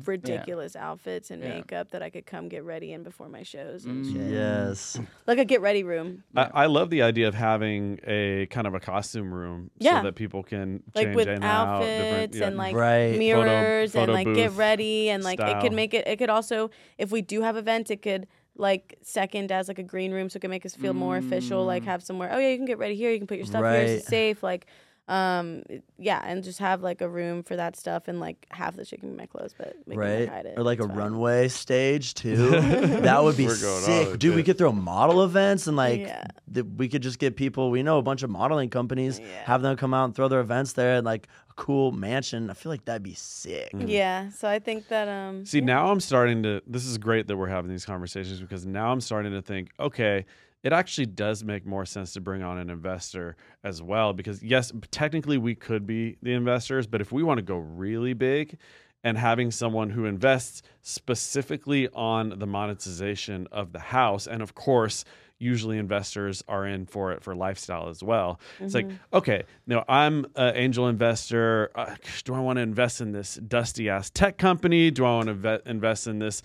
ridiculous 0.04 0.76
outfits 0.76 1.30
and 1.30 1.42
Yeah. 1.42 1.56
makeup 1.56 1.90
that 1.90 2.02
I 2.02 2.10
could 2.10 2.26
come 2.26 2.48
get 2.48 2.62
ready 2.64 2.92
in 2.92 3.02
before 3.02 3.28
my 3.28 3.42
shows 3.42 3.84
and 3.86 4.04
Mm. 4.04 4.12
shit. 4.12 4.30
Yes. 4.32 5.00
Like 5.26 5.38
a 5.38 5.44
get 5.44 5.60
ready 5.60 5.82
room. 5.82 6.24
I, 6.36 6.50
I 6.52 6.66
love 6.66 6.90
the 6.90 7.02
idea 7.02 7.26
of 7.26 7.34
having 7.34 7.98
a 8.06 8.46
kind 8.50 8.66
of 8.66 8.74
a 8.74 8.80
costume 8.80 9.32
room 9.32 9.70
Yeah. 9.78 10.00
so 10.00 10.04
that 10.04 10.14
people 10.14 10.42
can 10.42 10.82
Like 10.94 11.06
change 11.06 11.16
with 11.16 11.28
in 11.28 11.34
and 11.36 11.44
out, 11.44 11.80
different- 11.80 12.12
outfits 12.12 12.36
yeah. 12.38 12.46
and 12.48 12.56
like 12.56 12.76
right. 12.76 13.18
mirrors 13.18 13.92
photo 13.92 14.02
and 14.04 14.12
like 14.12 14.34
get 14.36 14.50
booth 14.50 14.58
ready 14.58 15.08
and 15.10 15.24
like 15.24 15.40
it 15.40 15.48
style. 15.48 15.62
could 15.62 15.72
make 15.72 15.94
it 15.94 16.06
it 16.06 16.16
could 16.16 16.30
also 16.30 16.70
if 16.98 17.10
we 17.10 17.22
do 17.22 17.40
have 17.42 17.56
events 17.56 17.90
it 17.90 18.02
could 18.02 18.26
like 18.58 18.96
second 19.02 19.52
as 19.52 19.68
like 19.68 19.78
a 19.78 19.82
green 19.82 20.12
room 20.12 20.30
so 20.30 20.38
it 20.38 20.40
can 20.40 20.50
make 20.50 20.64
us 20.64 20.74
feel 20.74 20.94
more 20.94 21.16
official 21.18 21.64
like 21.64 21.82
Mm. 21.82 21.86
have 21.86 22.02
somewhere 22.02 22.30
oh 22.32 22.38
yeah 22.38 22.48
you 22.48 22.56
can 22.56 22.64
get 22.66 22.78
ready 22.78 22.94
here 22.94 23.10
you 23.10 23.18
can 23.18 23.26
put 23.26 23.36
your 23.36 23.46
stuff 23.46 23.62
here 23.62 23.72
it's 23.72 24.04
Right. 24.04 24.04
safe 24.04 24.42
like 24.42 24.66
um 25.09 25.62
yeah 25.98 26.20
and 26.24 26.42
just 26.42 26.59
have 26.59 26.82
like 26.82 27.00
a 27.00 27.09
room 27.09 27.44
for 27.44 27.54
that 27.54 27.76
stuff 27.76 28.09
and 28.09 28.18
like 28.18 28.44
half 28.50 28.74
the 28.74 28.84
shit 28.84 28.98
can 28.98 29.11
be 29.12 29.16
my 29.16 29.26
clothes 29.26 29.54
but 29.57 29.76
we 29.86 29.94
right? 29.96 30.20
like, 30.22 30.28
hide 30.28 30.46
it 30.46 30.59
Or 30.59 30.64
like 30.64 30.80
a 30.80 30.88
fine. 30.88 30.96
runway 30.96 31.46
stage 31.46 32.14
too. 32.14 32.34
that 32.50 33.22
would 33.22 33.36
be 33.36 33.46
We're 33.46 33.57
going 33.61 33.74
all 33.74 33.80
sick, 33.80 34.18
dude. 34.18 34.34
We 34.34 34.40
bit. 34.42 34.46
could 34.46 34.59
throw 34.59 34.72
model 34.72 35.22
events 35.22 35.68
and 35.68 35.76
like 35.76 36.00
Yeah. 36.00 36.24
th- 36.52 36.66
we 36.76 36.88
could 36.88 37.02
just 37.02 37.20
get 37.20 37.36
people. 37.36 37.70
We 37.70 37.84
know 37.84 37.98
a 37.98 38.02
bunch 38.02 38.24
of 38.24 38.30
modeling 38.30 38.68
companies. 38.68 39.20
Yeah. 39.20 39.26
Have 39.44 39.62
them 39.62 39.76
come 39.76 39.94
out 39.94 40.07
and 40.07 40.14
throw 40.14 40.26
their 40.26 40.40
events 40.40 40.72
there 40.72 40.96
and 40.96 41.04
like 41.04 41.28
a 41.50 41.54
cool 41.54 41.92
mansion. 41.92 42.50
I 42.50 42.54
feel 42.54 42.70
like 42.72 42.84
that'd 42.86 43.04
be 43.04 43.14
sick. 43.14 43.70
yeah 43.74 44.30
so 44.30 44.48
I 44.48 44.59
think 44.59 44.88
that 44.88 45.07
um 45.07 45.46
See, 45.46 45.59
yeah. 45.61 45.64
now 45.66 45.90
I'm 45.92 46.00
starting 46.00 46.42
to. 46.42 46.62
This 46.66 46.84
is 46.84 46.98
great 46.98 47.28
that 47.28 47.36
we're 47.36 47.46
having 47.46 47.70
these 47.70 47.84
conversations 47.86 48.40
because 48.40 48.66
now 48.66 48.90
I'm 48.90 49.00
starting 49.00 49.30
to 49.32 49.42
think, 49.42 49.70
okay, 49.78 50.26
it 50.66 50.72
actually 50.72 51.06
does 51.06 51.44
make 51.44 51.64
more 51.64 51.86
sense 51.86 52.12
to 52.14 52.20
bring 52.20 52.42
on 52.42 52.58
an 52.58 52.70
investor 52.70 53.36
as 53.62 53.80
well. 53.80 54.12
Because 54.12 54.42
yes, 54.42 54.72
technically 54.90 55.38
we 55.38 55.54
could 55.54 55.86
be 55.86 56.16
the 56.22 56.32
investors, 56.32 56.88
but 56.88 57.00
if 57.00 57.12
we 57.12 57.22
want 57.22 57.38
to 57.38 57.42
go 57.42 57.56
really 57.56 58.14
big, 58.14 58.58
and 59.04 59.16
having 59.16 59.52
someone 59.52 59.90
who 59.90 60.06
invests 60.06 60.62
specifically 60.82 61.88
on 61.90 62.40
the 62.40 62.46
monetization 62.46 63.46
of 63.52 63.70
the 63.70 63.78
house 63.78 64.26
and 64.26 64.42
of 64.42 64.56
course 64.56 65.04
usually 65.38 65.78
investors 65.78 66.42
are 66.48 66.66
in 66.66 66.86
for 66.86 67.12
it 67.12 67.22
for 67.22 67.36
lifestyle 67.36 67.88
as 67.88 68.02
well. 68.02 68.40
It's 68.58 68.74
like 68.74 68.86
okay 69.12 69.44
now 69.66 69.84
i'm 69.88 70.26
an 70.34 70.56
angel 70.56 70.88
investor. 70.88 71.70
Uh, 71.76 71.94
do 72.24 72.34
i 72.34 72.40
want 72.40 72.56
to 72.56 72.62
invest 72.62 73.00
in 73.00 73.12
this 73.12 73.36
dusty 73.36 73.88
ass 73.88 74.10
tech 74.10 74.38
company? 74.38 74.90
Do 74.90 75.04
i 75.04 75.10
want 75.10 75.28
to 75.28 75.34
ve- 75.34 75.58
invest 75.66 76.08
in 76.08 76.18
this 76.18 76.42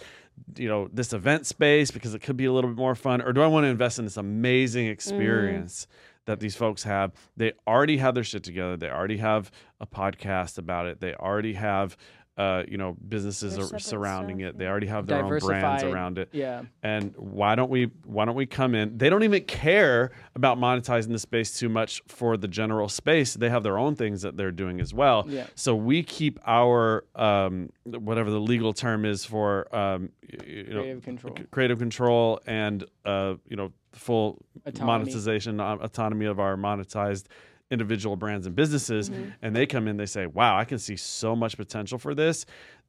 you 0.58 0.68
know 0.68 0.90
this 0.92 1.14
event 1.14 1.46
space 1.46 1.92
because 1.92 2.14
it 2.14 2.20
could 2.20 2.36
be 2.38 2.46
a 2.46 2.52
little 2.52 2.70
bit 2.70 2.78
more 2.78 2.96
fun 2.96 3.22
or 3.22 3.32
do 3.32 3.42
i 3.42 3.48
want 3.48 3.64
to 3.64 3.70
invest 3.70 4.00
in 4.00 4.06
this 4.06 4.18
amazing 4.18 4.88
mm. 4.88 4.92
experience 4.92 5.88
that 6.26 6.40
these 6.40 6.56
folks 6.56 6.84
have? 6.84 7.12
They 7.38 7.54
already 7.68 7.98
have 7.98 8.16
their 8.16 8.24
shit 8.24 8.44
together. 8.44 8.78
They 8.78 8.90
already 8.90 9.18
have 9.18 9.52
a 9.80 9.88
podcast 9.88 10.58
about 10.58 10.86
it. 10.86 11.00
They 11.00 11.14
already 11.16 11.54
have 11.54 11.98
uh, 12.38 12.64
you 12.68 12.78
know 12.78 12.96
businesses 13.08 13.56
Their 13.56 13.64
are 13.66 13.68
separate 13.68 13.82
surrounding 13.84 14.40
stuff, 14.40 14.50
it 14.52 14.58
they 14.58 14.66
already 14.66 14.88
have 14.88 15.06
their 15.06 15.24
own 15.24 15.38
brands 15.40 15.84
around 15.84 16.18
it 16.18 16.30
Yeah. 16.32 16.64
and 16.82 17.14
why 17.18 17.56
don't 17.56 17.70
we 17.70 17.92
why 18.06 18.24
don't 18.26 18.36
we 18.36 18.46
come 18.46 18.74
in 18.74 18.98
they 18.98 19.10
don't 19.10 19.24
even 19.24 19.44
care 19.44 20.12
about 20.36 20.58
monetizing 20.58 21.10
the 21.10 21.20
space 21.20 21.60
too 21.60 21.68
much 21.68 22.02
for 22.08 22.38
the 22.38 22.48
general 22.48 22.88
space 22.88 23.34
they 23.34 23.50
have 23.50 23.64
their 23.64 23.78
own 23.78 23.96
things 23.96 24.22
that 24.22 24.38
they're 24.38 24.52
doing 24.52 24.80
as 24.80 24.94
well 24.94 25.26
Yeah. 25.28 25.48
so 25.56 25.76
we 25.76 26.04
keep 26.04 26.40
our 26.48 27.04
um, 27.16 27.70
whatever 27.86 28.32
the 28.32 28.40
legal 28.40 28.72
term 28.72 29.04
is 29.04 29.26
for 29.26 29.74
um, 29.76 30.10
you 30.48 30.74
know 30.74 30.82
Creative 30.82 31.04
control. 31.04 31.36
c- 31.38 31.44
creative 31.52 31.80
control 31.80 32.40
and 32.48 32.86
uh, 33.06 33.36
you 33.48 33.58
know 33.58 33.74
full 33.92 34.42
Autonomy. 34.66 34.86
monetization 34.88 35.60
uh, 35.60 35.76
autonomy 35.82 36.26
of 36.28 36.40
our 36.40 36.56
monetized 36.56 37.26
individual 37.72 38.16
brands 38.16 38.46
and 38.46 38.56
businesses 38.56 39.10
Mm-hmm. 39.10 39.30
and 39.42 39.56
they 39.56 39.66
come 39.66 39.88
in 39.88 39.98
they 39.98 40.06
say 40.06 40.26
wow 40.28 40.58
i 40.58 40.66
can 40.66 40.78
see 40.78 40.96
so 40.98 41.36
much 41.36 41.58
potential 41.58 41.98
for 41.98 42.14
this 42.14 42.46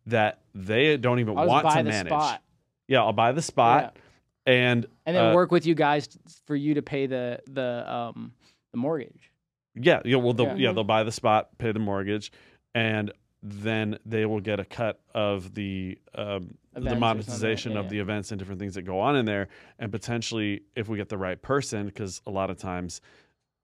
that 0.07 0.41
they 0.55 0.97
don't 0.97 1.20
even 1.20 1.39
I'll 1.39 1.47
want 1.47 1.64
buy 1.64 1.76
to 1.78 1.83
the 1.85 1.91
manage 1.91 2.11
spot. 2.11 2.43
yeah 2.89 3.01
i'll 3.03 3.12
buy 3.12 3.33
the 3.33 3.43
spot 3.43 3.97
yeah. 4.47 4.53
and 4.53 4.87
and 5.07 5.16
then 5.16 5.26
uh, 5.26 5.35
work 5.35 5.51
with 5.53 5.64
you 5.66 5.74
guys 5.74 6.09
for 6.47 6.57
you 6.57 6.74
to 6.74 6.83
pay 6.83 7.07
the 7.07 7.41
the 7.49 7.91
um 7.91 8.33
the 8.72 8.78
mortgage. 8.78 9.30
Yeah, 9.74 10.01
yeah. 10.05 10.16
Well, 10.16 10.33
they'll, 10.33 10.47
Yeah. 10.49 10.55
yeah. 10.57 10.72
they'll 10.72 10.83
buy 10.85 11.03
the 11.05 11.12
spot, 11.12 11.57
pay 11.59 11.72
the 11.72 11.78
mortgage, 11.78 12.33
and 12.74 13.12
then 13.43 13.99
they 14.07 14.24
will 14.26 14.41
get 14.41 14.61
a 14.61 14.64
cut 14.64 15.01
of 15.14 15.55
the 15.55 15.99
um, 16.14 16.55
the 16.74 16.95
monetization 16.97 17.72
yeah, 17.72 17.78
of 17.80 17.85
yeah. 17.87 17.91
the 17.91 17.99
events 18.01 18.33
and 18.33 18.39
different 18.39 18.61
things 18.61 18.74
that 18.76 18.83
go 18.83 18.99
on 19.01 19.14
in 19.16 19.26
there, 19.26 19.49
and 19.78 19.93
potentially 19.93 20.62
if 20.74 20.89
we 20.89 20.97
get 20.97 21.09
the 21.11 21.18
right 21.18 21.41
person, 21.41 21.87
because 21.87 22.20
a 22.26 22.30
lot 22.30 22.51
of 22.51 22.57
times. 22.59 23.01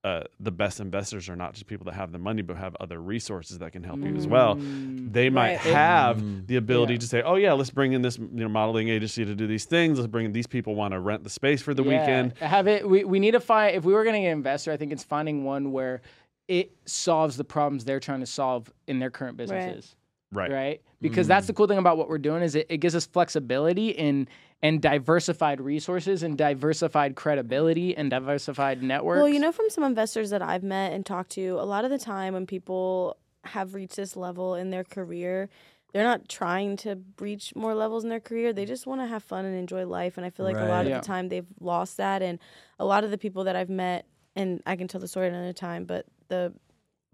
Uh, 0.05 0.22
the 0.38 0.53
best 0.53 0.78
investors 0.78 1.28
are 1.28 1.34
not 1.34 1.55
just 1.55 1.66
people 1.66 1.84
that 1.84 1.92
have 1.94 2.12
the 2.12 2.18
money, 2.20 2.40
but 2.40 2.57
have 2.57 2.76
other 2.78 3.01
resources 3.03 3.59
that 3.59 3.72
can 3.72 3.82
help 3.82 3.99
you 3.99 4.14
as 4.14 4.28
well. 4.28 4.55
Mm. 4.55 5.12
They 5.12 5.28
might 5.28 5.57
Right. 5.57 5.59
have 5.59 6.18
Mm. 6.18 6.46
the 6.46 6.55
ability 6.55 6.92
Yeah. 6.94 6.99
to 7.01 7.07
say, 7.09 7.22
"Oh 7.22 7.34
yeah, 7.34 7.53
let's 7.53 7.70
bring 7.70 7.92
in 7.94 8.03
this 8.03 8.16
you 8.16 8.28
know 8.32 8.49
modeling 8.49 8.88
agency 8.88 9.24
to 9.24 9.34
do 9.34 9.49
these 9.49 9.64
things. 9.64 9.99
Let's 9.99 10.07
bring 10.09 10.24
in 10.26 10.32
these 10.32 10.46
people 10.46 10.76
want 10.76 10.92
to 10.92 11.01
rent 11.01 11.24
the 11.24 11.30
space 11.30 11.61
for 11.62 11.74
the 11.74 11.82
Yeah, 11.82 11.88
weekend." 12.01 12.38
Have 12.38 12.68
it. 12.68 12.88
We, 12.88 13.03
we 13.03 13.18
need 13.18 13.32
to 13.32 13.40
find 13.40 13.74
if 13.74 13.84
we 13.84 13.92
were 13.92 14.05
going 14.05 14.14
to 14.14 14.20
get 14.20 14.26
an 14.28 14.38
investor. 14.38 14.70
I 14.70 14.76
think 14.76 14.92
it's 14.92 15.03
finding 15.03 15.42
one 15.42 15.72
where 15.72 16.01
it 16.46 16.70
solves 16.86 17.36
the 17.36 17.44
problems 17.44 17.84
they're 17.84 17.99
trying 18.01 18.20
to 18.20 18.26
solve 18.26 18.72
in 18.86 19.01
their 19.01 19.11
current 19.11 19.36
businesses. 19.36 19.96
Right. 20.30 20.51
Right. 20.53 20.82
Because 21.01 21.26
that's 21.26 21.49
the 21.49 21.53
cool 21.55 21.66
thing 21.66 21.78
about 21.78 21.99
what 21.99 22.09
we're 22.09 22.18
doing 22.18 22.42
is 22.44 22.55
it, 22.55 22.66
it 22.68 22.76
gives 22.78 22.94
us 22.94 23.05
flexibility 23.07 23.88
in 23.88 24.28
and 24.62 24.82
diversified 24.82 25.61
resources 25.61 26.22
and 26.22 26.36
diversified 26.36 27.14
credibility 27.14 27.96
and 27.96 28.11
diversified 28.11 28.82
networks. 28.82 29.18
Well, 29.18 29.28
you 29.28 29.38
know, 29.38 29.52
from 29.52 29.70
some 29.70 29.84
investors 29.84 30.30
that 30.30 30.42
I've 30.42 30.64
met 30.64 30.92
and 30.92 31.06
talked 31.06 31.30
to, 31.32 31.59
a 31.61 31.64
lot 31.64 31.84
of 31.84 31.90
the 31.90 31.98
time 31.98 32.34
when 32.34 32.46
people 32.46 33.16
have 33.44 33.74
reached 33.74 33.96
this 33.96 34.16
level 34.16 34.54
in 34.56 34.70
their 34.70 34.84
career, 34.84 35.48
they're 35.92 36.04
not 36.04 36.28
trying 36.28 36.76
to 36.78 36.98
reach 37.20 37.54
more 37.54 37.74
levels 37.74 38.02
in 38.02 38.11
their 38.11 38.20
career. 38.20 38.52
They 38.52 38.66
just 38.66 38.86
want 38.86 39.00
to 39.00 39.06
have 39.06 39.22
fun 39.22 39.44
and 39.44 39.56
enjoy 39.56 39.86
life. 39.86 40.16
And 40.16 40.26
I 40.26 40.30
feel 40.30 40.44
like 40.44 40.56
a 40.56 40.64
lot 40.64 40.84
of 40.84 40.90
Yeah. 40.90 40.98
the 41.00 41.06
time 41.06 41.28
they've 41.28 41.46
lost 41.61 41.96
that. 41.96 42.20
And 42.20 42.38
a 42.78 42.84
lot 42.84 43.04
of 43.04 43.11
the 43.11 43.18
people 43.18 43.44
that 43.44 43.56
I've 43.56 43.70
met, 43.70 44.06
and 44.36 44.62
I 44.66 44.76
can 44.76 44.88
tell 44.88 45.00
the 45.00 45.09
story 45.09 45.28
another 45.28 45.52
time, 45.52 45.84
but 45.84 46.04
the 46.28 46.52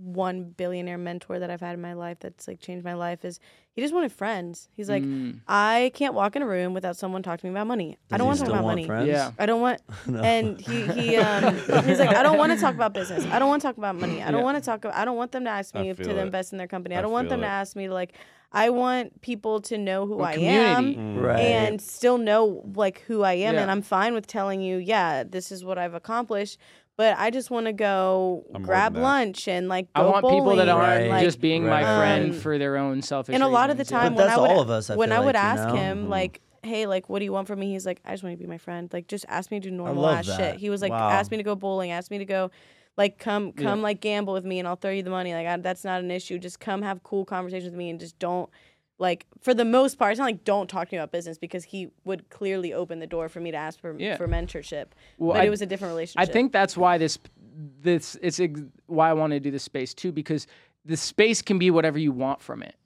one 0.04 0.44
billionaire 0.56 0.98
mentor 0.98 1.38
that 1.38 1.50
I've 1.50 1.60
had 1.60 1.74
in 1.74 1.80
my 1.80 1.94
life 1.94 2.18
that's 2.20 2.46
like 2.46 2.60
changed 2.60 2.84
my 2.84 2.94
life 2.94 3.24
is 3.24 3.40
he 3.72 3.80
just 3.82 3.92
wanted 3.94 4.12
friends. 4.12 4.68
He's 4.76 4.88
like, 4.88 5.02
Mm. 5.02 5.40
I 5.48 5.90
can't 5.94 6.14
walk 6.14 6.36
in 6.36 6.42
a 6.42 6.46
room 6.46 6.74
without 6.74 6.96
someone 6.96 7.22
talking 7.22 7.38
to 7.40 7.46
me 7.46 7.50
about 7.50 7.66
money. 7.66 7.96
I 8.12 8.18
don't 8.18 8.26
want 8.26 8.38
to 8.38 8.44
talk 8.44 8.52
about 8.54 8.64
money. 8.64 8.86
friends? 8.86 9.08
Yeah. 9.08 9.32
I 9.38 9.46
don't 9.46 9.60
want 9.60 9.80
No. 10.06 10.20
and 10.20 10.60
he 10.60 10.82
he 10.88 11.16
um 11.16 11.54
he's 11.84 11.98
like 11.98 12.14
I 12.14 12.22
don't 12.22 12.38
want 12.38 12.52
to 12.52 12.58
talk 12.58 12.74
about 12.74 12.92
business. 12.94 13.24
I 13.26 13.38
don't 13.38 13.48
want 13.48 13.62
to 13.62 13.68
talk 13.68 13.78
about 13.78 13.96
money. 13.96 14.22
I 14.22 14.30
don't 14.30 14.40
Yeah. 14.40 14.44
want 14.44 14.58
to 14.58 14.64
talk 14.64 14.84
About, 14.84 14.96
I 14.96 15.04
don't 15.04 15.16
want 15.16 15.32
them 15.32 15.44
to 15.44 15.50
ask 15.50 15.74
me 15.74 15.92
feel 15.94 16.06
to 16.06 16.10
it. 16.18 16.18
invest 16.18 16.52
in 16.52 16.58
their 16.58 16.68
company. 16.68 16.94
I 16.94 16.98
I 16.98 17.02
don't 17.02 17.12
want 17.12 17.26
feel 17.28 17.38
them 17.38 17.40
to 17.40 17.46
ask 17.48 17.74
me 17.76 17.86
to 17.88 17.94
like 17.94 18.12
I 18.56 18.70
want 18.70 19.20
people 19.20 19.60
to 19.62 19.76
know 19.76 20.06
who 20.06 20.14
Or 20.20 20.26
I 20.26 20.34
community. 20.34 20.94
am 20.96 21.16
Mm. 21.16 21.22
Right. 21.24 21.40
and 21.40 21.80
still 21.80 22.18
know 22.18 22.62
like 22.76 23.00
who 23.08 23.22
I 23.24 23.32
am 23.32 23.54
Yeah. 23.54 23.62
and 23.62 23.70
I'm 23.70 23.82
fine 23.82 24.14
with 24.14 24.28
telling 24.28 24.60
you, 24.60 24.76
yeah, 24.76 25.24
this 25.24 25.50
is 25.50 25.64
what 25.64 25.76
I've 25.78 25.94
accomplished. 25.94 26.58
But 26.96 27.16
I 27.18 27.30
just 27.30 27.50
want 27.50 27.66
to 27.66 27.72
go 27.72 28.44
I'm 28.54 28.62
grab 28.62 28.96
lunch 28.96 29.48
and 29.48 29.68
like 29.68 29.88
I 29.96 30.02
go 30.02 30.10
want 30.12 30.28
people 30.28 30.56
that 30.56 30.68
aren't 30.68 31.10
Right. 31.10 31.22
just 31.24 31.40
being 31.40 31.64
my 31.64 31.82
friend 31.82 32.32
Um, 32.32 32.38
for 32.38 32.56
their 32.56 32.76
own 32.76 33.02
selfish. 33.02 33.34
and 33.34 33.42
a 33.42 33.48
lot 33.48 33.70
of 33.70 33.76
the 33.78 33.84
time 33.84 34.14
when 34.14 34.26
that's 34.28 34.38
I 34.38 34.40
would 34.40 34.50
all 34.50 34.60
of 34.60 34.70
us, 34.70 34.90
I 34.90 34.96
when 34.96 35.10
I 35.10 35.18
would 35.18 35.34
like, 35.34 35.42
you 35.42 35.48
ask 35.48 35.68
know? 35.68 35.74
him 35.74 36.06
Mhm. 36.06 36.08
like, 36.10 36.40
"Hey, 36.62 36.86
like, 36.86 37.08
what 37.08 37.18
do 37.18 37.24
you 37.24 37.32
want 37.32 37.48
from 37.48 37.58
me?" 37.58 37.72
He's 37.72 37.84
like, 37.84 38.00
"I 38.04 38.12
just 38.12 38.22
want 38.22 38.34
to 38.34 38.38
be 38.42 38.46
my 38.48 38.58
friend. 38.58 38.88
Like, 38.92 39.08
just 39.08 39.24
ask 39.28 39.50
me 39.50 39.58
to 39.58 39.68
do 39.70 39.74
normal 39.74 40.06
ass 40.06 40.26
that. 40.28 40.36
shit." 40.36 40.56
He 40.60 40.70
was 40.70 40.82
like, 40.82 40.92
Wow. 40.92 41.10
"Ask 41.10 41.32
me 41.32 41.36
to 41.36 41.42
go 41.42 41.56
bowling. 41.56 41.90
Ask 41.90 42.12
me 42.12 42.18
to 42.18 42.24
go, 42.24 42.50
like, 42.96 43.18
come 43.18 43.52
come 43.52 43.78
Yeah. 43.80 43.84
like 43.84 44.00
gamble 44.00 44.32
with 44.32 44.44
me, 44.44 44.60
and 44.60 44.68
I'll 44.68 44.76
throw 44.76 44.92
you 44.92 45.02
the 45.02 45.10
money. 45.10 45.34
Like, 45.34 45.48
I, 45.48 45.56
that's 45.56 45.82
not 45.84 46.00
an 46.00 46.12
issue. 46.12 46.38
Just 46.38 46.60
come 46.60 46.82
have 46.82 47.02
cool 47.02 47.24
conversations 47.24 47.70
with 47.72 47.78
me, 47.78 47.90
and 47.90 47.98
just 47.98 48.18
don't." 48.20 48.48
Like 48.98 49.26
for 49.40 49.54
the 49.54 49.64
most 49.64 49.98
part, 49.98 50.12
it's 50.12 50.18
not 50.18 50.26
like 50.26 50.44
don't 50.44 50.68
talk 50.68 50.88
to 50.88 50.94
me 50.94 50.98
about 50.98 51.10
business 51.10 51.36
because 51.36 51.64
he 51.64 51.88
would 52.04 52.30
clearly 52.30 52.72
open 52.72 53.00
the 53.00 53.06
door 53.06 53.28
for 53.28 53.40
me 53.40 53.50
to 53.50 53.56
ask 53.56 53.80
for 53.80 53.96
Yeah. 53.98 54.16
for 54.16 54.28
mentorship. 54.28 54.86
Well, 55.18 55.32
but 55.32 55.42
I- 55.42 55.46
it 55.46 55.50
was 55.50 55.62
a 55.62 55.66
different 55.66 55.92
relationship. 55.92 56.28
I 56.28 56.32
think 56.32 56.52
that's 56.52 56.76
why 56.76 56.98
this 56.98 57.18
this 57.80 58.16
it's 58.22 58.40
ex- 58.40 58.62
why 58.86 59.10
I 59.10 59.12
want 59.12 59.32
to 59.32 59.40
do 59.40 59.50
this 59.50 59.62
space 59.62 59.94
too 59.94 60.12
because 60.12 60.46
the 60.84 60.96
space 60.96 61.42
can 61.42 61.58
be 61.58 61.70
whatever 61.70 61.98
you 61.98 62.12
want 62.12 62.40
from 62.40 62.62
it. 62.62 62.76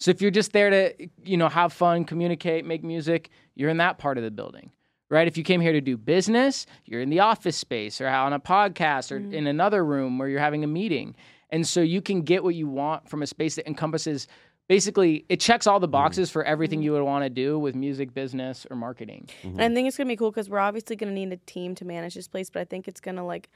So 0.00 0.10
if 0.10 0.20
you're 0.22 0.30
just 0.30 0.52
there 0.52 0.70
to 0.70 1.08
you 1.24 1.36
know 1.36 1.48
have 1.48 1.72
fun, 1.72 2.04
communicate, 2.04 2.64
make 2.64 2.82
music, 2.82 3.30
you're 3.54 3.70
in 3.70 3.76
that 3.76 3.98
part 3.98 4.16
of 4.16 4.24
the 4.24 4.30
building. 4.30 4.72
Right? 5.10 5.28
If 5.28 5.36
you 5.36 5.44
came 5.44 5.60
here 5.60 5.72
to 5.72 5.80
do 5.82 5.98
business, 5.98 6.64
you're 6.86 7.02
in 7.02 7.10
the 7.10 7.20
office 7.20 7.58
space 7.58 8.00
or 8.00 8.08
on 8.08 8.32
a 8.32 8.40
podcast 8.40 9.12
or 9.12 9.20
mm-hmm. 9.20 9.34
in 9.34 9.46
another 9.46 9.84
room 9.84 10.16
where 10.18 10.26
you're 10.26 10.40
having 10.40 10.64
a 10.64 10.66
meeting. 10.66 11.14
And 11.50 11.66
so 11.66 11.82
you 11.82 12.00
can 12.00 12.22
get 12.22 12.42
what 12.42 12.54
you 12.54 12.66
want 12.66 13.10
from 13.10 13.20
a 13.20 13.26
space 13.26 13.56
that 13.56 13.66
encompasses 13.66 14.26
basically 14.72 15.26
it 15.28 15.38
checks 15.38 15.66
all 15.66 15.78
the 15.78 15.86
mm-hmm. 15.86 15.92
boxes 15.92 16.30
for 16.30 16.42
everything 16.44 16.78
mm-hmm. 16.78 16.84
you 16.84 16.92
would 16.92 17.02
want 17.02 17.24
to 17.24 17.28
do 17.28 17.58
with 17.58 17.74
music, 17.74 18.14
business, 18.14 18.66
or 18.70 18.74
marketing. 18.74 19.28
Mm-hmm. 19.42 19.60
And 19.60 19.72
I 19.72 19.74
think 19.74 19.86
it's 19.86 19.98
gonna 19.98 20.08
be 20.08 20.16
cool 20.16 20.30
because 20.30 20.48
we're 20.48 20.60
obviously 20.60 20.96
gonna 20.96 21.12
need 21.12 21.30
a 21.30 21.36
team 21.36 21.74
to 21.74 21.84
manage 21.84 22.14
this 22.14 22.26
place, 22.26 22.48
but 22.48 22.60
I 22.60 22.64
think 22.64 22.88
it's 22.88 23.00
gonna 23.00 23.26
like 23.26 23.50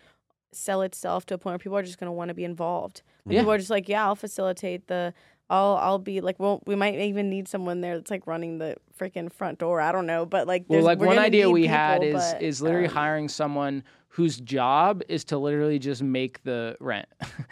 sell 0.52 0.82
itself 0.82 1.24
to 1.26 1.34
a 1.34 1.38
point 1.38 1.54
where 1.54 1.58
people 1.58 1.78
are 1.78 1.82
just 1.82 1.98
gonna 1.98 2.12
want 2.12 2.28
to 2.28 2.34
be 2.34 2.44
involved. 2.44 3.00
Yeah. 3.24 3.40
People 3.40 3.52
are 3.52 3.56
just 3.56 3.70
like, 3.70 3.88
yeah, 3.88 4.04
I'll 4.04 4.14
facilitate 4.14 4.88
the. 4.88 5.14
I'll 5.48 5.76
I'll 5.76 5.98
be 5.98 6.20
like, 6.20 6.38
well, 6.38 6.62
we 6.66 6.74
might 6.74 6.98
even 6.98 7.30
need 7.30 7.48
someone 7.48 7.80
there 7.80 7.96
that's 7.96 8.10
like 8.10 8.26
running 8.26 8.58
the 8.58 8.76
freaking 8.98 9.32
front 9.32 9.58
door. 9.58 9.80
I 9.80 9.92
don't 9.92 10.06
know, 10.06 10.26
but 10.26 10.46
like, 10.46 10.64
Well, 10.68 10.82
like 10.82 10.98
we're 10.98 11.06
one 11.06 11.18
idea 11.18 11.46
need 11.46 11.52
we 11.52 11.66
had 11.66 12.02
is 12.02 12.14
but, 12.14 12.42
is 12.42 12.62
literally 12.62 12.88
um, 12.88 12.94
hiring 12.94 13.28
someone 13.28 13.84
whose 14.08 14.38
job 14.40 15.02
is 15.08 15.24
to 15.24 15.36
literally 15.36 15.78
just 15.78 16.02
make 16.02 16.42
the 16.42 16.74
rent. 16.80 17.06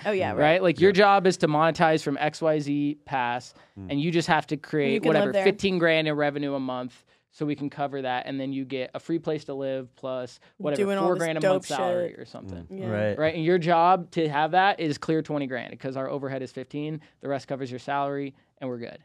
Oh 0.06 0.12
yeah, 0.12 0.30
right. 0.32 0.38
right? 0.38 0.62
Like 0.62 0.80
your 0.80 0.92
job 0.92 1.26
is 1.26 1.36
to 1.38 1.48
monetize 1.48 2.02
from 2.02 2.16
XYZ 2.16 2.96
pass 3.04 3.52
and 3.88 4.00
you 4.00 4.10
just 4.10 4.28
have 4.28 4.46
to 4.46 4.56
create 4.56 5.04
whatever 5.04 5.32
15 5.32 5.78
grand 5.78 6.08
in 6.08 6.14
revenue 6.14 6.54
a 6.54 6.60
month 6.60 7.04
so 7.34 7.44
we 7.44 7.56
can 7.56 7.68
cover 7.68 8.00
that 8.00 8.26
and 8.26 8.40
then 8.40 8.52
you 8.52 8.64
get 8.64 8.92
a 8.94 9.00
free 9.00 9.18
place 9.18 9.44
to 9.44 9.54
live 9.54 9.94
plus 9.96 10.38
whatever 10.58 10.82
Doing 10.82 10.98
4 10.98 11.16
grand 11.16 11.38
a 11.38 11.40
dope 11.40 11.52
month 11.52 11.66
salary 11.66 12.14
or 12.16 12.24
something. 12.24 12.66
Yeah. 12.70 12.86
Right. 12.86 13.18
Right? 13.18 13.34
And 13.34 13.44
your 13.44 13.58
job 13.58 14.12
to 14.12 14.28
have 14.28 14.52
that 14.52 14.78
is 14.78 14.98
clear 14.98 15.20
20 15.20 15.48
grand 15.48 15.72
because 15.72 15.96
our 15.96 16.08
overhead 16.08 16.42
is 16.42 16.52
15, 16.52 17.00
the 17.20 17.28
rest 17.28 17.48
covers 17.48 17.70
your 17.70 17.80
salary 17.80 18.36
and 18.58 18.70
we're 18.70 18.78
good. 18.78 18.98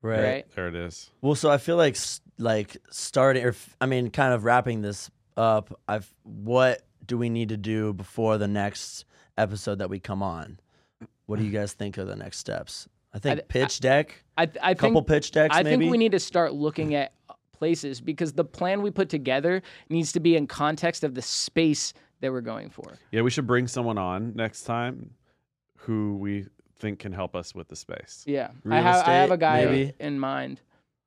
Right. 0.00 0.22
Right? 0.22 0.46
There 0.54 0.68
it 0.68 0.76
is. 0.76 1.10
Well, 1.20 1.34
so 1.34 1.50
I 1.50 1.58
feel 1.58 1.76
like 1.76 1.96
like 2.38 2.76
starting, 2.90 3.44
or 3.44 3.54
i 3.80 3.86
mean, 3.86 4.10
kind 4.10 4.32
of 4.32 4.44
wrapping 4.44 4.80
this 4.82 5.10
up. 5.36 5.78
I've 5.88 6.12
what 6.22 6.82
do 7.04 7.18
we 7.18 7.30
need 7.30 7.48
to 7.48 7.56
do 7.56 7.92
before 7.92 8.38
the 8.38 8.48
next 8.48 9.04
episode 9.36 9.78
that 9.80 9.90
we 9.90 9.98
come 9.98 10.22
on? 10.22 10.60
What 11.26 11.40
do 11.40 11.44
you 11.44 11.50
guys 11.50 11.72
think 11.72 11.98
are 11.98 12.04
the 12.04 12.16
next 12.16 12.38
steps? 12.38 12.88
I 13.12 13.18
think 13.18 13.40
I- 13.40 13.42
pitch 13.42 13.80
deck, 13.80 14.24
I 14.38 14.48
I 14.62 14.74
couple 14.74 15.00
think 15.02 15.08
pitch 15.08 15.30
decks, 15.32 15.54
I 15.54 15.62
maybe. 15.62 15.82
think 15.82 15.90
we 15.92 15.98
need 15.98 16.12
to 16.12 16.20
start 16.20 16.52
looking 16.54 16.94
at 16.94 17.12
places 17.62 18.00
because 18.00 18.32
the 18.32 18.44
plan 18.44 18.82
we 18.82 18.90
put 18.90 19.08
together 19.08 19.62
needs 19.88 20.10
to 20.10 20.18
be 20.18 20.34
in 20.34 20.48
context 20.48 21.04
of 21.04 21.14
the 21.14 21.22
space 21.22 21.94
that 22.20 22.32
we're 22.32 22.40
going 22.40 22.68
for. 22.70 22.98
Yeah, 23.12 23.22
we 23.22 23.30
should 23.30 23.46
bring 23.46 23.68
someone 23.68 23.98
on 23.98 24.32
next 24.34 24.64
time 24.64 25.12
who 25.76 26.16
we 26.16 26.46
think 26.80 26.98
can 26.98 27.12
help 27.12 27.36
us 27.36 27.54
with 27.54 27.68
the 27.68 27.76
space. 27.76 28.24
Yeah, 28.26 28.50
Real 28.64 28.78
I 28.78 28.80
have 28.80 29.06
I 29.06 29.12
have 29.12 29.30
a 29.30 29.36
guy 29.36 29.64
maybe? 29.64 29.92
in 30.00 30.18
mind, 30.18 30.60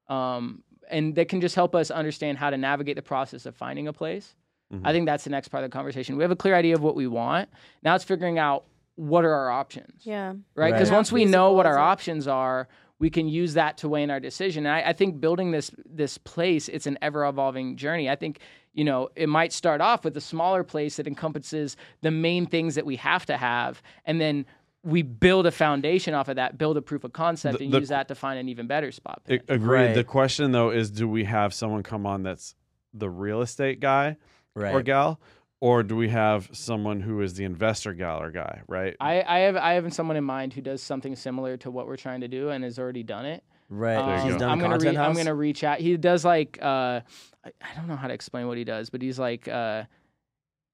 um, 0.08 0.64
and 0.90 1.14
that 1.16 1.28
can 1.28 1.42
just 1.42 1.56
help 1.56 1.76
us 1.76 1.92
understand 1.92 2.38
how 2.38 2.50
to 2.50 2.58
navigate 2.58 2.96
the 2.96 3.02
process 3.02 3.46
of 3.46 3.54
finding 3.54 3.90
a 3.90 3.94
place. 3.94 4.34
Mm-hmm. 4.74 4.88
I 4.88 4.94
think 4.94 5.08
that's 5.08 5.26
the 5.26 5.32
next 5.32 5.50
part 5.50 5.66
of 5.66 5.70
the 5.70 5.76
conversation. 5.76 6.16
We 6.16 6.24
have 6.24 6.32
a 6.32 6.38
clear 6.38 6.56
idea 6.56 6.76
of 6.76 6.82
what 6.82 6.96
we 6.96 7.06
want. 7.06 7.50
Now 7.84 7.96
it's 7.96 8.06
figuring 8.06 8.40
out 8.40 8.64
what 8.96 9.26
are 9.26 9.34
our 9.34 9.52
options. 9.52 10.06
Yeah. 10.06 10.30
right? 10.30 10.38
Right. 10.56 10.72
Because 10.72 10.88
How 10.88 10.96
once 10.96 11.12
we 11.12 11.26
know 11.26 11.52
what 11.52 11.66
our 11.66 11.78
options 11.78 12.30
are, 12.30 12.70
we 13.00 13.10
can 13.10 13.28
use 13.28 13.54
that 13.56 13.78
to 13.80 13.90
weigh 13.90 14.04
in 14.04 14.10
our 14.12 14.20
decision. 14.20 14.66
And 14.66 14.74
I, 14.76 14.90
I 14.90 14.94
think 14.94 15.20
building 15.20 15.52
this 15.52 15.72
this 15.86 16.18
place, 16.18 16.70
it's 16.70 16.88
an 16.88 16.98
ever 17.02 17.26
evolving 17.26 17.76
journey. 17.78 18.10
I 18.10 18.16
think 18.16 18.40
you 18.74 18.84
know 18.84 19.10
it 19.16 19.28
might 19.30 19.52
start 19.54 19.82
off 19.82 20.04
with 20.06 20.16
a 20.18 20.22
smaller 20.22 20.64
place 20.64 20.98
that 20.98 21.08
encompasses 21.08 21.76
the 22.02 22.12
main 22.12 22.46
things 22.46 22.76
that 22.76 22.86
we 22.86 22.96
have 22.98 23.26
to 23.28 23.38
have, 23.38 23.82
and 24.06 24.20
then 24.22 24.46
we 24.84 25.02
build 25.02 25.48
a 25.48 25.52
foundation 25.52 26.14
off 26.14 26.28
of 26.30 26.36
that, 26.36 26.58
build 26.60 26.78
a 26.78 26.82
proof 26.82 27.04
of 27.04 27.12
concept, 27.12 27.58
The- 27.58 27.66
and 27.66 27.74
the- 27.74 27.80
use 27.80 27.90
that 27.90 28.08
to 28.10 28.16
find 28.16 28.38
an 28.40 28.48
even 28.50 28.68
better 28.68 28.92
spot. 28.92 29.22
A- 29.26 29.30
pitch. 29.40 29.42
Agreed. 29.50 29.94
The 29.96 30.04
question 30.04 30.52
though 30.52 30.70
is, 30.70 30.92
do 30.92 31.08
we 31.08 31.24
have 31.24 31.54
someone 31.56 31.82
come 31.84 32.06
on 32.06 32.22
that's 32.24 32.56
the 32.94 33.10
real 33.10 33.42
estate 33.42 33.80
guy 33.80 34.16
Right. 34.56 34.74
or 34.74 34.82
gal, 34.84 35.20
or 35.62 35.84
do 35.84 35.96
we 35.96 36.10
have 36.10 36.50
someone 36.52 37.00
who 37.02 37.22
is 37.22 37.34
the 37.36 37.44
investor 37.44 37.94
gal 37.94 38.22
or 38.22 38.32
guy? 38.32 38.62
Right. 38.68 38.96
I, 39.00 39.24
I 39.24 39.40
have 39.40 39.56
I 39.56 39.74
have 39.74 39.94
someone 39.94 40.18
in 40.18 40.24
mind 40.24 40.54
who 40.54 40.62
does 40.62 40.82
something 40.82 41.16
similar 41.16 41.58
to 41.58 41.72
what 41.72 41.88
we're 41.88 41.98
trying 41.98 42.22
to 42.22 42.28
do 42.28 42.50
and 42.50 42.64
has 42.64 42.78
already 42.78 43.04
done 43.04 43.26
it. 43.26 43.44
Right. 43.70 43.96
Um, 43.96 44.26
He's 44.26 44.34
go. 44.34 44.40
done 44.40 44.50
I'm 44.50 44.60
gonna 44.60 44.76
content 44.78 44.98
re- 44.98 45.04
I'm 45.04 45.16
gonna 45.16 45.34
reach 45.36 45.64
out. 45.64 45.80
He 45.80 45.98
does 45.98 46.24
like 46.24 46.60
uh, 46.62 47.02
I, 47.46 47.52
I 47.62 47.76
don't 47.76 47.88
know 47.88 47.96
how 47.96 48.08
to 48.08 48.14
explain 48.14 48.48
what 48.48 48.58
he 48.58 48.64
does, 48.64 48.90
but 48.90 49.02
he's 49.02 49.18
like 49.18 49.48
uh, 49.48 49.84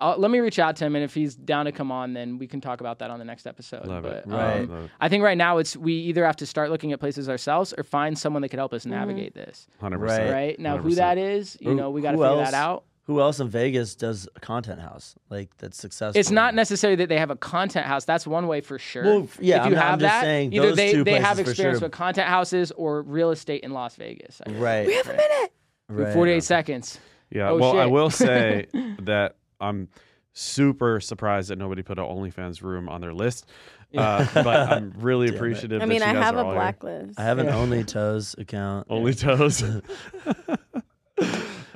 I'll, 0.02 0.18
let 0.18 0.32
me 0.32 0.40
reach 0.40 0.58
out 0.58 0.76
to 0.78 0.86
him, 0.86 0.96
and 0.96 1.04
if 1.06 1.14
he's 1.14 1.36
down 1.36 1.66
to 1.66 1.72
come 1.72 1.92
on, 1.92 2.14
then 2.14 2.40
we 2.40 2.48
can 2.48 2.60
talk 2.60 2.82
about 2.82 3.00
that 3.00 3.12
on 3.12 3.20
the 3.20 3.26
next 3.26 3.46
episode. 3.46 3.86
Love 3.86 4.04
but, 4.04 4.14
it. 4.14 4.24
Right. 4.26 4.62
um, 4.62 4.70
Love 4.70 4.84
it. 4.86 4.92
I 5.00 5.10
think 5.10 5.24
right 5.24 5.38
now 5.38 5.60
it's 5.60 5.78
we 5.78 5.94
either 5.94 6.26
have 6.26 6.38
to 6.38 6.46
start 6.48 6.72
looking 6.72 6.92
at 6.92 7.00
places 7.00 7.30
ourselves 7.30 7.72
or 7.78 7.84
find 7.84 8.18
someone 8.18 8.42
that 8.42 8.50
could 8.50 8.58
help 8.60 8.74
us 8.74 8.86
navigate 8.86 9.36
this. 9.36 9.68
100%. 9.82 10.00
Right. 10.00 10.32
Right 10.32 10.60
now, 10.60 10.78
who 10.78 10.90
100%. 10.90 10.96
that 10.96 11.18
is, 11.20 11.56
you 11.62 11.70
Who- 11.70 11.76
know, 11.76 11.92
we 11.92 12.02
got 12.02 12.12
to 12.14 12.18
who 12.18 12.24
figure 12.24 12.40
else? 12.42 12.52
that 12.52 12.58
out. 12.58 12.84
Who 13.12 13.20
else 13.20 13.42
in 13.42 13.50
Vegas 13.50 13.94
does 13.96 14.30
a 14.38 14.40
content 14.40 14.80
house 14.80 15.16
like 15.30 15.50
that's 15.58 15.78
successful? 15.78 16.18
It's 16.18 16.32
not 16.32 16.56
necessarily 16.56 16.96
that 16.96 17.10
they 17.10 17.18
have 17.18 17.30
a 17.30 17.36
content 17.36 17.86
house. 17.86 18.06
That's 18.06 18.26
one 18.26 18.48
way 18.48 18.62
for 18.62 18.80
sure. 18.80 19.04
Well, 19.04 19.28
yeah, 19.38 19.66
if 19.66 19.70
you 19.70 19.76
I'm 19.76 19.82
have 19.82 19.94
I'm 19.96 20.00
just 20.00 20.12
that, 20.14 20.22
saying 20.22 20.54
either 20.54 20.68
those 20.68 20.78
they, 20.78 20.92
two 20.94 21.04
they 21.04 21.20
have 21.20 21.38
experience 21.40 21.80
sure. 21.80 21.88
with 21.88 21.92
content 21.92 22.30
houses 22.30 22.72
or 22.72 23.02
real 23.02 23.32
estate 23.32 23.64
in 23.66 23.72
Las 23.72 23.98
Vegas. 23.98 24.42
Right. 24.48 24.88
We 24.88 24.94
have 24.94 25.08
a 25.08 25.18
minute. 25.18 25.52
right. 25.90 26.14
48 26.14 26.42
seconds. 26.42 27.00
Yeah. 27.30 27.50
Oh, 27.50 27.58
well, 27.58 27.78
I 27.80 27.86
will 27.86 28.10
say 28.10 28.68
that 29.00 29.36
I'm 29.60 29.90
super 30.32 31.02
surprised 31.02 31.50
that 31.50 31.58
nobody 31.58 31.84
put 31.84 32.00
an 32.00 32.06
OnlyFans 32.06 32.62
room 32.64 32.88
on 32.88 33.02
their 33.02 33.14
list. 33.14 33.46
Uh, 33.94 34.26
but 34.34 34.48
I'm 34.48 34.94
really 35.00 35.26
Damn 35.28 35.34
it. 35.34 35.38
appreciative. 35.38 35.82
I 35.82 35.86
that 35.86 35.90
mean, 35.90 36.00
you 36.00 36.08
I 36.08 36.14
guys 36.14 36.24
have 36.24 36.36
a 36.38 36.40
all 36.40 36.46
here. 36.46 36.54
blacklist. 36.54 37.20
I 37.20 37.24
have 37.24 37.40
an 37.40 37.48
Yeah. 37.48 37.58
Only 37.58 37.84
Toes 37.84 38.36
account. 38.38 38.88
Only 38.90 39.14
toes. 39.14 39.62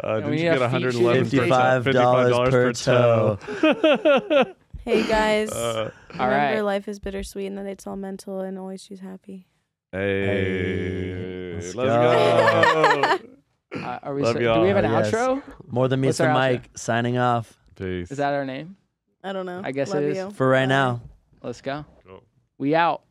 Uh, 0.03 0.15
we 0.15 0.21
did 0.21 0.29
need 0.31 0.43
you 0.43 0.51
a 0.51 0.59
get 0.59 0.71
feature 0.71 1.03
111 1.03 1.29
per 1.29 1.47
toe? 1.47 1.81
Fifty-five 1.83 1.83
dollars 1.93 2.49
per 2.51 2.73
toe. 2.73 4.53
Hey 4.85 5.01
guys, 5.07 5.51
Uh, 5.51 5.89
All 6.19 6.27
remember 6.27 6.55
right. 6.57 6.61
life 6.61 6.87
is 6.87 6.99
bittersweet 6.99 7.47
and 7.47 7.57
that 7.57 7.65
it's 7.65 7.87
all 7.87 7.95
mental 7.95 8.41
and 8.41 8.59
always 8.59 8.83
choose 8.83 8.99
happy. 8.99 9.47
hey, 9.91 11.53
let's 11.55 11.73
let's, 11.75 11.89
go. 11.89 13.01
go. 13.01 13.19
Uh, 13.75 13.99
are 14.03 14.13
we 14.15 14.21
Love 14.21 14.33
so- 14.33 14.39
do 14.39 14.45
y'all. 14.45 14.61
we 14.61 14.67
have 14.69 14.77
an 14.77 14.85
Yes. 14.89 15.11
outro? 15.11 15.41
More 15.67 15.87
than 15.89 15.99
meets 15.99 16.11
What's 16.11 16.17
the 16.19 16.27
our 16.29 16.49
mic. 16.51 16.69
Signing 16.77 17.17
off 17.17 17.57
Peace. 17.75 18.09
Is 18.09 18.19
that 18.19 18.33
our 18.33 18.45
name? 18.45 18.77
I 19.21 19.33
don't 19.33 19.45
know. 19.45 19.59
I 19.65 19.71
guess 19.73 19.89
it 19.89 19.95
Love 19.95 20.03
is. 20.03 20.17
you. 20.17 20.29
for 20.31 20.47
right 20.47 20.61
Bye. 20.61 20.65
now. 20.67 21.01
Let's 21.41 21.59
go. 21.61 21.83
Cool. 22.07 22.23
We 22.57 22.73
out. 22.73 23.01